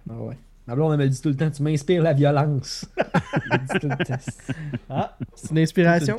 Ah 0.09 0.15
ouais. 0.15 0.37
Ma 0.67 0.75
blonde, 0.77 0.93
elle 0.93 1.01
me 1.01 1.09
dit 1.09 1.21
tout 1.21 1.29
le 1.29 1.35
temps, 1.37 1.51
tu 1.51 1.63
m'inspires 1.63 2.03
la 2.03 2.13
violence. 2.13 2.87
Elle 3.51 3.61
me 3.61 3.67
dit 3.67 3.79
tout 3.81 3.89
le 3.89 4.05
temps. 4.05 4.15
Ah, 4.89 5.17
c'est 5.35 5.51
une 5.51 5.59
inspiration? 5.59 6.17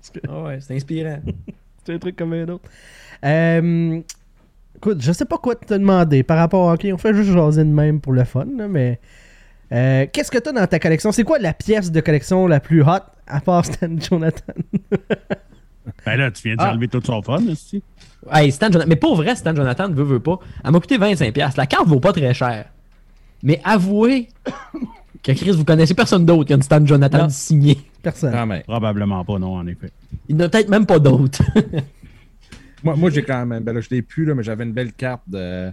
C'est 0.00 0.20
Ah 0.28 0.42
ouais, 0.42 0.58
c'est 0.60 0.76
inspirant. 0.76 1.20
C'est 1.84 1.94
un 1.94 1.98
truc 1.98 2.14
comme 2.14 2.34
un 2.34 2.46
autre. 2.46 2.68
Euh, 3.24 4.00
écoute, 4.76 5.00
je 5.00 5.12
sais 5.12 5.24
pas 5.24 5.38
quoi 5.38 5.54
te 5.56 5.72
demander 5.74 6.22
par 6.22 6.36
rapport 6.36 6.66
hockey. 6.68 6.92
On 6.92 6.98
fait 6.98 7.14
juste 7.14 7.32
jaser 7.32 7.64
de 7.64 7.70
même 7.70 8.00
pour 8.02 8.12
le 8.12 8.22
fun, 8.24 8.46
là, 8.56 8.68
mais. 8.68 9.00
euh, 9.72 10.06
Qu'est-ce 10.12 10.30
que 10.30 10.36
t'as 10.38 10.52
dans 10.52 10.66
ta 10.66 10.78
collection? 10.78 11.10
C'est 11.10 11.24
quoi 11.24 11.38
la 11.38 11.54
pièce 11.54 11.90
de 11.90 12.00
collection 12.02 12.46
la 12.46 12.60
plus 12.60 12.82
hot 12.82 13.00
à 13.26 13.40
part 13.40 13.64
Stan 13.64 13.88
Jonathan? 13.98 14.52
Ben 16.04 16.16
là, 16.16 16.30
tu 16.30 16.42
viens 16.48 16.56
Ah. 16.58 16.66
d'enlever 16.70 16.88
tout 16.88 17.00
son 17.04 17.22
fun, 17.22 17.42
aussi. 17.50 17.82
Hey, 18.30 18.52
Stan 18.52 18.66
Jonathan. 18.70 18.88
Mais 18.88 18.96
pour 18.96 19.16
vrai, 19.16 19.34
Stan 19.34 19.54
Jonathan 19.56 19.88
ne 19.88 19.94
veut, 19.94 20.04
veut 20.04 20.20
pas. 20.20 20.38
Elle 20.62 20.70
m'a 20.72 20.80
coûté 20.80 20.98
25$. 20.98 21.56
La 21.56 21.66
carte 21.66 21.88
vaut 21.88 21.98
pas 22.00 22.12
très 22.12 22.34
cher. 22.34 22.66
Mais 23.42 23.60
avouez 23.64 24.28
que 25.22 25.32
Chris, 25.32 25.50
vous 25.52 25.64
connaissez 25.64 25.94
personne 25.94 26.24
d'autre 26.24 26.44
qui 26.44 26.52
a 26.52 26.56
une 26.56 26.62
Stan 26.62 26.84
Jonathan 26.84 27.24
Non. 27.24 27.28
signé. 27.28 27.78
Personne. 28.02 28.32
Même. 28.48 28.62
Probablement 28.62 29.24
pas, 29.24 29.38
non, 29.38 29.56
en 29.56 29.66
effet. 29.66 29.90
Il 30.28 30.36
n'y 30.36 30.42
en 30.42 30.46
a 30.46 30.48
peut-être 30.48 30.68
même 30.68 30.86
pas 30.86 30.98
d'autres. 30.98 31.42
Moi, 32.82 32.96
moi 32.96 33.10
j'ai 33.10 33.22
quand 33.22 33.44
même. 33.44 33.62
Ben 33.62 33.74
là, 33.74 33.80
je 33.82 33.90
l'ai 33.90 34.00
plus, 34.00 34.24
là, 34.24 34.34
mais 34.34 34.42
j'avais 34.42 34.64
une 34.64 34.72
belle 34.72 34.92
carte 34.94 35.20
de. 35.28 35.70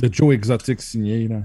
de 0.00 0.12
Joe 0.12 0.34
Exotic 0.34 0.80
signée. 0.82 1.28
Là. 1.28 1.42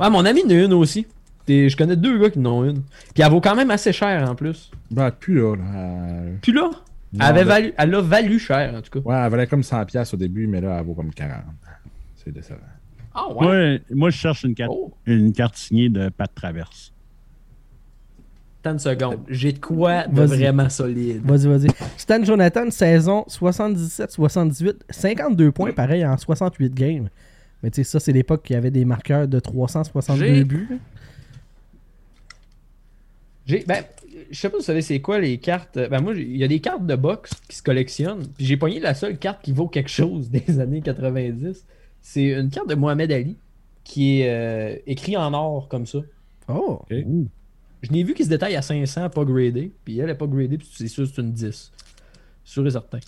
ouais, 0.00 0.10
mon 0.10 0.24
ami 0.24 0.42
en 0.44 0.50
a 0.50 0.54
une 0.54 0.72
aussi. 0.72 1.06
T'es- 1.46 1.68
Je 1.68 1.76
connais 1.76 1.94
deux 1.94 2.18
gars 2.18 2.30
qui 2.30 2.40
en 2.40 2.46
ont 2.46 2.64
une. 2.64 2.82
Puis 3.14 3.22
elle 3.22 3.30
vaut 3.30 3.40
quand 3.40 3.54
même 3.54 3.70
assez 3.70 3.92
cher 3.92 4.28
en 4.28 4.34
plus. 4.34 4.72
Ben, 4.90 5.12
plus 5.12 5.36
là. 5.36 5.54
là. 5.54 5.62
Euh, 5.76 6.34
Puis 6.42 6.50
là, 6.52 6.70
elle, 7.14 7.22
avait 7.22 7.44
valu, 7.44 7.72
elle 7.78 7.94
a 7.94 8.00
valu 8.00 8.38
cher 8.40 8.74
en 8.76 8.80
tout 8.82 9.00
cas. 9.00 9.08
Ouais, 9.08 9.16
elle 9.24 9.30
valait 9.30 9.46
comme 9.46 9.60
100$ 9.62 10.14
au 10.14 10.16
début, 10.16 10.48
mais 10.48 10.60
là, 10.60 10.78
elle 10.80 10.84
vaut 10.86 10.94
comme 10.94 11.10
40$. 11.10 11.30
C'est 12.16 12.32
décevant. 12.32 12.58
Ah 13.14 13.26
Moi, 13.32 13.78
moi, 13.90 14.10
je 14.10 14.16
cherche 14.16 14.44
une 14.44 14.54
carte, 14.54 14.72
Oh. 14.74 14.92
une 15.06 15.32
carte 15.32 15.56
signée 15.56 15.88
de 15.88 16.08
Pat 16.08 16.30
Traverse. 16.34 16.92
Attends 18.64 18.72
une 18.74 18.78
seconde. 18.78 19.18
J'ai 19.28 19.52
de 19.52 19.58
quoi 19.58 20.06
de 20.06 20.22
vraiment 20.22 20.68
solide. 20.68 21.20
Vas-y, 21.24 21.46
vas-y. 21.48 21.66
Stan 21.96 22.22
Jonathan, 22.22 22.70
saison 22.70 23.24
77-78, 23.28 24.76
52 24.88 25.50
points, 25.52 25.72
pareil, 25.72 26.06
en 26.06 26.16
68 26.16 26.72
games. 26.72 27.08
Mais 27.62 27.70
tu 27.70 27.76
sais, 27.82 27.84
ça, 27.90 28.00
c'est 28.00 28.12
l'époque 28.12 28.42
qu'il 28.44 28.54
y 28.54 28.56
avait 28.56 28.70
des 28.70 28.84
marqueurs 28.84 29.26
de 29.28 29.38
362 29.40 30.24
J'ai- 30.24 30.44
buts. 30.44 30.78
J'ai, 33.46 33.64
ben, 33.66 33.82
je 34.30 34.38
sais 34.38 34.48
pas 34.48 34.54
si 34.58 34.60
vous 34.60 34.66
savez 34.66 34.82
c'est 34.82 35.00
quoi 35.00 35.18
les 35.18 35.38
cartes. 35.38 35.76
Ben 35.90 36.00
moi, 36.00 36.14
j'ai- 36.14 36.22
il 36.22 36.36
y 36.36 36.44
a 36.44 36.48
des 36.48 36.60
cartes 36.60 36.86
de 36.86 36.94
boxe 36.94 37.32
qui 37.48 37.56
se 37.56 37.62
collectionnent. 37.62 38.24
Puis 38.36 38.46
j'ai 38.46 38.56
pogné 38.56 38.78
la 38.78 38.94
seule 38.94 39.18
carte 39.18 39.42
qui 39.42 39.52
vaut 39.52 39.66
quelque 39.68 39.90
chose 39.90 40.30
des 40.30 40.60
années 40.60 40.80
90. 40.80 41.66
C'est 42.02 42.26
une 42.38 42.50
carte 42.50 42.68
de 42.68 42.74
Mohamed 42.74 43.10
Ali 43.12 43.36
qui 43.84 44.20
est 44.20 44.28
euh, 44.30 44.76
écrit 44.86 45.16
en 45.16 45.32
or 45.32 45.68
comme 45.68 45.86
ça. 45.86 45.98
Oh! 46.48 46.80
OK. 46.82 46.96
Je 47.82 47.90
n'ai 47.90 48.02
vu 48.04 48.14
qu'il 48.14 48.24
se 48.24 48.30
détaille 48.30 48.54
à 48.56 48.62
500, 48.62 49.08
pas 49.10 49.24
gradé. 49.24 49.72
Puis 49.84 49.98
elle 49.98 50.10
est 50.10 50.14
pas 50.14 50.26
gradée, 50.26 50.58
puis 50.58 50.68
c'est 50.72 50.86
sûr 50.88 51.04
que 51.04 51.10
c'est 51.14 51.20
une 51.22 51.32
10. 51.32 51.72
Sûr 52.44 52.66
et 52.66 52.70
certain. 52.70 53.00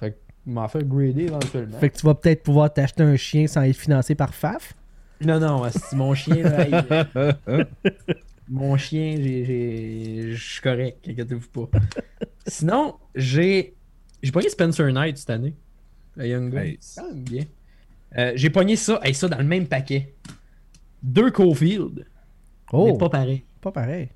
Fait 0.00 0.12
que 0.12 0.16
m'en 0.46 0.66
faire 0.68 0.82
grader 0.84 1.24
éventuellement. 1.24 1.78
Fait 1.78 1.90
que 1.90 1.96
tu 1.98 2.06
vas 2.06 2.14
peut-être 2.14 2.42
pouvoir 2.42 2.72
t'acheter 2.72 3.02
un 3.02 3.16
chien 3.16 3.46
sans 3.46 3.62
être 3.62 3.76
financé 3.76 4.14
par 4.14 4.34
FAF. 4.34 4.74
Non, 5.20 5.38
non, 5.40 5.62
c'est 5.70 5.96
mon 5.96 6.14
chien, 6.14 6.42
là, 6.42 6.66
il- 6.68 7.66
Mon 8.48 8.76
chien, 8.76 9.16
je 9.18 10.36
suis 10.36 10.60
correct, 10.62 10.98
inquiétez-vous 11.08 11.48
pas. 11.48 11.78
Sinon, 12.46 12.94
j'ai 13.14 13.74
j'ai 14.22 14.30
pogné 14.30 14.48
Spencer 14.48 14.92
Knight 14.92 15.18
cette 15.18 15.30
année. 15.30 15.54
Le 16.16 16.28
Young 16.28 16.52
Gun. 16.52 16.62
Nice. 16.64 16.76
C'est 16.80 17.00
quand 17.00 17.08
même 17.08 17.22
bien. 17.24 17.44
Euh, 18.18 18.32
j'ai 18.34 18.50
pogné 18.50 18.76
ça, 18.76 19.00
et 19.04 19.12
ça 19.12 19.28
dans 19.28 19.38
le 19.38 19.44
même 19.44 19.66
paquet. 19.66 20.14
Deux 21.02 21.30
Cofield, 21.30 22.06
Oh! 22.72 22.86
mais 22.92 22.98
pas 22.98 23.08
pareil. 23.10 23.42
Pas 23.60 23.70
pareil. 23.72 24.08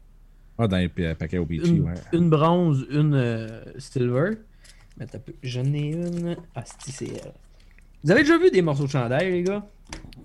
Ah, 0.58 0.66
dans 0.68 0.76
les 0.78 0.88
pa- 0.88 1.14
paquets 1.14 1.38
au 1.38 1.46
Beachy, 1.46 1.70
Une, 1.76 1.82
ouais. 1.82 1.94
une 2.12 2.28
bronze, 2.30 2.86
une 2.90 3.14
euh, 3.14 3.62
silver. 3.78 4.32
Mais 4.98 5.06
t'as 5.06 5.18
peu- 5.18 5.34
J'en 5.42 5.64
ai 5.72 5.88
une. 5.92 6.36
Ah, 6.54 6.62
c'est 6.64 6.90
c'est 6.92 7.06
elle. 7.08 7.32
Vous 8.04 8.10
avez 8.10 8.22
déjà 8.22 8.38
vu 8.38 8.50
des 8.50 8.60
morceaux 8.62 8.84
de 8.84 8.90
chandail, 8.90 9.30
les 9.30 9.42
gars? 9.42 9.66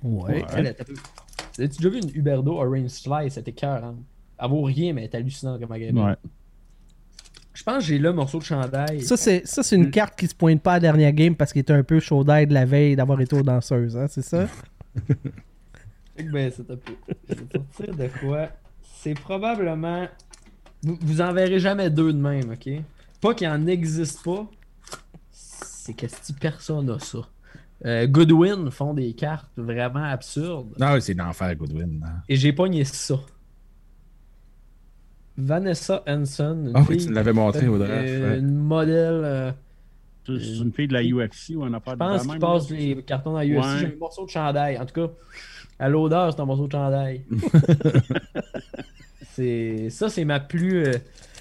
Ouais. 0.04 0.44
Elle, 0.56 0.76
peu- 0.76 0.94
Vous 0.94 1.62
avez 1.62 1.68
déjà 1.68 1.90
vu 1.90 2.00
une 2.00 2.12
Huberdo 2.16 2.54
Orange 2.54 2.88
Slice? 2.88 3.34
C'était 3.34 3.52
cœur, 3.54 3.84
hein? 3.84 3.96
Elle 4.38 4.50
vaut 4.50 4.64
rien, 4.64 4.92
mais 4.94 5.04
elle 5.06 5.10
est 5.12 5.16
hallucinante 5.16 5.60
comme 5.60 5.70
magasin. 5.70 6.06
Ouais. 6.10 6.16
Je 7.56 7.64
pense 7.64 7.78
que 7.78 7.84
j'ai 7.86 7.98
le 7.98 8.12
morceau 8.14 8.38
de 8.38 8.44
chandail. 8.44 9.02
Ça, 9.02 9.16
c'est, 9.18 9.48
ça, 9.48 9.64
c'est 9.64 9.76
une 9.78 9.90
carte 9.90 10.16
qui 10.20 10.28
se 10.28 10.36
pointe 10.36 10.62
pas 10.62 10.74
à 10.74 10.76
la 10.76 10.80
dernière 10.82 11.14
game 11.14 11.36
parce 11.36 11.52
qu'il 11.54 11.62
était 11.62 11.74
un 11.74 11.84
peu 11.84 12.00
chaud 12.00 12.24
d'air 12.24 12.46
de 12.46 12.54
la 12.54 12.66
veille 12.66 12.96
d'avoir 12.96 13.20
été 13.22 13.36
aux 13.36 13.42
danseuses, 13.44 13.96
hein, 13.98 14.06
c'est 14.10 14.22
ça? 14.22 14.48
Que 16.18 16.24
Ben, 16.32 16.52
c'est 16.56 16.70
un 16.70 16.76
peu. 16.76 16.94
Je 17.30 17.34
vais 17.36 17.42
te 17.46 17.58
sortir 17.58 17.96
de 17.96 18.08
quoi? 18.20 18.50
C'est 19.02 19.14
probablement. 19.16 20.08
Vous, 20.84 20.98
vous 21.02 21.22
en 21.22 21.34
verrez 21.34 21.60
jamais 21.60 21.90
deux 21.90 22.14
de 22.14 22.20
même, 22.20 22.52
ok? 22.52 22.70
Pas 23.22 23.34
qu'il 23.34 23.48
en 23.48 23.66
existe 23.68 24.24
pas. 24.24 24.46
C'est 25.32 25.94
que 25.94 26.08
si 26.08 26.34
personne 26.34 26.90
a 26.90 27.00
ça. 27.00 27.20
Euh, 27.86 28.08
Goodwin 28.08 28.72
font 28.72 28.94
des 28.94 29.14
cartes 29.14 29.52
vraiment 29.58 30.04
absurdes. 30.04 30.74
Non, 30.80 30.98
c'est 31.00 31.14
l'enfer, 31.14 31.56
Goodwin. 31.56 32.02
hein. 32.06 32.22
Et 32.30 32.36
j'ai 32.36 32.54
pogné 32.54 32.84
ça. 32.86 33.16
Vanessa 35.38 36.04
Hanson. 36.08 36.68
une 36.68 36.72
Ah 36.76 36.84
oui, 36.90 36.98
tu 37.06 37.12
l'avais 37.12 37.34
montré 37.34 37.68
au 37.68 37.78
draft. 37.78 37.92
euh, 38.08 38.32
ouais. 38.34 38.40
Une 38.40 38.56
modèle. 38.56 39.22
euh, 39.24 39.52
C'est 40.26 40.40
c'est 40.40 40.58
une 40.64 40.72
fille 40.74 40.88
de 40.88 40.94
la 40.94 41.04
UFC 41.04 41.56
ou 41.56 41.64
un 41.64 41.74
affaire 41.74 41.94
je 41.94 41.98
pense 42.00 42.26
de 42.26 42.32
qu'il 42.32 42.40
passe 42.40 42.70
là. 42.72 42.78
les 42.78 43.04
cartons 43.04 43.34
dans 43.34 43.40
UFC. 43.42 43.58
Ouais. 43.64 43.80
J'ai 43.80 43.86
un 43.88 44.00
morceau 44.00 44.26
de 44.26 44.30
chandail. 44.30 44.78
En 44.80 44.86
tout 44.86 44.94
cas, 45.08 45.14
à 45.80 45.90
l'odeur, 45.90 46.34
c'est 46.34 46.40
un 46.42 46.46
morceau 46.46 46.68
de 46.68 46.72
chandail. 46.72 47.22
c'est 49.34 49.90
ça, 49.90 50.10
c'est 50.10 50.26
ma 50.26 50.40
plus, 50.40 50.86
euh, 50.86 50.94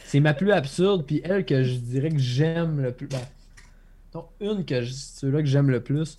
c'est 0.04 0.20
ma 0.20 0.34
plus 0.34 0.52
absurde. 0.52 1.04
Puis 1.06 1.20
elle 1.24 1.44
que 1.44 1.62
je 1.62 1.74
dirais 1.76 2.10
que 2.10 2.18
j'aime 2.18 2.80
le 2.80 2.92
plus. 2.92 3.06
Ben, 3.06 3.18
donc, 4.12 4.26
une 4.40 4.64
que 4.64 4.82
je- 4.82 4.92
ceux-là 4.92 5.40
que 5.40 5.46
j'aime 5.48 5.70
le 5.70 5.80
plus. 5.80 6.18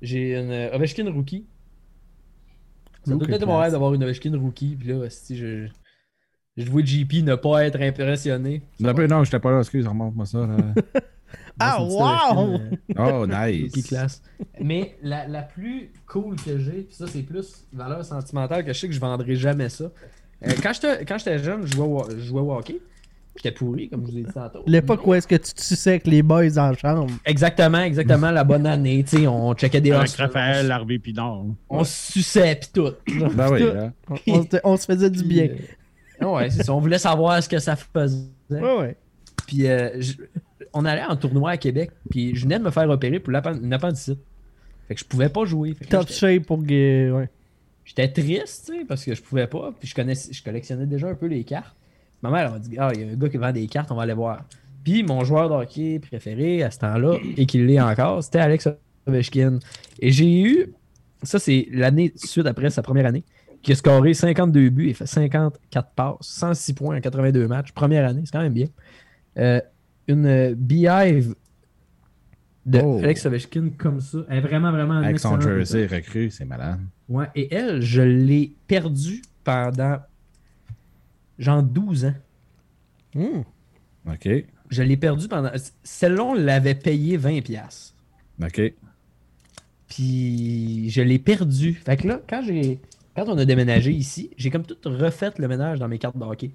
J'ai 0.00 0.36
une 0.38 0.50
euh, 0.50 0.74
Ovechkin 0.74 1.10
rookie. 1.12 1.46
Ça 3.04 3.14
doit 3.14 3.26
quelle 3.26 3.34
être 3.36 3.46
mon 3.46 3.58
rêve 3.58 3.72
d'avoir 3.72 3.94
une 3.94 4.02
Ovechkin 4.04 4.36
rookie. 4.38 4.76
Puis 4.78 4.88
là, 4.88 5.08
si 5.10 5.36
je, 5.36 5.66
je 6.56 6.70
vois 6.70 6.82
JP 6.84 7.22
ne 7.24 7.34
pas 7.34 7.64
être 7.66 7.80
impressionné. 7.80 8.62
Non, 8.80 8.92
ben, 8.92 9.08
non, 9.08 9.24
j'étais 9.24 9.38
pas 9.40 9.50
là, 9.50 9.60
excuse, 9.60 9.86
remonte-moi 9.86 10.26
ça. 10.26 10.38
là. 10.46 10.56
Ah, 11.60 11.82
wow! 11.82 12.54
Euh, 12.54 12.58
Oh, 12.98 13.26
nice. 13.26 13.86
classe. 13.86 14.22
Mais 14.60 14.96
la, 15.02 15.28
la 15.28 15.42
plus 15.42 15.90
cool 16.06 16.36
que 16.36 16.58
j'ai, 16.58 16.82
puis 16.82 16.94
ça 16.94 17.06
c'est 17.06 17.22
plus 17.22 17.66
valeur 17.72 18.04
sentimentale 18.04 18.64
que 18.64 18.72
je 18.72 18.78
sais 18.78 18.88
que 18.88 18.94
je 18.94 18.98
vendrai 19.00 19.36
jamais 19.36 19.68
ça. 19.68 19.84
Euh, 20.46 20.50
quand 20.62 20.72
j'étais 20.72 21.04
quand 21.04 21.18
j'étais 21.18 21.38
jeune, 21.38 21.66
je 21.66 21.74
jouais, 21.74 21.86
au- 21.86 22.10
je 22.10 22.18
jouais 22.20 22.40
au 22.40 22.52
hockey. 22.54 22.78
J'étais 23.36 23.52
pourri, 23.52 23.88
comme 23.88 24.02
je 24.06 24.10
vous 24.10 24.16
l'ai 24.16 24.22
dit 24.24 24.32
tantôt. 24.32 24.62
L'époque 24.66 25.06
où 25.06 25.14
est-ce 25.14 25.26
que 25.26 25.36
tu 25.36 25.52
te 25.54 25.60
suçais 25.62 25.90
avec 25.90 26.06
les 26.06 26.22
boys 26.22 26.58
en 26.58 26.74
chambre. 26.74 27.06
Exactement, 27.24 27.80
exactement 27.82 28.30
la 28.30 28.44
bonne 28.44 28.66
année. 28.66 29.04
Tu 29.04 29.18
sais, 29.18 29.26
on 29.26 29.54
checkait 29.54 29.80
des 29.80 29.92
Avec 29.92 30.10
Raphaël, 30.12 30.70
Harvey 30.70 30.98
Pinard. 30.98 31.44
On 31.70 31.84
se 31.84 32.12
suçait 32.12 32.56
pis 32.56 32.70
tout. 32.72 32.92
Ben 33.34 33.50
oui, 33.52 33.60
là. 33.62 33.92
On, 34.10 34.32
on 34.34 34.42
se- 34.42 34.56
on 34.64 34.76
se 34.76 34.84
faisait 34.86 35.10
du 35.10 35.22
bien. 35.22 35.48
Ouais, 36.24 36.50
c'est 36.50 36.62
ça. 36.64 36.74
On 36.74 36.80
voulait 36.80 36.98
savoir 36.98 37.42
ce 37.42 37.48
que 37.48 37.58
ça 37.58 37.76
faisait. 37.76 38.18
Ouais, 38.50 38.78
ouais. 38.78 38.96
Puis 39.46 39.66
euh, 39.66 40.00
je- 40.00 40.14
on 40.72 40.84
allait 40.84 41.04
en 41.04 41.16
tournoi 41.16 41.50
à 41.52 41.56
Québec. 41.56 41.90
Puis 42.10 42.34
je 42.34 42.42
venais 42.44 42.58
de 42.58 42.64
me 42.64 42.70
faire 42.70 42.88
opérer 42.88 43.18
pour 43.20 43.32
une 43.34 43.72
appendicite. 43.72 44.18
Fait 44.88 44.94
que 44.94 45.00
je 45.00 45.04
pouvais 45.04 45.28
pas 45.28 45.44
jouer. 45.44 45.74
Fait 45.74 45.84
que 45.84 45.92
là, 45.92 45.98
Top 46.00 46.08
j'étais- 46.08 46.34
shape 46.38 46.46
pour. 46.46 46.58
que- 46.64 47.10
Ouais. 47.12 47.28
J'étais 47.84 48.08
triste, 48.08 48.66
tu 48.70 48.78
sais, 48.78 48.84
parce 48.84 49.04
que 49.04 49.14
je 49.14 49.20
pouvais 49.22 49.46
pas. 49.48 49.72
Puis 49.78 49.88
je, 49.88 49.94
connaissais, 49.94 50.32
je 50.32 50.42
collectionnais 50.42 50.86
déjà 50.86 51.08
un 51.08 51.14
peu 51.14 51.26
les 51.26 51.42
cartes. 51.44 51.74
Ma 52.22 52.30
mère 52.30 52.46
elle 52.46 52.52
m'a 52.52 52.58
dit 52.60 52.76
Ah, 52.78 52.90
il 52.94 53.00
y 53.00 53.04
a 53.04 53.12
un 53.12 53.16
gars 53.16 53.28
qui 53.28 53.36
vend 53.38 53.50
des 53.52 53.66
cartes, 53.66 53.90
on 53.90 53.96
va 53.96 54.02
aller 54.04 54.12
voir. 54.14 54.44
Puis 54.84 55.02
mon 55.02 55.24
joueur 55.24 55.48
de 55.48 55.54
hockey 55.54 55.98
préféré 55.98 56.62
à 56.62 56.70
ce 56.70 56.78
temps-là, 56.78 57.16
et 57.36 57.44
qui 57.46 57.58
l'est 57.58 57.80
encore, 57.80 58.22
c'était 58.22 58.38
Alex 58.38 58.68
Ovechkin. 59.06 59.58
Et 60.00 60.12
j'ai 60.12 60.40
eu, 60.42 60.72
ça 61.24 61.38
c'est 61.40 61.66
l'année 61.72 62.12
suite 62.16 62.46
après 62.46 62.70
sa 62.70 62.82
première 62.82 63.06
année, 63.06 63.24
qui 63.62 63.72
a 63.72 63.74
scoré 63.76 64.14
52 64.14 64.70
buts 64.70 64.88
et 64.88 64.94
fait 64.94 65.06
54 65.06 65.90
passes, 65.94 66.16
106 66.20 66.72
points 66.74 66.96
en 66.96 67.00
82 67.00 67.46
matchs. 67.48 67.72
Première 67.72 68.08
année, 68.08 68.22
c'est 68.24 68.32
quand 68.32 68.42
même 68.42 68.52
bien. 68.52 68.66
Euh, 69.38 69.60
une 70.08 70.26
euh, 70.26 70.54
Beehive 70.56 71.34
de 72.66 72.80
Oh. 72.80 73.00
Alex 73.02 73.26
Ovechkin 73.26 73.70
comme 73.76 74.00
ça. 74.00 74.18
Elle 74.28 74.38
est 74.38 74.40
vraiment, 74.40 74.70
vraiment 74.72 74.98
Avec 74.98 75.18
son 75.18 75.40
jersey 75.40 75.86
recru, 75.86 76.30
c'est 76.30 76.44
malade. 76.44 76.80
Ouais, 77.08 77.26
et 77.34 77.52
elle, 77.54 77.82
je 77.82 78.02
l'ai 78.02 78.52
perdue 78.66 79.22
pendant 79.44 79.98
genre 81.38 81.62
12 81.62 82.04
ans. 82.06 82.14
Hmm. 83.14 83.42
OK. 84.10 84.28
Je 84.70 84.82
l'ai 84.82 84.96
perdue 84.96 85.28
pendant. 85.28 85.50
Celle-là, 85.82 86.24
on 86.24 86.34
l'avait 86.34 86.74
payé 86.74 87.18
20$. 87.18 87.42
piastres. 87.42 87.94
OK. 88.42 88.72
Puis 89.88 90.88
je 90.90 91.02
l'ai 91.02 91.18
perdue. 91.18 91.74
Fait 91.74 91.96
que 91.96 92.08
là, 92.08 92.20
quand 92.28 92.42
j'ai. 92.42 92.80
Quand 93.14 93.28
on 93.28 93.36
a 93.36 93.44
déménagé 93.44 93.92
ici, 93.92 94.30
j'ai 94.36 94.50
comme 94.50 94.64
tout 94.64 94.76
refait 94.86 95.32
le 95.36 95.48
ménage 95.48 95.78
dans 95.78 95.88
mes 95.88 95.98
cartes 95.98 96.16
de 96.16 96.24
hockey. 96.24 96.52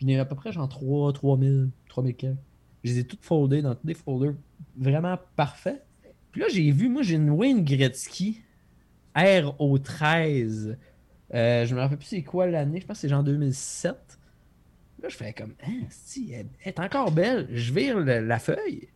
J'en 0.00 0.08
ai 0.08 0.18
à 0.18 0.24
peu 0.24 0.34
près 0.34 0.52
genre 0.52 0.68
3, 0.68 1.12
3000, 1.12 1.70
3000 1.88 2.14
quelques. 2.14 2.36
Je 2.84 2.92
les 2.92 2.98
ai 3.00 3.04
toutes 3.04 3.24
foldées 3.24 3.62
dans 3.62 3.74
tous 3.74 3.86
des 3.86 3.94
folders 3.94 4.34
vraiment 4.76 5.18
parfaits. 5.36 5.84
Puis 6.32 6.40
là, 6.40 6.48
j'ai 6.48 6.70
vu, 6.70 6.88
moi, 6.88 7.02
j'ai 7.02 7.14
une 7.14 7.30
Wayne 7.30 7.64
Gretzky 7.64 8.42
RO13. 9.16 10.76
Euh, 11.34 11.66
je 11.66 11.74
me 11.74 11.80
rappelle 11.80 11.98
plus 11.98 12.06
c'est 12.06 12.22
quoi 12.22 12.46
l'année, 12.46 12.80
je 12.80 12.86
pense 12.86 12.98
que 12.98 13.00
c'est 13.02 13.08
genre 13.08 13.24
2007. 13.24 14.18
Là, 15.02 15.08
je 15.08 15.16
fais 15.16 15.32
comme, 15.32 15.54
hein, 15.66 15.86
si, 15.88 16.32
elle, 16.32 16.46
est 16.64 16.78
encore 16.78 17.10
belle. 17.10 17.48
Je 17.52 17.72
vire 17.72 17.98
la 17.98 18.38
feuille. 18.38 18.88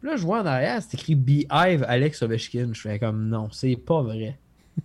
Puis 0.00 0.08
là, 0.08 0.16
je 0.16 0.22
vois 0.22 0.42
en 0.42 0.46
arrière, 0.46 0.82
c'est 0.82 0.94
écrit 0.94 1.14
Beehive 1.14 1.84
Alex 1.86 2.22
Ovechkin. 2.22 2.70
Je 2.72 2.80
fais 2.80 2.98
comme, 2.98 3.28
non, 3.28 3.50
c'est 3.50 3.76
pas 3.76 4.02
vrai. 4.02 4.38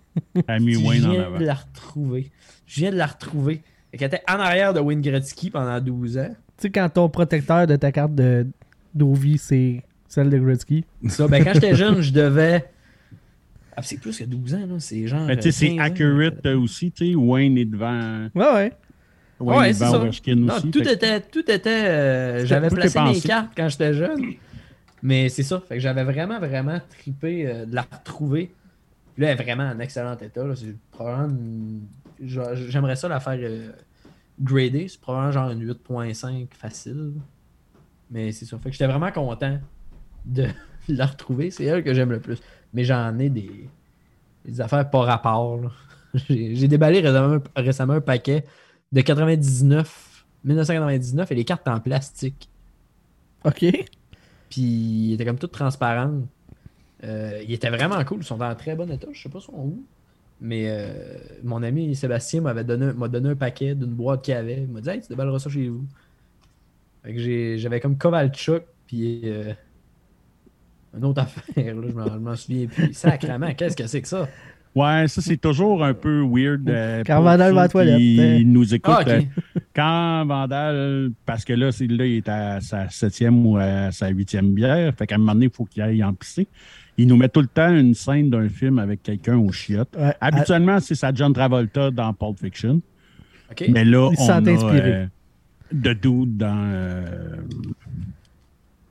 Amy 0.48 0.74
Je 0.74 0.78
Wayne 0.80 1.06
en 1.06 1.10
viens 1.12 1.22
avant. 1.24 1.38
de 1.38 1.44
la 1.44 1.54
retrouver. 1.54 2.30
Je 2.66 2.80
viens 2.80 2.90
de 2.90 2.96
la 2.96 3.06
retrouver. 3.06 3.62
Elle 3.92 4.02
était 4.02 4.22
en 4.28 4.34
arrière 4.40 4.74
de 4.74 4.80
Wayne 4.80 5.00
Gretzky 5.00 5.50
pendant 5.50 5.80
12 5.80 6.18
ans. 6.18 6.28
Tu 6.28 6.34
sais, 6.62 6.70
quand 6.70 6.88
ton 6.88 7.08
protecteur 7.08 7.66
de 7.66 7.76
ta 7.76 7.92
carte 7.92 8.14
de 8.14 8.46
d'Ovi, 8.94 9.38
c'est 9.38 9.82
celle 10.08 10.30
de 10.30 10.38
Gretzky. 10.38 10.84
Ça, 11.08 11.28
ben, 11.28 11.44
quand 11.44 11.52
j'étais 11.54 11.74
jeune, 11.76 12.00
je 12.00 12.12
devais. 12.12 12.64
Ah, 13.76 13.82
c'est 13.82 13.98
plus 13.98 14.18
que 14.18 14.24
12 14.24 14.54
ans, 14.54 14.66
là. 14.68 14.74
C'est 14.78 15.06
genre. 15.06 15.26
Mais 15.26 15.36
tu 15.36 15.42
sais, 15.44 15.52
c'est 15.52 15.68
15 15.68 15.78
ans. 15.78 15.82
accurate 15.82 16.46
euh, 16.46 16.58
aussi, 16.58 16.90
tu 16.92 17.08
sais. 17.10 17.14
Wayne 17.14 17.58
est 17.58 17.64
devant. 17.66 18.28
Ouais, 18.34 18.52
ouais. 18.54 18.72
Wayne 19.38 19.58
Ouais, 19.60 19.70
est 19.70 19.72
c'est 19.74 19.84
devant 19.84 19.92
ça. 19.98 20.02
Ovechkin 20.02 20.34
Non, 20.36 20.54
aussi. 20.56 20.70
tout 20.70 20.82
fait 20.82 20.92
était. 20.94 21.20
Tout 21.20 21.50
était 21.50 21.68
euh, 21.70 22.46
j'avais 22.46 22.68
placé 22.68 22.98
mes 23.00 23.04
pensé. 23.12 23.28
cartes 23.28 23.50
quand 23.56 23.68
j'étais 23.68 23.92
jeune. 23.94 24.20
Mais 25.02 25.28
c'est 25.28 25.42
ça. 25.42 25.62
Fait 25.68 25.74
que 25.74 25.80
j'avais 25.80 26.04
vraiment, 26.04 26.38
vraiment 26.38 26.80
trippé 26.98 27.46
euh, 27.46 27.66
de 27.66 27.74
la 27.74 27.82
retrouver. 27.82 28.50
Puis 29.16 29.22
là, 29.22 29.30
elle 29.32 29.40
est 29.40 29.42
vraiment 29.42 29.64
en 29.64 29.80
excellent 29.80 30.14
état. 30.18 30.42
J'aimerais 32.20 32.96
ça 32.96 33.08
la 33.08 33.18
faire 33.18 33.38
euh, 33.40 33.72
grader. 34.38 34.88
C'est 34.88 35.00
probablement 35.00 35.32
genre 35.32 35.50
une 35.52 35.66
8.5 35.66 36.48
facile. 36.52 37.14
Mais 38.10 38.30
c'est. 38.30 38.44
Fait 38.44 38.56
que 38.64 38.72
j'étais 38.72 38.86
vraiment 38.86 39.10
content 39.10 39.58
de 40.26 40.44
la 40.88 41.06
retrouver. 41.06 41.50
C'est 41.50 41.64
elle 41.64 41.82
que 41.82 41.94
j'aime 41.94 42.10
le 42.10 42.20
plus. 42.20 42.42
Mais 42.74 42.84
j'en 42.84 43.18
ai 43.18 43.30
des, 43.30 43.70
des 44.44 44.60
affaires 44.60 44.90
pas 44.90 45.00
rapport. 45.00 45.62
J'ai 46.28 46.68
déballé 46.68 47.00
récemment, 47.00 47.42
récemment 47.56 47.94
un 47.94 48.00
paquet 48.02 48.44
de 48.92 49.00
99 49.00 50.26
1999 50.44 51.32
et 51.32 51.34
les 51.34 51.44
cartes 51.46 51.66
en 51.68 51.80
plastique. 51.80 52.50
Ok. 53.46 53.64
Puis 54.50 54.60
il 54.60 55.12
était 55.14 55.24
comme 55.24 55.38
tout 55.38 55.46
transparent. 55.46 56.20
Euh, 57.04 57.40
il 57.46 57.52
était 57.52 57.70
vraiment 57.70 58.02
cool. 58.04 58.18
Ils 58.20 58.24
sont 58.24 58.40
en 58.40 58.54
très 58.54 58.74
bon 58.74 58.90
état. 58.90 59.08
Je 59.12 59.20
sais 59.22 59.28
pas 59.28 59.40
son 59.40 59.52
où. 59.52 59.84
Mais 60.40 60.64
euh, 60.66 60.92
mon 61.44 61.62
ami 61.62 61.94
Sébastien 61.94 62.40
m'avait 62.42 62.64
donné, 62.64 62.92
m'a 62.92 63.08
donné 63.08 63.30
un 63.30 63.34
paquet 63.36 63.74
d'une 63.74 63.86
boîte 63.94 64.22
qu'il 64.22 64.34
avait. 64.34 64.62
Il 64.62 64.68
m'a 64.68 64.80
dit 64.80 64.88
Hey, 64.90 65.00
tu 65.00 65.08
déballeras 65.08 65.38
ça 65.38 65.48
chez 65.50 65.68
vous. 65.68 65.84
Fait 67.04 67.14
que 67.14 67.20
j'ai- 67.20 67.58
j'avais 67.58 67.80
comme 67.80 67.96
Kovalchuk, 67.96 68.64
puis 68.86 69.20
euh, 69.24 69.52
une 70.96 71.04
autre 71.04 71.22
affaire. 71.22 71.74
Là, 71.74 71.82
je 71.88 72.18
m'en- 72.18 72.36
souviens 72.36 72.66
plus. 72.66 72.92
Sacrement, 72.92 73.52
qu'est-ce 73.56 73.76
que 73.76 73.86
c'est 73.86 74.02
que 74.02 74.08
ça? 74.08 74.28
Ouais, 74.74 75.08
ça, 75.08 75.22
c'est 75.22 75.38
toujours 75.38 75.82
un 75.82 75.94
peu 75.94 76.20
weird. 76.22 76.68
euh, 76.68 77.02
Quand 77.06 77.22
Vandal 77.22 77.54
va 77.54 77.60
à 77.60 77.64
la 77.64 77.68
toilette, 77.70 77.96
qui 77.98 78.20
hein. 78.20 78.42
nous 78.44 78.74
écoutent. 78.74 78.94
Ah, 79.06 79.08
euh, 79.08 79.22
quand 79.74 80.26
Vandal, 80.26 81.12
parce 81.24 81.46
que 81.46 81.54
là, 81.54 81.72
c'est, 81.72 81.86
là, 81.86 82.04
il 82.04 82.16
est 82.16 82.28
à 82.28 82.60
sa 82.60 82.90
septième 82.90 83.46
ou 83.46 83.56
à 83.56 83.90
sa 83.90 84.08
huitième 84.08 84.52
bière, 84.52 84.92
fait 84.94 85.06
qu'à 85.06 85.14
un 85.14 85.18
moment 85.18 85.32
donné, 85.32 85.46
il 85.46 85.50
faut 85.52 85.64
qu'il 85.64 85.80
aille 85.80 86.04
en 86.04 86.12
pisser. 86.12 86.46
Il 86.98 87.06
nous 87.08 87.16
met 87.16 87.28
tout 87.28 87.40
le 87.42 87.46
temps 87.46 87.68
une 87.74 87.94
scène 87.94 88.30
d'un 88.30 88.48
film 88.48 88.78
avec 88.78 89.02
quelqu'un 89.02 89.36
au 89.36 89.52
chiottes. 89.52 89.94
Ouais, 89.98 90.14
Habituellement, 90.20 90.80
c'est 90.80 90.94
sa 90.94 91.12
John 91.12 91.32
Travolta 91.32 91.90
dans 91.90 92.12
Pulp 92.14 92.38
Fiction. 92.40 92.80
Mais 93.68 93.84
là, 93.84 94.10
Il 94.12 94.16
on 94.20 94.24
s'est 94.26 94.32
a 94.32 94.36
inspiré. 94.38 94.92
euh, 94.92 95.06
de 95.72 95.92
Dude 95.92 96.36
dans 96.38 96.62
euh, 96.72 97.04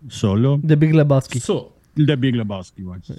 ça, 0.10 0.28
là. 0.36 0.58
De 0.62 0.76
Big 0.76 0.93
Lebowski. 0.93 1.39
Ça. 1.39 1.53
De 1.97 2.16
Big 2.16 2.36
Lebowski, 2.36 2.84
ça. 3.03 3.14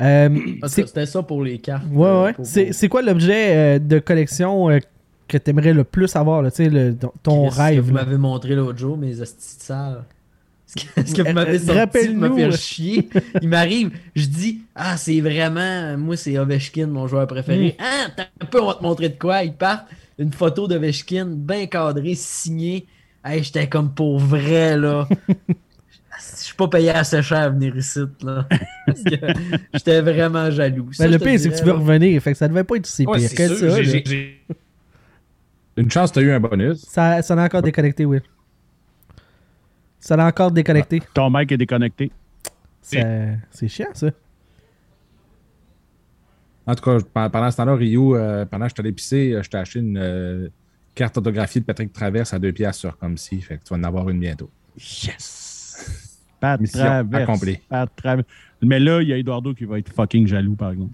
Euh, 0.00 0.28
que 0.62 0.68
C'était 0.68 1.06
ça 1.06 1.22
pour 1.22 1.42
les 1.42 1.58
cartes. 1.58 1.86
Ouais, 1.90 2.06
euh, 2.06 2.24
ouais. 2.24 2.32
pour- 2.34 2.46
C'est 2.46 2.88
quoi 2.88 3.02
l'objet 3.02 3.56
euh, 3.56 3.78
de 3.80 3.98
collection 3.98 4.70
euh, 4.70 4.78
que 5.26 5.38
tu 5.38 5.50
aimerais 5.50 5.72
le 5.72 5.84
plus 5.84 6.14
avoir, 6.14 6.42
là, 6.42 6.50
tu 6.50 6.58
sais, 6.58 6.68
le- 6.70 6.96
ton, 7.22 7.50
Ce 7.50 7.56
que 7.56 7.60
rêve? 7.62 7.80
vous 7.84 7.92
m'avez 7.92 8.16
montré 8.16 8.54
l'autre 8.54 8.78
jour, 8.78 8.96
mes 8.96 9.14
salles. 9.24 10.04
Ce 10.68 10.74
que, 10.74 11.06
ce 11.08 11.14
que 11.14 11.22
vous 11.22 11.28
Euh, 11.28 11.32
m'avez 11.32 11.56
euh, 11.70 11.86
sorti 11.88 12.08
me 12.14 12.34
faire 12.36 12.52
chier. 12.52 13.08
Il 13.40 13.48
m'arrive, 13.48 13.90
je 14.14 14.26
dis 14.26 14.60
Ah, 14.74 14.96
c'est 14.98 15.20
vraiment. 15.22 15.96
Moi, 15.96 16.16
c'est 16.18 16.38
Ovechkin, 16.38 16.86
mon 16.88 17.06
joueur 17.06 17.26
préféré. 17.26 17.74
Mm. 17.78 17.82
Ah, 17.82 18.06
t'as 18.14 18.24
un 18.42 18.46
peu, 18.46 18.60
on 18.60 18.66
va 18.66 18.74
te 18.74 18.82
montrer 18.82 19.08
de 19.08 19.18
quoi. 19.18 19.42
Il 19.44 19.54
part 19.54 19.86
une 20.18 20.32
photo 20.32 20.68
d'Ovechkin, 20.68 21.24
bien 21.26 21.66
cadrée, 21.66 22.14
signée. 22.14 22.86
Hey, 23.24 23.42
j'étais 23.42 23.66
comme 23.66 23.94
pour 23.94 24.18
vrai, 24.18 24.76
là. 24.76 25.08
Je 25.28 26.44
suis 26.44 26.54
pas 26.54 26.68
payé 26.68 26.90
assez 26.90 27.22
cher 27.22 27.38
à 27.38 27.48
venir 27.48 27.76
ici, 27.76 28.00
là. 28.22 28.46
Parce 28.86 29.02
que 29.04 29.14
j'étais 29.72 30.00
vraiment 30.02 30.50
jaloux. 30.50 30.92
Ça, 30.92 31.04
Ben, 31.04 31.12
le 31.12 31.18
pire, 31.18 31.38
c'est 31.40 31.48
que 31.50 31.56
tu 31.56 31.62
veux 31.64 31.72
là. 31.72 31.78
revenir. 31.78 32.20
Fait 32.22 32.32
que 32.32 32.38
ça 32.38 32.46
devait 32.48 32.64
pas 32.64 32.76
être 32.76 32.86
si 32.86 33.06
Ouais, 33.06 33.18
pire 33.18 33.28
c'est 33.28 33.36
que 33.36 33.54
sûr, 33.56 33.72
ça. 33.72 33.80
Une 35.76 35.90
chance, 35.90 36.10
tu 36.12 36.18
as 36.18 36.22
eu 36.22 36.30
un 36.32 36.40
bonus. 36.40 36.84
Ça, 36.88 37.22
ça 37.22 37.34
en 37.34 37.38
a 37.38 37.44
encore 37.44 37.62
déconnecté, 37.62 38.04
Will. 38.04 38.22
Ça 40.00 40.16
l'a 40.16 40.26
encore 40.26 40.50
déconnecté. 40.50 41.02
Ton 41.14 41.30
mec 41.30 41.50
est 41.52 41.56
déconnecté. 41.56 42.10
C'est 42.80 43.68
chiant, 43.68 43.88
ça. 43.94 44.08
En 46.66 46.74
tout 46.74 46.84
cas, 46.84 46.98
pe- 46.98 47.30
pendant 47.32 47.50
ce 47.50 47.56
temps-là, 47.56 47.74
Rio, 47.74 48.14
euh, 48.14 48.44
pendant 48.44 48.66
que 48.66 48.70
je 48.70 48.74
t'allais 48.74 48.92
pisser, 48.92 49.32
euh, 49.32 49.42
je 49.42 49.48
t'ai 49.48 49.56
acheté 49.56 49.78
une 49.80 49.96
euh, 49.98 50.48
carte 50.94 51.16
autographiée 51.16 51.60
de 51.62 51.66
Patrick 51.66 51.92
Traverse 51.92 52.34
à 52.34 52.38
deux 52.38 52.52
piastres 52.52 52.80
sur 52.80 52.98
comme 52.98 53.16
si. 53.16 53.40
Fait 53.40 53.56
que 53.58 53.64
tu 53.64 53.70
vas 53.72 53.80
en 53.80 53.84
avoir 53.84 54.08
une 54.10 54.20
bientôt. 54.20 54.50
Yes! 54.76 56.18
Pas 56.40 56.56
de 56.56 56.62
Mission 56.62 56.80
traverse. 56.84 57.22
accomplie. 57.22 57.56
Pas 57.68 57.86
de 57.86 57.90
traverse. 57.96 58.28
Mais 58.62 58.78
là, 58.78 59.00
il 59.00 59.08
y 59.08 59.12
a 59.12 59.16
Eduardo 59.16 59.54
qui 59.54 59.64
va 59.64 59.78
être 59.78 59.92
fucking 59.92 60.26
jaloux, 60.26 60.54
par 60.56 60.70
exemple. 60.72 60.92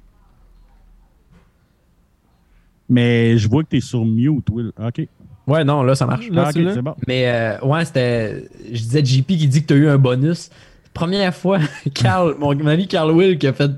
Mais 2.89 3.37
je 3.39 3.49
vois 3.49 3.63
que 3.65 3.69
t'es 3.71 3.81
sur 3.81 4.05
mute, 4.05 4.49
Will. 4.51 4.73
OK. 4.79 5.09
Ouais, 5.47 5.65
non, 5.65 5.83
là, 5.83 5.95
ça 5.95 6.07
marche. 6.07 6.29
Là, 6.31 6.45
Ah, 6.47 6.51
c'est 6.53 6.83
bon. 6.83 6.95
Mais 7.07 7.25
euh, 7.27 7.61
ouais, 7.61 7.85
c'était. 7.85 8.49
Je 8.67 8.79
disais 8.79 9.05
JP 9.05 9.27
qui 9.27 9.49
dit 9.49 9.63
que 9.63 9.67
tu 9.67 9.75
as 9.75 9.77
eu 9.77 9.89
un 9.89 9.99
bonus. 9.99 10.51
Première 10.95 11.35
fois, 11.35 11.59
Carl, 11.95 12.37
mon, 12.39 12.53
ami 12.67 12.87
Carl 12.87 13.11
Will 13.11 13.37
qui 13.37 13.47
a 13.49 13.53
fait 13.53 13.71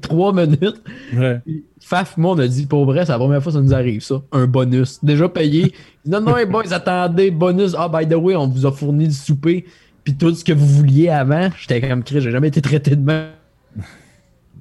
3 0.00 0.32
minutes. 0.32 0.82
Ouais. 1.14 1.40
Faf, 1.80 2.16
moi, 2.16 2.32
on 2.32 2.38
a 2.38 2.48
dit 2.48 2.66
pour 2.66 2.84
vrai, 2.86 3.04
c'est 3.04 3.12
la 3.12 3.18
première 3.18 3.42
fois 3.42 3.52
que 3.52 3.58
ça 3.58 3.62
nous 3.62 3.74
arrive, 3.74 4.00
ça. 4.00 4.22
Un 4.32 4.46
bonus. 4.46 5.04
Déjà 5.04 5.28
payé. 5.28 5.60
Il 5.60 5.66
dit, 5.66 6.10
non, 6.10 6.20
non, 6.20 6.34
les 6.34 6.46
boys, 6.46 6.72
attendez, 6.72 7.30
bonus. 7.30 7.74
Ah, 7.78 7.88
by 7.88 8.08
the 8.08 8.14
way, 8.14 8.34
on 8.34 8.48
vous 8.48 8.66
a 8.66 8.72
fourni 8.72 9.06
du 9.06 9.14
souper. 9.14 9.64
Puis 10.02 10.16
tout 10.16 10.34
ce 10.34 10.44
que 10.44 10.52
vous 10.52 10.66
vouliez 10.66 11.08
avant. 11.08 11.50
J'étais 11.58 11.86
comme 11.86 12.02
Chris, 12.02 12.20
j'ai 12.20 12.30
jamais 12.30 12.48
été 12.48 12.60
traité 12.62 12.96
de 12.96 13.04
même. 13.04 13.28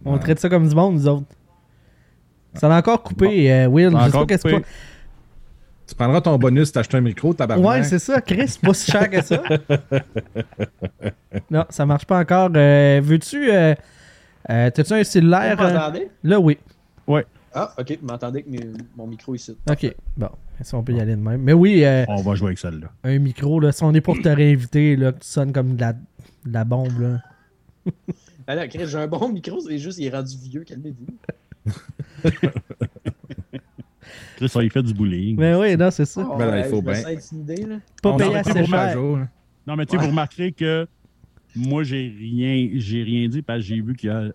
On 0.04 0.18
traite 0.20 0.40
ça 0.40 0.50
comme 0.50 0.68
du 0.68 0.76
monde, 0.76 0.96
nous 0.96 1.08
autres. 1.08 1.26
Ça 2.56 2.68
l'a 2.68 2.78
encore 2.78 3.02
coupé, 3.02 3.52
euh, 3.52 3.68
Will. 3.68 3.92
Je 3.92 4.06
sais 4.06 4.12
pas 4.12 4.26
qu'est-ce 4.26 4.44
que 4.44 4.62
Tu 5.88 5.96
prendras 5.96 6.22
ton 6.22 6.38
bonus, 6.38 6.72
t'achètes 6.72 6.96
un 6.96 7.02
micro, 7.02 7.34
tabarnak. 7.34 7.68
Ouais, 7.68 7.84
c'est 7.84 8.00
ça, 8.00 8.22
Chris, 8.22 8.48
c'est 8.48 8.62
pas 8.62 8.74
si 8.74 8.92
cher 8.92 9.10
que 9.10 9.24
ça. 9.24 9.42
non, 11.52 11.66
ça 11.70 11.86
marche 11.86 12.06
pas 12.06 12.20
encore. 12.20 12.50
Euh, 12.56 13.02
Veux-tu. 13.04 13.52
Euh, 13.52 13.76
euh, 14.50 14.70
T'as-tu 14.72 14.94
un 14.94 15.04
cellulaire 15.04 15.92
Là, 16.24 16.40
oui. 16.40 16.58
Ah, 17.58 17.74
ok, 17.80 18.00
vous 18.02 18.08
m'entendez 18.08 18.44
que 18.44 18.50
mon 18.98 19.08
micro 19.08 19.34
ici. 19.34 19.58
Ok, 19.70 19.96
bon. 20.18 20.28
Si 20.62 20.76
on 20.76 20.84
peut 20.84 20.92
y 20.94 21.00
aller 21.00 21.16
de 21.16 21.22
même? 21.22 21.42
Mais 21.42 21.54
oui, 21.54 21.86
euh, 21.86 22.04
On 22.10 22.22
va 22.22 22.36
jouer 22.36 22.48
avec 22.48 22.60
celle-là. 22.60 22.88
un 23.04 23.20
micro, 23.20 23.62
là, 23.62 23.72
si 23.72 23.82
on 23.84 23.94
est 23.94 24.02
pour 24.02 24.22
te 24.22 24.28
réinviter, 24.28 24.98
là, 24.98 25.14
que 25.14 25.20
tu 25.20 25.28
sonnes 25.28 25.54
comme 25.54 25.76
de 25.76 25.82
la, 25.82 25.94
de 25.94 26.00
la 26.46 26.64
bombe, 26.66 27.00
là. 27.00 27.22
Là, 28.48 28.68
Chris, 28.68 28.86
j'ai 28.86 28.98
un 28.98 29.08
bon 29.08 29.28
micro, 29.30 29.60
c'est 29.60 29.80
juste, 29.80 29.98
il 29.98 30.06
est 30.06 30.12
rendu 30.12 30.38
vieux, 30.38 30.64
calmez-vous. 30.64 31.08
Chris, 34.38 34.50
ça, 34.50 34.64
il 34.64 34.70
fait 34.72 34.84
du 34.84 34.94
bullying. 34.94 35.36
Mais 35.40 35.56
oui, 35.56 35.76
non, 35.78 35.92
c'est 35.92 36.06
ça. 36.06 36.24
Ben 36.38 36.46
là, 36.48 36.60
il 36.66 36.70
faut 36.70 36.82
bien. 36.82 36.94
là. 37.02 37.78
Pas 38.02 38.10
on 38.12 38.18
payé 38.18 38.32
s'en 38.32 38.36
assez 38.52 38.66
cher. 38.66 38.94
jour. 38.94 39.18
là. 39.18 39.28
Non, 39.68 39.76
mais 39.76 39.86
tu 39.86 39.92
sais, 39.98 40.04
vous 40.04 40.10
remarquerez 40.10 40.52
que 40.52 40.88
moi, 41.56 41.84
j'ai 41.84 42.14
rien, 42.20 42.70
j'ai 42.74 43.02
rien 43.04 43.30
dit 43.30 43.42
parce 43.42 43.60
que 43.62 43.66
j'ai 43.66 43.80
vu 43.80 43.96
qu'il 43.96 44.10
y 44.10 44.14
a- 44.14 44.30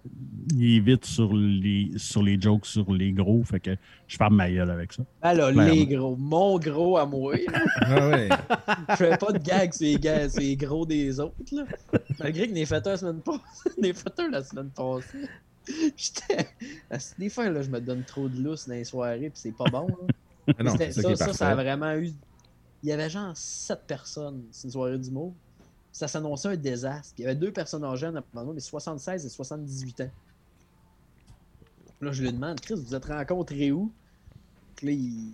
il 0.57 0.77
est 0.79 0.81
vite 0.81 1.05
sur 1.05 1.35
les, 1.35 1.91
sur 1.97 2.23
les 2.23 2.41
jokes, 2.41 2.65
sur 2.65 2.91
les 2.95 3.13
gros. 3.13 3.43
Fait 3.45 3.61
que 3.61 3.73
je 4.09 4.17
ferme 4.17 4.37
ma 4.37 4.51
gueule 4.51 4.71
avec 4.71 4.93
ça. 4.95 5.03
Ben 5.23 5.35
là, 5.35 5.53
Ben, 5.53 5.71
les 5.71 5.87
gros, 5.87 6.17
mon 6.17 6.59
gros 6.59 6.97
à 6.97 7.05
moi. 7.05 7.35
Ah 7.83 8.09
ouais. 8.09 8.29
Je 8.91 8.95
fais 8.97 9.17
pas 9.19 9.33
de 9.33 9.39
gag 9.39 9.73
sur 9.75 9.85
les, 9.87 9.97
gars, 9.97 10.29
sur 10.31 10.41
les 10.41 10.57
gros 10.57 10.87
des 10.87 11.21
autres, 11.21 11.35
là. 11.53 11.65
Malgré 12.19 12.49
que 12.49 12.55
n'ai 12.55 12.65
fait 12.65 12.85
un 12.87 12.91
la 12.91 12.97
semaine 12.97 13.21
passée. 13.21 13.71
N'ai 13.81 13.93
fait 13.93 14.19
un 14.19 14.31
la 14.31 14.43
semaine 14.43 14.71
passée. 14.75 15.29
J'étais. 15.97 16.49
Des 17.19 17.29
fois, 17.29 17.49
là, 17.51 17.63
je 17.63 17.71
me 17.71 17.81
donne 17.81 18.05
trop 18.05 18.29
de 18.29 18.41
lousse 18.41 18.69
dans 18.69 18.75
les 18.75 18.85
soirées, 18.85 19.31
puis 19.31 19.33
c'est 19.35 19.53
pas 19.53 19.71
bon, 19.71 19.89
là. 19.89 19.95
Ah 20.59 20.65
non, 20.65 20.73
ça, 20.73 20.91
ça, 20.91 21.11
est 21.11 21.17
ça, 21.17 21.33
ça 21.33 21.49
a 21.51 21.55
vraiment 21.55 21.95
eu. 21.95 22.11
Il 22.83 22.89
y 22.89 22.93
avait 22.93 23.09
genre 23.09 23.37
7 23.37 23.87
personnes. 23.87 24.43
C'est 24.51 24.65
une 24.65 24.73
soirée 24.73 24.99
d'humour. 24.99 25.33
Ça 25.93 26.09
s'annonçait 26.09 26.49
un 26.49 26.57
désastre. 26.57 27.15
Il 27.19 27.23
y 27.23 27.25
avait 27.25 27.37
deux 27.37 27.53
personnes 27.53 27.85
âgées 27.85 28.09
en 28.09 28.13
moi, 28.33 28.53
mais 28.53 28.59
76 28.59 29.27
et 29.27 29.29
78 29.29 30.01
ans. 30.01 30.11
Là, 32.01 32.11
je 32.11 32.23
lui 32.23 32.33
demande, 32.33 32.61
Chris, 32.61 32.75
vous 32.75 32.95
êtes 32.97 33.05
rencontrés 33.05 33.71
où? 33.71 33.93
Puis 34.75 34.87
là, 34.87 34.93
il, 34.93 35.33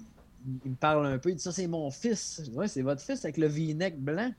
il 0.64 0.70
me 0.70 0.76
parle 0.76 1.06
un 1.06 1.18
peu. 1.18 1.30
Il 1.30 1.36
dit, 1.36 1.42
ça, 1.42 1.52
c'est 1.52 1.66
mon 1.66 1.90
fils. 1.90 2.42
Je 2.44 2.50
dis, 2.50 2.56
ouais, 2.56 2.68
c'est 2.68 2.82
votre 2.82 3.00
fils 3.00 3.24
avec 3.24 3.36
le 3.36 3.46
v-neck 3.46 3.98
blanc. 3.98 4.32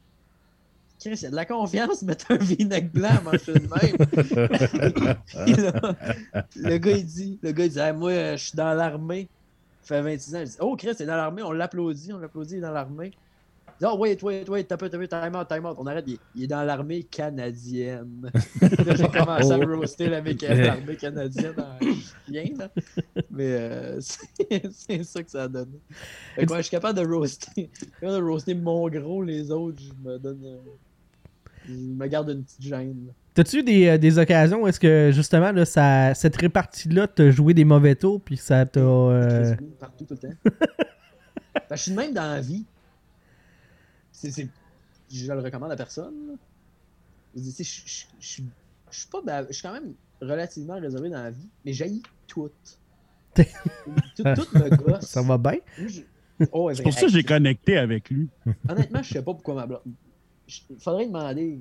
Chris, 1.00 1.12
il 1.14 1.22
y 1.22 1.26
a 1.28 1.30
de 1.30 1.36
la 1.36 1.46
confiance, 1.46 2.02
mettre 2.02 2.32
un 2.32 2.38
v-neck 2.38 2.92
blanc 2.92 3.10
à 3.18 3.22
manger 3.22 3.54
de 3.54 3.60
même. 3.60 5.18
Puis 5.46 5.54
là, 5.54 5.96
le 6.56 6.78
gars, 6.78 6.92
il 6.98 7.06
dit, 7.06 7.40
le 7.44 7.52
gars, 7.52 7.66
il 7.66 7.72
dit, 7.72 7.80
Hey, 7.80 7.94
moi, 7.94 8.12
euh, 8.12 8.38
je 8.38 8.44
suis 8.46 8.56
dans 8.58 8.74
l'armée. 8.74 9.30
Il 9.84 9.88
fait 9.88 10.02
26 10.02 10.36
ans. 10.36 10.40
Il 10.42 10.48
dit, 10.50 10.58
oh, 10.60 10.76
Chris, 10.76 10.94
c'est 10.98 11.06
dans 11.06 11.16
l'armée. 11.16 11.44
On 11.44 11.52
l'applaudit, 11.52 12.14
on 12.14 12.18
l'applaudit, 12.18 12.56
il 12.56 12.58
est 12.58 12.62
dans 12.62 12.72
l'armée. 12.72 13.14
Il 13.80 13.86
dit, 13.86 13.92
oh, 13.94 13.98
wait, 14.00 14.22
wait, 14.24 14.50
wait, 14.50 14.64
t'as 14.64 14.76
peu, 14.76 14.90
t'as 14.90 14.98
peu, 14.98 15.08
time 15.08 15.36
out, 15.36 15.48
time 15.48 15.66
out. 15.66 15.76
On 15.78 15.86
arrête, 15.86 16.06
il 16.08 16.16
est, 16.16 16.20
il 16.34 16.44
est 16.46 16.48
dans 16.48 16.64
l'armée 16.64 17.04
canadienne. 17.04 18.32
Là, 18.62 18.96
J'ai 18.96 19.08
commencé 19.08 19.52
à 19.52 19.58
me 19.60 19.76
roaster 19.76 20.08
l'armée 20.10 20.36
canadienne 20.36 21.54
en 21.60 21.78
chien, 22.28 22.46
là. 22.58 22.70
Mais 23.30 23.52
euh, 23.52 24.00
c'est 24.02 24.72
c'est 24.72 25.04
ça 25.04 25.22
que 25.24 25.30
ça 25.30 25.44
a 25.44 25.48
donné. 25.48 25.80
Fait 26.36 26.48
que, 26.48 26.52
ouais, 26.52 26.58
je 26.58 26.64
suis 26.64 26.72
capable 26.72 27.00
de 27.00 27.06
roaster. 27.08 27.70
Je 27.72 27.78
suis 27.86 27.92
capable 28.02 28.18
de 28.18 28.24
roaster 28.32 28.56
mon 28.56 28.90
gros, 28.90 29.22
les 29.22 29.52
autres, 29.52 29.80
je 29.84 29.94
me 30.10 30.18
donne. 30.18 30.44
euh, 30.44 30.58
je 31.68 31.74
me 31.74 32.08
garde 32.08 32.30
une 32.30 32.44
petite 32.44 32.62
gêne. 32.62 33.08
T'as-tu 33.34 33.60
eu 33.60 33.64
des, 33.64 33.88
euh, 33.88 33.98
des 33.98 34.18
occasions 34.18 34.64
où 34.64 34.68
est-ce 34.68 34.80
que, 34.80 35.12
justement, 35.14 35.52
là, 35.52 35.66
ça, 35.66 36.14
cette 36.16 36.36
répartie-là 36.38 37.08
t'a 37.08 37.30
joué 37.30 37.54
des 37.54 37.66
mauvais 37.66 37.94
tours, 37.96 38.20
puis 38.22 38.36
ça 38.38 38.66
t'a. 38.66 38.80
euh, 38.80 39.56
partout 39.80 40.06
tout 40.06 40.18
le 40.22 40.30
temps. 40.30 40.36
Ben, 41.70 41.76
je 41.76 41.82
suis 41.82 41.92
de 41.92 41.98
même 41.98 42.14
dans 42.14 42.22
la 42.32 42.40
vie. 42.40 42.66
C'est, 44.12 44.32
c'est- 44.32 44.48
Je 45.12 45.32
le 45.32 45.40
recommande 45.40 45.72
à 45.72 45.76
personne. 45.76 46.38
Je, 47.36 47.42
suis- 47.52 48.08
je 48.20 48.26
suis 48.98 49.08
pas 49.12 49.20
je 49.48 49.54
suis 49.54 49.62
quand 49.64 49.74
même 49.74 49.94
relativement 50.22 50.80
réservé 50.80 51.10
dans 51.10 51.22
la 51.24 51.32
vie, 51.32 51.50
mais 51.66 51.74
j'haïs 51.74 52.02
tout. 52.28 52.50
tout, 53.36 53.44
tout 54.24 54.24
me 54.58 54.76
gosse. 54.78 55.06
Ça 55.06 55.22
va 55.24 55.38
bien? 55.38 55.58
Oh, 56.52 56.72
C'est 56.74 56.84
pour 56.84 56.94
ça 56.94 57.02
que 57.02 57.12
j'ai 57.12 57.24
connecté 57.24 57.78
avec 57.78 58.10
lui. 58.12 58.30
Honnêtement, 58.70 59.02
je 59.04 59.10
sais 59.14 59.22
pas 59.22 59.34
pourquoi 59.34 59.56
ma 59.56 59.66
blonde. 59.68 59.82
Il 60.70 60.80
faudrait 60.80 61.08
demander. 61.08 61.60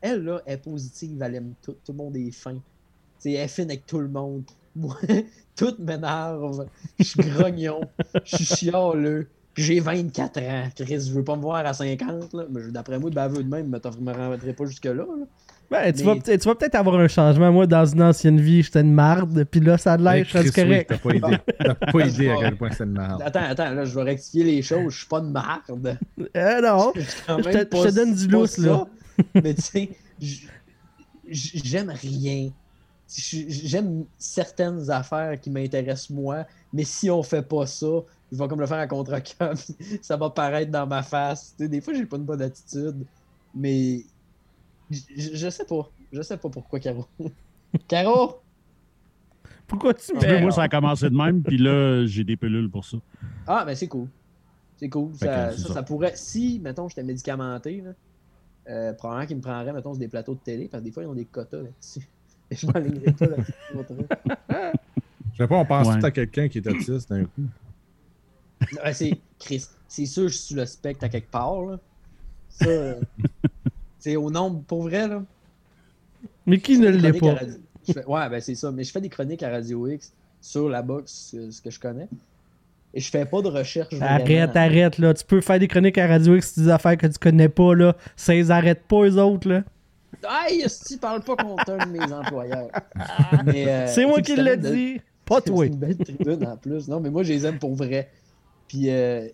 Elle, 0.00 0.24
là, 0.24 0.42
est 0.46 0.58
positive, 0.58 1.20
elle 1.22 1.34
aime 1.36 1.54
tout. 1.62 1.76
Tout 1.84 1.92
le 1.92 1.98
monde 1.98 2.16
est 2.16 2.30
fin. 2.30 2.56
Elle 3.24 3.34
est 3.34 3.48
fine 3.48 3.70
avec 3.70 3.86
tout 3.86 3.98
le 3.98 4.08
monde. 4.08 4.44
Moi, 4.76 4.96
tout 5.56 5.74
m'énerve. 5.80 6.68
Je 6.98 7.04
suis 7.04 7.20
grognon. 7.20 7.80
Je 8.24 8.36
suis 8.36 8.44
chialeux. 8.44 9.28
J'ai 9.56 9.80
24 9.80 10.40
ans. 10.40 10.68
Chris, 10.76 11.00
je 11.00 11.12
veux 11.12 11.24
pas 11.24 11.34
me 11.34 11.42
voir 11.42 11.66
à 11.66 11.74
50. 11.74 12.32
Là. 12.32 12.46
Mais 12.48 12.70
d'après 12.70 12.96
moi, 13.00 13.10
baveux 13.10 13.42
de 13.42 13.48
même, 13.48 13.68
mais 13.68 13.78
je 13.82 13.98
me 13.98 14.12
rendrai 14.12 14.52
pas 14.52 14.66
jusque-là. 14.66 14.94
là. 14.94 15.26
Ben, 15.70 15.92
tu, 15.92 15.98
Mais- 15.98 16.04
vas 16.14 16.14
peut-être- 16.20 16.40
tu 16.42 16.48
vas 16.48 16.54
peut-être 16.54 16.74
avoir 16.76 16.96
un 16.98 17.08
changement. 17.08 17.52
Moi, 17.52 17.66
dans 17.66 17.84
une 17.84 18.02
ancienne 18.02 18.40
vie, 18.40 18.62
j'étais 18.62 18.80
une 18.80 18.94
marde, 18.94 19.44
puis 19.44 19.60
là, 19.60 19.76
ça 19.76 19.92
a 19.92 19.96
de 19.98 20.02
l'air, 20.04 20.12
Hey, 20.14 20.24
je 20.24 20.38
suis 20.38 20.50
Chris, 20.50 20.62
oui, 20.62 20.66
correct. 20.68 20.88
T'as 20.88 20.98
pas 20.98 21.14
idée. 21.14 21.38
T'as 21.58 21.74
pas 21.74 22.06
idée 22.06 22.30
à 22.30 22.36
quel 22.40 22.56
point 22.56 22.70
c'est 22.70 22.84
une 22.84 22.92
merde. 22.92 23.22
Attends, 23.22 23.42
attends, 23.42 23.70
là, 23.74 23.84
je 23.84 23.94
vais 23.94 24.02
rectifier 24.02 24.44
les 24.44 24.62
choses. 24.62 24.92
Je 24.94 24.98
suis 25.00 25.06
pas 25.08 25.20
de 25.20 25.28
marde. 25.28 25.98
Euh, 26.36 26.60
non. 26.62 26.92
Je 26.96 27.02
te- 27.02 27.64
pas- 27.64 27.76
je 27.84 27.88
te 27.88 27.94
donne 27.94 28.14
du 28.14 28.28
lousse, 28.28 28.56
là. 28.58 28.86
Mais 29.34 29.54
tu 29.54 29.62
sais, 29.62 29.90
j'aime 31.28 31.90
rien. 31.90 32.50
J'aime 33.08 34.04
certaines 34.18 34.90
affaires 34.90 35.40
qui 35.40 35.50
m'intéressent 35.50 36.10
moi, 36.10 36.44
mais 36.74 36.84
si 36.84 37.10
on 37.10 37.22
fait 37.22 37.40
pas 37.42 37.64
ça, 37.66 37.86
je 38.30 38.36
vais 38.36 38.46
comme 38.48 38.60
le 38.60 38.66
faire 38.66 38.78
à 38.78 38.86
contre-cœur, 38.86 39.54
ça 40.02 40.16
va 40.18 40.28
paraître 40.28 40.70
dans 40.70 40.86
ma 40.86 41.02
face. 41.02 41.54
Tu 41.56 41.64
sais, 41.64 41.68
des 41.70 41.80
fois, 41.80 41.94
j'ai 41.94 42.04
pas 42.04 42.16
une 42.18 42.24
bonne 42.24 42.42
attitude, 42.42 43.06
mais 43.54 44.00
je 44.90 45.50
sais 45.50 45.64
pas. 45.64 45.90
Je 46.12 46.22
sais 46.22 46.36
pas 46.36 46.48
pourquoi, 46.48 46.80
Caro. 46.80 47.06
Caro! 47.88 48.40
Pourquoi 49.66 49.92
tu 49.92 50.14
me 50.14 50.40
moi, 50.40 50.50
ça 50.50 50.62
a 50.62 50.68
commencé 50.68 51.10
de 51.10 51.14
même, 51.14 51.42
puis 51.42 51.58
là, 51.58 52.06
j'ai 52.06 52.24
des 52.24 52.36
pilules 52.36 52.70
pour 52.70 52.84
ça? 52.86 52.96
Ah, 53.46 53.64
ben 53.66 53.74
c'est 53.74 53.86
cool. 53.86 54.08
C'est 54.78 54.88
cool. 54.88 55.14
Ça, 55.14 55.50
ça, 55.52 55.58
ça. 55.58 55.74
ça 55.74 55.82
pourrait, 55.82 56.12
si, 56.14 56.58
mettons, 56.62 56.88
j'étais 56.88 57.02
médicamenté, 57.02 57.82
là, 57.82 57.90
euh, 58.70 58.92
probablement 58.94 59.26
qu'ils 59.26 59.36
me 59.36 59.42
prendraient, 59.42 59.72
mettons, 59.72 59.92
sur 59.92 60.00
des 60.00 60.08
plateaux 60.08 60.34
de 60.34 60.40
télé, 60.40 60.68
parce 60.68 60.80
que 60.82 60.86
des 60.86 60.92
fois, 60.92 61.02
ils 61.02 61.06
ont 61.06 61.14
des 61.14 61.26
quotas 61.26 61.58
là-dessus. 61.62 62.08
Et 62.50 62.56
je 62.56 62.66
m'alignerais 62.66 63.12
pas 63.12 63.26
là-dessus. 63.26 63.52
Je 65.32 65.36
sais 65.36 65.46
pas, 65.46 65.56
on 65.56 65.64
pense 65.66 65.86
Ouais. 65.88 65.98
tout 65.98 66.06
à 66.06 66.10
quelqu'un 66.10 66.48
qui 66.48 66.58
est 66.58 66.66
autiste 66.66 67.10
d'un 67.10 67.24
coup? 67.24 67.42
Ouais, 68.82 68.92
c'est 68.92 69.20
Chris. 69.38 69.66
C'est 69.86 70.06
sûr 70.06 70.24
que 70.24 70.32
je 70.32 70.38
suis 70.38 70.54
le 70.54 70.66
spectre 70.66 71.04
à 71.04 71.08
quelque 71.08 71.30
part. 71.30 71.60
Là. 71.62 71.78
Ça, 72.48 72.66
c'est 73.98 74.16
au 74.16 74.30
nombre, 74.30 74.62
pour 74.66 74.82
vrai. 74.82 75.08
Là, 75.08 75.22
Mais 76.46 76.58
qui 76.58 76.78
ne 76.78 76.88
l'est 76.88 77.12
pas? 77.18 77.34
Radio- 77.34 77.54
je 77.86 77.92
fais- 77.92 78.04
Ouais, 78.06 78.28
ben 78.28 78.40
c'est 78.40 78.54
ça. 78.54 78.70
Mais 78.70 78.84
je 78.84 78.90
fais 78.92 79.00
des 79.00 79.08
chroniques 79.08 79.42
à 79.42 79.50
Radio 79.50 79.86
X 79.88 80.12
sur 80.40 80.68
la 80.68 80.82
boxe, 80.82 81.34
euh, 81.36 81.50
ce 81.50 81.60
que 81.60 81.70
je 81.70 81.78
connais. 81.80 82.08
Et 82.94 83.00
je 83.00 83.10
fais 83.10 83.26
pas 83.26 83.42
de 83.42 83.48
recherche. 83.48 83.92
Arrête, 84.00 84.26
vraiment. 84.26 84.52
arrête, 84.54 84.98
là. 84.98 85.12
Tu 85.14 85.24
peux 85.24 85.40
faire 85.40 85.58
des 85.58 85.68
chroniques 85.68 85.98
à 85.98 86.06
Radio 86.06 86.36
X 86.36 86.54
sur 86.54 86.62
des 86.62 86.68
affaires 86.70 86.96
que 86.96 87.06
tu 87.06 87.18
connais 87.18 87.48
pas, 87.50 87.74
là. 87.74 87.94
Ça 88.16 88.32
les 88.34 88.50
arrête 88.50 88.82
pas, 88.84 89.02
eux 89.04 89.18
autres, 89.20 89.48
là. 89.48 89.62
Aïe, 90.26 90.64
tu 90.88 90.96
parles 90.96 91.22
pas 91.22 91.36
contre 91.36 91.70
un 91.70 91.86
de 91.86 91.90
mes 91.92 92.12
employeurs. 92.12 92.70
Euh, 93.54 93.86
C'est 93.88 94.06
moi 94.06 94.20
qui 94.22 94.34
l'ai 94.36 94.56
de- 94.56 94.70
dit, 94.70 95.00
pas 95.26 95.40
toi. 95.42 95.64
C'est 95.66 95.72
une 95.72 95.76
belle 95.76 95.96
tribune 95.98 96.46
en 96.46 96.56
plus. 96.56 96.88
Non, 96.88 96.98
mais 97.00 97.10
moi, 97.10 97.22
je 97.22 97.32
les 97.32 97.44
aime 97.46 97.58
pour 97.58 97.74
vrai. 97.74 98.10
Puis 98.68 98.88
euh, 98.90 99.28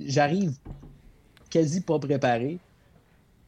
j'arrive 0.00 0.52
quasi 1.50 1.80
pas 1.80 1.98
préparé. 1.98 2.58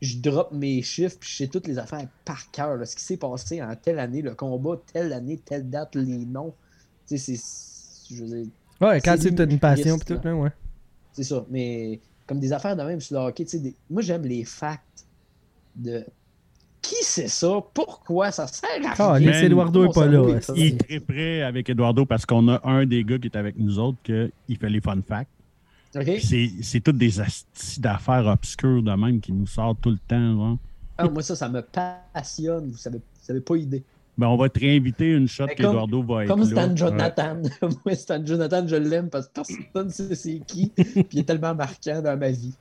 Je 0.01 0.17
drop 0.19 0.53
mes 0.53 0.81
chiffres, 0.83 1.17
puis 1.19 1.29
je 1.29 1.37
sais 1.39 1.47
toutes 1.49 1.67
les 1.67 1.79
affaires 1.79 2.07
par 2.25 2.51
cœur. 2.53 2.77
là. 2.77 2.87
Ce 2.87 2.95
qui 2.95 3.03
s'est 3.03 3.17
passé 3.17 3.61
en 3.63 3.75
telle 3.75 3.99
année, 3.99 4.23
le 4.23 4.35
combat, 4.35 4.81
telle 4.93 5.13
année, 5.13 5.39
telle 5.45 5.69
date, 5.69 5.95
les 5.97 6.25
noms. 6.25 6.55
Tu 7.09 7.19
sais, 7.19 7.35
c'est. 7.37 8.15
Je 8.15 8.23
veux 8.25 8.29
dire, 8.29 8.47
Ouais, 8.81 9.01
quand 9.01 9.17
C'est 9.19 9.37
c'est 9.37 9.45
une 9.45 9.59
passion, 9.59 9.99
pis 9.99 10.05
tout, 10.05 10.21
là. 10.23 10.35
ouais. 10.37 10.51
c'est 11.13 11.25
ça. 11.25 11.45
Mais 11.51 11.99
comme 12.27 12.39
des 12.39 12.53
affaires 12.53 12.77
de 12.77 12.83
même 12.83 13.01
sur 13.01 13.19
le 13.21 13.27
hockey, 13.27 13.45
tu 13.45 13.51
sais, 13.51 13.59
des- 13.59 13.75
moi, 13.91 14.03
j'aime 14.03 14.23
les 14.23 14.45
facts 14.45 15.05
de. 15.75 16.05
Qui 16.81 16.95
c'est 17.03 17.27
ça? 17.29 17.61
Pourquoi 17.75 18.31
ça 18.31 18.47
sert 18.47 18.69
à 18.85 18.95
Ah, 18.99 19.13
rien? 19.15 19.33
les 19.33 19.47
Eduardo 19.47 19.83
est 19.83 19.87
Mon 19.87 19.93
pas 19.93 20.07
là. 20.07 20.39
Il 20.55 20.63
est 20.67 20.79
très 20.79 21.01
prêt 21.01 21.43
avec 21.43 21.69
Eduardo 21.69 22.07
parce 22.07 22.25
qu'on 22.25 22.47
a 22.49 22.61
un 22.67 22.87
des 22.87 23.03
gars 23.03 23.19
qui 23.19 23.27
est 23.27 23.37
avec 23.37 23.59
nous 23.59 23.79
autres 23.81 23.99
qui 24.05 24.55
fait 24.55 24.71
les 24.71 24.81
fun 24.81 25.01
facts. 25.07 25.29
C'est- 26.21 26.51
c'est 26.63 26.81
toutes 26.81 26.99
des 26.99 27.21
astis 27.21 27.81
d'affaires 27.81 28.27
obscures 28.27 28.83
de 28.83 28.93
même 28.93 29.21
qui 29.21 29.33
nous 29.33 29.47
sortent 29.47 29.81
tout 29.81 29.91
le 29.91 29.99
temps. 29.99 30.59
Ah, 30.99 31.09
moi, 31.09 31.23
ça, 31.23 31.35
ça 31.37 31.49
me 31.49 31.63
passionne. 31.63 32.71
Vous 32.71 32.77
savez, 32.77 32.99
vous 32.99 33.03
savez 33.23 33.41
pas 33.41 33.57
idée. 33.57 33.83
Ben, 34.19 34.27
on 34.27 34.37
va 34.37 34.49
te 34.49 34.59
réinviter 34.59 35.13
une 35.13 35.29
shot 35.29 35.47
qu'Eduardo 35.47 36.03
va 36.03 36.25
être 36.25 36.29
Comme 36.29 36.41
là. 36.41 36.47
Stan 36.47 36.75
Jonathan. 36.77 37.37
Moi, 37.87 37.95
Stan 37.95 38.21
Jonathan, 38.27 38.67
je 38.67 38.75
l'aime 38.75 39.09
parce 39.11 39.29
que 39.29 39.33
personne 39.35 39.87
ne 39.87 39.93
sait 39.93 40.15
c'est 40.17 40.41
qui. 40.45 40.71
Puis 40.75 41.07
il 41.13 41.19
est 41.21 41.25
tellement 41.25 41.55
marquant 41.55 42.03
dans 42.03 42.19
ma 42.19 42.31
vie. 42.31 42.53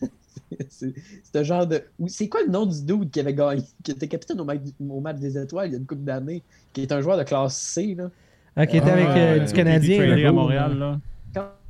c'est 0.68 0.92
un 1.36 1.42
genre 1.44 1.66
de. 1.66 1.82
ou 2.00 2.08
C'est 2.08 2.28
quoi 2.28 2.40
le 2.44 2.50
nom 2.50 2.66
du 2.66 2.82
dude 2.84 3.10
qui 3.10 3.20
avait 3.20 3.34
gagné, 3.34 3.62
qui 3.84 3.92
était 3.92 4.08
capitaine 4.08 4.40
au 4.40 4.44
match, 4.44 4.60
au 4.88 5.00
match 5.00 5.18
des 5.18 5.38
étoiles 5.38 5.68
il 5.68 5.72
y 5.72 5.74
a 5.76 5.78
une 5.78 5.86
couple 5.86 6.02
d'années, 6.02 6.42
qui 6.72 6.82
est 6.82 6.90
un 6.92 7.00
joueur 7.00 7.16
de 7.16 7.22
classe 7.22 7.56
C, 7.56 7.94
là? 7.96 8.10
Ah, 8.56 8.66
qui 8.66 8.78
était 8.78 8.90
Ah, 8.90 8.92
avec 8.94 9.06
euh, 9.08 9.38
ouais, 9.38 9.46
du 9.46 9.52
Canadien. 9.52 9.98
Tradé 10.04 10.22
là. 10.22 10.28
à 10.28 10.32
Montréal, 10.32 10.78
là. 10.78 11.00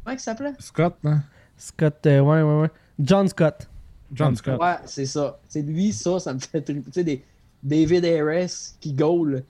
Comment 0.09 0.17
il 0.17 0.23
s'appelait? 0.23 0.53
Scott, 0.59 0.95
hein? 1.05 1.21
Scott, 1.59 2.07
euh, 2.07 2.21
ouais, 2.21 2.41
ouais, 2.41 2.61
ouais. 2.63 2.71
John 2.99 3.29
Scott. 3.29 3.69
John 4.15 4.35
Scott. 4.35 4.59
Ouais, 4.59 4.77
c'est 4.87 5.05
ça. 5.05 5.39
C'est 5.47 5.61
lui, 5.61 5.93
ça, 5.93 6.19
ça 6.19 6.33
me 6.33 6.39
fait 6.39 6.63
triper. 6.63 6.81
Tu 6.81 6.93
sais, 6.93 7.05
des 7.05 7.23
David 7.63 8.07
Harris 8.07 8.73
qui 8.81 8.95
goal. 8.95 9.45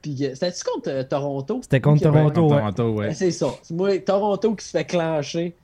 Puis 0.00 0.16
que- 0.16 0.34
c'était-tu 0.34 0.64
contre 0.64 0.88
euh, 0.88 1.02
Toronto? 1.04 1.60
C'était 1.62 1.82
contre 1.82 2.02
Toronto, 2.04 2.48
ouais. 2.48 2.56
Toronto, 2.56 2.90
ouais. 2.94 3.08
Ouais, 3.08 3.14
C'est 3.14 3.32
ça. 3.32 3.48
C'est 3.62 3.74
moi, 3.74 3.98
Toronto 3.98 4.54
qui 4.54 4.64
se 4.64 4.70
fait 4.70 4.86
clencher. 4.86 5.54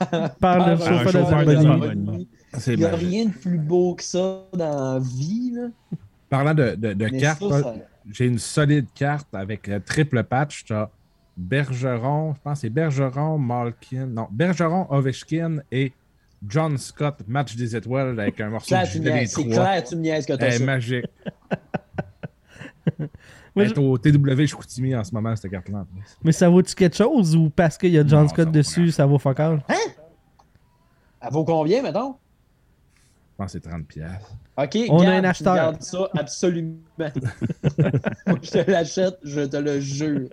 Par 0.40 0.58
le 0.66 0.72
un 0.72 0.76
chauffeur 0.76 1.04
de 1.04 1.10
chauffeur 1.12 1.44
de 1.44 1.54
Zamboni. 1.54 2.28
Il 2.66 2.76
n'y 2.76 2.84
a 2.84 2.90
magique. 2.90 3.08
rien 3.08 3.24
de 3.26 3.30
plus 3.30 3.58
beau 3.58 3.94
que 3.94 4.02
ça 4.02 4.42
dans 4.52 4.94
la 4.94 4.98
vie. 4.98 5.52
Là. 5.54 5.68
Parlant 6.28 6.54
de, 6.54 6.74
de, 6.74 6.92
de 6.92 7.08
cartes, 7.20 7.48
ça, 7.48 7.74
j'ai 8.10 8.26
une 8.26 8.40
solide 8.40 8.86
carte 8.96 9.28
avec 9.32 9.68
euh, 9.68 9.78
triple 9.78 10.24
patch. 10.24 10.64
Tu 10.64 10.72
as 10.74 10.90
Bergeron, 11.38 12.34
je 12.34 12.40
pense 12.42 12.54
que 12.54 12.60
c'est 12.62 12.68
Bergeron, 12.70 13.38
Malkin, 13.38 14.06
non, 14.06 14.26
Bergeron, 14.30 14.86
Ovechkin 14.90 15.58
et 15.70 15.92
John 16.46 16.76
Scott, 16.76 17.20
match 17.28 17.54
des 17.54 17.76
étoiles 17.76 18.18
avec 18.18 18.40
un 18.40 18.50
morceau 18.50 18.66
Claire, 18.66 18.82
de 18.86 18.90
gilet 18.90 19.20
des. 19.20 19.26
C'est 19.26 19.44
clair, 19.44 19.84
tu 19.84 19.94
me 19.96 20.00
niaises 20.02 20.26
que 20.26 20.32
t'as 20.32 20.46
Elle 20.46 20.54
est 20.54 20.58
ça. 20.58 20.64
magique. 20.64 21.06
Moi, 23.54 23.64
est 23.66 23.78
au 23.78 23.98
TW 23.98 24.46
Chicoutimi 24.46 24.94
en 24.94 25.02
ce 25.04 25.12
moment, 25.14 25.34
cette 25.36 25.50
carte-là. 25.50 25.86
Mais 26.22 26.32
ça 26.32 26.48
vaut-tu 26.48 26.74
quelque 26.74 26.96
chose 26.96 27.34
ou 27.34 27.50
parce 27.50 27.76
qu'il 27.78 27.90
y 27.90 27.98
a 27.98 28.06
John 28.06 28.22
Non, 28.22 28.28
Scott 28.28 28.46
ça 28.46 28.50
dessus, 28.52 28.90
ça 28.92 29.06
vaut 29.06 29.18
fuck 29.18 29.38
all? 29.40 29.62
Elle 31.20 31.32
vaut 31.32 31.44
combien, 31.44 31.82
mettons? 31.82 32.16
Je 33.32 33.36
pense 33.36 33.52
que 33.52 33.60
c'est 33.62 33.68
30$. 33.68 33.84
piastres. 33.84 34.32
OK, 34.56 34.78
On 34.90 35.06
a 35.06 35.12
un 35.12 35.24
acheteur. 35.24 35.54
gardes 35.54 35.82
ça 35.82 36.08
absolument. 36.16 36.78
Je 36.98 38.50
te 38.50 38.70
l'achète, 38.70 39.18
je 39.22 39.40
te 39.42 39.56
le 39.56 39.78
jure. 39.80 40.28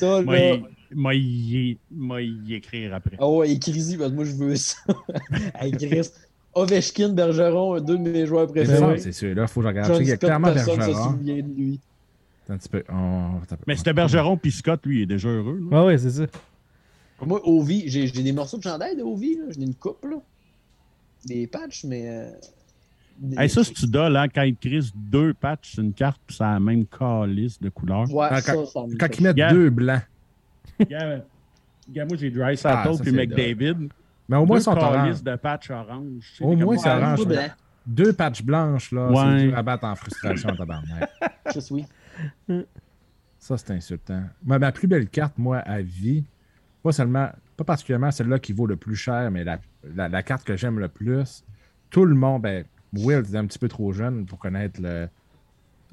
Ça, 0.00 0.22
Moi, 0.22 0.34
là... 0.36 0.54
il- 0.54 0.64
moi, 0.92 1.14
y, 1.14 1.78
moi, 1.90 2.20
y 2.22 2.54
écrire 2.54 2.94
après. 2.94 3.16
Oh, 3.20 3.38
ouais, 3.38 3.50
écris-y, 3.52 3.96
parce 3.96 4.10
que 4.10 4.14
moi, 4.16 4.24
je 4.24 4.32
veux 4.32 4.56
ça. 4.56 4.76
hey, 5.60 5.70
Chris. 5.72 6.08
Ovechkin, 6.52 7.10
Bergeron, 7.10 7.78
deux 7.80 7.96
de 7.96 8.02
mes 8.02 8.26
joueurs 8.26 8.48
C'est 8.48 8.54
préférés. 8.64 8.98
ça, 8.98 9.04
c'est 9.04 9.12
celui-là, 9.12 9.42
il 9.42 9.48
faut 9.48 9.60
que 9.60 9.64
je 9.64 9.68
regarde. 9.68 9.96
Il 10.00 10.08
y 10.08 10.10
a 10.10 10.16
Scott, 10.16 10.20
clairement 10.28 10.48
se 10.48 10.66
Bergeron. 10.66 11.12
de 11.12 11.32
lui. 11.56 11.80
Un 12.48 12.56
petit 12.58 12.68
peu. 12.68 12.82
On-. 12.88 13.40
Mais 13.68 13.76
c'était 13.76 13.92
Bergeron 13.92 14.36
puis 14.36 14.50
Scott, 14.50 14.80
lui, 14.84 14.98
il 14.98 15.02
est 15.02 15.06
déjà 15.06 15.28
heureux. 15.28 15.60
là. 15.70 15.80
Ouais, 15.82 15.86
ouais, 15.86 15.98
c'est 15.98 16.10
ça. 16.10 16.26
Moi, 17.24 17.40
Ovi, 17.48 17.84
j'ai 17.86 18.08
des 18.10 18.32
morceaux 18.32 18.58
de 18.58 18.64
chandail 18.64 18.96
de 18.96 19.02
Ovi, 19.02 19.36
là. 19.36 19.44
J'en 19.54 19.60
ai 19.60 19.64
une 19.66 19.74
coupe, 19.74 20.04
là. 20.04 20.16
Des 21.26 21.46
patchs, 21.46 21.84
mais... 21.84 22.32
Hey, 23.36 23.50
ça, 23.50 23.62
c'est 23.64 23.74
tu 23.74 23.86
là, 23.90 24.26
quand 24.28 24.42
il 24.42 24.56
crisse 24.56 24.90
deux 24.94 25.34
patchs 25.34 25.72
sur 25.74 25.82
une 25.84 25.92
carte, 25.92 26.20
puis 26.26 26.36
ça 26.36 26.50
a 26.50 26.54
la 26.54 26.60
même 26.60 26.86
calice 26.86 27.60
de 27.60 27.68
couleur. 27.68 28.10
Ouais, 28.12 28.28
Ah, 28.30 28.40
quand- 28.40 28.64
ça 28.66 28.80
ils 28.86 29.22
mettent 29.22 29.36
deux 29.52 29.68
blancs. 29.70 30.02
Moi, 30.78 32.16
j'ai 32.16 32.30
Dry 32.30 32.52
Ah, 32.52 32.56
Saddle 32.56 32.94
ça, 32.96 33.02
puis 33.02 33.12
McDavid. 33.12 33.88
Mais 34.28 34.36
au 34.36 34.46
moins, 34.46 34.56
Deux 34.56 34.60
ils 34.62 34.64
sont 34.64 34.70
orange. 34.76 35.22
de 35.22 35.36
patch 35.36 35.70
orange. 35.70 36.32
Au 36.40 36.54
moins, 36.56 36.78
c'est 36.78 36.88
orange. 36.88 37.26
là. 37.26 37.48
Deux 37.86 38.12
patchs 38.12 38.42
blanches, 38.42 38.92
là, 38.92 39.08
Ouais. 39.10 39.16
c'est 39.38 39.46
dur 39.48 39.58
à 39.58 39.62
battre 39.62 39.84
en 39.84 39.96
frustration 39.96 40.54
tabarnak. 40.54 41.10
Chris, 41.46 41.66
oui. 41.72 41.84
Ça, 43.38 43.56
c'est 43.56 43.70
insultant. 43.72 44.22
Ma, 44.44 44.58
ma 44.58 44.70
plus 44.70 44.86
belle 44.86 45.08
carte, 45.08 45.36
moi, 45.38 45.58
à 45.58 45.80
vie, 45.80 46.24
pas 46.82 46.92
seulement, 46.92 47.28
pas 47.56 47.64
particulièrement 47.64 48.10
celle-là 48.10 48.38
qui 48.38 48.52
vaut 48.52 48.66
le 48.66 48.76
plus 48.76 48.94
cher, 48.96 49.30
mais 49.30 49.42
la, 49.44 49.58
la- 49.96 50.08
la 50.08 50.22
carte 50.22 50.44
que 50.44 50.56
j'aime 50.56 50.78
le 50.78 50.88
plus, 50.88 51.42
tout 51.88 52.04
le 52.04 52.14
monde, 52.14 52.42
ben, 52.42 52.64
Will, 52.96 53.22
est 53.32 53.36
un 53.36 53.46
petit 53.46 53.58
peu 53.58 53.68
trop 53.68 53.92
jeune 53.92 54.26
pour 54.26 54.38
connaître 54.38 54.80
le, 54.82 55.08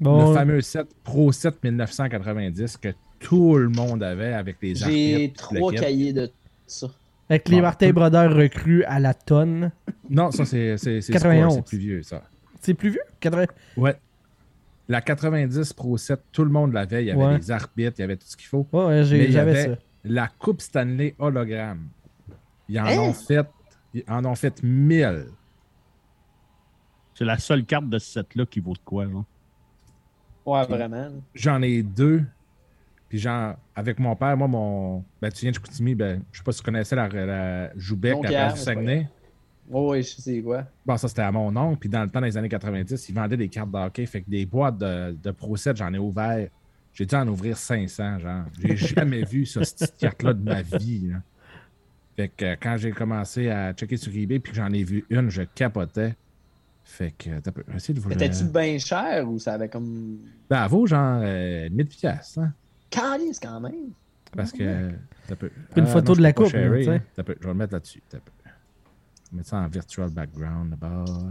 Bon, 0.00 0.28
le 0.30 0.34
fameux 0.34 0.60
set 0.60 0.86
Pro 1.04 1.32
7 1.32 1.62
1990 1.62 2.76
que 2.76 2.88
tout 3.18 3.56
le 3.56 3.68
monde 3.68 4.02
avait 4.02 4.32
avec 4.32 4.56
les 4.62 4.74
J'ai 4.74 5.28
le 5.28 5.32
trois 5.32 5.72
cahiers 5.72 6.12
de 6.12 6.30
ça. 6.66 6.88
avec 7.28 7.48
les 7.48 7.56
Bon. 7.56 7.62
Martin 7.62 7.90
Brodeur 7.90 8.34
recrues 8.34 8.84
à 8.84 9.00
la 9.00 9.14
tonne. 9.14 9.72
Non, 10.08 10.30
ça, 10.30 10.44
c'est 10.44 10.76
c'est- 10.78 11.00
c'est 11.00 11.12
91. 11.12 11.52
Score, 11.52 11.64
c'est 11.64 11.68
plus 11.68 11.78
vieux, 11.78 12.02
ça. 12.02 12.22
C'est 12.60 12.74
plus 12.74 12.90
vieux? 12.90 13.00
80... 13.20 13.46
Ouais. 13.76 13.96
La 14.88 15.00
90 15.02 15.72
Pro 15.74 15.96
7, 15.98 16.20
tout 16.32 16.44
le 16.44 16.50
monde 16.50 16.72
l'avait. 16.72 17.02
Il 17.04 17.08
y 17.08 17.10
avait 17.10 17.22
Ouais. 17.24 17.36
les 17.38 17.50
arbitres, 17.50 17.94
il 17.98 18.00
y 18.00 18.04
avait 18.04 18.16
tout 18.16 18.26
ce 18.26 18.36
qu'il 18.36 18.46
faut. 18.46 18.66
Ouais, 18.72 18.84
ouais, 18.84 18.88
Mais 19.00 19.04
j'ai- 19.04 19.24
il 19.24 19.30
y 19.30 19.32
j'avais 19.32 19.50
avait 19.50 19.74
ça. 19.74 19.78
la 20.04 20.28
Coupe 20.38 20.60
Stanley 20.62 21.14
hologramme. 21.18 21.88
Ils 22.68 22.80
en 22.80 22.84
Hein? 22.86 22.98
ont 22.98 23.12
fait. 23.12 23.46
Ils 23.94 24.04
en 24.08 24.24
ont 24.24 24.34
fait 24.34 24.62
1000. 24.62 25.26
C'est 27.18 27.24
la 27.24 27.36
seule 27.36 27.64
carte 27.64 27.88
de 27.88 27.98
ce 27.98 28.12
set-là 28.12 28.46
qui 28.46 28.60
vaut 28.60 28.74
de 28.74 28.78
quoi, 28.84 29.08
genre. 29.08 29.24
Ouais, 30.46 30.64
vraiment. 30.68 31.08
J'en 31.34 31.60
ai 31.62 31.82
deux. 31.82 32.22
Puis 33.08 33.18
genre, 33.18 33.56
avec 33.74 33.98
mon 33.98 34.14
père, 34.14 34.36
moi, 34.36 34.46
mon. 34.46 35.04
Ben, 35.20 35.28
tu 35.32 35.40
viens 35.40 35.50
de 35.50 35.56
Chicoutimi, 35.56 35.96
ben, 35.96 36.22
je 36.30 36.38
sais 36.38 36.44
pas 36.44 36.52
si 36.52 36.58
tu 36.58 36.64
connaissais 36.64 36.94
la, 36.94 37.08
la 37.08 37.76
Joubec 37.76 38.18
à 38.18 38.22
la 38.22 38.28
place 38.28 38.54
du 38.54 38.60
Saguenay. 38.60 39.08
Oh, 39.68 39.90
oui, 39.90 40.04
je 40.04 40.10
sais 40.10 40.40
quoi. 40.40 40.64
Bon, 40.86 40.96
ça, 40.96 41.08
c'était 41.08 41.22
à 41.22 41.32
mon 41.32 41.56
oncle. 41.56 41.80
Puis 41.80 41.88
dans 41.88 42.04
le 42.04 42.08
temps, 42.08 42.20
dans 42.20 42.26
les 42.26 42.36
années 42.36 42.48
90, 42.48 43.08
ils 43.08 43.14
vendaient 43.16 43.36
des 43.36 43.48
cartes 43.48 43.72
de 43.72 43.78
hockey. 43.78 44.06
Fait 44.06 44.22
que 44.22 44.30
des 44.30 44.46
boîtes 44.46 44.78
de, 44.78 45.16
de 45.20 45.30
Pro 45.32 45.56
7, 45.56 45.76
j'en 45.76 45.92
ai 45.92 45.98
ouvert. 45.98 46.48
J'ai 46.92 47.04
dû 47.04 47.16
en 47.16 47.26
ouvrir 47.26 47.56
500, 47.56 48.20
genre. 48.20 48.44
J'ai 48.60 48.76
jamais 48.94 49.24
vu 49.24 49.44
ça, 49.44 49.64
cette 49.64 49.78
petite 49.80 49.98
carte-là 49.98 50.34
de 50.34 50.42
ma 50.44 50.62
vie. 50.62 51.08
là. 51.08 51.16
Fait 52.14 52.28
que 52.28 52.44
euh, 52.44 52.56
quand 52.62 52.76
j'ai 52.76 52.92
commencé 52.92 53.50
à 53.50 53.72
checker 53.72 53.96
sur 53.96 54.14
eBay 54.14 54.38
puis 54.38 54.52
que 54.52 54.56
j'en 54.56 54.70
ai 54.70 54.84
vu 54.84 55.04
une, 55.10 55.30
je 55.30 55.42
capotais. 55.42 56.14
Fait 56.90 57.10
que, 57.12 57.38
t'as 57.40 57.52
peu- 57.52 57.64
essayez 57.76 57.92
de 57.94 58.00
vous 58.00 58.08
le... 58.08 58.14
Était-tu 58.14 58.44
bien 58.44 58.78
cher 58.78 59.28
ou 59.28 59.38
ça 59.38 59.52
avait 59.52 59.68
comme. 59.68 60.18
Ben, 60.48 60.64
elle 60.64 60.70
vaut 60.70 60.86
genre 60.86 61.20
euh, 61.22 61.68
1000 61.70 61.86
piastres, 61.86 62.38
hein? 62.38 62.52
Calice 62.88 63.38
quand 63.38 63.60
même. 63.60 63.90
Parce 64.34 64.50
que. 64.52 64.90
t'as 65.28 65.36
peu- 65.36 65.50
Une 65.76 65.84
Ah, 65.84 65.86
photo 65.86 66.12
non, 66.12 66.16
de 66.16 66.22
la 66.22 66.30
je 66.30 66.34
coupe, 66.34 66.46
tu 66.48 66.84
sais. 66.84 67.02
T'as 67.14 67.22
peu. 67.22 67.36
Je 67.38 67.44
vais 67.46 67.52
le 67.52 67.58
mettre 67.58 67.74
là-dessus. 67.74 68.02
t'as 68.08 68.18
peu. 68.18 68.32
Je 68.42 69.30
vais 69.30 69.36
mettre 69.36 69.48
ça 69.50 69.58
en 69.58 69.68
virtual 69.68 70.08
background 70.10 70.70
d'abord. 70.70 71.24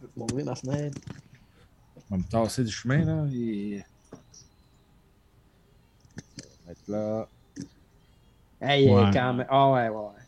Je 0.00 0.06
peux 0.06 0.20
ouvrir 0.22 0.46
ma 0.46 0.54
fenêtre. 0.54 0.98
On 2.10 2.16
va 2.16 2.22
me 2.22 2.24
tasser 2.28 2.64
du 2.64 2.70
chemin, 2.72 3.04
là. 3.04 3.26
Et... 3.32 3.84
Mettre 6.66 6.80
là. 6.88 7.28
Hey, 8.62 8.88
Ouais. 8.88 8.94
euh, 9.06 9.10
quand 9.12 9.34
même. 9.34 9.46
Ah 9.50 9.70
ouais, 9.72 9.88
ouais, 9.90 9.94
ouais. 9.96 10.19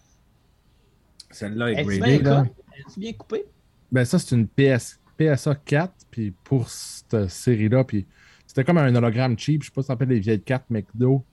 Celle-là 1.33 1.73
est 1.73 1.81
Es-tu 1.81 1.99
gradée, 1.99 2.19
bien? 2.19 2.45
Es-tu 2.79 3.01
bien 3.01 3.13
coupé? 3.13 3.45
Ben, 3.91 4.05
ça, 4.05 4.19
c'est 4.19 4.35
une 4.37 4.47
PS, 4.47 5.01
PSA 5.19 5.55
4. 5.55 5.93
Puis 6.11 6.33
pour 6.45 6.69
cette 6.69 7.29
série-là, 7.29 7.85
puis 7.85 8.07
c'était 8.47 8.65
comme 8.65 8.79
un 8.79 8.95
hologramme 8.95 9.39
cheap. 9.39 9.63
Je 9.63 9.69
sais 9.69 9.73
pas 9.75 9.83
si 9.83 9.87
tu 9.87 9.93
appelles 9.93 10.09
les 10.09 10.21
vieilles 10.21 10.41
cartes 10.43 10.69
McDo. 10.71 11.25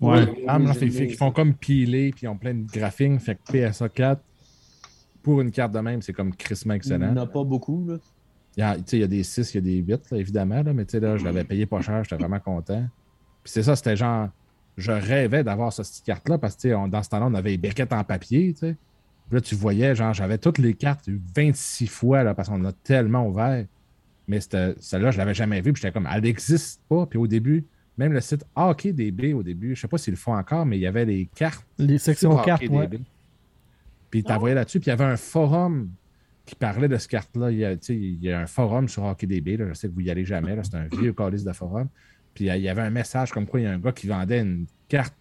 Ouais. 0.00 0.24
Oui, 0.28 0.90
qu'ils 1.08 1.16
font 1.16 1.32
comme 1.32 1.54
peeler, 1.54 2.10
puis 2.12 2.26
ils 2.26 2.28
ont 2.28 2.36
plein 2.36 2.54
de 2.54 2.64
graphiques. 2.70 3.18
Fait 3.20 3.34
que 3.36 3.68
PSA 3.70 3.88
4, 3.88 4.22
pour 5.22 5.40
une 5.40 5.50
carte 5.50 5.72
de 5.72 5.80
même, 5.80 6.02
c'est 6.02 6.12
comme 6.12 6.34
crissement 6.34 6.74
Il 6.74 6.76
excellent. 6.76 7.12
n'y 7.12 7.18
en 7.18 7.22
a 7.22 7.26
pas 7.26 7.42
beaucoup, 7.44 7.84
là. 7.88 7.96
Il 8.56 8.60
y 8.60 8.62
a, 8.62 8.76
tu 8.76 8.82
sais, 8.86 8.96
il 8.96 9.00
y 9.00 9.04
a 9.04 9.08
des 9.08 9.22
6, 9.22 9.54
il 9.54 9.56
y 9.56 9.58
a 9.58 9.60
des 9.60 9.76
8, 9.76 10.10
là, 10.10 10.18
évidemment, 10.18 10.62
là, 10.62 10.72
mais 10.72 10.84
tu 10.84 10.92
sais, 10.92 11.00
là, 11.00 11.16
je 11.16 11.24
l'avais 11.24 11.44
payé 11.44 11.66
pas 11.66 11.80
cher, 11.80 12.02
j'étais 12.04 12.16
vraiment 12.16 12.40
content. 12.40 12.84
Puis 13.44 13.52
c'est 13.52 13.62
ça, 13.62 13.76
c'était 13.76 13.96
genre, 13.96 14.28
je 14.76 14.90
rêvais 14.92 15.44
d'avoir 15.44 15.72
cette 15.72 15.86
petite 15.86 16.04
carte-là 16.04 16.38
parce 16.38 16.56
que 16.56 16.62
tu 16.62 16.68
sais, 16.68 16.74
on- 16.74 16.88
dans 16.88 17.02
ce 17.02 17.08
temps-là, 17.10 17.26
on 17.26 17.34
avait 17.34 17.50
les 17.50 17.58
briquettes 17.58 17.92
en 17.92 18.02
papier, 18.04 18.52
tu 18.54 18.60
sais. 18.60 18.76
Puis 19.28 19.34
Là, 19.36 19.40
tu 19.40 19.54
voyais, 19.54 19.94
genre, 19.94 20.14
j'avais 20.14 20.38
toutes 20.38 20.58
les 20.58 20.74
cartes 20.74 21.08
26 21.36 21.86
fois, 21.86 22.22
là, 22.24 22.34
parce 22.34 22.48
qu'on 22.48 22.64
a 22.64 22.72
tellement 22.72 23.26
ouvert. 23.26 23.64
Mais 24.26 24.40
c'était- 24.40 24.74
celle-là, 24.80 25.10
je 25.10 25.18
l'avais 25.18 25.34
jamais 25.34 25.60
vue, 25.60 25.72
puis 25.72 25.80
j'étais 25.82 25.92
comme, 25.92 26.08
elle 26.12 26.22
n'existe 26.22 26.82
pas. 26.88 27.06
Puis 27.06 27.18
au 27.18 27.26
début, 27.26 27.64
même 27.96 28.12
le 28.12 28.20
site 28.20 28.44
HockeyDB, 28.56 29.32
au 29.34 29.42
début, 29.42 29.74
je 29.74 29.80
sais 29.80 29.88
pas 29.88 29.98
s'ils 29.98 30.12
le 30.12 30.18
font 30.18 30.34
encore, 30.36 30.66
mais 30.66 30.76
il 30.76 30.80
y 30.80 30.86
avait 30.86 31.04
les 31.04 31.26
cartes 31.34 31.66
Les 31.78 31.98
sections 31.98 32.30
cartes, 32.44 32.62
ouais. 32.78 32.88
Puis 34.10 34.22
tu 34.24 34.32
envoyé 34.32 34.54
là-dessus, 34.54 34.80
puis 34.80 34.86
il 34.86 34.90
y 34.90 34.92
avait 34.92 35.04
un 35.04 35.16
forum 35.16 35.90
qui 36.46 36.54
parlait 36.54 36.88
de 36.88 36.96
ce 36.96 37.08
carte-là. 37.08 37.50
Il, 37.50 37.58
y 37.58 37.64
a- 37.64 37.76
tu 37.76 37.86
sais, 37.86 37.96
il 37.96 38.22
y 38.22 38.32
a 38.32 38.40
un 38.40 38.46
forum 38.46 38.88
sur 38.88 39.04
HockeyDB. 39.04 39.56
Là. 39.58 39.66
Je 39.68 39.74
sais 39.74 39.88
que 39.88 39.92
vous 39.94 40.00
y 40.00 40.10
allez 40.10 40.24
jamais. 40.24 40.56
là. 40.56 40.62
C'est 40.64 40.76
un 40.76 40.86
vieux 40.86 41.12
calice 41.12 41.44
de 41.44 41.52
forum. 41.52 41.88
Puis 42.34 42.46
il 42.46 42.56
y 42.62 42.68
avait 42.68 42.82
un 42.82 42.90
message 42.90 43.32
comme 43.32 43.46
quoi 43.46 43.60
il 43.60 43.64
y 43.64 43.66
a 43.66 43.72
un 43.72 43.78
gars 43.78 43.92
qui 43.92 44.06
vendait 44.06 44.40
une 44.40 44.64
carte 44.88 45.14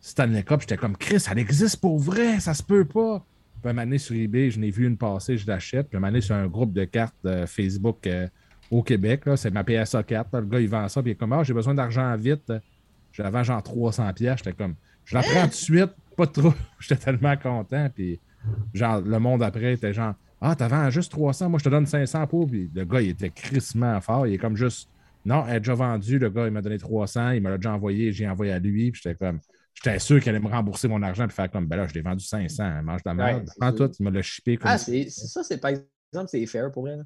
Stanley 0.00 0.42
Cup. 0.42 0.60
J'étais 0.60 0.76
comme 0.76 0.96
Chris, 0.96 1.22
elle 1.30 1.38
existe 1.38 1.80
pour 1.80 1.98
vrai, 1.98 2.40
ça 2.40 2.54
se 2.54 2.62
peut 2.62 2.84
pas. 2.84 3.24
Puis 3.62 3.78
un 3.78 3.98
sur 3.98 4.16
eBay, 4.16 4.50
je 4.50 4.58
n'ai 4.58 4.70
vu 4.70 4.86
une 4.86 4.96
passer, 4.96 5.36
je 5.36 5.46
l'achète. 5.46 5.88
Puis 5.88 5.98
un 6.02 6.20
sur 6.20 6.34
un 6.34 6.46
groupe 6.46 6.72
de 6.72 6.84
cartes 6.84 7.14
de 7.22 7.44
Facebook 7.44 8.06
euh, 8.06 8.26
au 8.70 8.82
Québec, 8.82 9.24
c'est 9.36 9.50
ma 9.50 9.64
PSA 9.64 10.02
4. 10.02 10.32
là. 10.32 10.40
Le 10.40 10.46
gars, 10.46 10.60
il 10.60 10.68
vend 10.68 10.88
ça, 10.88 11.02
puis 11.02 11.10
il 11.10 11.12
est 11.12 11.16
comme 11.16 11.32
Ah, 11.32 11.42
j'ai 11.42 11.52
besoin 11.52 11.74
d'argent 11.74 12.16
vite. 12.16 12.52
La 13.18 13.28
vends 13.28 13.42
genre 13.42 13.62
300 13.62 14.12
pièces. 14.14 14.38
J'étais 14.38 14.54
comme 14.54 14.74
Je 15.04 15.14
la 15.14 15.22
prends 15.22 15.42
tout 15.42 15.48
de 15.48 15.54
suite, 15.54 15.90
pas 16.16 16.26
trop. 16.26 16.54
J'étais 16.80 16.96
tellement 16.96 17.36
content. 17.36 17.88
Puis 17.94 18.18
genre, 18.72 19.00
le 19.02 19.18
monde 19.18 19.42
après 19.42 19.74
était 19.74 19.92
genre 19.92 20.14
Ah, 20.40 20.54
t'as 20.56 20.68
vendu 20.68 20.92
juste 20.92 21.10
300, 21.12 21.50
moi 21.50 21.58
je 21.58 21.64
te 21.64 21.68
donne 21.68 21.84
500 21.84 22.26
pour. 22.28 22.46
Puis 22.48 22.70
le 22.74 22.84
gars, 22.84 23.02
il 23.02 23.10
était 23.10 23.30
crissement 23.30 24.00
fort. 24.00 24.26
Il 24.26 24.34
est 24.34 24.38
comme 24.38 24.56
juste 24.56 24.88
Non, 25.26 25.44
elle 25.46 25.56
est 25.56 25.60
déjà 25.60 25.74
vendue. 25.74 26.18
Le 26.18 26.30
gars, 26.30 26.46
il 26.46 26.52
m'a 26.52 26.62
donné 26.62 26.78
300, 26.78 27.32
il 27.32 27.42
m'a 27.42 27.56
déjà 27.56 27.74
envoyé, 27.74 28.10
j'ai 28.12 28.26
envoyé 28.26 28.52
à 28.52 28.58
lui. 28.58 28.90
Puis 28.90 29.02
j'étais 29.04 29.16
comme 29.16 29.40
J'étais 29.74 29.98
sûr 29.98 30.20
qu'elle 30.20 30.34
allait 30.36 30.44
me 30.44 30.50
rembourser 30.50 30.88
mon 30.88 31.02
argent 31.02 31.26
puis 31.26 31.34
faire 31.34 31.50
comme 31.50 31.66
ben 31.66 31.76
là, 31.76 31.86
je 31.86 31.94
l'ai 31.94 32.02
vendu 32.02 32.24
500, 32.24 32.62
hein, 32.62 32.82
mange 32.82 33.02
ta 33.02 33.14
merde. 33.14 33.40
Ouais, 33.40 33.44
c'est 33.46 33.58
Prends 33.58 33.76
sûr. 33.76 33.88
tout, 33.90 33.96
il 33.98 34.04
me 34.04 34.10
l'a 34.10 34.22
chippé 34.22 34.56
comme 34.56 34.70
Ah, 34.70 34.78
c'est 34.78 35.08
ça, 35.08 35.42
c'est 35.42 35.58
par 35.58 35.70
exemple, 35.70 36.28
c'est 36.28 36.44
fair 36.46 36.70
pour 36.70 36.88
elle. 36.88 37.04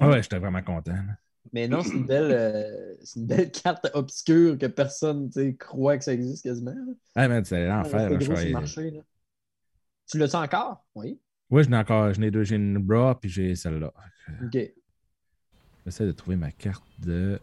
Ah 0.00 0.08
ouais, 0.08 0.22
j'étais 0.22 0.38
vraiment 0.38 0.62
content. 0.62 0.96
Mais 1.52 1.68
non, 1.68 1.82
c'est 1.82 1.94
une 1.94 2.06
belle, 2.06 2.30
euh, 2.32 2.94
c'est 3.02 3.20
une 3.20 3.26
belle 3.26 3.50
carte 3.50 3.88
obscure 3.94 4.58
que 4.58 4.66
personne 4.66 5.28
tu 5.30 5.40
sais, 5.40 5.54
croit 5.54 5.98
que 5.98 6.04
ça 6.04 6.12
existe 6.12 6.42
quasiment. 6.44 6.74
Ah, 7.14 7.28
man, 7.28 7.44
c'est 7.44 7.66
l'enfer. 7.66 8.08
C'est 8.08 8.10
là, 8.10 8.10
je 8.10 8.14
gros 8.14 8.20
sur 8.20 8.30
le 8.30 8.34
croyais. 8.36 8.52
marché, 8.52 8.90
là. 8.90 9.00
Tu 10.10 10.18
l'as-tu 10.18 10.36
encore? 10.36 10.84
Oui. 10.94 11.20
Oui, 11.50 11.64
j'en 11.64 11.72
ai 11.72 11.76
encore, 11.76 12.12
j'en 12.12 12.22
ai 12.22 12.30
deux. 12.30 12.44
J'ai 12.44 12.56
une 12.56 12.78
bra 12.78 13.18
puis 13.18 13.28
j'ai 13.30 13.54
celle-là. 13.54 13.92
OK. 14.44 14.58
J'essaie 15.84 16.06
de 16.06 16.12
trouver 16.12 16.36
ma 16.36 16.50
carte 16.50 16.84
de. 16.98 17.40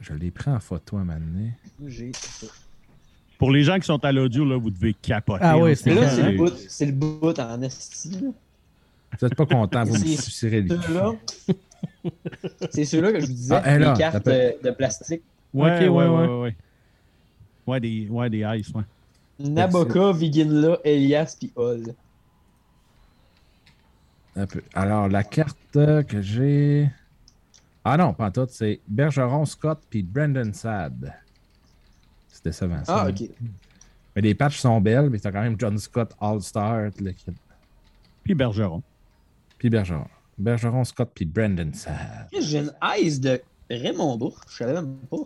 Je 0.00 0.14
l'ai 0.14 0.30
pris 0.30 0.50
en 0.50 0.60
photo 0.60 0.96
à 0.96 1.00
un 1.00 1.04
moment 1.04 1.18
donné. 1.18 1.54
J'ai 1.86 2.12
ça. 2.12 2.46
Pour 3.38 3.52
les 3.52 3.62
gens 3.62 3.78
qui 3.78 3.86
sont 3.86 4.04
à 4.04 4.10
l'audio, 4.12 4.44
là, 4.44 4.56
vous 4.58 4.70
devez 4.70 4.94
capoter. 4.94 5.44
Ah 5.44 5.56
ouais, 5.56 5.72
en 5.72 5.74
c'est 5.76 5.90
ce 5.94 6.00
Là, 6.00 6.08
c'est 6.10 6.30
le 6.32 6.36
bout, 6.36 6.52
c'est 6.68 6.86
le 6.86 6.92
bout 6.92 7.38
en 7.38 7.62
esti. 7.62 8.18
Vous 8.20 8.34
n'êtes 9.22 9.34
pas 9.36 9.46
content, 9.46 9.84
vous 9.84 9.94
me 9.94 9.98
C'est 9.98 10.16
sucerez 10.16 10.62
le 10.62 10.76
cul. 10.76 10.82
Ceux-là. 10.82 11.12
c'est 12.70 12.84
ceux-là 12.84 13.12
que 13.12 13.20
je 13.20 13.26
vous 13.26 13.32
disais, 13.32 13.54
Ah, 13.62 13.78
là, 13.78 13.92
les 13.92 13.98
cartes 13.98 14.26
de 14.26 14.70
plastique. 14.72 15.22
Ouais, 15.54 15.72
Ok, 15.74 15.80
ouais, 15.80 15.88
ouais, 15.88 16.26
ouais, 16.26 16.54
ouais. 17.66 17.80
des, 17.80 18.08
ouais, 18.10 18.28
des 18.28 18.44
ice, 18.58 18.70
ouais. 18.74 18.82
Naboka, 19.38 20.12
Viginla, 20.12 20.78
Elias 20.84 21.36
puis 21.38 21.52
Hall. 21.54 21.94
Un 24.34 24.46
peu. 24.46 24.62
Alors, 24.74 25.08
la 25.08 25.22
carte 25.22 25.56
que 25.72 26.20
j'ai. 26.20 26.90
Ah 27.84 27.96
non, 27.96 28.12
pas 28.12 28.26
en 28.26 28.30
tout, 28.30 28.46
c'est 28.50 28.80
Bergeron 28.86 29.44
Scott 29.44 29.80
puis 29.88 30.02
Brandon 30.02 30.50
Sad. 30.52 31.14
C'est 32.38 32.44
décevant. 32.44 32.84
ça. 32.84 33.02
Ah, 33.04 33.08
ok. 33.08 33.28
Mais 34.14 34.22
les 34.22 34.34
patchs 34.34 34.58
sont 34.58 34.80
belles, 34.80 35.10
mais 35.10 35.18
t'as 35.18 35.32
quand 35.32 35.42
même 35.42 35.56
John 35.58 35.76
Scott 35.76 36.14
All-Star, 36.20 36.92
tout 36.96 37.02
le 37.02 37.10
kit. 37.12 37.26
Puis 38.22 38.34
Bergeron. 38.34 38.82
Puis 39.58 39.68
Bergeron. 39.68 40.06
Bergeron 40.38 40.84
Scott 40.84 41.10
puis 41.12 41.24
Brandon 41.24 41.70
Sad. 41.72 42.28
J'ai 42.40 42.58
une 42.58 42.72
ice 42.98 43.18
de 43.20 43.42
Raymond 43.68 44.16
Bourg, 44.16 44.40
je 44.48 44.56
savais 44.56 44.74
même 44.74 44.98
pas. 45.10 45.16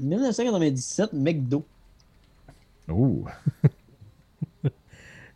1997, 0.00 1.12
McDo. 1.12 1.66
Ouh. 2.88 3.26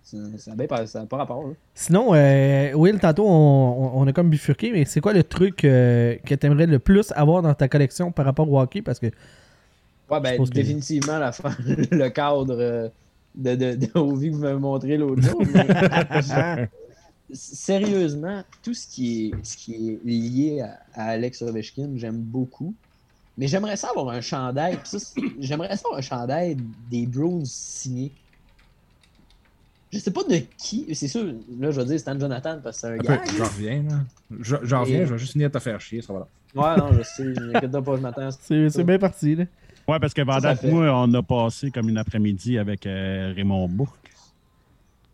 Ça 0.07 0.55
n'a 0.55 0.67
pas, 0.69 0.85
pas 1.09 1.17
rapport. 1.17 1.49
Là. 1.49 1.55
Sinon, 1.75 2.15
euh, 2.15 2.73
Will, 2.75 2.99
tantôt, 3.01 3.27
on, 3.27 3.31
on- 3.33 4.03
on 4.03 4.07
a 4.07 4.13
comme 4.13 4.31
bifurqué, 4.31 4.71
mais 4.71 4.85
c'est 4.85 5.01
quoi 5.01 5.13
le 5.13 5.25
truc 5.25 5.65
euh, 5.65 6.15
que 6.25 6.35
tu 6.37 6.47
aimerais 6.47 6.67
le 6.67 6.79
plus 6.79 7.13
avoir 7.17 7.43
dans 7.43 7.55
ta 7.55 7.67
collection 7.67 8.13
par 8.13 8.25
rapport 8.25 8.49
au 8.51 8.61
hockey? 8.61 8.83
Parce 8.83 9.01
que 9.01 9.07
Ouais, 10.09 10.21
ben, 10.21 10.39
que- 10.43 10.51
définitivement, 10.51 11.19
la 11.19 11.33
fin, 11.33 11.51
le 11.67 12.09
cadre 12.11 12.55
euh, 12.57 12.89
de, 13.35 13.57
de, 13.57 13.75
de 13.75 13.99
Ovi 13.99 14.31
que 14.31 14.35
vous 14.37 14.43
m'avez 14.43 14.59
montré 14.61 14.97
l'autre 14.97 15.23
jour. 15.23 15.43
mais- 15.53 16.69
Sérieusement, 17.33 18.43
tout 18.63 18.73
ce 18.75 18.87
qui 18.87 19.27
est, 19.27 19.45
ce 19.45 19.57
qui 19.57 19.75
est 19.75 20.05
lié 20.09 20.61
à, 20.61 20.79
à 20.95 21.05
Alex 21.11 21.43
Ovechkin, 21.43 21.91
j'aime 21.97 22.19
beaucoup. 22.19 22.73
Mais 23.37 23.49
j'aimerais 23.49 23.77
ça 23.77 23.89
avoir 23.91 24.09
un 24.11 24.21
chandail. 24.21 24.79
J'aimerais 25.41 25.77
ça 25.77 25.83
avoir 25.87 25.99
un 25.99 26.03
chandail 26.03 26.57
des 26.89 27.05
Bruins 27.07 27.43
signés. 27.45 28.13
Je 29.93 29.99
sais 29.99 30.11
pas 30.11 30.25
de 30.25 30.37
qui. 30.59 30.87
C'est 30.95 31.09
sûr, 31.09 31.25
là, 31.59 31.71
je 31.71 31.81
vais 31.81 31.87
dire 31.87 32.01
Stan 32.01 32.19
Jonathan 32.19 32.59
parce 32.63 32.81
que 32.81 32.89
c'est 32.89 32.95
un 32.95 32.97
gars. 32.99 33.23
J'en 33.39 33.45
reviens, 33.45 33.83
là. 33.85 33.97
Je- 34.41 34.57
J'en 34.63 34.81
reviens, 34.81 35.05
je 35.07 35.13
vais 35.13 35.19
juste 35.19 35.33
finir 35.33 35.49
de 35.49 35.55
te 35.55 35.59
faire 35.61 35.81
chier, 35.81 36.03
ça 36.03 36.13
va 36.13 36.21
là. 36.21 36.27
Ouais, 36.55 36.77
non, 36.81 36.93
je 36.93 37.03
sais. 37.03 37.35
Je 37.35 37.41
m'inquiète 37.41 37.71
pas, 37.71 37.97
je 37.97 38.01
m'attends 38.01 38.29
c'est 38.31 38.69
c'est 38.71 38.85
bien 38.85 38.99
parti. 38.99 39.35
Là. 39.37 39.45
Ouais, 39.89 40.01
parce 40.01 40.13
que 40.15 40.23
pendant 40.23 40.57
que 40.57 40.67
moi, 40.67 40.91
on 41.07 41.15
a 41.15 41.23
passé 41.23 41.71
comme 41.71 41.89
une 41.89 41.99
après-midi 41.99 42.59
avec 42.59 42.87
euh, 42.87 43.33
Raymond 43.37 43.69
Bourque. 43.69 44.11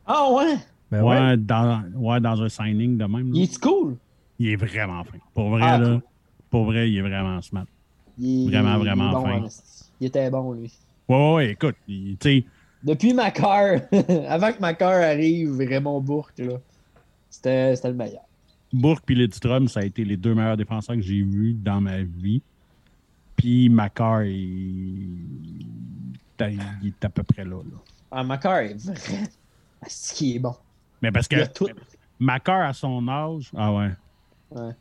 Ah 0.06 0.30
ouais! 0.32 0.56
Ben 0.90 1.02
ouais, 1.02 1.18
ouais. 1.20 1.36
Dans, 1.36 1.82
ouais, 1.94 2.20
dans 2.20 2.42
un 2.42 2.48
signing 2.48 2.96
de 2.96 3.04
même. 3.04 3.26
là. 3.32 3.32
Il 3.34 3.42
est 3.42 3.58
cool? 3.60 3.96
Il 4.38 4.48
est 4.48 4.56
vraiment 4.56 5.04
fin. 5.04 5.18
Pour 5.34 5.50
vrai, 5.50 5.62
Ah, 5.64 5.78
là. 5.78 5.88
cool. 5.90 6.00
Pour 6.50 6.64
vrai, 6.64 6.90
il 6.90 6.96
est 6.98 7.02
vraiment 7.02 7.40
smart. 7.42 7.64
Il 8.18 8.44
est- 8.46 8.50
Vraiment, 8.50 8.74
il 8.74 8.78
vraiment 8.80 9.12
bon, 9.12 9.24
fin. 9.24 9.44
esti. 9.44 9.84
Il 10.00 10.06
était 10.08 10.30
bon, 10.30 10.52
lui. 10.52 10.72
Ouais, 11.08 11.16
ouais, 11.16 11.34
ouais, 11.34 11.50
écoute, 11.52 11.76
il- 11.88 12.16
tu 12.18 12.28
sais, 12.40 12.44
Depuis 12.84 13.14
Macar, 13.14 13.80
avant 14.28 14.52
que 14.52 14.60
Macar 14.60 14.92
arrive, 14.92 15.56
Raymond 15.58 16.00
Bourque, 16.00 16.38
là, 16.38 16.58
c'était 17.30 17.76
c'était 17.76 17.88
le 17.88 17.94
meilleur. 17.94 18.24
Bourque 18.72 19.04
puis 19.04 19.14
Lidstrom, 19.14 19.68
ça 19.68 19.80
a 19.80 19.84
été 19.84 20.04
les 20.04 20.16
deux 20.16 20.34
meilleurs 20.34 20.56
défenseurs 20.56 20.96
que 20.96 21.02
j'ai 21.02 21.22
vus 21.22 21.54
dans 21.54 21.80
ma 21.80 22.02
vie. 22.02 22.42
Puis 23.36 23.68
Macar, 23.68 24.24
il... 24.24 25.18
il 26.40 26.86
est 26.86 27.04
à 27.04 27.08
peu 27.08 27.22
près 27.22 27.44
là. 27.44 27.56
là. 27.56 27.78
Ah, 28.10 28.24
Macar 28.24 28.58
est 28.58 28.74
vrai. 28.74 28.94
Est-ce 29.84 30.14
qu'il 30.14 30.36
est 30.36 30.38
bon? 30.38 30.54
Mais 31.00 31.10
parce 31.10 31.28
que 31.28 31.46
tout. 31.52 31.68
Macar, 32.18 32.68
à 32.68 32.72
son 32.72 33.06
âge, 33.08 33.50
ah 33.56 33.72
ouais. 33.72 33.90
Ouais. 34.52 34.72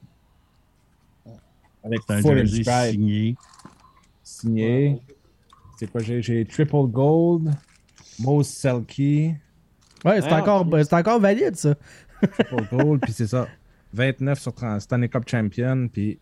Avec 1.84 2.02
un 2.10 2.22
jersey 2.22 2.92
signé. 2.92 3.36
signé. 4.24 5.02
C'est 5.78 5.92
quoi 5.92 6.02
j'ai 6.02 6.22
J'ai 6.22 6.46
triple 6.46 6.86
gold, 6.86 7.52
most 8.22 8.52
Selkie, 8.54 9.34
Ouais, 10.04 10.20
c'est 10.22 10.30
Ah, 10.32 10.42
encore, 10.42 10.68
c'est 10.84 10.94
encore 10.94 11.20
valide, 11.20 11.56
ça. 11.56 11.76
triple 12.22 12.68
gold, 12.76 13.02
puis 13.02 13.12
c'est 13.14 13.28
ça. 13.28 13.48
29 13.94 14.40
sur 14.40 14.54
30, 14.54 14.82
Stanley 14.82 15.10
Cup 15.10 15.24
Champion, 15.28 15.88
puis 15.92 16.18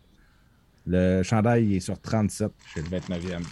le 0.86 1.22
chandail 1.22 1.64
il 1.66 1.76
est 1.76 1.80
sur 1.80 1.98
37 2.00 2.50
chez 2.74 2.82
le 2.82 2.88
29e. 2.88 3.42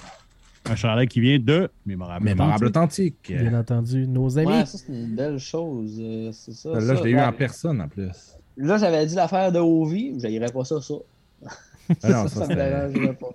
Un 0.70 0.77
chandail 0.77 1.07
qui 1.09 1.20
vient 1.20 1.39
de 1.39 1.70
Mémorable. 1.87 2.25
Mémorable 2.25 2.66
Authentique. 2.66 3.15
authentique. 3.25 3.41
Bien 3.51 3.59
entendu. 3.59 4.07
Nos 4.07 4.39
amis. 4.39 4.49
Ouais, 4.49 4.66
ça, 4.66 4.77
c'est 4.79 4.93
une 4.93 5.15
belle 5.15 5.39
chose. 5.39 5.97
euh, 5.99 6.31
c'est 6.33 6.53
ça. 6.53 6.70
Là, 6.70 6.81
ça. 6.81 6.95
je 6.97 7.05
l'ai 7.05 7.11
eu 7.12 7.20
en 7.20 7.33
personne 7.33 7.81
en 7.81 7.89
plus. 7.89 8.35
Là, 8.59 8.77
j'avais 8.77 9.07
dit 9.07 9.15
l'affaire 9.15 9.51
de 9.53 9.61
Ovi. 9.61 10.19
Je 10.20 10.27
n'irais 10.27 10.53
pas 10.53 10.65
ça, 10.65 10.81
ça. 10.83 10.95
Ah 12.03 12.09
non, 12.11 12.29
ça, 12.29 12.29
ça, 12.29 12.47
ça 12.47 12.49
me 12.49 12.55
dérangerait 12.55 13.15
pas. 13.15 13.29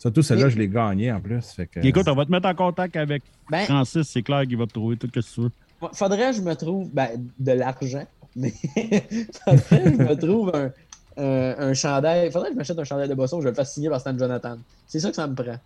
Surtout 0.00 0.22
celle-là, 0.22 0.48
je 0.48 0.56
l'ai 0.56 0.66
gagné 0.68 1.12
en 1.12 1.20
plus. 1.20 1.42
Fait 1.52 1.66
que... 1.66 1.78
Écoute, 1.80 2.08
on 2.08 2.14
va 2.14 2.24
te 2.24 2.30
mettre 2.32 2.48
en 2.48 2.54
contact 2.54 2.96
avec 2.96 3.22
Ben, 3.50 3.64
Francis. 3.66 4.08
C'est 4.08 4.22
clair 4.22 4.42
qu'il 4.46 4.56
va 4.56 4.66
te 4.66 4.72
trouver 4.72 4.96
tout 4.96 5.06
ce 5.14 5.20
que 5.20 5.34
tu 5.34 5.40
veux. 5.42 5.50
faudrait 5.92 6.30
que 6.30 6.36
je 6.38 6.40
me 6.42 6.54
trouve 6.54 6.88
ben, 6.90 7.10
de 7.38 7.52
l'argent, 7.52 8.06
mais 8.34 8.50
faudrait 9.44 9.82
que 9.84 9.90
je 9.92 10.02
me 10.02 10.14
trouve 10.16 10.52
un, 10.54 10.70
un, 11.22 11.54
un 11.68 11.74
chandail. 11.74 12.30
Faudrait 12.32 12.48
que 12.48 12.54
je 12.54 12.58
m'achète 12.58 12.78
un 12.78 12.84
chandail 12.84 13.08
de 13.08 13.14
Boston, 13.14 13.40
je 13.40 13.44
vais 13.44 13.50
le 13.50 13.54
faire 13.56 13.66
signer 13.66 13.90
par 13.90 14.00
Stan 14.00 14.16
Jonathan. 14.16 14.56
C'est 14.86 15.00
ça 15.00 15.10
que 15.10 15.16
ça 15.16 15.26
me 15.26 15.34
prend. 15.34 15.56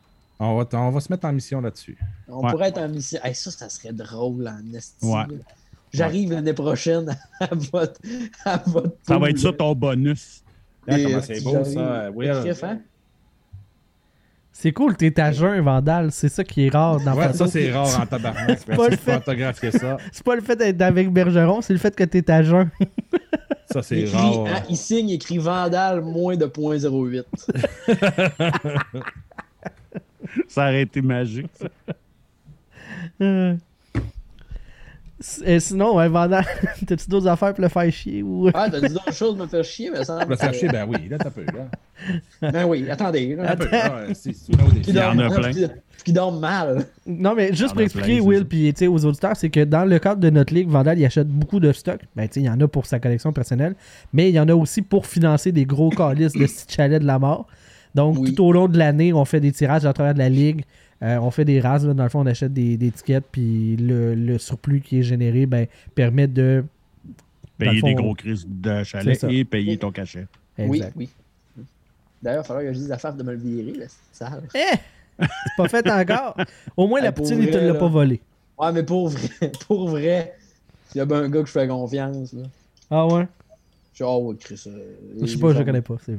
on, 0.40 0.56
va, 0.56 0.66
on 0.80 0.90
va 0.90 1.00
se 1.00 1.12
mettre 1.12 1.26
en 1.26 1.32
mission 1.32 1.60
là-dessus. 1.60 1.96
On 2.28 2.44
Ouais. 2.44 2.50
pourrait 2.50 2.68
être 2.70 2.78
en 2.78 2.88
mission. 2.88 3.20
Hey, 3.22 3.34
ça, 3.36 3.50
ça 3.52 3.68
serait 3.68 3.92
drôle 3.92 4.48
en 4.48 4.74
esti. 4.76 5.06
Ouais. 5.06 5.12
là. 5.28 5.44
J'arrive 5.92 6.32
l'année 6.32 6.54
prochaine 6.54 7.16
à 7.40 7.48
votre, 7.54 8.00
à 8.44 8.56
votre 8.66 8.96
Ça 9.06 9.16
va 9.16 9.30
être 9.30 9.38
ça 9.38 9.52
ton 9.52 9.74
bonus. 9.76 10.42
Comment 10.84 10.98
euh, 10.98 11.20
c'est 11.22 11.40
beau 11.44 11.62
ça, 11.64 12.10
Will. 12.10 12.30
Hein? 12.62 12.80
C'est 14.64 14.72
cool, 14.72 14.96
t'es 14.96 15.20
à 15.20 15.30
jeun, 15.30 15.60
Vandal. 15.60 16.10
C'est 16.10 16.30
ça 16.30 16.42
qui 16.42 16.64
est 16.64 16.70
rare 16.70 16.98
dans 17.04 17.14
Ouais, 17.14 17.30
ça 17.34 17.46
c'est 17.46 17.70
rare 17.70 18.00
en 18.00 18.06
tabarnak. 18.06 18.64
pas 18.64 18.88
le 18.88 18.96
fait. 18.96 19.12
photographier 19.12 19.70
ça. 19.70 19.98
C'est 20.10 20.24
pas 20.24 20.34
le 20.36 20.40
fait 20.40 20.56
d'être 20.56 20.80
avec 20.80 21.12
Bergeron, 21.12 21.60
c'est 21.60 21.74
le 21.74 21.78
fait 21.78 21.94
que 21.94 22.02
t'es 22.04 22.30
à 22.30 22.42
jeun. 22.42 22.70
Ça 23.70 23.80
Il, 23.80 23.84
c'est 23.84 23.98
écrit, 24.00 24.16
rare. 24.16 24.46
hein, 24.46 24.62
il 24.70 24.76
signe 24.78 25.10
écrit 25.10 25.36
Vandal 25.36 26.00
moins 26.00 26.38
de 26.38 26.46
0.08. 26.46 27.24
Ça 30.48 30.62
aurait 30.62 30.80
été 30.80 31.02
magique. 31.02 31.50
ça. 31.60 31.68
Euh. 35.42 35.46
Et 35.46 35.60
sinon, 35.60 35.96
ouais, 35.96 36.08
Vandal, 36.08 36.44
t'as-tu 36.86 37.08
d'autres 37.08 37.28
affaires 37.28 37.54
pour 37.54 37.62
le 37.62 37.68
faire 37.68 37.90
chier 37.92 38.22
ou? 38.22 38.48
Ah, 38.52 38.68
t'as 38.70 38.80
dit 38.80 38.92
d'autres 38.92 39.12
choses 39.12 39.36
me 39.36 39.46
faire 39.46 39.64
chier, 39.64 39.90
mais 39.90 40.04
ça 40.04 40.18
Pour 40.20 40.30
le 40.30 40.36
faire 40.36 40.52
chier, 40.54 40.68
ben 40.68 40.86
oui, 40.88 41.08
là 41.08 41.18
t'as 41.18 41.30
peu. 41.30 41.44
Là. 41.44 41.68
Ben 42.52 42.66
oui, 42.66 42.88
attendez. 42.90 43.34
là. 43.36 43.56
Peu. 43.56 43.66
C'est 44.14 44.30
un 44.52 44.56
dort, 44.56 44.68
Il 44.86 44.94
y 44.94 45.00
en 45.00 45.18
a 45.18 45.30
plein. 45.34 45.50
qui- 46.04 46.12
dort 46.12 46.32
mal. 46.32 46.84
Non, 47.06 47.34
mais 47.34 47.54
juste 47.54 47.72
pour 47.72 47.80
expliquer, 47.82 48.16
plein, 48.18 48.26
Will, 48.26 48.44
puis 48.44 48.72
tu 48.74 48.80
sais, 48.80 48.86
aux 48.86 49.04
auditeurs, 49.06 49.36
c'est 49.36 49.48
que 49.48 49.64
dans 49.64 49.84
le 49.84 49.98
cadre 49.98 50.20
de 50.20 50.28
notre 50.28 50.52
ligue, 50.52 50.68
Vandal, 50.68 50.98
il 50.98 51.04
achète 51.06 51.28
beaucoup 51.28 51.60
de 51.60 51.72
stocks. 51.72 52.02
Ben, 52.14 52.26
tu 52.28 52.34
sais, 52.34 52.40
il 52.40 52.46
y 52.46 52.50
en 52.50 52.60
a 52.60 52.68
pour 52.68 52.84
sa 52.84 52.98
collection 52.98 53.32
personnelle, 53.32 53.74
mais 54.12 54.28
il 54.28 54.34
y 54.34 54.40
en 54.40 54.48
a 54.48 54.54
aussi 54.54 54.82
pour 54.82 55.06
financer 55.06 55.52
des 55.52 55.64
gros 55.64 55.88
calices 55.96 56.32
de 56.32 56.40
petits 56.44 56.66
chalets 56.68 57.00
de 57.00 57.06
la 57.06 57.18
mort. 57.18 57.46
Donc, 57.94 58.18
Oui. 58.18 58.34
tout 58.34 58.44
au 58.44 58.52
long 58.52 58.66
de 58.68 58.76
l'année, 58.76 59.12
on 59.12 59.24
fait 59.24 59.40
des 59.40 59.52
tirages 59.52 59.86
à 59.86 59.92
travers 59.92 60.14
de 60.14 60.18
la 60.18 60.28
ligue. 60.28 60.64
Euh, 61.04 61.18
on 61.18 61.30
fait 61.30 61.44
des 61.44 61.60
rases, 61.60 61.86
là. 61.86 61.92
dans 61.94 62.02
le 62.02 62.08
fond, 62.08 62.20
on 62.20 62.26
achète 62.26 62.52
des, 62.52 62.76
des 62.76 62.90
tickets, 62.90 63.24
puis 63.30 63.76
le, 63.76 64.14
le 64.14 64.38
surplus 64.38 64.80
qui 64.80 64.98
est 65.00 65.02
généré 65.02 65.44
ben, 65.46 65.66
permet 65.94 66.26
de. 66.26 66.64
Payer 67.58 67.78
fond, 67.80 67.86
des 67.88 67.94
gros 67.94 68.14
crises 68.14 68.46
de 68.48 68.82
chalet 68.82 69.18
ça. 69.20 69.30
et 69.30 69.44
payer 69.44 69.76
ton 69.76 69.92
cachet. 69.92 70.26
Oui, 70.58 70.78
Exact. 70.78 70.94
oui. 70.96 71.08
D'ailleurs, 72.22 72.38
il 72.38 72.42
va 72.42 72.44
falloir 72.44 72.64
que 72.64 72.72
je 72.72 72.78
dise 72.78 72.90
affaire 72.92 73.14
de 73.14 73.22
me 73.22 73.32
le 73.32 73.38
virer, 73.38 73.78
là, 73.78 73.84
c'est 73.88 74.24
sale. 74.24 74.42
Eh! 74.54 74.76
C'est 75.20 75.28
pas 75.56 75.68
fait 75.68 75.88
encore. 75.90 76.36
Au 76.76 76.88
moins, 76.88 77.00
la 77.00 77.12
poutine, 77.12 77.38
il 77.40 77.50
te 77.50 77.56
l'a 77.58 77.74
pas 77.74 77.86
volé. 77.88 78.20
Ouais, 78.58 78.72
mais 78.72 78.82
pour 78.82 79.08
vrai, 79.10 79.52
pour 79.68 79.88
vrai, 79.90 80.34
il 80.94 80.98
y 80.98 81.00
a 81.00 81.04
bien 81.04 81.18
un 81.18 81.28
gars 81.28 81.40
que 81.42 81.46
je 81.46 81.52
fais 81.52 81.68
confiance, 81.68 82.32
là. 82.32 82.42
Ah 82.90 83.06
ouais? 83.06 83.26
Je 83.92 83.96
suis, 83.96 84.04
oh, 84.04 84.18
ouais, 84.30 84.36
Chris. 84.40 84.60
euh, 84.66 84.94
Je 85.20 85.26
sais 85.26 85.38
pas, 85.38 85.52
je 85.52 85.58
le 85.58 85.64
connais 85.64 85.82
pas. 85.82 85.96
c'est- 86.04 86.16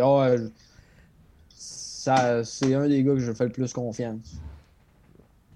ah 0.00 0.16
ouais, 0.18 0.38
je- 0.38 0.44
ça- 2.16 2.44
c'est 2.44 2.74
un 2.74 2.88
des 2.88 3.02
gars 3.02 3.12
que 3.14 3.18
je 3.20 3.32
fais 3.32 3.44
le 3.44 3.50
plus 3.52 3.72
confiance. 3.72 4.36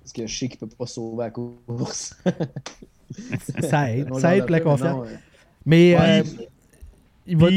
Parce 0.00 0.12
que 0.12 0.26
je 0.26 0.38
sais 0.38 0.48
qu'il 0.48 0.58
peut 0.58 0.66
pas 0.66 0.86
se 0.86 0.94
sauver 0.94 1.22
à 1.24 1.26
la 1.26 1.30
course. 1.30 2.16
Ça 3.60 3.90
aide. 3.92 4.12
Ça 4.18 4.36
aide 4.36 4.42
pour 4.42 4.50
la 4.52 4.60
confiance. 4.60 5.06
non, 5.08 5.12
Mais 5.66 5.94
Ouais. 5.96 6.20
euh, 6.20 6.44
il 7.26 7.36
va. 7.36 7.48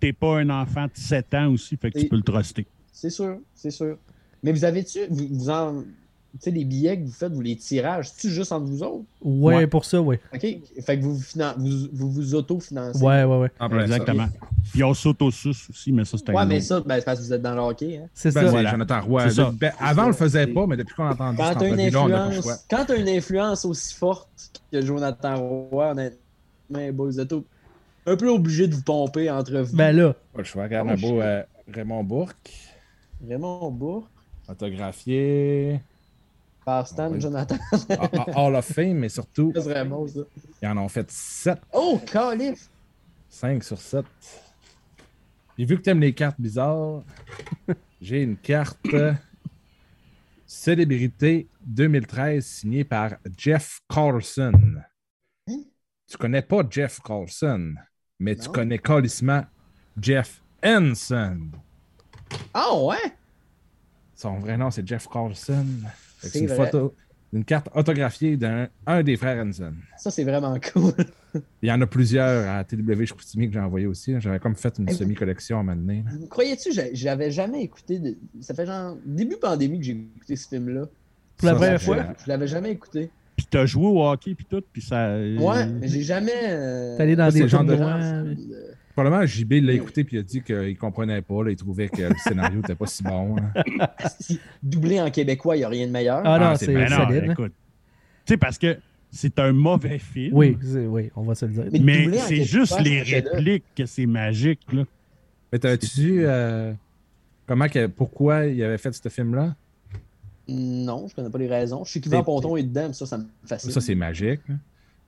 T'es 0.00 0.12
pas 0.12 0.38
un 0.40 0.50
enfant 0.50 0.84
de 0.84 0.90
7 0.94 1.32
ans 1.34 1.48
aussi, 1.52 1.76
fait 1.76 1.90
que 1.90 1.98
tu 1.98 2.08
peux 2.08 2.16
le 2.16 2.22
truster. 2.22 2.66
C'est 2.92 3.10
sûr, 3.10 3.38
c'est 3.54 3.70
sûr. 3.70 3.96
Mais 4.42 4.52
vous 4.52 4.64
avez-tu, 4.64 5.00
vous, 5.08 5.28
vous 5.30 5.50
en. 5.50 5.82
Tu 6.34 6.40
sais, 6.40 6.50
les 6.50 6.64
billets 6.64 6.98
que 6.98 7.04
vous 7.04 7.12
faites, 7.12 7.32
vous 7.32 7.40
les 7.42 7.54
tirages, 7.54 8.08
c'est-tu 8.08 8.28
juste 8.28 8.50
entre 8.50 8.66
vous 8.66 8.82
autres? 8.82 9.04
Ouais, 9.22 9.54
Ouais. 9.54 9.66
pour 9.68 9.84
ça, 9.84 10.00
ouais. 10.02 10.18
OK? 10.34 10.40
Fait 10.84 10.98
que 10.98 11.04
vous 11.04 11.16
finan- 11.20 11.54
vous, 11.56 11.88
vous, 11.92 12.10
vous 12.10 12.34
autofinancez. 12.34 13.00
Ouais, 13.04 13.22
ouais, 13.22 13.36
ouais. 13.38 13.80
Exactement. 13.82 14.26
Puis 14.72 14.82
on 14.82 14.94
s'auto-suce 14.94 15.70
aussi, 15.70 15.92
mais 15.92 16.04
ça, 16.04 16.18
c'est 16.18 16.30
un 16.30 16.34
Ouais, 16.34 16.44
mais 16.46 16.60
ça, 16.60 16.80
ben, 16.80 16.96
c'est 16.98 17.04
parce 17.04 17.20
que 17.20 17.24
vous 17.26 17.32
êtes 17.32 17.42
dans 17.42 17.54
le 17.54 17.60
hockey. 17.60 17.98
Hein? 18.02 18.08
C'est 18.14 18.34
Ben, 18.34 18.40
ça. 18.40 18.46
c'est 18.46 18.50
Voilà. 18.52 18.70
Jonathan 18.72 19.00
Roy. 19.02 19.28
C'est 19.28 19.34
ça. 19.36 19.52
Ben, 19.54 19.72
avant, 19.78 20.04
on 20.04 20.08
le 20.08 20.12
faisait 20.12 20.46
pas, 20.48 20.66
mais 20.66 20.76
depuis 20.76 20.94
qu'on 20.96 21.04
a 21.04 21.12
entendu 21.12 21.36
Quand 21.38 21.60
une 21.60 21.78
influence, 21.80 22.64
quand 22.68 22.84
t'as 22.84 22.96
une 22.98 23.08
influence 23.08 23.64
aussi 23.64 23.94
forte 23.94 24.28
que 24.72 24.80
Jonathan 24.84 25.36
Roy, 25.70 25.90
honnêtement, 25.92 26.92
boys, 26.92 27.06
vous 27.06 27.20
êtes 27.20 27.32
un 28.06 28.16
peu 28.16 28.28
obligé 28.28 28.66
de 28.66 28.74
vous 28.74 28.82
pomper 28.82 29.30
entre 29.30 29.56
vous. 29.60 29.76
Ben 29.76 29.94
là. 29.94 30.14
Pas 30.32 30.38
le 30.38 30.44
choix. 30.44 30.64
Regarde 30.64 30.88
un 30.88 30.96
beau 30.96 31.20
euh, 31.20 31.42
Raymond 31.72 32.02
Bourque, 32.02 32.52
Raymond 33.28 33.70
Bourg, 33.70 34.08
autographié, 34.48 35.80
par 36.64 36.86
Stan 36.86 37.10
Oui. 37.12 37.20
Jonathan. 37.20 37.56
Ah, 37.90 38.08
ah, 38.12 38.24
Hall 38.46 38.54
of 38.56 38.64
Fame, 38.66 38.98
mais 38.98 39.08
surtout, 39.08 39.52
C'est 39.54 39.60
vraiment 39.62 40.06
ça. 40.06 40.20
ils 40.62 40.68
en 40.68 40.76
ont 40.78 40.88
fait 40.88 41.10
7, 41.10 41.58
Oh, 41.72 42.00
Calif! 42.06 42.68
5 43.28 43.62
sur 43.64 43.78
7. 43.78 44.04
Et 45.58 45.64
vu 45.64 45.76
que 45.76 45.82
t'aimes 45.82 46.00
les 46.00 46.12
cartes 46.14 46.40
bizarres, 46.40 47.02
j'ai 48.00 48.22
une 48.22 48.36
carte 48.36 48.86
Célébrité 50.46 51.48
2013 51.66 52.44
signée 52.44 52.84
par 52.84 53.12
Jeff 53.36 53.80
Carlson. 53.88 54.52
Hein? 55.48 55.56
Tu 56.06 56.16
connais 56.16 56.42
pas 56.42 56.62
Jeff 56.68 57.00
Carlson, 57.02 57.74
mais 58.18 58.36
tu 58.36 58.48
connais 58.50 58.78
calissement 58.78 59.44
Jeff 60.00 60.42
Henson. 60.64 61.48
Ah 62.52 62.74
ouais? 62.76 63.14
Son 64.14 64.38
vrai 64.38 64.56
nom, 64.56 64.70
c'est 64.70 64.86
Jeff 64.86 65.08
Carlson. 65.08 65.66
C'est 66.32 66.40
une 66.40 66.46
vrai. 66.46 66.56
photo, 66.66 66.94
une 67.32 67.44
carte 67.44 67.68
autographiée 67.74 68.36
d'un 68.36 68.68
un 68.86 69.02
des 69.02 69.16
frères 69.16 69.44
Henson. 69.44 69.72
Ça, 69.96 70.10
c'est 70.10 70.24
vraiment 70.24 70.56
cool. 70.72 70.92
Il 71.62 71.68
y 71.68 71.72
en 71.72 71.80
a 71.80 71.86
plusieurs 71.86 72.48
à 72.48 72.62
TW 72.62 73.04
Chicoutimi 73.04 73.48
que 73.48 73.54
j'ai 73.54 73.60
envoyé 73.60 73.86
aussi. 73.86 74.12
là. 74.12 74.20
J'avais 74.20 74.38
comme 74.38 74.54
fait 74.54 74.72
une 74.78 74.88
Hey. 74.88 74.94
semi-collection 74.94 75.56
à 75.56 75.60
un 75.60 75.62
moment 75.64 75.76
donné. 75.76 76.04
là. 76.06 76.26
Croyais-tu, 76.30 76.70
j'avais 76.92 77.30
jamais 77.32 77.62
écouté. 77.62 77.98
de- 77.98 78.16
Ça 78.40 78.54
fait 78.54 78.66
genre 78.66 78.96
début 79.04 79.36
pandémie 79.36 79.80
que 79.80 79.84
j'ai 79.84 79.92
écouté 80.16 80.36
ce 80.36 80.46
film-là. 80.48 80.86
Pour 81.36 81.46
la 81.46 81.52
Ça, 81.54 81.58
première 81.58 81.82
fois? 81.82 81.96
Je 82.24 82.28
l'avais 82.28 82.46
jamais 82.46 82.70
écouté. 82.70 83.10
Puis 83.36 83.46
t'as 83.50 83.66
joué 83.66 83.86
au 83.86 84.06
hockey, 84.06 84.36
puis 84.36 84.46
tout, 84.48 84.62
puis 84.72 84.80
ça. 84.80 85.16
Ouais, 85.18 85.66
mais 85.66 85.88
j'ai 85.88 86.02
jamais. 86.02 86.30
euh, 86.50 86.96
T'es 86.96 87.02
allé 87.02 87.16
dans 87.16 87.28
des 87.30 87.48
genre 87.48 87.64
de 87.64 87.72
euh, 87.74 88.34
Probablement, 88.94 89.26
JB 89.26 89.52
l'a 89.64 89.72
écouté 89.72 90.04
puis 90.04 90.16
il 90.16 90.20
a 90.20 90.22
dit 90.22 90.40
qu'il 90.42 90.76
comprenait 90.78 91.20
pas. 91.20 91.42
là. 91.42 91.50
il 91.50 91.56
trouvait 91.56 91.88
que 91.88 92.00
le 92.02 92.14
scénario 92.16 92.56
n'était 92.58 92.76
pas 92.76 92.86
si 92.86 93.02
bon. 93.02 93.36
hein. 93.36 93.52
Doublé 94.62 95.00
en 95.00 95.10
québécois, 95.10 95.56
il 95.56 95.60
n'y 95.60 95.64
a 95.64 95.68
rien 95.68 95.86
de 95.86 95.92
meilleur. 95.92 96.22
Ah 96.24 96.38
non, 96.38 96.46
Ah, 96.50 96.56
c'est 96.56 96.72
Ben 96.72 96.88
non, 96.88 97.06
solide. 97.08 97.24
hein. 97.28 97.32
écoute. 97.32 97.52
Tu 98.24 98.32
sais, 98.32 98.36
parce 98.36 98.56
que 98.56 98.78
c'est 99.10 99.38
un 99.40 99.52
mauvais 99.52 99.98
film. 99.98 100.34
Oui, 100.34 100.56
oui, 100.88 101.10
on 101.16 101.22
va 101.22 101.34
se 101.34 101.44
le 101.46 101.52
dire. 101.68 101.80
Mais 101.82 102.08
c'est 102.18 102.44
juste 102.44 102.80
les 102.80 103.02
répliques 103.02 103.64
que 103.76 103.84
c'est 103.86 104.06
magique, 104.06 104.60
là. 104.72 104.84
Mais 105.52 105.58
t'as-tu 105.58 105.86
vu 106.00 106.22
euh, 106.24 106.72
comment 107.46 107.68
que, 107.68 107.86
pourquoi 107.86 108.46
il 108.46 108.62
avait 108.62 108.78
fait 108.78 108.92
ce 108.94 109.08
film-là? 109.08 109.54
Non, 110.48 111.06
je 111.08 111.14
connais 111.14 111.30
pas 111.30 111.38
les 111.38 111.46
raisons. 111.48 111.84
Je 111.84 111.92
sais 111.92 112.00
qu'Yvan 112.00 112.22
Ponton 112.22 112.56
est 112.56 112.62
dedans, 112.64 112.88
mais 112.88 112.92
ça, 112.92 113.06
ça 113.06 113.18
me 113.18 113.24
fascine. 113.46 113.70
Ça, 113.70 113.80
c'est 113.80 113.94
magique. 113.94 114.40
là. 114.48 114.54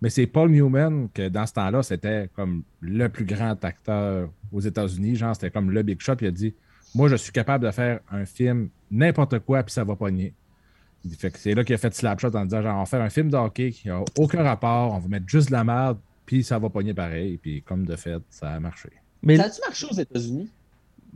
Mais 0.02 0.10
c'est 0.10 0.26
Paul 0.26 0.50
Newman 0.50 1.08
que 1.12 1.28
dans 1.28 1.46
ce 1.46 1.54
temps-là, 1.54 1.82
c'était 1.82 2.28
comme 2.34 2.62
le 2.80 3.08
plus 3.08 3.24
grand 3.24 3.62
acteur 3.64 4.28
aux 4.52 4.60
États-Unis. 4.60 5.16
Genre, 5.16 5.34
c'était 5.34 5.50
comme 5.50 5.70
le 5.70 5.82
Big 5.82 6.00
Shot. 6.00 6.16
Il 6.20 6.26
a 6.26 6.30
dit 6.30 6.54
Moi, 6.94 7.08
je 7.08 7.16
suis 7.16 7.32
capable 7.32 7.64
de 7.64 7.70
faire 7.70 8.00
un 8.10 8.24
film 8.26 8.68
n'importe 8.90 9.38
quoi, 9.40 9.62
puis 9.62 9.72
ça 9.72 9.84
va 9.84 9.96
pogner. 9.96 10.34
Il 11.04 11.14
Fait 11.14 11.30
que 11.30 11.38
c'est 11.38 11.54
là 11.54 11.64
qu'il 11.64 11.74
a 11.74 11.78
fait 11.78 11.94
Slapshot 11.94 12.34
en 12.36 12.44
disant 12.44 12.62
genre, 12.62 12.76
on 12.76 12.80
va 12.80 12.86
faire 12.86 13.00
un 13.02 13.10
film 13.10 13.30
de 13.30 13.36
hockey 13.36 13.70
qui 13.70 13.88
n'a 13.88 14.02
aucun 14.18 14.42
rapport, 14.42 14.92
on 14.92 14.98
va 14.98 15.08
mettre 15.08 15.28
juste 15.28 15.48
de 15.48 15.52
la 15.52 15.64
merde, 15.64 15.98
puis 16.26 16.42
ça 16.42 16.58
va 16.58 16.68
pogner 16.68 16.94
pareil. 16.94 17.38
Puis 17.38 17.62
comme 17.62 17.86
de 17.86 17.96
fait, 17.96 18.20
ça 18.28 18.50
a 18.50 18.60
marché. 18.60 18.90
Mais 19.22 19.36
Ça 19.36 19.44
a-tu 19.44 19.60
marché 19.66 19.86
aux 19.90 19.94
États-Unis? 19.94 20.50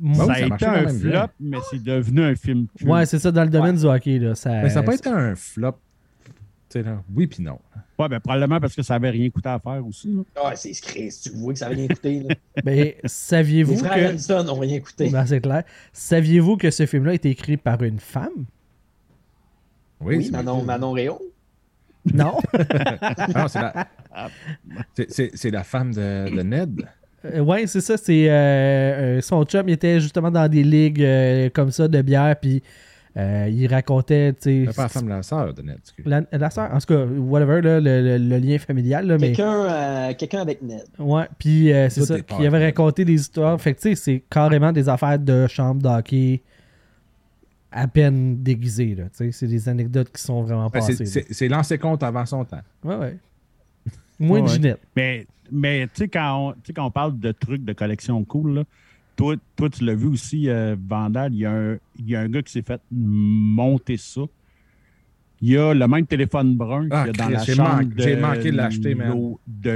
oui, 0.03 0.15
ça 0.17 0.25
ça 0.27 0.33
a 0.33 0.41
été 0.47 0.67
un 0.67 0.89
flop, 0.89 1.11
bien. 1.11 1.29
mais 1.41 1.59
c'est 1.71 1.83
devenu 1.83 2.23
un 2.23 2.35
film 2.35 2.67
culte. 2.75 2.89
ouais, 2.91 3.05
c'est 3.05 3.19
ça, 3.19 3.31
dans 3.31 3.45
le 3.45 3.51
domaine 3.51 3.77
du 3.77 3.85
hockey. 3.85 4.19
Là, 4.19 4.35
ça, 4.35 4.63
Mais 4.63 4.71
ça 4.71 4.81
n'a 4.81 4.87
pas 4.87 4.95
été 4.95 5.09
un 5.11 5.35
flop 5.35 5.77
là, 6.77 7.03
oui 7.15 7.27
puis 7.27 7.43
non. 7.43 7.59
Ouais, 7.99 8.09
ben, 8.09 8.19
probablement 8.21 8.61
parce 8.61 8.75
que 8.75 8.83
ça 8.83 8.95
avait 8.95 9.11
rien 9.11 9.29
coûté 9.31 9.49
à 9.51 9.59
faire 9.59 9.85
aussi. 9.87 10.09
là. 10.13 10.23
Ah, 10.43 10.57
c'est 10.57 10.73
Chris, 10.73 11.13
tu 11.23 11.31
vois 11.31 11.53
que 11.53 11.59
ça 11.59 11.69
va 11.69 11.75
rien 11.75 11.89
coûter. 11.89 12.21
là. 12.21 12.35
Ben, 12.65 12.75
Les 12.77 12.97
saviez-vous 13.05 13.77
frères 13.77 14.11
que. 14.11 14.15
Hanson 14.15 14.45
n'ont 14.45 14.59
rien 14.59 14.81
coûté. 14.81 15.11
Ben, 15.11 15.27
c'est 15.27 15.41
clair. 15.41 15.65
Saviez-vous 15.93 16.57
que 16.57 16.71
ce 16.71 16.87
film-là 16.87 17.11
a 17.13 17.15
été 17.15 17.31
écrit 17.31 17.57
par 17.57 17.83
une 17.83 17.99
femme? 18.01 18.47
Oui, 20.01 20.17
Oui, 20.17 20.31
Manon, 20.31 20.63
Manon 20.63 20.93
Réon. 20.93 21.19
Non. 22.15 22.39
Ah, 23.35 23.49
c'est 23.49 23.61
la... 23.61 23.87
c'est- 24.95 25.11
c'est- 25.11 25.31
c'est 25.35 25.51
la 25.51 25.63
femme 25.65 25.93
de, 25.93 26.35
de 26.35 26.43
Ned. 26.43 26.83
Euh, 27.27 27.41
ouais, 27.41 27.67
c'est 27.67 27.83
ça. 27.83 27.97
C'est 27.99 28.31
euh, 28.31 28.33
euh, 28.33 29.21
son 29.21 29.45
chum. 29.45 29.69
Il 29.69 29.73
était 29.73 30.01
justement 30.01 30.31
dans 30.31 30.49
des 30.49 30.63
ligues 30.65 31.03
euh, 31.03 31.51
comme 31.51 31.71
ça 31.71 31.87
de 31.87 32.01
bière, 32.01 32.35
puis 32.41 32.63
euh, 33.17 33.49
il 33.51 33.67
racontait, 33.67 34.35
C'est 34.39 34.67
pas 34.75 34.83
la 34.83 34.89
sais, 34.89 34.95
femme 34.95 35.05
de 35.07 35.11
la 35.11 35.23
sœur 35.23 35.53
de 35.53 35.63
Ned. 35.63 35.79
la, 36.05 36.23
la 36.31 36.51
sœur, 36.51 36.73
en 36.73 36.79
tout 36.79 36.87
cas, 36.87 37.05
whatever, 37.05 37.61
là, 37.61 37.81
le, 37.81 38.03
le- 38.03 38.19
le 38.19 38.39
lien 38.39 38.59
familial, 38.59 39.07
là, 39.07 39.19
mais 39.19 39.29
Quelqu'un 39.33 39.65
euh, 39.65 40.15
quelqu'un 40.15 40.41
avec 40.41 40.63
Ned. 40.63 40.85
ouais. 40.99 41.25
Puis 41.39 41.73
euh, 41.73 41.89
c'est 41.89 42.03
ça. 42.05 42.15
Puis 42.17 42.37
il 42.41 42.47
avait 42.47 42.65
raconté 42.67 43.05
des 43.05 43.15
histoires. 43.15 43.61
Fait 43.61 43.75
que 43.75 43.81
tu 43.81 43.89
sais, 43.91 43.95
c'est 43.97 44.23
carrément 44.31 44.73
des 44.73 44.89
affaires 44.89 45.19
de 45.19 45.47
chambre 45.49 45.83
d'hockey 45.83 46.41
à 47.73 47.87
peine 47.89 48.43
déguisées, 48.43 48.95
là. 48.97 49.05
Tu 49.05 49.11
sais, 49.27 49.33
c'est 49.33 49.47
des 49.47 49.69
anecdotes 49.69 50.11
qui 50.13 50.23
sont 50.23 50.43
vraiment 50.43 50.69
Ben, 50.69 50.81
c'est- 50.81 50.99
passées. 50.99 51.27
c'est 51.31 51.49
lancé 51.49 51.79
compte 51.79 52.03
avant 52.03 52.27
son 52.27 52.45
temps. 52.45 52.63
Ouais, 52.85 52.97
ouais. 52.97 53.17
Moins 54.19 54.43
de. 54.43 54.49
Ginette. 54.49 54.81
Mais, 54.97 55.27
mais 55.51 55.87
tu 55.87 55.91
sais, 56.03 56.09
quand, 56.09 56.49
on- 56.49 56.53
tu 56.53 56.59
sais, 56.67 56.73
quand 56.73 56.85
on 56.87 56.91
parle 56.91 57.19
de 57.19 57.33
trucs 57.33 57.65
de 57.65 57.73
collection 57.73 58.23
cool, 58.25 58.55
là, 58.55 58.65
toi, 59.21 59.37
toi, 59.57 59.69
tu 59.71 59.85
l'as 59.85 59.95
vu 59.95 60.07
aussi, 60.09 60.49
euh, 60.49 60.75
Vandal, 60.89 61.33
il 61.35 61.41
y, 61.41 61.47
a 61.47 61.53
un- 61.53 61.77
il 61.99 62.09
y 62.09 62.17
a 62.17 62.21
un 62.21 62.29
gars 62.29 62.43
qui 62.43 62.53
s'est 62.53 62.63
fait 62.63 62.81
monter 62.91 63.97
ça. 63.97 64.23
Il 65.43 65.49
y 65.51 65.57
a 65.57 65.73
le 65.73 65.87
même 65.89 66.07
téléphone 66.07 66.55
brun 66.57 66.87
Ah, 66.91 67.07
qu'il 67.07 67.17
y 67.17 67.21
a 67.21 67.25
dans 67.25 67.31
la 67.31 67.45
chambre 67.45 67.83
manqué- 67.83 68.03
j'ai 68.03 68.17
manqué 68.17 68.51
de 68.51 68.57
l'acheter, 68.57 68.95
de 68.95 69.71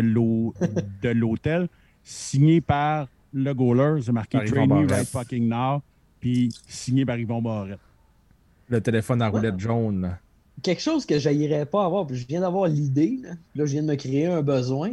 de 1.02 1.08
l'hôtel, 1.10 1.68
signé 2.02 2.60
par 2.60 3.08
le 3.32 3.52
goaler. 3.54 4.02
C'est 4.02 4.12
marqué 4.12 4.38
Par 4.38 4.46
Yvon 4.46 4.54
Train 4.54 4.62
Me 4.66 4.68
Barrette. 4.86 4.90
right 4.90 5.08
fucking 5.08 5.48
now, 5.48 5.82
puis 6.20 6.48
signé 6.68 7.04
par 7.06 7.18
Yvon 7.18 7.40
Barrette. 7.42 7.78
Le 8.68 8.80
téléphone 8.80 9.22
à 9.22 9.28
roulette 9.28 9.58
jaune. 9.58 10.16
Quelque 10.62 10.80
chose 10.80 11.04
que 11.04 11.18
j'aillerais 11.18 11.66
pas 11.66 11.84
avoir, 11.84 12.06
puis 12.06 12.16
je 12.16 12.26
viens 12.26 12.40
d'avoir 12.40 12.68
l'idée. 12.68 13.18
Là. 13.22 13.30
Là, 13.54 13.66
je 13.66 13.72
viens 13.72 13.82
de 13.82 13.88
me 13.88 13.96
créer 13.96 14.26
un 14.26 14.40
besoin. 14.40 14.92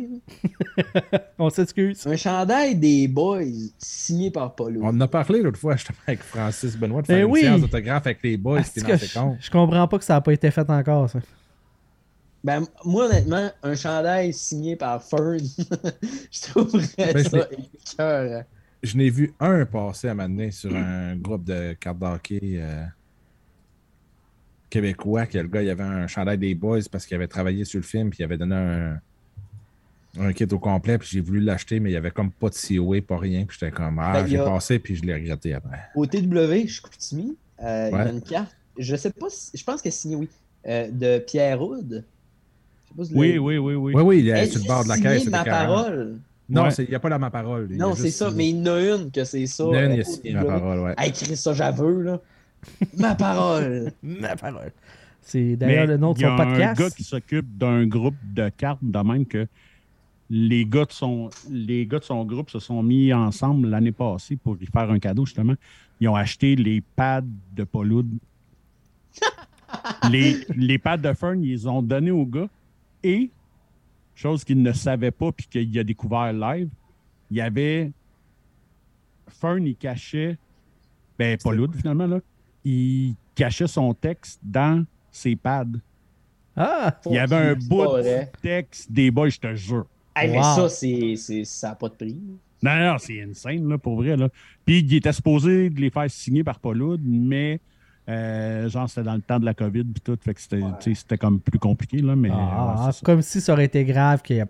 On 1.39 1.49
s'excuse. 1.49 2.05
Un 2.05 2.17
chandail 2.17 2.75
des 2.75 3.07
boys 3.07 3.43
signé 3.77 4.31
par 4.31 4.53
Paulo. 4.55 4.81
On 4.83 4.89
en 4.89 5.01
a 5.01 5.07
parlé 5.07 5.41
l'autre 5.41 5.59
fois, 5.59 5.75
justement, 5.77 5.99
avec 6.07 6.21
Francis 6.23 6.75
Benoît, 6.75 7.01
de 7.01 7.07
Ben 7.07 7.15
faire 7.15 7.25
une 7.25 7.31
oui. 7.31 7.41
séance 7.41 7.61
d'autographe 7.61 8.05
avec 8.05 8.21
les 8.23 8.35
boys. 8.38 8.59
Ah, 8.59 8.81
dans 8.81 8.97
je, 8.97 9.45
je 9.45 9.51
comprends 9.51 9.88
pas 9.88 9.97
que 9.97 10.03
ça 10.03 10.15
n'a 10.15 10.21
pas 10.21 10.33
été 10.33 10.51
fait 10.51 10.69
encore, 10.69 11.09
ça. 11.09 11.19
Ben, 12.43 12.65
moi, 12.83 13.05
honnêtement, 13.05 13.49
un 13.61 13.75
chandail 13.75 14.33
signé 14.33 14.75
par 14.75 15.01
Fern, 15.03 15.39
je 16.31 16.41
trouverais 16.41 17.13
Ben, 17.13 17.23
ça 17.23 17.47
écœurant. 17.93 18.43
Je 18.83 18.97
n'ai 18.97 19.11
vu 19.11 19.33
un 19.39 19.63
passer 19.65 20.07
à 20.07 20.15
m'amener 20.15 20.49
sur 20.49 20.75
un 20.75 21.15
groupe 21.15 21.43
de 21.43 21.73
cartes 21.73 21.99
d'hockey 21.99 22.39
euh, 22.55 22.83
québécois, 24.72 25.27
que 25.27 25.38
le 25.38 25.48
gars, 25.48 25.61
il 25.61 25.69
avait 25.69 25.84
un 25.84 26.07
chandail 26.07 26.39
des 26.39 26.56
boys 26.56 26.80
parce 26.91 27.06
qu'il 27.06 27.14
avait 27.15 27.27
travaillé 27.27 27.64
sur 27.65 27.77
le 27.80 27.84
film, 27.85 28.10
puis 28.10 28.18
il 28.22 28.23
avait 28.23 28.38
donné 28.38 28.56
un, 28.56 28.99
un 30.19 30.34
kit 30.34 30.48
au 30.52 30.57
complet, 30.60 30.98
puis 30.98 31.07
j'ai 31.11 31.22
voulu 31.22 31.39
l'acheter, 31.41 31.80
mais 31.80 31.89
il 31.89 31.93
n'y 31.93 31.98
avait 31.98 32.10
comme 32.11 32.31
pas 32.31 32.49
de 32.49 32.56
COA, 32.56 33.02
pas 33.02 33.18
rien, 33.19 33.45
puis 33.45 33.57
j'étais 33.60 33.72
comme, 33.72 33.99
ah, 33.99 34.14
Ben, 34.14 34.22
il 34.22 34.27
y 34.27 34.31
j'ai 34.31 34.39
a- 34.39 34.45
passé, 34.45 34.80
puis 34.80 34.95
je 34.95 35.03
l'ai 35.03 35.14
regretté 35.14 35.53
après. 35.53 35.80
Au 35.95 36.06
TW, 36.07 36.68
Chicoutimi, 36.68 37.38
euh, 37.64 37.89
il 37.91 37.95
y 37.95 37.99
a 37.99 38.03
Ouais. 38.06 38.11
une 38.11 38.22
carte, 38.22 38.56
je 38.77 38.95
sais 38.95 39.11
pas, 39.11 39.27
si- 39.30 39.52
je 39.53 39.64
pense 39.64 39.81
que 39.81 39.89
c'est 39.91 39.99
signé, 40.02 40.15
oui, 40.15 40.30
euh, 40.68 40.89
de 40.91 41.19
Pierre 41.19 41.61
Houd. 41.61 42.03
Je 42.84 42.89
sais 42.89 42.95
pas 42.98 43.03
si 43.06 43.14
vous 43.14 43.19
Oui, 43.19 43.38
oui, 43.38 43.57
oui, 43.57 43.76
oui. 43.76 43.93
Oui, 43.95 44.02
oui, 44.03 44.19
il 44.19 44.30
est 44.30 44.45
sur 44.48 44.61
le 44.61 44.68
bord 44.68 44.84
de 44.84 44.89
la 44.89 44.98
caisse. 44.98 45.27
ma 45.30 45.43
parole. 45.43 46.18
Non, 46.49 46.64
Ouais. 46.64 46.73
il 46.80 46.89
n'y 46.89 46.95
a 46.95 46.99
pas 46.99 47.07
la 47.07 47.18
ma 47.19 47.30
parole. 47.30 47.68
il 47.69 47.77
y 47.77 47.81
a 47.81 47.85
Non, 47.85 47.95
c'est 47.95 48.11
ça, 48.11 48.30
signé. 48.30 48.38
mais 48.38 48.49
il 48.49 48.57
y 48.57 48.69
en 48.69 48.73
a 48.73 48.81
une 49.03 49.11
que 49.11 49.23
c'est 49.23 49.45
ça. 49.48 49.64
Non, 49.64 49.73
euh, 49.73 49.85
il 49.93 49.99
a 49.99 50.02
au 50.02 50.03
signé 50.03 50.34
ma 50.34 50.43
parole, 50.43 50.80
ouais. 50.81 50.93
Hey, 50.98 51.14
Chris, 51.14 51.38
ça, 51.38 51.53
j'avoue, 51.53 52.02
là. 52.02 52.19
Ma 52.97 53.15
parole. 53.15 53.91
Ma 54.03 54.35
parole. 54.35 54.71
C'est 55.21 55.55
d'ailleurs 55.55 55.88
le 55.88 55.97
nom 55.97 56.13
de 56.13 56.19
il 56.19 56.21
y 56.21 56.25
son 56.25 56.33
a 56.33 56.45
podcast. 56.45 56.79
un 56.79 56.83
gars 56.83 56.89
qui 56.89 57.03
s'occupe 57.03 57.57
d'un 57.57 57.85
groupe 57.85 58.15
de 58.33 58.49
cartes 58.49 58.79
de 58.81 58.99
même 58.99 59.25
que 59.25 59.47
les 60.33 60.65
gars, 60.65 60.85
de 60.85 60.93
son, 60.93 61.29
les 61.49 61.85
gars 61.85 61.99
de 61.99 62.05
son 62.05 62.23
groupe 62.23 62.49
se 62.49 62.59
sont 62.59 62.81
mis 62.81 63.13
ensemble 63.13 63.67
l'année 63.67 63.91
passée 63.91 64.38
pour 64.38 64.55
y 64.61 64.65
faire 64.65 64.89
un 64.89 64.97
cadeau, 64.97 65.25
justement. 65.25 65.55
Ils 65.99 66.07
ont 66.07 66.15
acheté 66.15 66.55
les 66.55 66.79
pads 66.79 67.25
de 67.53 67.65
Pauloud. 67.65 68.07
les, 70.09 70.38
les 70.55 70.77
pads 70.79 70.97
de 70.97 71.11
Fern, 71.11 71.43
ils 71.43 71.49
les 71.49 71.67
ont 71.67 71.81
donnés 71.81 72.11
aux 72.11 72.25
gars. 72.25 72.47
Et, 73.03 73.29
chose 74.15 74.45
qu'il 74.45 74.61
ne 74.61 74.71
savait 74.71 75.11
pas 75.11 75.33
puis 75.33 75.47
qu'il 75.47 75.77
a 75.77 75.83
découvert 75.83 76.31
live, 76.31 76.69
il 77.29 77.38
y 77.38 77.41
avait... 77.41 77.91
Fern, 79.27 79.67
il 79.67 79.75
cachait... 79.75 80.38
Ben, 81.19 81.38
Pauloud, 81.38 81.75
finalement, 81.75 82.07
là. 82.07 82.19
Il 82.63 83.15
cachait 83.35 83.67
son 83.67 83.93
texte 83.93 84.39
dans 84.43 84.85
ses 85.11 85.35
pads. 85.35 85.65
Ah! 86.55 86.95
Il 87.05 87.13
y 87.13 87.17
avait 87.19 87.35
un 87.35 87.55
bout 87.55 87.85
de 87.97 88.25
texte 88.41 88.91
des 88.91 89.09
boys, 89.11 89.29
je 89.29 89.39
te 89.39 89.55
jure. 89.55 89.85
Hey, 90.15 90.29
mais 90.29 90.38
Wow. 90.38 90.43
ça, 90.55 90.69
c'est, 90.69 91.15
c'est, 91.15 91.43
ça 91.45 91.69
n'a 91.69 91.75
pas 91.75 91.88
de 91.89 91.93
prix. 91.95 92.17
Non, 92.61 92.75
non, 92.77 92.97
c'est 92.99 93.21
insane, 93.23 93.67
là, 93.67 93.77
pour 93.77 93.95
vrai. 93.95 94.15
Là. 94.17 94.29
Puis 94.65 94.79
il 94.79 94.93
était 94.95 95.13
supposé 95.13 95.69
de 95.69 95.79
les 95.79 95.89
faire 95.89 96.09
signer 96.11 96.43
par 96.43 96.59
Pauloud, 96.59 97.01
mais 97.03 97.59
euh, 98.09 98.69
genre, 98.69 98.88
c'était 98.89 99.03
dans 99.03 99.15
le 99.15 99.21
temps 99.21 99.39
de 99.39 99.45
la 99.45 99.53
COVID 99.53 99.85
puis 99.85 100.01
tout. 100.01 100.17
Fait 100.21 100.33
que 100.33 100.41
c'était, 100.93 101.17
comme 101.17 101.39
plus 101.39 101.57
compliqué, 101.57 101.97
là, 102.01 102.15
mais 102.15 102.29
Ah, 102.31 102.75
ouais, 102.85 102.91
c'est 102.91 102.99
ça. 102.99 103.05
comme 103.05 103.21
si 103.21 103.39
ça 103.41 103.53
aurait 103.53 103.65
été 103.65 103.83
grave 103.85 104.21
qu'il 104.21 104.35
y 104.35 104.41
a... 104.41 104.47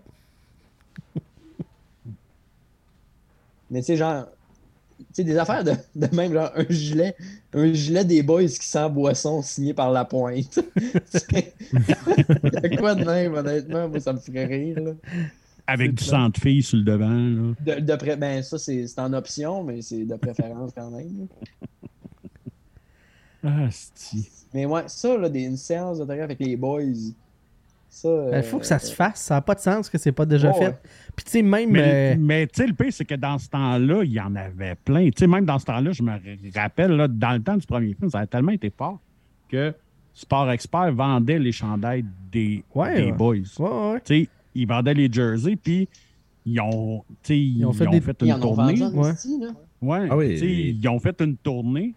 Mais 3.70 3.80
tu 3.80 3.86
sais, 3.86 3.96
genre, 3.96 4.26
sais, 5.12 5.24
des 5.24 5.36
affaires 5.36 5.64
de, 5.64 5.72
de 5.94 6.14
même, 6.14 6.32
genre 6.32 6.50
un 6.54 6.64
gilet, 6.68 7.14
un 7.52 7.72
gilet 7.72 8.04
des 8.04 8.22
boys 8.22 8.44
qui 8.46 8.66
sent 8.66 8.88
boisson 8.90 9.42
signé 9.42 9.74
par 9.74 9.90
la 9.90 10.04
pointe. 10.04 10.58
A 11.74 12.76
quoi 12.76 12.94
de 12.94 13.04
même, 13.04 13.34
honnêtement, 13.34 13.88
moi, 13.88 14.00
ça 14.00 14.12
me 14.12 14.18
ferait 14.18 14.46
rire, 14.46 14.80
là. 14.80 14.92
Avec 15.66 15.94
du 15.94 16.04
sang 16.04 16.28
de 16.28 16.36
fille 16.38 16.62
sur 16.62 16.78
le 16.78 16.84
devant. 16.84 17.08
Là. 17.08 17.54
De, 17.60 17.80
de 17.80 17.96
pré- 17.96 18.16
ben, 18.16 18.42
ça, 18.42 18.58
c'est, 18.58 18.86
en 18.98 19.12
option, 19.12 19.62
mais 19.62 19.80
c'est 19.80 20.04
de 20.04 20.16
préférence 20.16 20.72
quand 20.76 20.90
même. 20.90 21.20
là. 21.20 21.26
Ah, 23.44 23.68
c'est 23.70 24.18
Mais 24.54 24.66
ouais, 24.66 24.82
ça, 24.86 25.16
là, 25.16 25.28
des, 25.28 25.42
une 25.42 25.56
séance 25.56 25.98
d'autographe 25.98 26.24
avec 26.24 26.40
les 26.40 26.56
boys, 26.56 26.82
ça. 27.92 28.08
Il 28.38 28.42
faut 28.42 28.56
euh, 28.56 28.60
que 28.60 28.66
ça 28.66 28.78
se 28.78 28.94
fasse. 28.94 29.20
Ça 29.22 29.34
n'a 29.34 29.40
pas 29.40 29.54
de 29.54 29.60
sens 29.60 29.88
que 29.90 29.98
c'est 29.98 30.12
pas 30.12 30.24
déjà 30.26 30.52
fait. 30.52 30.66
ouais. 30.68 30.78
Puis 31.14 31.24
tu 31.24 31.30
sais, 31.32 31.42
même... 31.42 31.70
Mais, 31.70 32.14
euh, 32.14 32.16
mais 32.18 32.46
tu 32.46 32.52
sais, 32.62 32.66
le 32.66 32.72
pire, 32.72 32.92
c'est 32.92 33.04
que 33.04 33.14
dans 33.14 33.38
ce 33.38 33.48
temps-là, 33.50 34.02
il 34.04 34.12
y 34.12 34.20
en 34.20 34.34
avait 34.34 34.74
plein. 34.76 35.06
Tu 35.06 35.12
sais, 35.18 35.26
même 35.26 35.44
dans 35.44 35.58
ce 35.58 35.66
temps-là, 35.66 35.92
je 35.92 36.02
me 36.02 36.12
rappelle, 36.54 36.92
là, 36.92 37.06
dans 37.08 37.32
le 37.32 37.42
temps 37.42 37.56
du 37.56 37.66
premier 37.66 37.94
film, 37.94 38.10
ça 38.10 38.20
a 38.20 38.26
tellement 38.26 38.52
été 38.52 38.70
fort 38.70 38.98
que 39.48 39.74
Sport 40.14 40.50
Expert 40.50 40.92
vendait 40.94 41.38
les 41.38 41.52
chandails 41.52 42.04
des, 42.30 42.62
Ouais, 42.74 42.94
des 42.96 43.04
ouais. 43.06 43.12
boys. 43.12 43.36
ouais, 43.58 43.92
ouais. 43.92 44.00
Tu 44.04 44.22
sais, 44.24 44.28
ils 44.54 44.66
vendaient 44.66 44.94
les 44.94 45.10
jerseys, 45.12 45.56
puis 45.56 45.88
ils 46.44 46.60
ont, 46.60 47.04
tu 47.22 47.34
sais, 47.34 47.38
ils 47.38 47.64
ont 47.64 47.72
fait 47.72 47.86
ont 47.86 47.90
des- 47.90 48.00
fait 48.00 48.16
Ils 48.22 48.28
une 48.30 48.40
tournée. 48.40 48.74
Ah 50.10 50.16
oui. 50.16 50.28
tu 50.34 50.38
sais, 50.38 50.46
ils 50.50 50.88
ont 50.88 50.98
fait 50.98 51.20
une 51.20 51.36
tournée, 51.36 51.94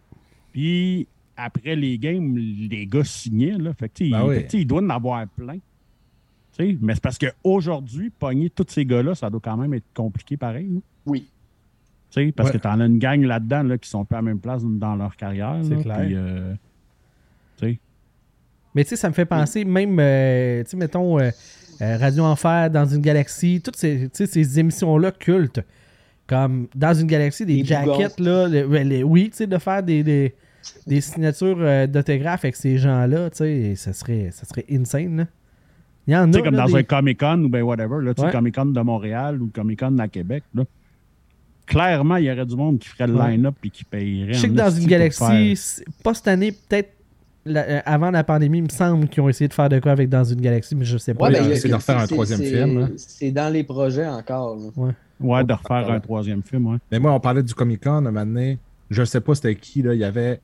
puis 0.52 1.08
après 1.38 1.76
les 1.76 1.98
games, 1.98 2.36
les 2.38 2.86
gars 2.88 3.04
signaient. 3.04 3.58
Là, 3.58 3.74
fait 3.74 3.90
que, 3.90 4.00
Ben 4.00 4.06
ils- 4.06 4.28
oui. 4.28 4.36
fait 4.36 4.42
que, 4.44 4.48
tu 4.52 4.58
sais, 4.58 4.62
ils 4.62 4.68
doivent 4.68 4.86
en 4.86 4.90
avoir 4.90 5.28
plein. 5.28 5.58
Mais 6.60 6.94
c'est 6.94 7.04
parce 7.04 7.18
qu'aujourd'hui, 7.18 8.10
pogner 8.10 8.50
tous 8.50 8.66
ces 8.70 8.86
gars-là, 8.86 9.14
ça 9.16 9.30
doit 9.30 9.42
quand 9.44 9.58
même 9.58 9.74
être 9.74 9.86
compliqué 9.94 10.38
pareil. 10.38 10.70
là. 10.74 10.80
Oui. 11.06 11.28
Tu 12.12 12.26
sais, 12.26 12.32
parce 12.32 12.50
Ouais. 12.50 12.58
que 12.58 12.62
tu 12.62 12.68
en 12.68 12.80
as 12.80 12.86
une 12.86 13.00
gang 13.00 13.22
là-dedans 13.24 13.64
là, 13.64 13.78
qui 13.78 13.90
sont 13.90 14.06
pas 14.06 14.18
à 14.18 14.20
la 14.20 14.24
même 14.24 14.40
place 14.40 14.64
dans 14.64 14.96
leur 14.96 15.16
carrière. 15.18 15.58
C'est 15.64 15.82
clair. 15.82 16.08
euh, 16.12 16.54
tu 17.58 17.66
sais, 17.68 17.80
Mais 18.74 18.84
tu 18.84 18.90
sais, 18.92 18.96
ça 18.96 19.10
me 19.10 19.14
fait 19.14 19.26
penser, 19.26 19.66
même, 19.66 19.98
euh, 20.00 20.64
tu 20.64 20.72
sais, 20.72 20.78
mettons, 20.78 21.20
euh, 21.20 21.30
Radio 21.80 22.24
Enfer, 22.24 22.70
Dans 22.70 22.86
une 22.86 23.02
galaxie, 23.02 23.62
toutes 23.62 23.76
ces, 23.76 24.04
tu 24.10 24.10
sais, 24.14 24.26
ces 24.28 24.60
émissions-là 24.60 25.12
cultes, 25.12 25.62
comme 26.28 26.68
Dans 26.76 26.94
une 26.94 27.08
galaxie, 27.08 27.46
des 27.46 27.64
jackets, 27.66 28.20
là, 28.20 28.48
le- 28.48 28.66
les- 28.84 29.04
oui, 29.04 29.30
tu 29.30 29.38
sais, 29.38 29.48
de 29.48 29.58
faire 29.58 29.84
des, 29.84 30.04
des, 30.04 30.34
des 30.88 31.02
signatures 31.02 31.58
euh, 31.60 31.86
d'autographes 31.88 32.46
avec 32.46 32.56
ces 32.56 32.78
gens-là, 32.78 33.30
tu 33.30 33.38
sais, 33.38 33.76
ça 33.76 33.92
serait, 33.94 34.30
ça 34.32 34.46
serait 34.46 34.66
insane, 34.72 35.18
là. 35.18 35.26
Il 36.08 36.14
y 36.14 36.18
en 36.18 36.24
a, 36.24 36.28
Tu 36.28 36.34
sais, 36.34 36.42
comme 36.44 36.56
là, 36.56 36.66
dans 36.66 36.72
des- 36.74 36.80
un 36.80 36.84
Comic-Con 36.84 37.44
ou 37.44 37.50
ben 37.50 37.64
whatever, 37.64 38.04
là, 38.04 38.14
Ouais. 38.18 38.32
Comic-Con 38.32 38.66
de 38.68 38.82
Montréal 38.82 39.42
ou 39.42 39.50
Comic-Con 39.54 39.98
à 40.00 40.08
Québec, 40.08 40.44
là. 40.54 40.64
Clairement, 41.66 42.18
il 42.18 42.26
y 42.26 42.32
aurait 42.32 42.46
du 42.46 42.56
monde 42.56 42.78
qui 42.78 42.88
ferait 42.90 43.08
le 43.08 43.16
Ouais. 43.16 43.32
line-up 43.32 43.56
et 43.64 43.70
qui 43.72 43.84
payerait. 43.84 44.34
Je 44.34 44.40
sais 44.40 44.50
que 44.50 44.54
dans 44.54 44.70
une 44.70 44.86
galaxie, 44.86 45.56
faire- 45.56 45.86
pas 46.04 46.14
cette 46.14 46.28
année, 46.28 46.52
peut-être 46.52 46.92
la- 47.44 47.68
euh, 47.68 47.80
avant 47.86 48.12
la 48.12 48.24
pandémie, 48.24 48.60
il 48.60 48.64
me 48.66 48.70
semble 48.70 49.08
qu'ils 49.08 49.22
ont 49.24 49.30
essayé 49.30 49.48
de 49.48 49.54
faire 49.54 49.68
de 49.70 49.80
quoi 49.80 49.92
avec 49.94 50.10
Dans 50.10 50.24
une 50.24 50.42
galaxie, 50.42 50.76
mais 50.76 50.86
je 50.86 50.98
sais 50.98 51.16
pas. 51.16 51.26
Ouais, 51.26 51.30
Oui, 51.32 51.36
ben, 51.38 51.42
on 51.42 51.46
il 51.46 51.50
y 51.50 51.54
a- 51.54 51.56
essaie 51.56 51.70
de 51.70 51.74
refaire 51.74 51.98
un 51.98 52.06
c'est- 52.06 52.14
troisième 52.14 52.40
film, 52.42 52.78
hein. 52.84 52.90
C'est 52.98 53.32
dans 53.32 53.52
les 53.52 53.64
projets 53.64 54.08
encore. 54.08 54.58
là. 54.58 54.94
Ouais, 55.20 55.44
de 55.44 55.54
refaire 55.54 55.90
un 55.90 56.00
troisième 56.00 56.44
film, 56.44 56.68
ouais. 56.68 56.78
Mais 56.92 57.00
moi, 57.00 57.14
on 57.14 57.20
parlait 57.20 57.42
du 57.42 57.54
Comic 57.56 57.84
Con 57.84 57.92
un 57.94 58.02
moment 58.02 58.26
donné. 58.26 58.60
Je 58.92 59.04
sais 59.04 59.22
pas 59.22 59.34
c'était 59.34 59.56
qui, 59.56 59.82
là. 59.82 59.94
Il 59.96 60.00
y 60.00 60.04
avait 60.04 60.40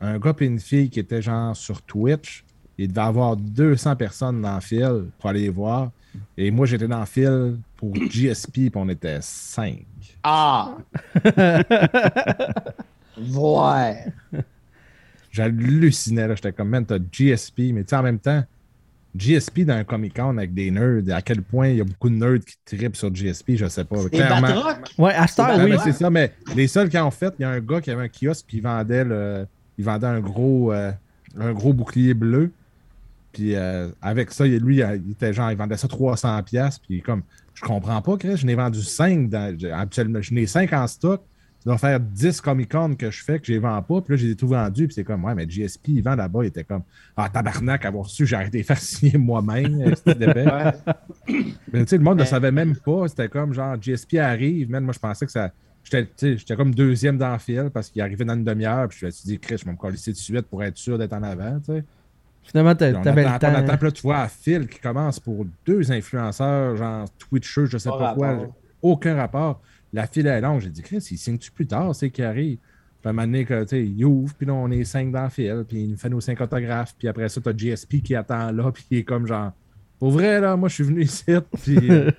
un 0.00 0.18
gars 0.20 0.34
et 0.38 0.44
une 0.44 0.60
fille 0.60 0.88
qui 0.88 1.00
étaient 1.00 1.22
genre 1.22 1.56
sur 1.56 1.82
Twitch. 1.82 2.44
Il 2.80 2.88
devait 2.88 3.02
y 3.02 3.04
avoir 3.04 3.36
200 3.36 3.94
personnes 3.96 4.40
dans 4.40 4.54
le 4.54 4.60
fil 4.60 5.04
pour 5.18 5.28
aller 5.28 5.42
les 5.42 5.48
voir. 5.50 5.90
Et 6.36 6.50
moi, 6.50 6.64
j'étais 6.66 6.88
dans 6.88 7.00
le 7.00 7.06
fil 7.06 7.58
pour 7.76 7.94
GSP, 7.94 8.52
puis 8.52 8.72
on 8.74 8.88
était 8.88 9.18
5. 9.20 9.84
Ah! 10.22 10.76
ouais. 13.18 14.06
J'hallucinais, 15.30 16.26
là. 16.26 16.34
J'étais 16.34 16.52
comme, 16.52 16.70
man, 16.70 16.86
t'as 16.86 16.98
GSP, 16.98 17.72
mais 17.72 17.84
tu 17.84 17.90
sais, 17.90 17.96
en 17.96 18.02
même 18.02 18.18
temps, 18.18 18.42
GSP 19.14 19.60
dans 19.60 19.74
un 19.74 19.84
Comic-Con 19.84 20.38
avec 20.38 20.54
des 20.54 20.70
nerds, 20.70 21.14
à 21.14 21.20
quel 21.20 21.42
point 21.42 21.68
il 21.68 21.76
y 21.76 21.80
a 21.82 21.84
beaucoup 21.84 22.08
de 22.08 22.14
nerds 22.14 22.40
qui 22.40 22.76
trippent 22.76 22.96
sur 22.96 23.14
GSP, 23.14 23.56
je 23.56 23.66
sais 23.66 23.84
pas. 23.84 24.08
Clairement. 24.08 24.48
Ouais, 24.96 25.12
à 25.12 25.26
Star, 25.26 25.58
oui. 25.58 25.76
c'est 25.84 25.92
ça, 25.92 26.08
mais 26.08 26.32
les 26.56 26.66
seuls 26.66 26.88
qui 26.88 26.96
ont 26.96 27.10
fait, 27.10 27.34
il 27.38 27.42
y 27.42 27.44
a 27.44 27.50
un 27.50 27.60
gars 27.60 27.80
qui 27.80 27.90
avait 27.90 28.04
un 28.04 28.08
kiosque 28.08 28.46
qui 28.48 28.60
vendait 28.60 29.04
le. 29.04 29.46
Il 29.78 29.84
vendait 29.84 30.06
un 30.06 30.20
gros 30.20 30.72
euh, 30.72 30.92
un 31.38 31.52
gros 31.52 31.72
bouclier 31.72 32.14
bleu. 32.14 32.52
Puis 33.32 33.54
euh, 33.54 33.88
avec 34.02 34.30
ça, 34.32 34.46
il- 34.46 34.58
lui, 34.58 34.78
il 34.78 35.12
était 35.12 35.32
genre, 35.32 35.50
il 35.50 35.56
vendait 35.56 35.76
ça 35.76 35.86
300$. 35.88 36.42
piastres, 36.44 36.80
Puis 36.88 37.00
comme, 37.00 37.22
je 37.54 37.62
comprends 37.62 38.00
pas, 38.02 38.16
Chris, 38.16 38.36
je 38.38 38.46
n'ai 38.46 38.54
vendu 38.54 38.82
5 38.82 39.28
dans, 39.28 39.56
je- 39.58 39.68
habituellement, 39.68 40.20
je 40.20 40.34
n'ai 40.34 40.46
5 40.46 40.72
en 40.72 40.86
stock. 40.86 41.22
Ça 41.62 41.68
doit 41.68 41.76
faire 41.78 42.00
10 42.00 42.40
Comic-Con 42.40 42.94
que 42.94 43.10
je 43.10 43.22
fais, 43.22 43.38
que 43.38 43.44
je 43.46 43.52
les 43.52 43.58
vends 43.58 43.82
pas. 43.82 44.00
Puis 44.00 44.14
là, 44.14 44.16
j'ai 44.16 44.34
tout 44.34 44.48
vendu. 44.48 44.86
Puis 44.86 44.94
c'est 44.94 45.04
comme, 45.04 45.22
ouais, 45.26 45.34
mais 45.34 45.46
GSP, 45.46 45.88
il 45.88 46.02
vend 46.02 46.14
là-bas. 46.14 46.44
Il 46.44 46.46
était 46.46 46.64
comme, 46.64 46.80
ah, 47.18 47.28
tabarnak, 47.28 47.84
avoir 47.84 48.06
su, 48.08 48.24
j'ai 48.26 48.34
arrêté 48.36 48.60
de 48.60 48.62
faire 48.64 48.78
signer 48.80 49.18
moi-même. 49.18 49.78
euh. 49.82 49.94
Mais 51.72 51.84
tu 51.84 51.88
sais, 51.88 51.98
le 51.98 52.02
monde 52.02 52.16
ne 52.16 52.22
Mais- 52.22 52.26
savait 52.28 52.50
même 52.50 52.76
pas. 52.76 53.08
C'était 53.08 53.28
comme 53.28 53.52
genre 53.52 53.76
GSP 53.80 54.14
arrive. 54.18 54.70
Man, 54.70 54.84
moi, 54.84 54.94
je 54.94 54.98
pensais 54.98 55.26
que 55.26 55.32
ça. 55.32 55.52
J'étais 55.84 56.08
tu 56.16 56.56
comme 56.56 56.74
deuxième 56.74 57.16
dans 57.18 57.32
le 57.32 57.38
fil 57.38 57.70
parce 57.72 57.88
qu'il 57.90 58.00
arrivait 58.02 58.24
dans 58.24 58.34
une 58.34 58.44
demi-heure. 58.44 58.88
Puis 58.88 58.98
je 59.00 59.06
me 59.06 59.10
suis 59.10 59.26
dit, 59.26 59.38
Chris, 59.38 59.56
je 59.58 59.64
vais 59.64 59.72
me 59.72 59.76
coller 59.76 59.96
de 59.96 59.98
suite 60.14 60.42
pour 60.42 60.62
être 60.62 60.76
sûr 60.76 60.98
d'être 60.98 61.12
en 61.12 61.22
avant. 61.22 61.58
tu 61.60 61.72
sais. 61.72 61.84
Finalement, 62.50 62.74
Puis 62.74 62.92
t'a- 62.92 62.98
on 62.98 63.02
t'avais 63.02 63.24
attend, 63.24 63.48
le 63.48 63.54
on 63.54 63.58
attend, 63.58 63.66
temps. 63.72 63.76
puis 63.78 63.86
là, 63.86 63.92
tu 63.92 64.02
vois 64.02 64.18
à 64.18 64.28
fil 64.28 64.66
qui 64.68 64.78
commence 64.80 65.20
pour 65.20 65.46
deux 65.66 65.92
influenceurs, 65.92 66.76
genre 66.76 67.06
Twitchers, 67.18 67.66
je 67.66 67.78
sais 67.78 67.88
Pas 67.90 67.98
pas 67.98 68.14
quoi. 68.14 68.48
Aucun 68.82 69.14
rapport. 69.16 69.60
La 69.92 70.06
file 70.06 70.26
est 70.26 70.40
longue. 70.40 70.60
J'ai 70.60 70.70
dit, 70.70 70.82
Chris, 70.82 71.06
il 71.10 71.18
signe-tu 71.18 71.50
plus 71.52 71.66
tard, 71.66 71.94
c'est 71.94 72.10
qui 72.10 72.22
arrive? 72.22 72.58
Puis 72.58 73.06
à 73.06 73.10
un 73.10 73.12
moment 73.12 73.26
donné, 73.26 73.44
que, 73.44 73.62
tu 73.62 73.68
sais, 73.68 73.84
il 73.84 74.04
ouvre, 74.04 74.34
puis 74.34 74.46
là, 74.46 74.52
on 74.54 74.70
est 74.70 74.84
cinq 74.84 75.10
dans 75.12 75.22
le 75.24 75.28
fil, 75.30 75.64
puis 75.66 75.82
il 75.82 75.90
nous 75.90 75.96
fait 75.96 76.08
nos 76.10 76.20
cinq 76.20 76.40
autographes, 76.40 76.94
puis 76.98 77.08
après 77.08 77.28
ça, 77.28 77.40
t'as 77.40 77.52
GSP 77.56 78.02
qui 78.02 78.14
attend 78.14 78.50
là, 78.52 78.70
puis 78.72 78.84
il 78.90 78.98
est 78.98 79.04
comme 79.04 79.26
genre, 79.26 79.52
pour 79.98 80.10
vrai, 80.10 80.40
là, 80.40 80.56
moi, 80.56 80.68
je 80.68 80.74
suis 80.74 80.84
venu 80.84 81.02
ici, 81.02 81.24
puis. 81.62 81.90
euh, 81.90 82.10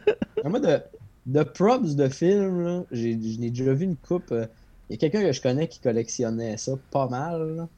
Moi, 0.44 0.60
de, 0.60 0.78
de 1.26 1.42
props 1.42 1.94
de 1.96 2.08
films, 2.08 2.62
là, 2.64 2.82
j'ai, 2.90 3.12
je 3.20 3.38
n'ai 3.40 3.50
déjà 3.50 3.74
vu 3.74 3.84
une 3.84 3.96
coupe. 3.96 4.32
euh, 4.32 4.46
Il 4.88 4.94
y 4.94 4.94
a 4.94 4.98
quelqu'un 4.98 5.22
que 5.26 5.32
je 5.32 5.42
connais 5.42 5.68
qui 5.68 5.78
collectionnait 5.80 6.56
ça 6.56 6.72
pas 6.90 7.08
mal. 7.08 7.56
là. 7.56 7.68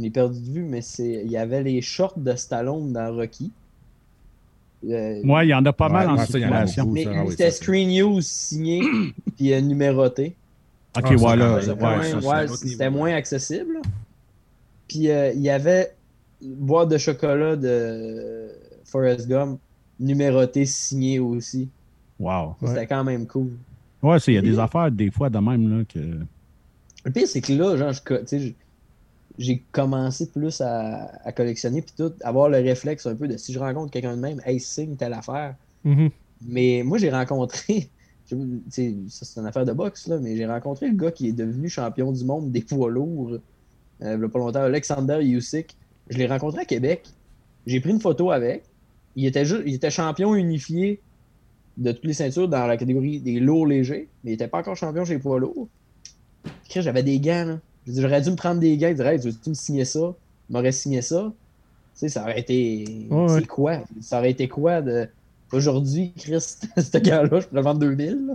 Je 0.00 0.04
l'ai 0.04 0.10
perdu 0.10 0.40
de 0.40 0.50
vue, 0.50 0.62
mais 0.62 0.80
c'est 0.80 1.22
il 1.26 1.30
y 1.30 1.36
avait 1.36 1.62
les 1.62 1.82
shorts 1.82 2.18
de 2.18 2.34
Stallone 2.34 2.90
dans 2.90 3.14
Rocky. 3.14 3.52
Euh, 4.88 5.20
Moi, 5.22 5.44
il 5.44 5.48
y 5.48 5.54
en 5.54 5.62
a 5.66 5.74
pas 5.74 5.88
Ouais, 5.88 5.92
mal 5.92 6.08
en 6.08 6.16
ouais, 6.16 6.24
circulation. 6.24 6.86
mais 6.86 7.06
ah 7.06 7.22
oui, 7.24 7.30
c'était 7.32 7.50
Screen 7.50 7.90
News 7.90 8.22
signé 8.22 8.80
puis 9.36 9.52
euh, 9.52 9.60
numéroté. 9.60 10.34
Ok, 10.96 11.04
Ah, 11.10 11.14
voilà. 11.16 11.56
ouais, 11.56 11.66
ouais, 11.68 12.14
ouais, 12.14 12.26
ouais, 12.26 12.56
c'était 12.56 12.88
moins 12.88 13.12
accessible. 13.14 13.76
Puis 14.88 15.10
euh, 15.10 15.32
il 15.34 15.42
y 15.42 15.50
avait 15.50 15.92
boîte 16.42 16.88
de 16.88 16.96
chocolat 16.96 17.56
de 17.56 18.48
Forrest 18.86 19.28
Gump 19.28 19.60
numéroté 19.98 20.64
signé 20.64 21.18
aussi. 21.18 21.68
Wow. 22.18 22.56
Ouais. 22.62 22.68
C'était 22.68 22.86
quand 22.86 23.04
même 23.04 23.26
cool. 23.26 23.50
Ouais, 24.02 24.18
c'est- 24.18 24.32
il 24.32 24.36
y 24.36 24.38
a 24.38 24.42
des 24.42 24.58
affaires, 24.58 24.90
des 24.90 25.10
fois, 25.10 25.28
de 25.28 25.38
même, 25.38 25.78
là, 25.78 25.84
que. 25.84 25.98
Le 27.04 27.10
pire, 27.12 27.28
c'est 27.28 27.42
que 27.42 27.52
là, 27.52 27.76
genre, 27.76 27.92
je 27.92 28.00
co- 28.02 28.16
tu 28.18 28.26
sais, 28.26 28.40
je- 28.40 28.52
j'ai 29.40 29.64
commencé 29.72 30.30
plus 30.30 30.60
à, 30.60 31.06
à 31.24 31.32
collectionner, 31.32 31.82
puis 31.82 31.94
tout, 31.96 32.12
avoir 32.22 32.48
le 32.48 32.58
réflexe 32.58 33.06
un 33.06 33.16
peu 33.16 33.26
de 33.26 33.36
si 33.36 33.52
je 33.52 33.58
rencontre 33.58 33.90
quelqu'un 33.90 34.14
de 34.16 34.20
même, 34.20 34.40
hey, 34.44 34.60
signe 34.60 34.96
telle 34.96 35.14
affaire. 35.14 35.56
Mhm. 35.82 36.10
Mais 36.46 36.82
moi, 36.84 36.98
j'ai 36.98 37.10
rencontré, 37.10 37.88
ça 38.26 38.36
c'est 38.68 38.94
une 39.40 39.46
affaire 39.46 39.64
de 39.64 39.72
boxe, 39.72 40.06
là, 40.08 40.18
mais 40.20 40.36
j'ai 40.36 40.46
rencontré 40.46 40.88
le 40.88 40.94
gars 40.94 41.10
qui 41.10 41.28
est 41.28 41.32
devenu 41.32 41.68
champion 41.68 42.12
du 42.12 42.24
monde 42.24 42.52
des 42.52 42.60
poids 42.60 42.90
lourds, 42.90 43.38
euh, 44.02 44.26
a 44.26 44.28
pas 44.28 44.38
longtemps, 44.38 44.60
Alexander 44.62 45.18
Usyk. 45.22 45.74
Je 46.08 46.18
l'ai 46.18 46.26
rencontré 46.26 46.60
à 46.62 46.64
Québec. 46.64 47.06
J'ai 47.66 47.80
pris 47.80 47.90
une 47.90 48.00
photo 48.00 48.30
avec. 48.30 48.64
Il 49.16 49.26
était, 49.26 49.44
ju- 49.44 49.62
il 49.66 49.74
était 49.74 49.90
champion 49.90 50.34
unifié 50.34 51.00
de 51.76 51.92
toutes 51.92 52.04
les 52.04 52.14
ceintures 52.14 52.48
dans 52.48 52.66
la 52.66 52.76
catégorie 52.76 53.20
des 53.20 53.40
lourds 53.40 53.66
légers, 53.66 54.08
mais 54.22 54.30
il 54.30 54.34
n'était 54.34 54.48
pas 54.48 54.58
encore 54.58 54.76
champion 54.76 55.04
chez 55.04 55.14
les 55.14 55.18
poids 55.18 55.38
lourds. 55.38 55.68
J'avais 56.68 57.02
des 57.02 57.20
gants, 57.20 57.44
là. 57.46 57.60
Je 57.94 58.00
J'aurais 58.00 58.20
dû 58.20 58.30
me 58.30 58.36
prendre 58.36 58.60
des 58.60 58.76
gants, 58.76 58.92
dire, 58.92 59.06
hey, 59.06 59.18
veux-tu 59.18 59.50
me 59.50 59.54
signer 59.54 59.84
ça? 59.84 60.14
Il 60.48 60.52
m'aurait 60.52 60.72
signé 60.72 61.02
ça? 61.02 61.32
Tu 61.94 62.00
sais, 62.00 62.08
ça 62.08 62.22
aurait 62.22 62.40
été. 62.40 63.06
Ouais, 63.10 63.16
ouais. 63.22 63.28
C'est 63.40 63.46
quoi? 63.46 63.80
Ça 64.00 64.18
aurait 64.18 64.30
été 64.30 64.48
quoi 64.48 64.80
de. 64.82 65.08
Aujourd'hui, 65.52 66.12
Chris, 66.16 66.40
ce 66.76 66.98
gars-là, 66.98 67.40
je 67.40 67.46
pourrais 67.46 67.60
le 67.60 67.60
vendre 67.62 67.80
2000. 67.80 68.26
là. 68.28 68.34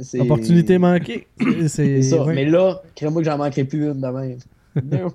C'est- 0.00 0.20
Opportunité 0.20 0.78
manquée. 0.78 1.26
C'est- 1.66 2.02
ça. 2.02 2.24
ouais. 2.24 2.34
Mais 2.34 2.44
là, 2.44 2.80
crée-moi 2.94 3.22
que 3.22 3.28
j'en 3.28 3.38
manquerai 3.38 3.64
plus 3.64 3.84
une 3.86 4.00
de 4.00 4.06
même. 4.06 4.38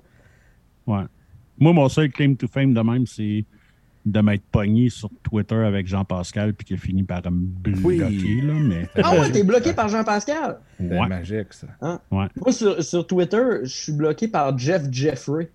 Ouais. 0.86 1.04
Moi, 1.58 1.72
mon 1.72 1.88
seul 1.88 2.12
claim 2.12 2.36
to 2.36 2.46
fame 2.48 2.74
de 2.74 2.82
même, 2.82 3.08
c'est 3.08 3.46
de 4.06 4.20
m'être 4.20 4.44
pogné 4.52 4.90
sur 4.90 5.10
Twitter 5.24 5.56
avec 5.56 5.88
Jean-Pascal 5.88 6.54
puis 6.54 6.66
qui 6.66 6.74
a 6.74 6.78
fini 6.78 7.04
par 7.04 7.22
me 7.32 7.46
bloquer, 7.46 7.82
Oui. 7.84 8.42
là, 8.42 8.54
mais... 8.54 8.90
ah 9.02 9.12
ouais, 9.14 9.32
t'es 9.32 9.44
bloqué 9.44 9.74
par 9.74 9.88
Jean-Pascal? 9.88 10.60
Ouais. 10.80 11.08
magique, 11.08 11.54
ça. 11.54 11.68
Moi, 12.12 12.30
sur, 12.52 12.84
sur 12.84 13.08
Twitter, 13.08 13.60
je 13.64 13.74
suis 13.74 13.94
bloqué 13.94 14.28
par 14.28 14.58
Jeff 14.58 14.84
Jeffrey. 14.92 15.50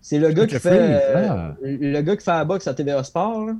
C'est 0.00 0.18
le 0.18 0.30
gars 0.30 0.46
qui 0.46 0.58
fait 0.58 0.68
euh, 0.78 1.28
ah. 1.30 1.56
le 1.62 2.00
gars 2.02 2.16
qui 2.16 2.24
fait 2.24 2.30
la 2.30 2.44
boxe 2.44 2.66
à 2.68 2.74
TVA 2.74 3.02
Sport. 3.02 3.46
Là. 3.46 3.56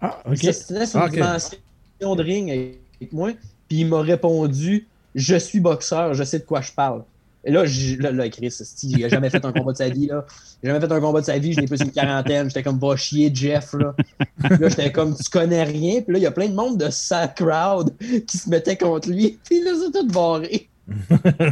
Ah, 0.00 0.22
Il 0.26 0.32
ok. 0.32 0.54
sur 0.54 1.00
Ah, 1.00 1.06
une 1.06 1.12
dimension 1.12 2.16
de 2.16 2.22
ring 2.22 2.50
avec 2.50 3.12
moi, 3.12 3.30
puis 3.68 3.78
il 3.78 3.86
m'a 3.88 4.00
répondu 4.00 4.86
Je 5.14 5.36
suis 5.36 5.58
boxeur, 5.60 6.14
je 6.14 6.22
sais 6.22 6.38
de 6.38 6.44
quoi 6.44 6.60
je 6.60 6.72
parle. 6.72 7.02
Et 7.44 7.50
là, 7.50 7.64
là, 7.98 8.12
là 8.12 8.28
Chris, 8.28 8.54
il 8.84 9.04
a 9.04 9.08
jamais 9.08 9.28
fait 9.28 9.44
un 9.44 9.52
combat 9.52 9.72
de 9.72 9.76
sa 9.76 9.88
vie. 9.88 10.06
Là. 10.06 10.24
Il 10.62 10.68
a 10.68 10.72
jamais 10.72 10.86
fait 10.86 10.92
un 10.92 11.00
combat 11.00 11.20
de 11.20 11.26
sa 11.26 11.38
vie, 11.38 11.52
je 11.52 11.60
n'ai 11.60 11.66
plus 11.66 11.80
une 11.80 11.90
quarantaine. 11.90 12.48
J'étais 12.48 12.62
comme 12.62 12.78
va 12.78 12.96
chier, 12.96 13.30
Jeff. 13.34 13.74
Là, 13.74 13.94
là 14.38 14.68
j'étais 14.68 14.92
comme 14.92 15.16
tu 15.16 15.28
connais 15.30 15.64
rien. 15.64 16.02
Puis 16.02 16.12
là, 16.12 16.18
il 16.18 16.22
y 16.22 16.26
a 16.26 16.30
plein 16.30 16.48
de 16.48 16.54
monde 16.54 16.78
de 16.78 16.88
sa 16.90 17.26
crowd 17.28 17.92
qui 17.98 18.38
se 18.38 18.48
mettait 18.48 18.76
contre 18.76 19.10
lui. 19.10 19.38
Puis 19.44 19.62
là, 19.62 19.72
c'est 19.74 19.90
tout 19.98 20.06
barré. 20.08 20.68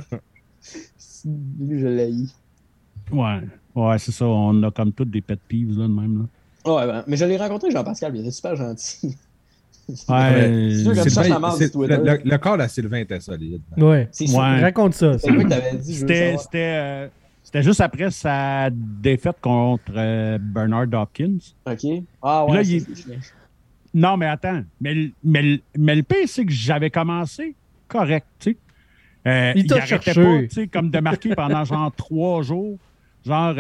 Lui, 1.25 1.79
je 1.79 1.87
l'ai 1.87 2.11
eu. 2.11 2.29
Ouais, 3.13 3.41
ouais, 3.75 3.99
c'est 3.99 4.13
ça. 4.13 4.25
On 4.25 4.63
a 4.63 4.71
comme 4.71 4.93
toutes 4.93 5.11
des 5.11 5.21
pet 5.21 5.39
peeves, 5.49 5.79
là, 5.79 5.87
de 5.87 5.93
même, 5.93 6.19
là. 6.19 6.25
Ouais, 6.73 6.87
ben, 6.87 7.05
mais 7.07 7.17
je 7.17 7.25
l'ai 7.25 7.37
rencontré, 7.37 7.71
Jean-Pascal, 7.71 8.15
il 8.15 8.21
était 8.21 8.31
super 8.31 8.57
gentil. 8.57 9.17
Ouais, 10.09 10.71
C'est 10.73 10.83
sûr, 10.83 10.95
comme 10.95 11.03
C'est 11.05 11.11
ça, 11.11 11.23
bien- 11.23 11.33
ça 11.35 11.39
marche 11.39 11.55
c'est- 11.57 11.69
sur 11.69 11.81
Twitter. 11.81 11.97
le, 11.97 12.05
le- 12.05 12.21
le 12.25 12.39
corps 12.39 12.61
à 12.61 12.69
Sylvain 12.69 12.99
était 12.99 13.21
solide. 13.21 13.61
Ouais. 13.77 14.09
Ouais. 14.21 14.61
Raconte 14.61 14.95
ça. 14.95 15.19
C'est 15.19 15.33
quoi 15.35 15.45
que 15.45 15.49
t'avais 15.49 15.77
dit? 15.77 15.95
C'était, 15.95 16.37
c'était, 16.39 16.59
euh, 16.59 17.09
c'était 17.43 17.63
juste 17.63 17.81
après 17.81 18.11
sa 18.11 18.69
défaite 18.73 19.37
contre 19.41 19.93
euh, 19.97 20.39
Bernard 20.41 20.87
Hopkins. 20.93 21.39
OK. 21.67 21.81
Ah 22.23 22.47
ouais. 22.47 22.55
là, 22.57 22.63
il- 22.63 22.87
Non, 23.93 24.17
mais 24.17 24.27
attends. 24.27 24.63
Mais, 24.81 24.95
le- 24.95 25.11
mais, 25.25 25.43
le- 25.43 25.59
mais 25.77 25.97
le 25.97 26.03
pire, 26.03 26.27
c'est 26.27 26.45
que 26.45 26.53
j'avais 26.53 26.91
commencé 26.91 27.55
correct, 27.89 28.27
tu 28.39 28.51
sais. 28.53 28.57
Euh, 29.27 29.53
Il 29.57 29.71
arrêtait 29.73 29.87
cherché. 30.13 30.23
pas, 30.23 30.39
tu 30.43 30.49
sais, 30.51 30.67
comme 30.69 30.91
de 30.91 30.99
marquer 31.01 31.35
pendant 31.35 31.65
genre 31.65 31.93
trois 31.97 32.43
jours. 32.43 32.79
Genre, 33.27 33.55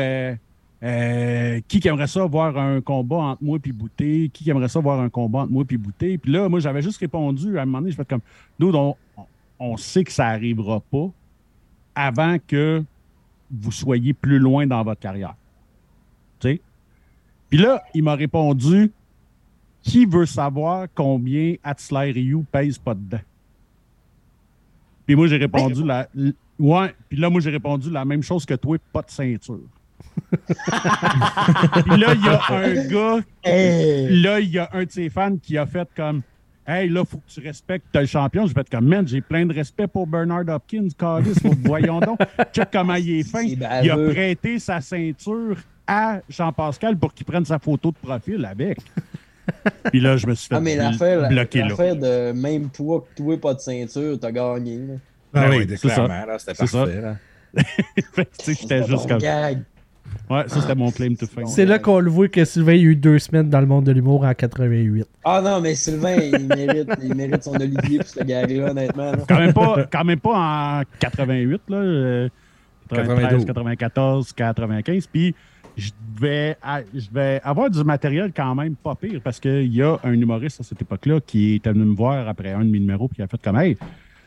euh, 0.82 1.60
qui 1.68 1.80
qui 1.80 1.88
aimerait 1.88 2.06
ça 2.06 2.24
voir 2.24 2.56
un 2.56 2.80
combat 2.80 3.16
entre 3.16 3.42
moi 3.42 3.58
et 3.64 3.72
Bouté? 3.72 4.30
Qui 4.32 4.44
qui 4.44 4.50
aimerait 4.50 4.68
ça 4.68 4.80
voir 4.80 5.00
un 5.00 5.10
combat 5.10 5.40
entre 5.40 5.52
moi 5.52 5.64
et 5.68 5.76
Bouté? 5.76 6.18
Puis 6.18 6.32
là, 6.32 6.48
moi, 6.48 6.60
j'avais 6.60 6.82
juste 6.82 6.98
répondu 6.98 7.58
à 7.58 7.62
un 7.62 7.66
moment 7.66 7.78
donné, 7.80 7.90
je 7.90 7.96
fais 7.96 8.04
comme, 8.04 8.22
nous, 8.58 8.72
on, 8.74 8.96
on 9.58 9.76
sait 9.76 10.04
que 10.04 10.12
ça 10.12 10.26
arrivera 10.26 10.80
pas 10.80 11.10
avant 11.94 12.36
que 12.46 12.82
vous 13.50 13.72
soyez 13.72 14.14
plus 14.14 14.38
loin 14.38 14.66
dans 14.66 14.82
votre 14.82 15.00
carrière. 15.00 15.34
Tu 16.38 16.48
sais? 16.48 16.60
Puis 17.48 17.58
là, 17.58 17.82
il 17.94 18.04
m'a 18.04 18.14
répondu, 18.14 18.92
qui 19.82 20.06
veut 20.06 20.26
savoir 20.26 20.86
combien 20.94 21.56
Atsley 21.62 22.12
Ryu 22.12 22.44
pèse 22.50 22.78
pas 22.78 22.94
dedans? 22.94 23.20
Puis 25.06 25.16
moi, 25.16 25.26
j'ai 25.26 25.38
répondu 25.38 25.84
la. 25.84 26.08
Ouais, 26.58 26.94
puis 27.08 27.18
là, 27.18 27.30
moi, 27.30 27.40
j'ai 27.40 27.50
répondu 27.50 27.90
la 27.90 28.04
même 28.04 28.22
chose 28.22 28.46
que 28.46 28.54
toi, 28.54 28.76
pas 28.92 29.02
de 29.02 29.10
ceinture. 29.10 29.58
Puis 30.30 31.96
là, 31.98 32.14
il 32.14 32.24
y 32.24 32.28
a 32.28 32.40
un 32.50 32.86
gars, 32.86 33.24
Hey! 33.42 34.20
là, 34.22 34.40
il 34.40 34.50
y 34.50 34.58
a 34.58 34.68
un 34.72 34.84
de 34.84 34.90
ses 34.90 35.08
fans 35.10 35.36
qui 35.42 35.56
a 35.58 35.66
fait 35.66 35.88
comme 35.96 36.22
Hey, 36.66 36.88
là, 36.88 37.04
faut 37.04 37.16
que 37.18 37.28
tu 37.28 37.40
respectes 37.40 37.86
le 37.94 38.06
champion. 38.06 38.46
Je 38.46 38.54
vais 38.54 38.60
être 38.60 38.70
comme, 38.70 38.86
man, 38.86 39.06
j'ai 39.08 39.20
plein 39.20 39.44
de 39.44 39.52
respect 39.52 39.88
pour 39.88 40.06
Bernard 40.06 40.44
Hopkins, 40.48 40.86
Carlis. 40.96 41.34
Voyons 41.64 41.98
donc. 41.98 42.20
Check 42.52 42.68
comment 42.72 42.94
il 42.94 43.20
est 43.20 43.22
fin. 43.28 43.42
Il 43.42 43.90
a 43.90 43.96
prêté 43.96 44.58
sa 44.60 44.80
ceinture 44.80 45.56
à 45.86 46.20
Jean-Pascal 46.28 46.96
pour 46.96 47.12
qu'il 47.12 47.26
prenne 47.26 47.44
sa 47.44 47.58
photo 47.58 47.90
de 47.90 47.96
profil 47.96 48.44
avec. 48.44 48.78
Puis 49.90 49.98
là, 49.98 50.16
je 50.16 50.28
me 50.28 50.34
suis 50.34 50.46
fait 50.48 50.54
Ah, 50.54 50.60
mais 50.60 50.76
l'affaire 50.76 51.28
bloquer 51.28 51.60
là. 51.62 51.68
l'affaire 51.70 51.96
de 51.96 52.30
même 52.32 52.68
poids 52.68 53.04
que 53.16 53.20
toi, 53.20 53.40
pas 53.40 53.54
de 53.54 53.60
ceinture, 53.60 54.16
t'as 54.20 54.30
gagné. 54.30 54.76
là. 54.78 54.94
Ah 55.34 55.40
Ben 55.48 55.50
oui, 55.50 55.56
oui, 55.68 55.76
c'est 55.76 55.88
clairement, 55.88 56.24
là, 56.26 56.38
c'était 56.38 56.54
C'est 56.54 56.66
ça. 56.68 56.78
parfait. 56.84 57.00
là. 57.00 57.16
Fait 58.14 58.24
que, 58.26 58.30
tu 58.38 58.44
sais, 58.44 58.58
J'étais 58.60 58.86
juste 58.86 59.08
comme. 59.08 59.18
gag. 59.18 59.62
Ouais, 60.30 60.44
ça, 60.46 60.60
c'était 60.60 60.74
mon 60.76 60.90
claim 60.92 61.14
to 61.18 61.26
fame. 61.26 61.46
C'est 61.46 61.66
là 61.66 61.78
qu'on 61.80 61.98
le 61.98 62.08
voit 62.10 62.28
que 62.28 62.44
Sylvain 62.44 62.72
a 62.72 62.76
eu 62.76 62.94
deux 62.94 63.18
semaines 63.18 63.50
dans 63.50 63.60
le 63.60 63.66
monde 63.66 63.84
de 63.84 63.92
l'humour 63.92 64.24
en 64.24 64.32
88. 64.32 65.04
Ah 65.24 65.40
non, 65.44 65.60
mais 65.60 65.74
Sylvain, 65.74 66.16
il 66.16 66.46
mérite, 66.46 66.88
il 67.02 67.14
mérite 67.14 67.42
son 67.42 67.54
Olivier 67.60 67.98
pour 67.98 68.06
ce 68.06 68.22
gag-là, 68.22 68.70
honnêtement. 68.70 69.10
là. 69.12 69.18
Quand 69.28 69.38
même 69.40 69.52
pas, 69.52 69.86
quand 69.90 70.04
même 70.04 70.20
pas 70.20 70.80
en 70.80 70.82
88, 71.00 71.60
là. 71.68 71.76
euh, 71.76 72.28
93, 72.88 73.44
94, 73.44 74.32
95. 74.32 75.06
Puis 75.06 75.34
je 75.76 75.90
devais, 76.16 76.56
a- 76.62 76.82
je 76.94 77.08
devais 77.08 77.40
avoir 77.44 77.70
du 77.70 77.82
matériel 77.84 78.32
quand 78.34 78.54
même 78.54 78.74
pas 78.76 78.94
pire 78.94 79.20
parce 79.22 79.38
qu'il 79.40 79.72
y 79.74 79.82
a 79.82 79.96
un 80.04 80.12
humoriste 80.12 80.60
à 80.60 80.64
cette 80.64 80.82
époque-là 80.82 81.20
qui 81.24 81.54
était 81.54 81.72
venu 81.72 81.84
me 81.84 81.94
voir 81.94 82.28
après 82.28 82.52
un 82.52 82.64
de 82.64 82.70
mes 82.70 82.80
numéros 82.80 83.08
puis 83.08 83.16
qui 83.16 83.22
a 83.22 83.26
fait 83.28 83.40
comme 83.42 83.56
Hey, 83.58 83.76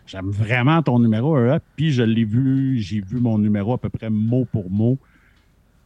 j'aime 0.05 0.30
vraiment 0.31 0.81
ton 0.81 0.99
numéro. 0.99 1.35
hein. 1.35 1.60
Puis 1.76 1.91
je 1.91 2.03
l'ai 2.03 2.23
vu, 2.26 2.77
j'ai 2.80 3.01
vu 3.01 3.19
mon 3.19 3.38
numéro 3.38 3.73
à 3.73 3.77
peu 3.77 3.89
près 3.89 4.10
mot 4.10 4.45
pour 4.51 4.69
mot 4.69 4.97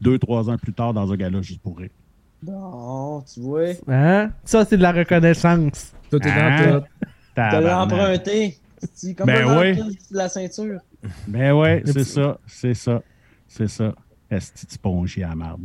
deux, 0.02 0.20
trois 0.20 0.50
ans 0.50 0.58
plus 0.58 0.74
tard 0.74 0.94
dans 0.94 1.12
un 1.12 1.16
gala 1.16 1.42
juste 1.42 1.62
pour 1.62 1.78
rire. 1.78 1.90
Bon, 2.42 3.24
tu 3.34 3.40
vois. 3.42 3.72
Hein? 3.88 4.32
Ça, 4.44 4.64
c'est 4.66 4.78
de 4.78 4.82
la 4.84 4.92
reconnaissance. 4.92 5.94
Tout 6.12 6.22
est 6.22 6.30
Hein? 6.30 6.72
dans 6.72 6.82
tout. 6.82 6.88
T'as 7.36 7.62
l'emprunté. 7.62 8.58
C'est 8.94 9.14
Comme 9.16 9.26
Ben 9.28 9.46
de 9.76 9.96
la 10.12 10.30
ceinture? 10.30 10.80
Ben 11.28 11.54
ouais, 11.54 11.82
c'est 11.86 12.04
ça, 12.04 12.38
c'est 12.46 12.74
ça, 12.74 13.02
c'est 13.48 13.68
ça. 13.68 13.94
Est-ce 14.30 14.52
que 14.66 15.12
tu 15.14 15.24
à 15.24 15.30
la 15.30 15.36
merde? 15.36 15.62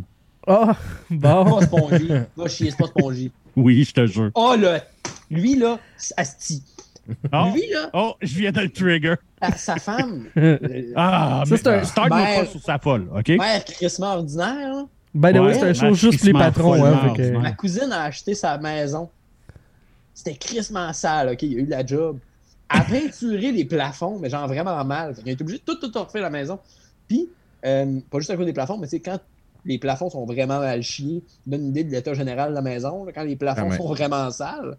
Oh, 0.46 0.70
bon. 1.10 1.44
Pas 1.58 1.66
spongy. 1.66 2.08
Va 2.36 2.48
chier, 2.48 2.70
c'est 2.70 2.76
pas 2.76 2.86
spongy. 2.86 3.32
Oui, 3.54 3.84
je 3.84 3.92
te 3.92 4.06
jure. 4.06 4.30
Oh 4.34 4.54
là, 4.58 4.82
lui 5.30 5.56
là, 5.56 5.78
c'est 5.96 6.14
Asti. 6.16 6.62
Oh, 7.32 7.50
Lui 7.52 7.64
là, 7.70 7.90
oh, 7.94 8.14
je 8.22 8.38
viens 8.38 8.52
de 8.52 8.60
le 8.60 8.70
trigger. 8.70 9.14
À- 9.42 9.56
sa 9.56 9.76
femme, 9.76 10.26
euh, 10.36 10.58
Ah, 10.96 11.42
Ça, 11.44 11.50
mais 11.50 11.56
c'est 11.58 11.66
un- 11.68 11.84
start-moi 11.84 12.18
Ben- 12.24 12.40
pas 12.44 12.46
sur 12.50 12.60
sa 12.60 12.78
folle, 12.78 13.08
OK? 13.14 13.28
mère 13.28 13.64
crissement 13.64 14.14
ordinaire, 14.14 14.74
là. 14.74 14.84
The 15.14 15.16
way, 15.34 15.40
Ouais, 15.40 15.54
c'est 15.54 15.62
un 15.68 15.74
show 15.74 15.92
juste 15.94 16.18
pour 16.20 16.26
les 16.26 16.32
patrons. 16.32 16.84
Hein, 16.84 17.12
que-. 17.14 17.36
Ma 17.36 17.52
cousine 17.52 17.92
a 17.92 18.04
acheté 18.04 18.34
sa 18.34 18.56
maison. 18.56 19.10
C'était 20.14 20.36
crissement 20.36 20.90
sale, 20.94 21.30
ok? 21.34 21.42
Il 21.42 21.58
a 21.58 21.60
eu 21.60 21.66
la 21.66 21.84
job. 21.86 22.18
Elle 22.72 22.80
a 22.80 22.84
peinturé 22.84 23.52
les 23.52 23.64
plafonds, 23.66 24.18
mais 24.18 24.30
genre 24.30 24.46
vraiment 24.48 24.82
mal. 24.84 25.14
Fait 25.14 25.20
qu'il 25.20 25.30
a 25.30 25.32
été 25.34 25.42
obligé 25.42 25.58
de 25.58 25.64
tout, 25.64 25.76
tout 25.90 25.98
refaire 25.98 26.22
la 26.22 26.30
maison. 26.30 26.58
Puis, 27.08 27.28
euh, 27.66 28.00
pas 28.10 28.18
juste 28.20 28.30
à 28.30 28.36
cause 28.36 28.46
des 28.46 28.54
plafonds, 28.54 28.78
mais 28.78 28.86
c'est 28.86 29.00
quand 29.00 29.18
les 29.66 29.78
plafonds 29.78 30.08
sont 30.08 30.24
vraiment 30.24 30.58
mal 30.60 30.82
chiés, 30.82 31.22
donne 31.46 31.60
une 31.60 31.68
idée 31.68 31.84
de 31.84 31.90
l'état 31.90 32.14
général 32.14 32.50
de 32.50 32.54
la 32.54 32.62
maison, 32.62 33.04
là, 33.04 33.12
quand 33.12 33.22
les 33.24 33.36
plafonds 33.36 33.64
Ah 33.66 33.70
ouais. 33.70 33.76
sont 33.76 33.88
vraiment 33.88 34.30
sales. 34.30 34.78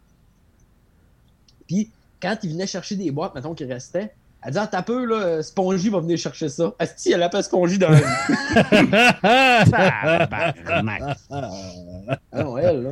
Puis, 1.68 1.90
quand 2.22 2.38
il 2.44 2.52
venait 2.54 2.68
chercher 2.68 2.96
des 2.96 3.12
boîtes, 3.12 3.36
mettons, 3.36 3.54
qui 3.54 3.66
restaient, 3.66 4.14
elle 4.46 4.52
dit 4.52 4.58
Ah, 4.60 4.68
t'as 4.68 4.82
peu, 4.82 5.06
là, 5.06 5.42
Spongy 5.42 5.90
va 5.90 6.00
venir 6.00 6.18
chercher 6.18 6.50
ça. 6.50 6.74
Asti, 6.80 7.12
elle 7.12 7.24
appelle 7.24 7.44
Spongy 7.44 7.78
dans 7.78 7.90
la. 7.90 8.00
Ah 11.32 12.44
non, 12.44 12.58
elle, 12.58 12.84
là. 12.84 12.92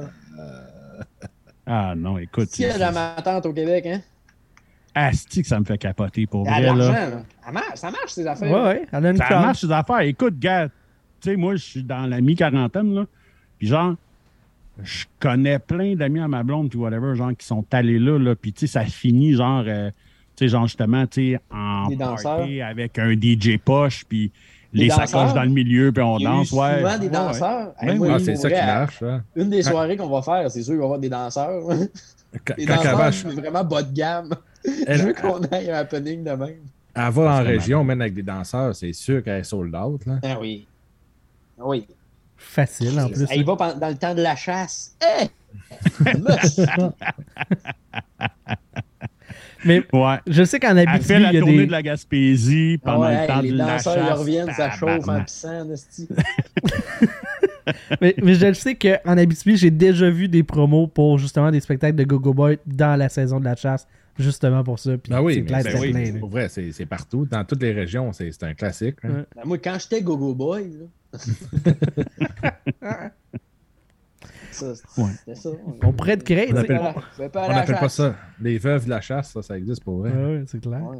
ah 1.66 1.94
non, 1.96 2.18
écoute. 2.18 2.50
Si 2.50 2.64
elle 2.64 2.82
a 2.84 2.92
ma 2.92 3.16
tante 3.24 3.46
au 3.46 3.54
Québec, 3.54 3.86
hein. 3.86 4.02
Asti 4.94 5.42
que 5.42 5.48
ça 5.48 5.60
me 5.60 5.66
fait 5.66 5.78
capoter 5.78 6.28
pour 6.28 6.46
Elle 6.48 6.68
a 6.68 6.74
de 6.74 6.78
vrai, 6.78 6.86
l'argent, 6.86 6.94
là. 6.94 7.10
là. 7.10 7.22
Elle 7.48 7.54
marche, 7.54 7.76
ça 7.76 7.92
marche, 7.92 8.12
ces 8.12 8.28
affaires. 8.28 8.78
Elle 8.92 9.06
a 9.06 9.10
une 9.10 9.18
Ça 9.18 9.40
marche, 9.40 9.62
ces 9.62 9.72
affaires. 9.72 10.02
Écoute, 10.02 10.38
gars, 10.38 10.68
tu 10.68 11.30
sais, 11.30 11.36
moi, 11.38 11.56
je 11.56 11.64
suis 11.64 11.84
dans 11.84 12.08
la 12.08 12.20
mi-quarantaine, 12.20 12.94
là. 12.94 13.06
Puis 13.58 13.68
genre, 13.68 13.96
je 14.84 15.06
connais 15.20 15.60
plein 15.60 15.96
d'amis 15.96 16.20
à 16.20 16.28
ma 16.28 16.44
blonde, 16.44 16.70
puis 16.70 16.80
whatever, 16.80 17.16
genre, 17.16 17.32
qui 17.38 17.46
sont 17.46 17.66
allés 17.72 18.00
là, 18.00 18.18
là. 18.20 18.36
Puis 18.36 18.52
tu 18.54 18.62
sais, 18.62 18.68
ça 18.68 18.86
finit, 18.86 19.34
genre, 19.34 19.64
euh, 19.66 19.92
sais, 20.46 20.50
genre, 20.50 20.68
justement, 20.68 21.06
tu 21.08 21.34
sais, 21.34 21.40
en 21.52 21.90
party 21.98 22.62
avec 22.62 22.98
un 23.00 23.12
DJ 23.14 23.58
poche, 23.64 24.06
puis 24.08 24.32
les 24.74 24.90
sacoches 24.90 25.34
dans 25.34 25.44
le 25.44 25.50
milieu, 25.50 25.92
puis 25.92 26.02
on 26.04 26.18
Il 26.18 26.22
y 26.22 26.26
danse, 26.26 26.52
ouais. 26.54 26.78
souvent 26.80 26.98
des 26.98 27.10
danseurs. 27.10 27.74
ouais. 27.82 27.90
Hey, 27.92 27.98
moi, 27.98 28.08
Ah, 28.12 28.16
pour 28.18 28.26
c'est 28.26 28.36
ça 28.36 28.50
qui 28.50 28.56
marche. 28.66 29.04
hein. 29.04 29.24
Une 29.36 29.50
des 29.50 29.64
soirées 29.64 29.98
qu'on 29.98 30.10
va 30.10 30.22
faire, 30.22 30.50
c'est 30.50 30.64
sûr 30.64 30.74
qu'il 30.74 30.78
va 30.80 30.84
y 30.84 30.86
avoir 30.86 31.00
des 31.00 31.10
danseurs. 31.10 31.62
Quand, 32.46 32.54
danseurs 32.66 33.32
vraiment 33.34 33.64
bas 33.64 33.84
de 33.84 33.94
gamme. 33.94 34.30
elle- 34.88 34.98
Je 34.98 35.04
veux 35.08 35.14
qu'on 35.14 35.42
aille 35.52 35.70
un 35.72 35.76
happening 35.76 36.24
de 36.24 36.32
même. 36.32 36.56
elle 36.96 37.12
va 37.12 37.40
en 37.40 37.44
région, 37.44 37.84
même 37.84 38.02
avec 38.02 38.14
des 38.14 38.24
danseurs, 38.24 38.74
c'est 38.76 38.94
sûr 38.94 39.24
qu'elle 39.24 39.40
est 39.42 39.44
sold 39.44 39.76
out. 39.76 40.06
Là. 40.06 40.20
Ah 40.24 40.38
oui. 40.40 40.68
Ah 41.60 41.64
Oui. 41.66 41.86
Facile 42.38 43.00
en 43.00 43.08
plus. 43.10 43.26
Elle 43.30 43.42
y 43.42 43.44
va 43.44 43.56
dans 43.80 43.90
le 43.90 43.96
temps 43.96 44.16
de 44.16 44.22
la 44.22 44.36
chasse. 44.36 44.96
Hey! 45.06 45.30
Mais 49.66 49.84
Ouais. 49.94 50.18
je 50.28 50.44
sais 50.44 50.60
qu'en 50.60 50.76
Elle 50.76 50.88
Abitibi, 50.88 51.06
fait 51.08 51.16
il 51.18 51.22
la 51.24 51.34
y 51.34 51.38
a 51.38 51.40
tournée 51.40 51.58
des. 51.58 51.66
de 51.68 51.72
la 51.72 51.82
Gaspésie 51.84 52.80
pendant 52.84 53.06
ouais, 53.08 53.22
le 53.22 53.28
temps 53.28 53.42
les 53.42 53.52
de 53.52 53.58
la 53.58 53.66
danseurs 53.66 53.94
chasse. 53.96 54.08
ils 54.10 54.14
reviennent, 54.14 54.54
ça 54.54 54.72
chauffe 54.72 55.08
en 55.08 55.24
pissant, 55.24 55.68
mais, 58.02 58.16
mais 58.22 58.36
je 58.36 58.48
le 58.48 58.54
sais 58.54 58.76
qu'en 58.76 59.18
Abitibi, 59.18 59.58
j'ai 59.58 59.72
déjà 59.72 60.10
vu 60.10 60.28
des 60.28 60.44
promos 60.44 60.88
pour 60.88 61.18
justement 61.18 61.52
des 61.52 61.60
spectacles 61.60 61.96
de 61.96 62.04
Go-Go 62.04 62.34
Boy 62.34 62.60
dans 62.66 62.98
la 62.98 63.10
saison 63.10 63.40
de 63.40 63.46
la 63.46 63.56
chasse. 63.56 63.88
Justement 64.20 64.64
pour 64.64 64.78
ça. 64.78 64.98
Puis 64.98 65.10
Ben 65.12 65.22
oui, 65.22 65.36
c'est 65.36 65.44
clair, 65.44 65.64
ben 65.64 65.78
oui, 65.80 65.92
plein, 65.92 66.20
pour 66.20 66.30
vrai, 66.30 66.50
c'est 66.50 66.72
c'est 66.74 66.86
partout. 66.86 67.26
Dans 67.32 67.44
toutes 67.46 67.62
les 67.62 67.72
régions, 67.72 68.12
c'est 68.12 68.30
c'est 68.32 68.44
un 68.44 68.54
classique. 68.54 68.98
hein. 69.04 69.24
Ben, 69.36 69.44
moi, 69.46 69.58
quand 69.58 69.78
j'étais 69.80 70.02
Go-Go 70.02 70.36
Boy, 70.36 70.70
là. 71.14 71.14
ça, 74.52 74.76
c'était 74.76 75.02
Ouais. 75.02 75.10
c'était 75.20 75.36
ça. 75.36 75.50
On 75.84 75.94
pourrait 75.94 76.14
être 76.14 76.24
créé, 76.24 76.46
On 76.46 76.50
tu 76.50 76.54
sais. 76.56 76.60
appelle- 76.60 76.78
Voilà. 76.78 76.96
Je 77.18 77.22
vais 77.22 77.30
pas 77.30 77.46
On 77.46 77.50
n'appelle 77.54 77.76
pas 77.76 77.82
chasse. 77.82 77.94
ça 77.96 78.16
les 78.42 78.58
veuves 78.58 78.86
de 78.86 78.90
la 78.90 79.02
chasse, 79.02 79.32
ça, 79.32 79.42
ça 79.42 79.58
existe 79.58 79.84
pour 79.84 79.98
vrai. 80.00 80.12
Ouais, 80.12 80.44
c'est 80.48 80.62
clair. 80.62 80.82
Ouais. 80.84 80.98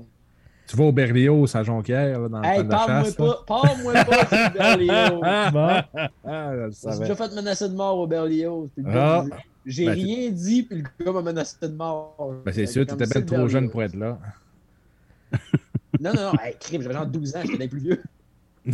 Tu 0.68 0.78
vas 0.78 0.86
au 0.86 0.92
Berlioz 0.94 1.54
à 1.56 1.64
Jonquière, 1.64 2.20
là, 2.20 2.30
dans 2.30 2.38
le 2.40 2.44
temps 2.44 2.50
Hey, 2.50 2.64
de 2.64 2.70
la 2.72 2.86
chasse. 2.86 3.16
pas, 3.16 3.44
parle-moi 3.46 3.94
pas 3.94 4.24
du 4.48 4.58
Berlioz. 4.58 5.22
Ah, 6.24 6.54
J'ai 6.70 7.00
déjà 7.00 7.16
fait 7.16 7.36
menacer 7.36 7.68
de 7.70 7.76
mort 7.76 7.98
au 8.00 8.08
Berlioz. 8.08 8.70
Ah. 8.88 9.26
J'ai 9.66 9.86
Ben, 9.86 9.92
rien 9.94 10.30
dit, 10.32 10.64
puis 10.64 10.82
le 11.00 11.06
gars 11.06 11.12
m'a 11.12 11.22
menacé 11.22 11.56
de 11.62 11.68
mort. 11.76 12.16
Ben, 12.46 12.52
c'est 12.54 12.66
sûr, 12.66 12.86
tu 12.86 12.94
étais 12.94 13.06
bien 13.06 13.22
trop 13.22 13.48
jeune 13.48 13.70
pour 13.70 13.84
être 13.84 13.96
là. 13.96 14.18
Non, 16.00 16.14
non, 16.14 16.22
non, 16.32 16.40
hey, 16.44 16.56
crime, 16.60 16.82
j'avais 16.82 16.96
genre 16.96 17.06
12 17.06 17.36
ans, 17.36 17.40
j'étais 17.44 17.58
bien 17.58 17.68
plus 17.68 17.80
vieux. 17.80 18.02
Ah, 18.68 18.74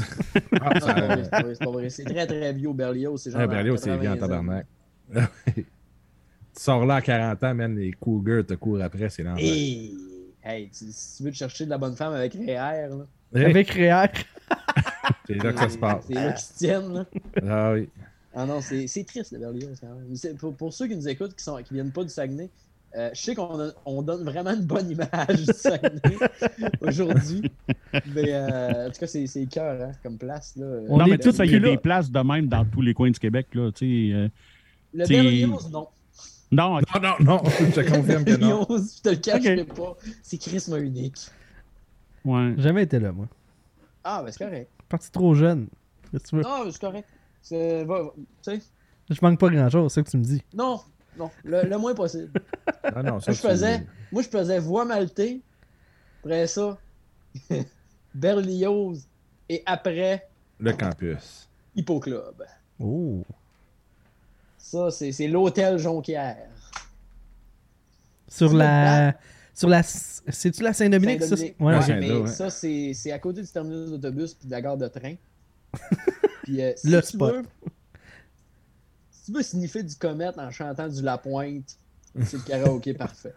c'est 0.74 0.80
pas 0.94 0.94
vrai, 1.08 1.24
c'est 1.24 1.30
pas 1.30 1.42
vrai, 1.42 1.56
c'est 1.56 1.64
pas 1.66 1.72
vrai. 1.72 1.90
C'est 1.90 2.04
très, 2.04 2.28
très 2.28 2.54
vieux 2.54 2.70
au 2.70 2.74
Berlioz. 2.74 3.22
C'est 3.22 3.32
genre. 3.32 3.42
Ah, 3.42 3.48
Berlioz, 3.48 3.80
c'est 3.82 3.98
bien 3.98 4.12
en 4.12 4.16
80 4.16 4.38
ans. 4.38 4.62
tabarnak. 5.12 5.32
tu 5.56 5.66
sors 6.54 6.86
là 6.86 6.96
à 6.96 7.02
40 7.02 7.44
ans, 7.44 7.56
man, 7.56 7.76
les 7.78 7.92
cougars 7.94 8.46
te 8.46 8.54
courent 8.56 8.82
après, 8.82 9.10
c'est 9.10 9.24
l'enfer. 9.24 9.44
Hey, 9.46 9.94
hey, 10.44 10.70
tu- 10.70 10.86
si 10.92 11.18
tu 11.18 11.24
veux 11.24 11.32
te 11.32 11.36
chercher 11.38 11.66
de 11.66 11.70
la 11.70 11.78
bonne 11.78 11.96
femme 11.96 12.14
avec 12.14 12.34
REER, 12.34 12.90
là, 12.90 13.06
Eh, 13.36 13.46
Avec 13.46 13.70
Réac. 13.72 14.26
C'est 15.28 15.36
là 15.44 15.52
que 15.52 15.60
ça 15.60 15.70
se 15.70 15.78
passe. 15.78 16.06
c'est 16.08 16.14
là 16.14 16.32
qu'ils 16.32 16.46
se 16.46 16.54
tiennent. 16.54 16.94
Là. 16.94 17.06
Ah 17.46 17.74
oui. 17.74 17.90
Ah 18.34 18.46
non, 18.46 18.62
c'est 18.62 18.88
c'est 18.88 19.04
triste 19.04 19.32
le 19.34 19.40
Berlioz 19.40 19.78
quand 19.82 19.88
même. 19.94 20.16
C'est- 20.16 20.38
Pour, 20.38 20.56
pour 20.56 20.72
ceux 20.74 20.88
qui 20.88 20.96
nous 20.96 21.08
écoutent, 21.10 21.36
qui, 21.36 21.44
sont, 21.44 21.58
qui 21.64 21.74
viennent 21.74 21.92
pas 21.92 22.04
du 22.04 22.10
Saguenay, 22.10 22.50
euh, 22.96 23.10
je 23.14 23.22
sais 23.22 23.36
qu'on 23.36 23.60
a- 23.60 23.74
on 23.86 24.02
donne 24.02 24.24
vraiment 24.24 24.52
une 24.52 24.66
bonne 24.66 24.90
image 24.90 25.36
du 25.38 25.46
Saguenay 25.46 26.18
aujourd'hui. 26.82 27.52
Mais 28.14 28.34
euh, 28.34 28.88
en 28.88 28.92
tout 28.92 29.00
cas, 29.00 29.08
c'est 29.08 29.28
c'est 29.28 29.46
cœur 29.46 29.82
hein, 29.82 29.92
comme 30.04 30.18
place. 30.18 30.56
Là. 30.56 30.66
On 30.90 30.98
non, 30.98 31.06
est 31.06 31.10
mais 31.12 31.18
tu 31.18 31.24
sais, 31.24 31.30
tous 31.32 31.36
ça, 31.38 31.46
il 31.46 31.52
y 31.52 31.56
a 31.56 31.60
là. 31.60 31.70
des 31.72 31.78
places 31.78 32.10
de 32.10 32.20
même 32.20 32.48
dans 32.48 32.66
tous 32.66 32.82
les 32.82 32.94
coins 32.94 33.12
du 33.12 33.20
Québec, 33.20 33.48
là, 33.54 33.72
tu 33.72 34.10
sais. 34.10 34.16
euh, 34.16 34.30
Le 34.94 35.06
Berlioz, 35.08 35.70
non. 35.72 35.88
Non, 36.50 36.76
Non, 36.80 37.02
non, 37.02 37.14
non, 37.20 37.42
je 37.46 37.72
te 37.74 37.82
confirme 37.82 38.24
que 38.24 38.38
non. 38.38 38.64
Berlioz, 38.66 38.96
je 38.98 39.02
te 39.02 39.10
le 39.10 39.16
cacherai 39.18 39.62
Ok. 39.62 39.74
pas. 39.76 39.98
C'est 40.24 40.38
charisme 40.38 40.78
unique. 40.78 41.18
ouais. 42.24 42.54
Jamais 42.58 42.84
été 42.84 43.00
là, 43.00 43.12
moi. 43.12 43.28
Ah, 44.04 44.22
ben 44.24 44.32
c'est 44.32 44.44
correct. 44.46 44.70
Parti 44.88 45.12
trop 45.12 45.36
jeune. 45.36 45.68
Que 46.12 46.18
tu 46.20 46.38
veux? 46.38 46.42
Non, 46.44 46.64
c'est 46.72 46.80
correct. 46.80 47.08
C'est- 47.42 47.86
Je 49.10 49.20
manque 49.22 49.40
pas 49.40 49.50
grand 49.50 49.70
chose, 49.70 49.92
c'est 49.92 50.00
ça 50.00 50.04
que 50.04 50.10
tu 50.10 50.18
me 50.18 50.24
dis. 50.24 50.42
non, 50.54 50.80
non, 51.18 51.32
le, 51.44 51.64
le 51.64 51.78
moins 51.78 51.94
possible. 51.94 52.32
Non, 52.96 53.04
non, 53.04 53.20
ça, 53.20 53.32
Moi, 53.32 53.36
je 53.36 53.48
faisais, 53.48 53.88
moi, 54.12 54.22
je 54.22 54.28
faisais 54.30 54.60
voix 54.60 54.86
maltais. 54.86 55.40
Après 56.24 56.48
ça, 56.48 56.78
Berlioz. 58.14 59.06
Et 59.50 59.64
après, 59.66 60.28
Le 60.60 60.74
campus. 60.74 61.48
Hippoclub. 61.76 62.44
Oh. 62.80 63.24
Ça, 64.58 64.92
c'est 64.92 65.12
c'est 65.12 65.28
l'hôtel 65.28 65.78
Jonquière. 65.78 66.50
Sur 68.28 68.50
C'est 68.52 68.56
la. 68.58 69.14
Sur 69.54 69.70
la. 69.70 69.84
C'est-tu 69.84 70.64
la 70.64 70.74
Saint-Dominique, 70.74 71.24
ça? 71.24 71.36
Ouais, 71.36 71.56
Ouais. 71.60 71.82
Saint- 71.82 71.96
mais 72.00 72.08
Saint-Do, 72.08 72.22
ouais. 72.24 72.28
ça, 72.28 72.50
c'est 72.50 72.92
c'est 72.94 73.12
à 73.12 73.20
côté 73.20 73.42
du 73.42 73.48
terminus 73.48 73.90
d'autobus 73.92 74.34
puis 74.34 74.48
de 74.48 74.52
la 74.52 74.62
gare 74.62 74.78
de 74.78 74.88
train. 74.88 75.16
puis, 76.44 76.62
euh, 76.62 76.74
si 76.76 76.90
Le 76.90 77.02
spot. 77.02 77.36
veux, 77.36 77.44
tu 79.28 79.34
veux 79.34 79.44
sniffer 79.44 79.84
du 79.84 79.96
comète 79.96 80.40
en 80.40 80.50
chantant 80.52 80.88
du 80.88 81.02
La 81.02 81.18
Pointe, 81.18 81.78
c'est 82.24 82.38
le 82.38 82.44
karaoké 82.44 82.94
parfait. 82.94 83.34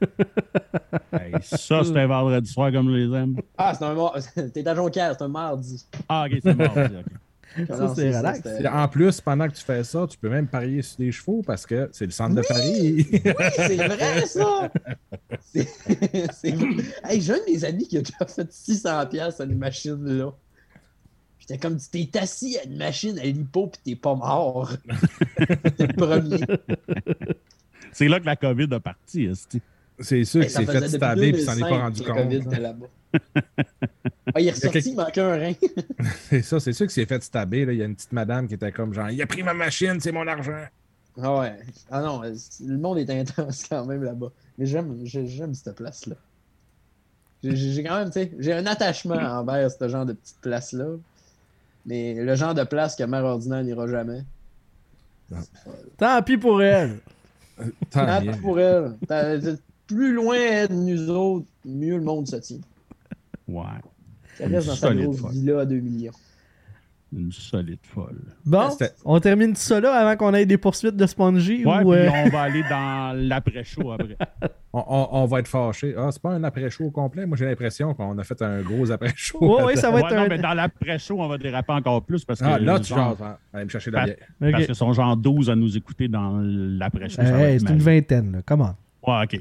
Hey, 1.12 1.34
ça, 1.42 1.82
c'est 1.82 1.96
un 1.96 2.06
vendredi 2.06 2.48
soir 2.48 2.70
comme 2.70 2.90
je 2.90 2.94
les 2.94 3.16
aime. 3.16 3.36
Ah, 3.58 3.74
c'est 3.76 3.84
un 3.84 3.94
mar... 3.94 4.16
T'es 4.54 4.68
à 4.68 4.74
Jonquière, 4.76 5.16
c'est 5.18 5.24
un 5.24 5.28
mardi. 5.28 5.84
Ah, 6.08 6.26
ok, 6.30 6.38
c'est 6.42 6.54
mardi. 6.54 6.96
ok. 6.96 7.12
Ça, 7.66 7.92
c'est 7.96 8.16
relax. 8.16 8.42
En 8.72 8.86
plus, 8.86 9.20
pendant 9.20 9.48
que 9.48 9.54
tu 9.54 9.64
fais 9.64 9.82
ça, 9.82 10.06
tu 10.08 10.16
peux 10.16 10.28
même 10.28 10.46
parier 10.46 10.82
sur 10.82 10.98
des 10.98 11.10
chevaux 11.10 11.42
parce 11.44 11.66
que 11.66 11.88
c'est 11.90 12.04
le 12.04 12.12
centre 12.12 12.36
de 12.36 12.42
Paris. 12.42 13.08
C'est 13.56 13.88
vrai, 13.88 14.24
ça! 14.24 14.70
C'est... 15.52 15.66
Hey, 17.02 17.20
j'ai 17.20 17.32
un 17.32 17.38
de 17.38 17.52
mes 17.52 17.64
amis 17.64 17.88
qui 17.88 17.98
a 17.98 18.02
déjà 18.02 18.24
fait 18.24 18.48
600$ 18.48 19.08
piastres 19.08 19.40
à 19.40 19.44
une 19.46 19.58
machine-là. 19.58 20.30
Puis 20.30 20.49
C'était 21.50 21.58
comme 21.66 21.80
si 21.80 21.90
t'es 21.90 22.16
assis 22.20 22.56
à 22.58 22.62
une 22.64 22.76
machine 22.76 23.18
à 23.18 23.24
l'hypo 23.24 23.66
pis 23.66 23.80
t'es 23.84 23.96
pas 23.96 24.14
mort. 24.14 24.70
T'es 25.76 25.88
le 25.88 25.94
premier. 25.94 26.38
C'est 27.90 28.06
là 28.06 28.20
que 28.20 28.26
la 28.26 28.36
COVID 28.36 28.68
a 28.72 28.78
parti. 28.78 29.28
C'est 29.98 30.22
sûr 30.24 30.42
Hey, 30.42 30.46
qu'il 30.46 30.50
s'est 30.64 30.64
fait 30.80 30.88
stabber 30.88 31.32
puis 31.32 31.42
s'en 31.42 31.54
est 31.54 31.60
2005 31.60 31.68
pas 31.68 31.78
rendu 31.80 32.02
COVID 32.04 32.38
compte. 32.38 32.52
était 32.52 32.60
là-bas. 32.60 32.86
Ah, 34.32 34.40
il 34.40 34.46
est 34.46 34.50
ressorti, 34.52 34.74
quelque- 34.74 34.86
il 34.90 34.94
manquait 34.94 35.20
un 35.22 35.36
rein. 35.36 35.52
C'est 36.28 36.42
ça, 36.42 36.60
c'est 36.60 36.72
sûr 36.72 36.86
qu'il 36.86 36.92
s'est 36.92 37.04
fait 37.06 37.20
stabber. 37.20 37.64
là. 37.64 37.72
Il 37.72 37.80
y 37.80 37.82
a 37.82 37.84
une 37.86 37.96
petite 37.96 38.12
madame 38.12 38.46
qui 38.46 38.54
était 38.54 38.70
comme 38.70 38.94
genre 38.94 39.10
Il 39.10 39.20
a 39.20 39.26
pris 39.26 39.42
ma 39.42 39.54
machine, 39.54 39.98
c'est 39.98 40.12
mon 40.12 40.24
argent. 40.28 40.62
Ah 41.20 41.36
ouais. 41.40 41.56
Ah 41.90 42.00
non, 42.00 42.22
le 42.22 42.76
monde 42.78 42.98
est 42.98 43.10
intense 43.10 43.64
quand 43.68 43.84
même 43.86 44.04
là-bas. 44.04 44.30
Mais 44.56 44.66
j'aime, 44.66 45.00
j'ai- 45.02 45.26
j'aime 45.26 45.52
cette 45.52 45.74
place-là. 45.74 46.14
J'ai 47.42 47.82
quand 47.82 47.98
même, 47.98 48.10
tu 48.12 48.20
sais, 48.20 48.30
j'ai 48.38 48.52
un 48.52 48.66
attachement 48.66 49.16
envers 49.16 49.68
ce 49.68 49.88
genre 49.88 50.06
de 50.06 50.12
petite 50.12 50.38
place-là. 50.42 50.86
Mais 51.86 52.14
le 52.14 52.34
genre 52.34 52.54
de 52.54 52.64
place 52.64 52.94
que 52.96 53.04
mère 53.04 53.24
ordinaire 53.24 53.62
n'ira 53.64 53.86
jamais. 53.86 54.22
Tant 55.96 56.22
pis 56.22 56.36
pour 56.36 56.62
elle. 56.62 56.98
Tant 57.90 58.04
Ah, 58.06 58.20
mieux. 58.20 58.32
pour 58.40 58.58
elle. 58.60 58.96
Plus 59.86 60.12
loin 60.12 60.66
de 60.66 60.72
nous 60.74 61.10
autres, 61.10 61.46
mieux 61.64 61.96
le 61.96 62.02
monde 62.04 62.26
se 62.28 62.36
tient. 62.36 62.60
Ouais. 63.48 63.62
Ça 64.38 64.46
reste 64.46 64.68
dans 64.68 64.74
sa 64.76 64.94
grosse 64.94 65.24
villa 65.32 65.60
à 65.60 65.64
2 65.66 65.76
millions. 65.80 66.12
Une 67.12 67.32
solide 67.32 67.80
folle. 67.82 68.20
Bon, 68.46 68.70
C'était- 68.70 68.92
on 69.04 69.18
termine 69.18 69.56
ça 69.56 69.80
là 69.80 69.92
avant 69.94 70.16
qu'on 70.16 70.32
ait 70.32 70.46
des 70.46 70.58
poursuites 70.58 70.94
de 70.96 71.06
Spongy 71.06 71.64
Ouais, 71.64 71.82
ou. 71.82 71.90
puis 71.90 71.98
euh, 72.00 72.10
on 72.24 72.28
va 72.28 72.42
aller 72.42 72.62
dans 72.70 73.12
l'après-show 73.28 73.90
après. 73.92 74.16
On, 74.72 74.84
on- 74.86 75.08
on 75.22 75.24
va 75.26 75.40
être 75.40 75.48
fâchés. 75.48 75.96
Ah, 75.98 76.10
c'est 76.12 76.22
pas 76.22 76.30
un 76.30 76.44
après-show 76.44 76.84
au 76.84 76.90
complet. 76.92 77.26
Moi, 77.26 77.36
j'ai 77.36 77.44
l'impression 77.44 77.92
qu'on 77.92 78.16
a 78.16 78.22
fait 78.22 78.40
un 78.40 78.60
gros 78.62 78.88
après-show. 78.92 79.38
Ouais, 79.40 79.64
ouais, 79.64 79.74
ça 79.74 79.90
va 79.90 79.96
Ouais, 79.96 80.02
être 80.04 80.14
non, 80.14 80.22
un. 80.22 80.28
mais 80.28 80.38
dans 80.38 80.54
l'après-show, 80.54 81.20
on 81.20 81.26
va 81.26 81.38
déraper 81.38 81.72
encore 81.72 82.04
plus 82.04 82.24
parce 82.24 82.38
que. 82.38 82.44
Ah, 82.44 82.56
là, 82.60 82.78
tu 82.78 82.90
genre- 82.94 83.16
jases. 83.18 83.26
hein. 83.26 83.36
Allez 83.52 83.64
me 83.64 83.68
chercher 83.68 83.90
de 83.90 83.96
la 83.96 84.04
bière. 84.04 84.16
Parce 84.52 84.66
qu'ils 84.66 84.74
sont 84.76 84.92
genre 84.92 85.16
12 85.16 85.50
à 85.50 85.56
nous 85.56 85.76
écouter 85.76 86.06
dans 86.06 86.38
l'après-show. 86.40 87.20
Hey, 87.20 87.58
c'est 87.58 87.68
une 87.68 87.78
vingtaine, 87.80 88.30
là. 88.30 88.38
Comment? 88.46 88.76
Ouais, 89.04 89.24
OK. 89.24 89.40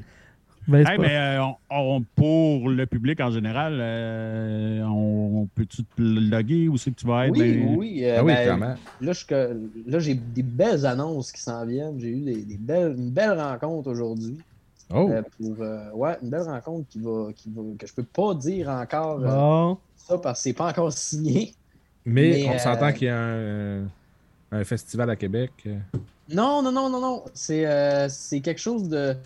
Ben, 0.68 0.86
Hey, 0.86 0.98
mais 0.98 1.16
euh, 1.16 1.42
on- 1.42 1.56
on- 1.70 2.04
pour 2.14 2.68
le 2.68 2.86
public 2.86 3.20
en 3.20 3.30
général, 3.30 3.78
euh, 3.80 4.82
on, 4.84 5.42
on 5.42 5.46
peut-tu 5.46 5.82
te 5.84 6.00
loguer 6.00 6.68
où 6.68 6.76
c'est 6.76 6.90
que 6.92 7.00
tu 7.00 7.06
vas 7.06 7.26
être? 7.26 7.32
Oui, 7.32 7.56
dans- 7.66 7.78
oui. 7.78 8.04
euh, 8.04 8.16
Ah 8.18 8.24
oui, 8.24 8.32
ben, 8.34 8.42
clairement. 8.42 8.74
Là, 9.00 9.12
je- 9.12 9.24
que- 9.26 9.70
là, 9.86 9.98
j'ai 9.98 10.14
des 10.14 10.42
belles 10.42 10.86
annonces 10.86 11.32
qui 11.32 11.40
s'en 11.40 11.66
viennent. 11.66 11.98
J'ai 11.98 12.10
eu 12.10 12.20
des, 12.20 12.42
des 12.44 12.56
belles, 12.58 12.94
une 12.96 13.10
belle 13.10 13.40
rencontre 13.40 13.90
aujourd'hui. 13.90 14.36
Oh, 14.92 15.08
Euh, 15.10 15.22
pour, 15.38 15.62
euh, 15.62 15.90
ouais, 15.92 16.16
une 16.22 16.30
belle 16.30 16.42
rencontre 16.42 16.88
qui 16.88 16.98
va, 17.00 17.32
qui 17.34 17.48
va, 17.50 17.62
que 17.78 17.86
je 17.86 17.94
peux 17.94 18.02
pas 18.04 18.34
dire 18.34 18.68
encore 18.68 19.20
euh, 19.20 19.26
Bon. 19.28 19.78
ça 19.96 20.18
parce 20.18 20.40
que 20.40 20.42
c'est 20.44 20.52
pas 20.52 20.68
encore 20.68 20.92
signé. 20.92 21.54
mais, 22.04 22.30
mais, 22.30 22.44
on 22.48 22.54
euh, 22.54 22.58
s'entend 22.58 22.92
qu'il 22.92 23.06
y 23.06 23.10
a 23.10 23.18
un, 23.18 23.84
un 24.52 24.64
festival 24.64 25.08
à 25.10 25.16
Québec. 25.16 25.52
Non, 26.32 26.60
non, 26.62 26.70
non, 26.72 26.88
non, 26.90 27.00
non. 27.00 27.24
C'est 27.34 27.66
euh, 27.66 28.08
c'est 28.08 28.40
quelque 28.40 28.60
chose 28.60 28.88
de. 28.88 29.16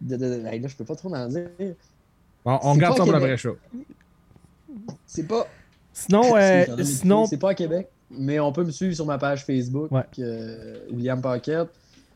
De, 0.00 0.16
de- 0.16 0.46
hey, 0.46 0.60
là, 0.60 0.68
je 0.68 0.76
peux 0.76 0.84
pas 0.84 0.96
trop 0.96 1.14
en 1.14 1.28
dire. 1.28 1.48
On, 2.44 2.74
garde 2.76 2.96
ça 2.96 3.04
pour 3.04 3.12
Québec. 3.12 3.20
l'après-show. 3.20 3.56
C'est 5.06 5.26
pas. 5.26 5.46
Sinon, 5.92 6.22
euh, 6.36 6.64
C'est- 6.78 6.84
sinon, 6.84 7.26
C'est 7.26 7.36
pas 7.38 7.50
à 7.50 7.54
Québec, 7.54 7.88
mais 8.10 8.40
on 8.40 8.52
peut 8.52 8.64
me 8.64 8.70
suivre 8.70 8.94
sur 8.94 9.06
ma 9.06 9.18
page 9.18 9.44
Facebook, 9.44 9.90
Ouais. 9.92 10.02
euh, 10.20 10.78
William 10.92 11.20
Paquette. 11.20 11.68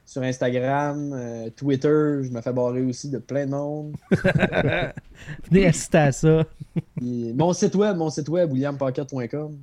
Sur 0.06 0.20
Instagram, 0.22 1.12
euh, 1.14 1.48
Twitter, 1.56 2.18
je 2.22 2.28
me 2.30 2.42
fais 2.42 2.52
barrer 2.52 2.82
aussi 2.82 3.08
de 3.08 3.16
plein 3.16 3.46
de 3.46 3.52
monde. 3.52 3.94
venez 5.50 5.66
assister 5.66 5.96
à 5.98 6.12
ça. 6.12 6.44
Mon 7.00 7.54
site 7.54 7.74
web, 7.74 7.96
mon 7.96 8.10
site 8.10 8.28
web, 8.28 8.52
williampaquette.com. 8.52 9.56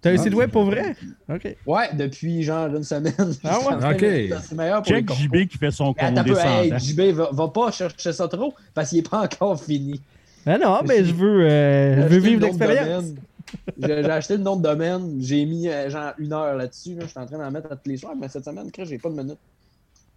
T'as 0.00 0.10
un 0.10 0.14
Ah, 0.14 0.18
site 0.22 0.34
web 0.34 0.50
pour 0.50 0.64
vrai? 0.64 0.94
Ok. 1.28 1.56
Ouais, 1.66 1.90
depuis 1.94 2.42
genre 2.42 2.66
une 2.68 2.84
semaine. 2.84 3.14
Ah 3.44 3.58
ouais? 3.58 3.74
Ok. 4.30 4.40
C'est 4.46 4.54
meilleur 4.54 4.82
pour 4.82 4.92
Check. 4.92 5.12
JB 5.12 5.48
qui 5.48 5.58
fait 5.58 5.70
son 5.72 5.92
peu, 5.92 6.04
hey, 6.04 6.14
condescendant. 6.14 6.78
JB, 6.78 7.00
va, 7.14 7.28
va 7.32 7.48
pas 7.48 7.70
chercher 7.72 8.12
ça 8.12 8.28
trop 8.28 8.54
parce 8.74 8.90
qu'il 8.90 8.98
est 8.98 9.08
pas 9.10 9.22
encore 9.22 9.60
fini. 9.62 10.00
Ah 10.46 10.56
non, 10.56 10.80
mais 10.86 11.04
je 11.04 11.12
veux, 11.12 11.42
euh, 11.44 12.02
je 12.08 12.14
veux 12.14 12.18
vivre 12.20 12.40
le 12.40 12.46
nom 12.46 12.54
de 12.54 12.58
l'expérience. 12.64 13.04
domaine. 13.04 13.18
J'ai 13.78 14.10
acheté 14.10 14.36
le 14.36 14.42
nom 14.42 14.56
de 14.56 14.62
domaine, 14.62 15.16
j'ai 15.20 15.44
mis 15.46 15.68
euh, 15.68 15.90
genre 15.90 16.12
une 16.18 16.32
heure 16.32 16.54
là-dessus. 16.54 16.94
là. 16.94 17.00
Je 17.02 17.06
suis 17.08 17.18
en 17.18 17.26
train 17.26 17.38
d'en 17.38 17.50
mettre 17.50 17.72
à 17.72 17.76
tous 17.76 17.88
les 17.90 17.96
soirs, 17.96 18.14
mais 18.18 18.28
cette 18.28 18.44
semaine, 18.44 18.70
Chris, 18.70 18.86
j'ai 18.86 18.98
pas 18.98 19.08
de 19.08 19.14
minute. 19.16 19.38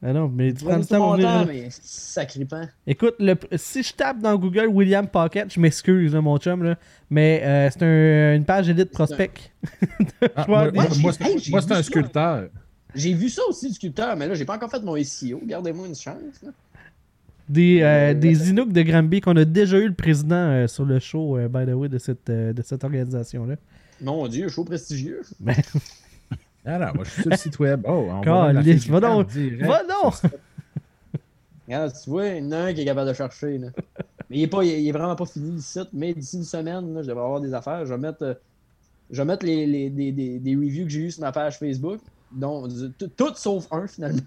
Ah 0.03 0.13
non, 0.13 0.27
mais 0.29 0.51
tu 0.53 0.65
Pas 0.65 0.79
prends 0.79 0.79
tout 1.15 1.21
temps 1.21 1.45
mais 1.45 1.67
sacripant. 1.69 2.63
Écoute, 2.87 3.13
le- 3.19 3.35
si 3.55 3.83
je 3.83 3.93
tape 3.93 4.19
dans 4.19 4.35
Google 4.35 4.65
William 4.67 5.07
Pocket, 5.07 5.53
je 5.53 5.59
m'excuse, 5.59 6.15
mon 6.15 6.37
chum, 6.39 6.63
là, 6.63 6.75
mais 7.11 7.41
euh, 7.43 7.69
c'est 7.71 7.83
un- 7.83 8.35
une 8.35 8.43
page 8.45 8.67
élite 8.67 8.89
prospect. 8.91 9.31
Ah, 10.35 10.45
moi, 10.47 10.71
moi, 10.71 10.85
hey, 11.21 11.39
c'est 11.39 11.55
un 11.55 11.61
ça. 11.61 11.83
sculpteur. 11.83 12.49
J'ai 12.95 13.13
vu 13.13 13.29
ça 13.29 13.43
aussi 13.47 13.67
du 13.67 13.75
sculpteur, 13.75 14.17
mais 14.17 14.27
là, 14.27 14.33
j'ai 14.33 14.43
pas 14.43 14.55
encore 14.55 14.71
fait 14.71 14.81
mon 14.81 14.95
SEO. 15.03 15.39
Gardez-moi 15.45 15.87
une 15.87 15.95
chance. 15.95 16.41
là. 16.43 16.49
Des, 17.47 17.81
euh, 17.81 18.13
des 18.13 18.49
Inuks 18.49 18.71
de 18.71 18.81
Granby 18.81 19.21
qu'on 19.21 19.35
a 19.35 19.45
déjà 19.45 19.77
eu 19.77 19.87
le 19.87 19.93
président 19.93 20.35
euh, 20.35 20.67
sur 20.67 20.85
le 20.85 20.99
show, 20.99 21.37
euh, 21.37 21.47
by 21.47 21.65
the 21.69 21.75
way, 21.75 21.89
de 21.89 21.97
cette, 21.99 22.29
euh, 22.29 22.53
de 22.53 22.61
cette 22.61 22.83
organisation-là. 22.83 23.55
Mon 24.01 24.27
Dieu, 24.27 24.47
chaud 24.47 24.63
prestigieux. 24.63 25.21
Ah 26.65 26.77
non, 26.77 26.87
moi, 26.95 27.03
je 27.05 27.09
suis 27.09 27.21
sur 27.23 27.31
le 27.31 27.37
site 27.37 27.59
web. 27.59 27.81
Oh, 27.87 28.07
on 28.09 28.21
va 28.21 28.53
va 28.53 28.53
donc. 28.99 29.27
direct. 29.29 29.65
Va 29.65 29.81
donc! 29.83 30.13
Regarde, 31.67 31.93
tu 32.03 32.09
vois, 32.09 32.27
il 32.27 32.43
y 32.43 32.47
en 32.47 32.51
a 32.51 32.57
un 32.57 32.73
qui 32.73 32.81
est 32.81 32.85
capable 32.85 33.09
de 33.09 33.13
chercher. 33.13 33.57
Là. 33.57 33.67
Mais 34.29 34.37
il 34.37 34.43
est, 34.43 34.47
pas, 34.47 34.63
il 34.63 34.71
est- 34.71 34.83
il 34.83 34.87
est 34.87 34.91
vraiment 34.91 35.15
pas 35.15 35.25
fini 35.25 35.55
le 35.55 35.61
site. 35.61 35.89
Mais 35.93 36.13
d'ici 36.13 36.37
une 36.37 36.43
semaine, 36.43 36.93
là, 36.93 37.01
je 37.01 37.07
devrais 37.07 37.23
avoir 37.23 37.41
des 37.41 37.53
affaires. 37.53 37.85
Je 37.85 37.93
vais 37.93 37.99
mettre, 37.99 38.21
euh, 38.23 38.33
je 39.09 39.17
vais 39.17 39.25
mettre 39.25 39.45
les, 39.45 39.65
les- 39.65 39.89
des, 39.89 40.11
des- 40.11 40.39
des 40.39 40.55
reviews 40.55 40.83
que 40.85 40.91
j'ai 40.91 40.99
eues 41.01 41.11
sur 41.11 41.21
ma 41.21 41.31
page 41.31 41.57
Facebook. 41.57 41.99
Donc, 42.31 42.69
tout 42.97 43.07
tout 43.15 43.33
sauf 43.35 43.67
un 43.71 43.87
finalement. 43.87 44.21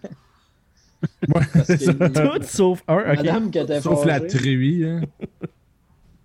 Parce 1.33 1.67
que 1.67 2.37
Tout 2.39 2.45
sauf 2.47 2.83
un, 2.89 2.97
ok. 2.99 3.17
Madame 3.17 3.51
qui 3.51 3.59
était 3.59 3.81
Sauf 3.81 4.05
la 4.07 4.21
truie. 4.21 4.85
Hein. 4.87 5.03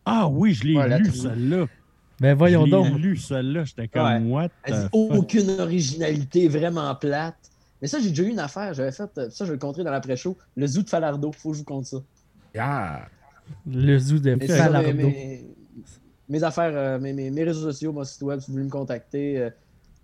Ah 0.06 0.28
oui, 0.30 0.54
je 0.54 0.64
l'ai 0.66 0.78
Ouais, 0.78 1.00
lu, 1.00 1.12
celle-là. 1.12 1.66
Ben 2.22 2.36
voyons 2.38 2.66
je 2.66 2.72
donc. 2.72 2.98
lu, 3.00 3.16
celle-là. 3.18 3.64
J'étais 3.64 3.88
comme, 3.88 4.04
Ouais. 4.04 4.32
what 4.32 4.50
Elle 4.64 4.74
the 4.74 4.78
dit 4.78 4.82
fuck? 4.84 4.92
aucune 4.94 5.50
originalité, 5.60 6.48
vraiment 6.48 6.94
plate. 6.96 7.36
Mais 7.82 7.88
ça, 7.88 8.00
j'ai 8.00 8.10
déjà 8.10 8.24
eu 8.24 8.30
une 8.30 8.40
affaire. 8.40 8.74
J'avais 8.74 8.92
fait, 8.92 9.10
euh, 9.18 9.30
ça, 9.30 9.46
je 9.46 9.52
vais 9.52 9.56
le 9.56 9.60
contrer 9.60 9.84
dans 9.86 9.92
l'après-show. 9.92 10.36
Le 10.58 10.68
zoo 10.68 10.82
de 10.82 10.90
Falardo. 10.90 11.32
Faut 11.32 11.50
que 11.52 11.56
je 11.56 11.60
vous 11.60 11.66
compte 11.66 11.86
ça. 11.86 11.98
Ah. 12.58 13.02
Le 13.66 13.98
zoo 13.98 14.20
de 14.20 14.36
Mais 14.36 14.48
c'est 14.48 14.58
ça, 14.58 14.68
mes, 14.70 14.74
Falardo. 14.74 14.94
mes- 14.98 15.46
mes 16.28 16.44
affaires, 16.44 16.72
euh, 16.76 17.00
mes, 17.00 17.14
mes- 17.14 17.32
mes 17.32 17.44
réseaux 17.46 17.72
sociaux, 17.72 17.94
mon 17.94 18.04
site 18.04 18.22
web, 18.22 18.40
si 18.42 18.48
vous 18.48 18.54
voulez 18.54 18.66
me 18.66 18.70
contacter. 18.70 19.40
euh, 19.40 19.50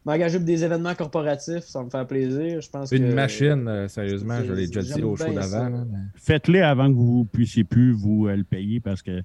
M'engager 0.07 0.37
pour 0.37 0.45
des 0.45 0.63
événements 0.63 0.93
corporatifs, 0.93 1.63
ça 1.65 1.79
va 1.79 1.85
me 1.85 1.89
faire 1.89 2.05
plaisir. 2.05 2.61
Je 2.61 2.69
pense 2.69 2.91
Une 2.91 3.09
que- 3.09 3.13
machine, 3.15 3.67
euh, 3.67 3.87
sérieusement, 3.87 4.37
je 4.45 4.53
l'ai 4.53 4.67
déjà 4.67 4.83
dit 4.83 5.01
au 5.01 5.15
show 5.15 5.33
d'avant. 5.33 5.71
mais- 5.71 5.97
Faites-les 6.13 6.61
avant 6.61 6.89
que 6.89 6.95
vous 6.95 7.25
puissiez 7.25 7.63
plus 7.63 7.91
vous 7.91 8.27
euh, 8.27 8.35
le 8.35 8.43
payer 8.43 8.79
parce 8.79 9.01
que. 9.01 9.23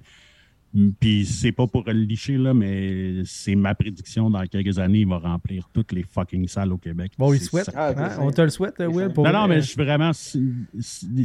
Mm, 0.73 0.89
Puis 0.99 1.25
c'est 1.25 1.51
pas 1.51 1.67
pour 1.67 1.83
le 1.85 1.93
licher, 1.93 2.37
là, 2.37 2.53
mais 2.53 3.23
c'est 3.25 3.55
ma 3.55 3.75
prédiction. 3.75 4.29
Dans 4.29 4.45
quelques 4.45 4.79
années, 4.79 4.99
il 4.99 5.07
va 5.07 5.17
remplir 5.19 5.67
toutes 5.73 5.91
les 5.91 6.03
fucking 6.03 6.47
salles 6.47 6.71
au 6.71 6.77
Québec. 6.77 7.11
Bon, 7.17 7.33
il 7.33 7.41
souhaite. 7.41 7.69
Ah, 7.75 7.93
Hein? 7.95 8.17
On 8.19 8.31
te 8.31 8.41
le 8.41 8.49
souhaite, 8.49 8.75
Will. 8.79 9.11
Pour 9.13 9.25
Non, 9.25 9.33
non, 9.33 9.47
mais 9.47 9.61
je 9.61 9.67
suis 9.67 9.81
vraiment. 9.83 10.11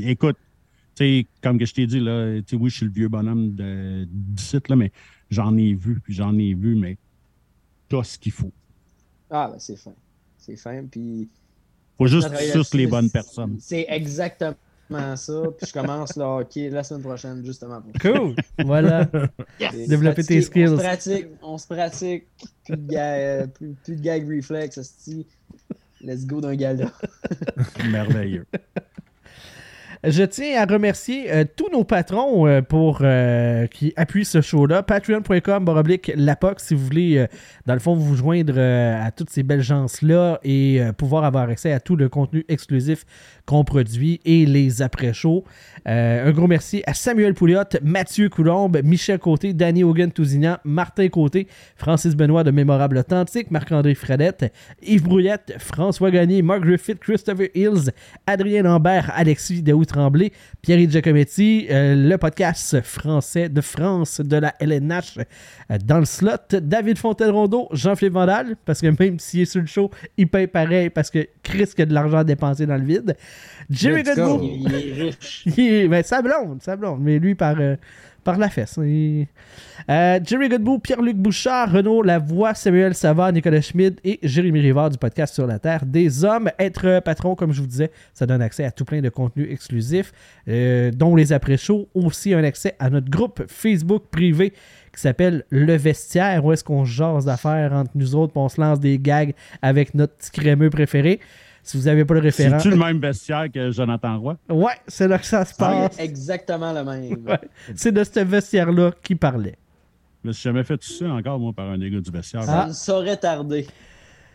écoute, 0.03 0.37
tu 0.95 1.05
sais, 1.05 1.27
comme 1.43 1.59
que 1.59 1.67
je 1.67 1.75
t'ai 1.75 1.87
dit, 1.87 2.01
là, 2.01 2.39
tu 2.39 2.45
sais, 2.49 2.57
oui, 2.57 2.71
je 2.71 2.77
suis 2.77 2.87
le 2.87 2.93
vieux 2.93 3.09
bonhomme 3.09 3.55
de, 3.55 4.05
du 4.11 4.43
site, 4.43 4.69
là, 4.69 4.77
mais 4.77 4.91
j'en 5.31 5.57
ai 5.57 5.75
vu, 5.75 6.01
puis 6.01 6.15
j'en 6.15 6.37
ai 6.39 6.55
vu, 6.55 6.75
mais 6.75 6.97
t'as 7.89 8.03
ce 8.03 8.19
qu'il 8.19 8.33
faut. 8.33 8.53
Ah, 9.31 9.49
ben 9.53 9.59
c'est 9.59 9.77
fin. 9.77 9.93
C'est 10.39 10.57
fin. 10.57 10.85
Puis. 10.91 11.29
Faut 11.99 12.07
juste 12.07 12.31
là-dessus, 12.31 12.77
les 12.77 12.87
bonnes 12.87 13.11
personnes. 13.11 13.57
C'est 13.61 13.87
exactement 13.89 14.55
ça. 15.17 15.43
Puis 15.59 15.67
je 15.67 15.73
commence 15.73 16.17
le 16.17 16.23
hockey 16.25 16.71
la 16.71 16.83
semaine 16.83 17.03
prochaine, 17.03 17.45
justement. 17.45 17.81
Pour 17.83 17.93
Cool. 18.01 18.35
Voilà. 18.65 19.09
Développer 19.89 20.25
tes 20.25 20.43
skills. 20.43 20.69
On 20.69 20.77
se 20.79 20.83
pratique. 20.83 21.27
On 21.43 21.59
se 21.59 21.67
pratique. 21.67 22.25
Plus 22.65 22.77
de, 22.77 22.93
ga- 22.93 23.15
euh, 23.15 23.47
plus, 23.47 23.75
plus 23.85 23.97
de 23.97 24.01
gag 24.03 24.29
reflex. 24.29 24.79
Let's 26.03 26.27
go 26.27 26.41
d'un 26.41 26.55
gala. 26.55 26.91
Merveilleux. 27.91 28.47
Je 30.05 30.23
tiens 30.25 30.61
à 30.61 30.67
remercier 30.67 31.33
euh, 31.33 31.45
tous 31.57 31.71
nos 31.73 31.83
patrons 31.83 32.47
euh, 32.47 32.61
pour 32.61 32.99
euh, 33.01 33.67
qui 33.67 33.95
appuient 33.97 34.27
ce 34.27 34.43
show-là. 34.43 34.83
Patreon.com 34.83 35.65
baroblique 35.65 36.13
Lapoc 36.15 36.61
si 36.61 36.75
vous 36.75 36.85
voulez, 36.85 37.27
dans 37.65 37.75
le 37.75 37.81
fond, 37.81 37.95
vous 37.95 38.15
joindre 38.15 38.59
à 38.59 39.11
toutes 39.11 39.31
ces 39.31 39.43
belles 39.43 39.63
gens-là 39.63 40.39
et 40.45 40.81
pouvoir 40.99 41.25
avoir 41.25 41.49
accès 41.49 41.73
à 41.73 41.81
tout 41.81 41.97
le 41.97 42.09
contenu 42.09 42.45
exclusif 42.49 43.05
qu'on 43.47 43.65
produit 43.65 44.21
et 44.25 44.45
les 44.45 44.83
après-shows. 44.83 45.45
Un 45.85 46.31
gros 46.33 46.47
merci 46.47 46.83
à 46.87 46.95
Samuel 46.95 47.35
Pouliot, 47.35 47.63
Mathieu 47.83 48.29
Coulombe, 48.29 48.81
Michel 48.83 49.19
Côté, 49.19 49.53
Danny 49.53 49.85
Hogan-Tousignan, 49.85 50.59
Martin 50.65 51.09
Côté, 51.09 51.47
Francis 51.77 52.15
Benoît 52.17 52.45
de 52.45 52.51
Mémorable 52.51 52.99
Authentique, 52.99 53.51
Marc-André 53.51 53.95
Fredette, 53.95 54.53
Yves 54.83 55.03
Brouillette, 55.03 55.55
François 55.59 56.11
Gagné, 56.11 56.43
Mark 56.43 56.63
Griffith, 56.63 56.99
Christopher 56.99 57.49
Hills, 57.55 57.91
Adrien 58.27 58.63
Lambert, 58.63 59.13
Alexis 59.15 59.63
de 59.63 59.73
Louis 59.87 60.03
Tremblay, 60.03 60.33
Pierre 60.63 60.91
Giacometti, 60.91 61.67
euh, 61.71 61.95
le 61.95 62.19
podcast 62.19 62.81
français 62.83 63.49
de 63.49 63.61
France 63.61 64.21
de 64.21 64.37
la 64.37 64.55
LNH 64.61 65.19
euh, 65.71 65.79
dans 65.85 65.99
le 65.99 66.05
slot, 66.05 66.31
David 66.61 66.99
Fontaine-Rondeau, 66.99 67.69
Jean-Philippe 67.73 68.15
Vandal, 68.15 68.57
parce 68.65 68.81
que 68.81 68.89
même 68.99 69.19
s'il 69.19 69.41
est 69.43 69.45
sur 69.45 69.61
le 69.61 69.67
show, 69.67 69.91
il 70.17 70.29
paye 70.29 70.47
pareil 70.49 70.91
parce 70.91 71.11
que 71.11 71.27
Chris 71.43 71.69
a 71.79 71.85
de 71.85 71.95
l'argent 71.95 72.19
à 72.19 72.25
dépenser 72.25 72.67
dans 72.67 72.77
le 72.77 72.85
vide. 72.85 73.17
Jerry 73.71 74.03
Let's 74.03 74.17
Godbout, 74.17 74.39
go. 74.39 74.51
Il 74.67 74.75
est 74.75 75.03
riche. 75.05 75.43
il 75.47 75.61
est- 75.61 75.89
ben, 75.89 76.03
sa 76.03 76.21
blonde, 76.23 76.63
sa 76.63 76.77
blonde, 76.77 77.01
mais 77.01 77.19
lui 77.19 77.35
par, 77.35 77.57
euh, 77.61 77.77
par 78.27 78.39
la 78.39 78.51
fesse. 78.51 78.77
Euh, 78.79 80.21
Jerry 80.25 80.49
Godbout, 80.49 80.81
Pierre-Luc 80.81 81.17
Bouchard, 81.17 81.71
Renaud 81.71 82.03
Lavoie, 82.03 82.55
Samuel 82.55 82.93
Savard, 82.93 83.33
Nicolas 83.33 83.61
Schmid 83.61 84.01
et 84.03 84.19
Jérémy 84.21 84.61
Rivard 84.61 84.91
du 84.91 84.99
podcast 84.99 85.33
Sur 85.33 85.47
la 85.47 85.61
Terre 85.61 85.87
des 85.87 86.25
Hommes. 86.25 86.51
Être 86.59 87.01
patron, 87.05 87.37
comme 87.37 87.53
je 87.53 87.61
vous 87.61 87.69
disais, 87.69 87.93
ça 88.13 88.27
donne 88.27 88.43
accès 88.43 88.65
à 88.65 88.73
tout 88.73 88.85
plein 88.85 89.01
de 89.01 89.09
contenus 89.11 89.47
exclusifs, 89.49 90.13
euh, 90.49 90.91
dont 90.91 91.15
les 91.15 91.33
après-shows, 91.33 91.89
aussi 91.95 92.35
un 92.35 92.43
accès 92.43 92.75
à 92.81 92.91
notre 92.91 93.09
groupe 93.09 93.45
Facebook 93.47 94.03
privé 94.11 94.53
qui 94.93 95.01
s'appelle 95.01 95.45
Le 95.51 95.77
Vestiaire, 95.77 96.45
où 96.45 96.53
est-ce 96.53 96.65
qu'on 96.65 96.85
jase 96.85 97.27
d'affaires 97.27 97.73
entre 97.75 97.93
nous 97.95 98.17
autres, 98.17 98.33
puis 98.33 98.41
on 98.41 98.49
se 98.49 98.61
lance 98.61 98.81
des 98.81 98.99
gags 98.99 99.35
avec 99.63 99.95
notre 99.95 100.15
petit 100.15 100.33
crémeux 100.33 100.71
préféré. 100.71 101.21
Si 101.67 101.77
vous 101.77 101.83
n'avez 101.87 102.05
pas 102.05 102.15
le 102.15 102.21
référent, 102.21 102.59
C'est-tu 102.61 102.71
le 102.71 102.77
même 102.77 103.01
vestiaire 103.01 103.47
que 103.53 103.73
Jonathan 103.73 104.21
Roy? 104.21 104.37
ouais, 104.51 104.75
c'est 104.87 105.09
là 105.09 105.19
que 105.19 105.27
ça 105.27 105.45
se 105.45 105.53
passe. 105.53 105.95
C'est 105.97 106.05
exactement 106.05 106.73
le 106.73 106.85
même. 106.85 107.17
Ouais. 107.27 107.41
C'est 107.75 107.91
de 107.91 108.05
ce 108.05 108.21
vestiaire-là 108.21 108.93
qu'il 109.03 109.19
parlait. 109.19 109.57
Je 110.23 110.29
me 110.29 110.33
suis 110.33 110.45
jamais 110.45 110.63
fait 110.63 110.81
ça 110.83 111.07
encore, 111.07 111.41
moi, 111.41 111.53
par 111.53 111.69
un 111.71 111.77
des 111.79 111.91
gars 111.91 112.01
du 112.01 112.11
vestiaire. 112.11 112.45
Ça 112.45 112.63
Ah. 112.63 112.67
ne 112.69 112.73
saurait 112.73 113.17
tarder. 113.17 113.67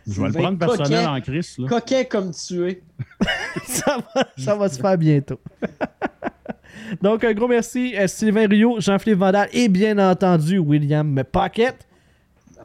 Je 0.06 0.20
vais 0.20 0.28
le 0.28 0.34
prendre 0.34 0.58
personnel 0.58 1.04
Coquet. 1.04 1.06
en 1.06 1.20
crise. 1.22 1.54
Là. 1.58 1.68
Coquet 1.68 2.04
comme 2.04 2.32
tu 2.32 2.68
es. 2.68 2.82
ça, 3.64 3.96
va, 4.14 4.24
ça 4.36 4.54
va 4.56 4.68
se 4.68 4.78
faire 4.78 4.98
bientôt. 4.98 5.40
Donc, 7.02 7.24
un 7.24 7.32
gros 7.32 7.48
merci 7.48 7.96
à 7.96 8.08
Sylvain 8.08 8.46
Rio, 8.46 8.78
Jean-Philippe 8.80 9.18
Vandal 9.18 9.48
et 9.52 9.68
bien 9.68 9.96
entendu 9.98 10.58
William 10.58 11.22
Pocket 11.30 11.76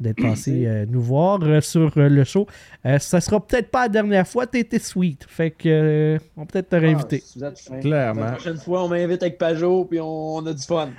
d'être 0.01 0.21
passé 0.21 0.63
euh, 0.65 0.85
nous 0.89 1.01
voir 1.01 1.39
euh, 1.43 1.61
sur 1.61 1.91
euh, 1.97 2.09
le 2.09 2.23
show. 2.23 2.47
Euh, 2.85 2.99
ça 2.99 3.19
sera 3.21 3.45
peut-être 3.45 3.69
pas 3.69 3.83
la 3.83 3.89
dernière 3.89 4.27
fois, 4.27 4.47
t'étais 4.47 4.79
sweet. 4.79 5.25
Fait 5.27 5.51
que 5.51 5.67
euh, 5.67 6.17
on 6.35 6.41
va 6.41 6.45
peut-être 6.47 6.69
te 6.69 6.75
réinviter. 6.75 7.23
Ah, 7.23 7.31
vous 7.35 7.43
êtes 7.45 7.59
fin. 7.59 7.79
Clairement. 7.79 8.21
La 8.25 8.31
prochaine 8.33 8.57
fois, 8.57 8.83
on 8.83 8.87
m'invite 8.89 9.21
avec 9.23 9.37
Pajot 9.37 9.85
puis 9.85 9.99
on, 9.99 10.35
on 10.37 10.45
a 10.45 10.53
du 10.53 10.63
fun. 10.63 10.89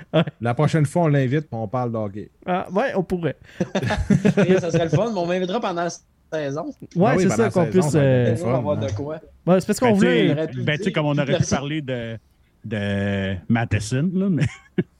La 0.41 0.53
prochaine 0.53 0.85
fois, 0.85 1.03
on 1.03 1.07
l'invite 1.07 1.43
et 1.45 1.47
on 1.55 1.67
parle 1.67 1.91
d'hockey. 1.91 2.29
Ah, 2.45 2.67
ouais, 2.71 2.93
on 2.95 3.03
pourrait. 3.03 3.37
Et 4.47 4.59
ça 4.59 4.71
serait 4.71 4.85
le 4.85 4.89
fun, 4.89 5.11
mais 5.13 5.19
on 5.19 5.25
m'invitera 5.25 5.59
pendant 5.59 5.83
la 5.83 5.89
saison. 5.89 6.65
Ouais, 6.95 7.05
Ah 7.11 7.13
oui, 7.17 7.23
c'est 7.23 7.29
ça 7.35 7.49
qu'on 7.49 7.65
puisse. 7.65 7.91
euh, 7.95 8.35
avoir 8.45 8.77
de 8.77 8.89
quoi. 8.91 9.19
ouais, 9.47 9.59
c'est 9.59 9.67
parce 9.67 9.79
qu'on 9.79 9.91
Ben, 9.91 9.93
tu 9.93 9.99
voulait. 9.99 10.63
ben, 10.63 10.77
tu 10.77 10.83
sais, 10.85 10.91
comme 10.91 11.05
on 11.07 11.17
aurait 11.17 11.37
pu 11.37 11.45
parler 11.49 11.81
de, 11.81 12.17
de 12.65 13.35
Matheson, 13.47 14.09
là, 14.13 14.29
mais 14.29 14.43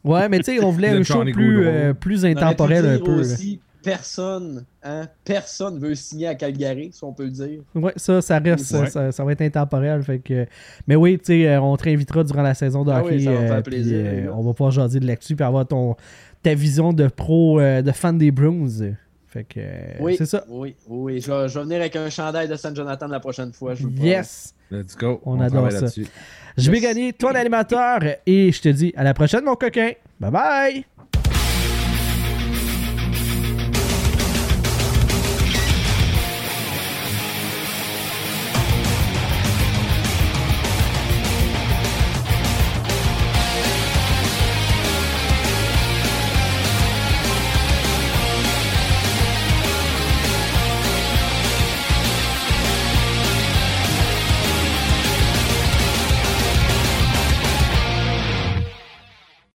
Ouais, 0.04 0.28
mais 0.30 0.40
tu 0.40 0.46
sais, 0.58 0.64
on 0.64 0.72
voulait 0.72 0.90
un 1.00 1.04
show 1.04 1.24
plus, 1.24 1.66
euh, 1.68 1.94
plus 1.94 2.26
intemporel 2.26 2.86
un 2.86 3.00
peu. 3.00 3.20
aussi, 3.20 3.60
personne, 3.84 4.66
hein, 4.84 5.08
personne 5.24 5.80
veut 5.80 5.96
signer 5.96 6.28
à 6.28 6.36
Calgary, 6.36 6.92
si 6.94 7.04
on 7.04 7.14
peut 7.14 7.26
le 7.26 7.32
dire. 7.32 7.62
Ouais, 7.76 7.94
ça, 7.96 8.22
ça 8.22 8.40
reste, 8.40 8.72
Ouais. 8.74 8.88
ça, 8.90 9.12
ça 9.12 9.24
va 9.24 9.32
être 9.32 9.42
intemporel. 9.42 10.02
Fait 10.04 10.20
que, 10.20 10.46
mais 10.88 10.96
oui, 10.96 11.18
tu 11.18 11.26
sais, 11.26 11.48
euh, 11.48 11.62
on 11.62 11.76
te 11.78 11.84
réinvitera 11.84 12.24
durant 12.24 12.42
la 12.44 12.54
saison 12.54 12.84
de 12.84 12.92
Ah 12.92 13.02
hockey. 13.02 13.16
oui, 13.16 13.24
ça 13.24 13.32
va 13.32 13.42
me 13.42 13.48
faire 13.48 13.56
euh, 13.58 13.62
plaisir, 13.62 14.06
puis, 14.10 14.20
euh, 14.28 14.34
on 14.34 14.42
va 14.42 14.54
pouvoir 14.54 14.72
jaser 14.72 15.00
de 15.00 15.08
l'actu 15.08 15.36
puis 15.36 15.46
avoir 15.46 15.68
ton, 15.68 15.96
ta 16.44 16.54
vision 16.54 16.94
de 16.94 17.08
pro, 17.08 17.60
euh, 17.60 17.82
de 17.82 17.92
fan 17.92 18.18
des 18.18 18.32
Bruins. 18.32 18.94
Fait 19.28 19.44
que, 19.44 19.60
euh, 19.60 19.94
Oui, 20.00 20.16
c'est 20.18 20.26
ça. 20.26 20.44
Oui, 20.50 20.76
oui. 20.88 21.22
Je 21.22 21.32
vais, 21.32 21.48
je 21.48 21.54
vais 21.60 21.64
venir 21.64 21.78
avec 21.80 21.96
un 21.96 22.10
chandail 22.10 22.48
de 22.48 22.56
San 22.56 22.76
Jonathan 22.76 23.08
la 23.08 23.20
prochaine 23.20 23.54
fois. 23.54 23.76
Je 23.76 23.84
vous 23.84 23.92
promets. 23.92 24.10
Yes! 24.10 24.56
Let's 24.72 24.96
go. 24.96 25.22
On 25.26 25.40
adore 25.40 25.72
ça. 25.72 25.86
Je 26.58 26.72
vais 26.72 26.80
gagner 26.80 27.14
ton 27.14 27.30
animateur 27.30 28.00
et 28.26 28.52
je 28.52 28.62
te 28.62 28.70
dis 28.70 28.92
à 28.98 29.04
la 29.04 29.14
prochaine, 29.14 29.44
mon 29.46 29.56
coquin. 29.56 29.92
Bye 30.20 30.32
bye! 30.32 30.99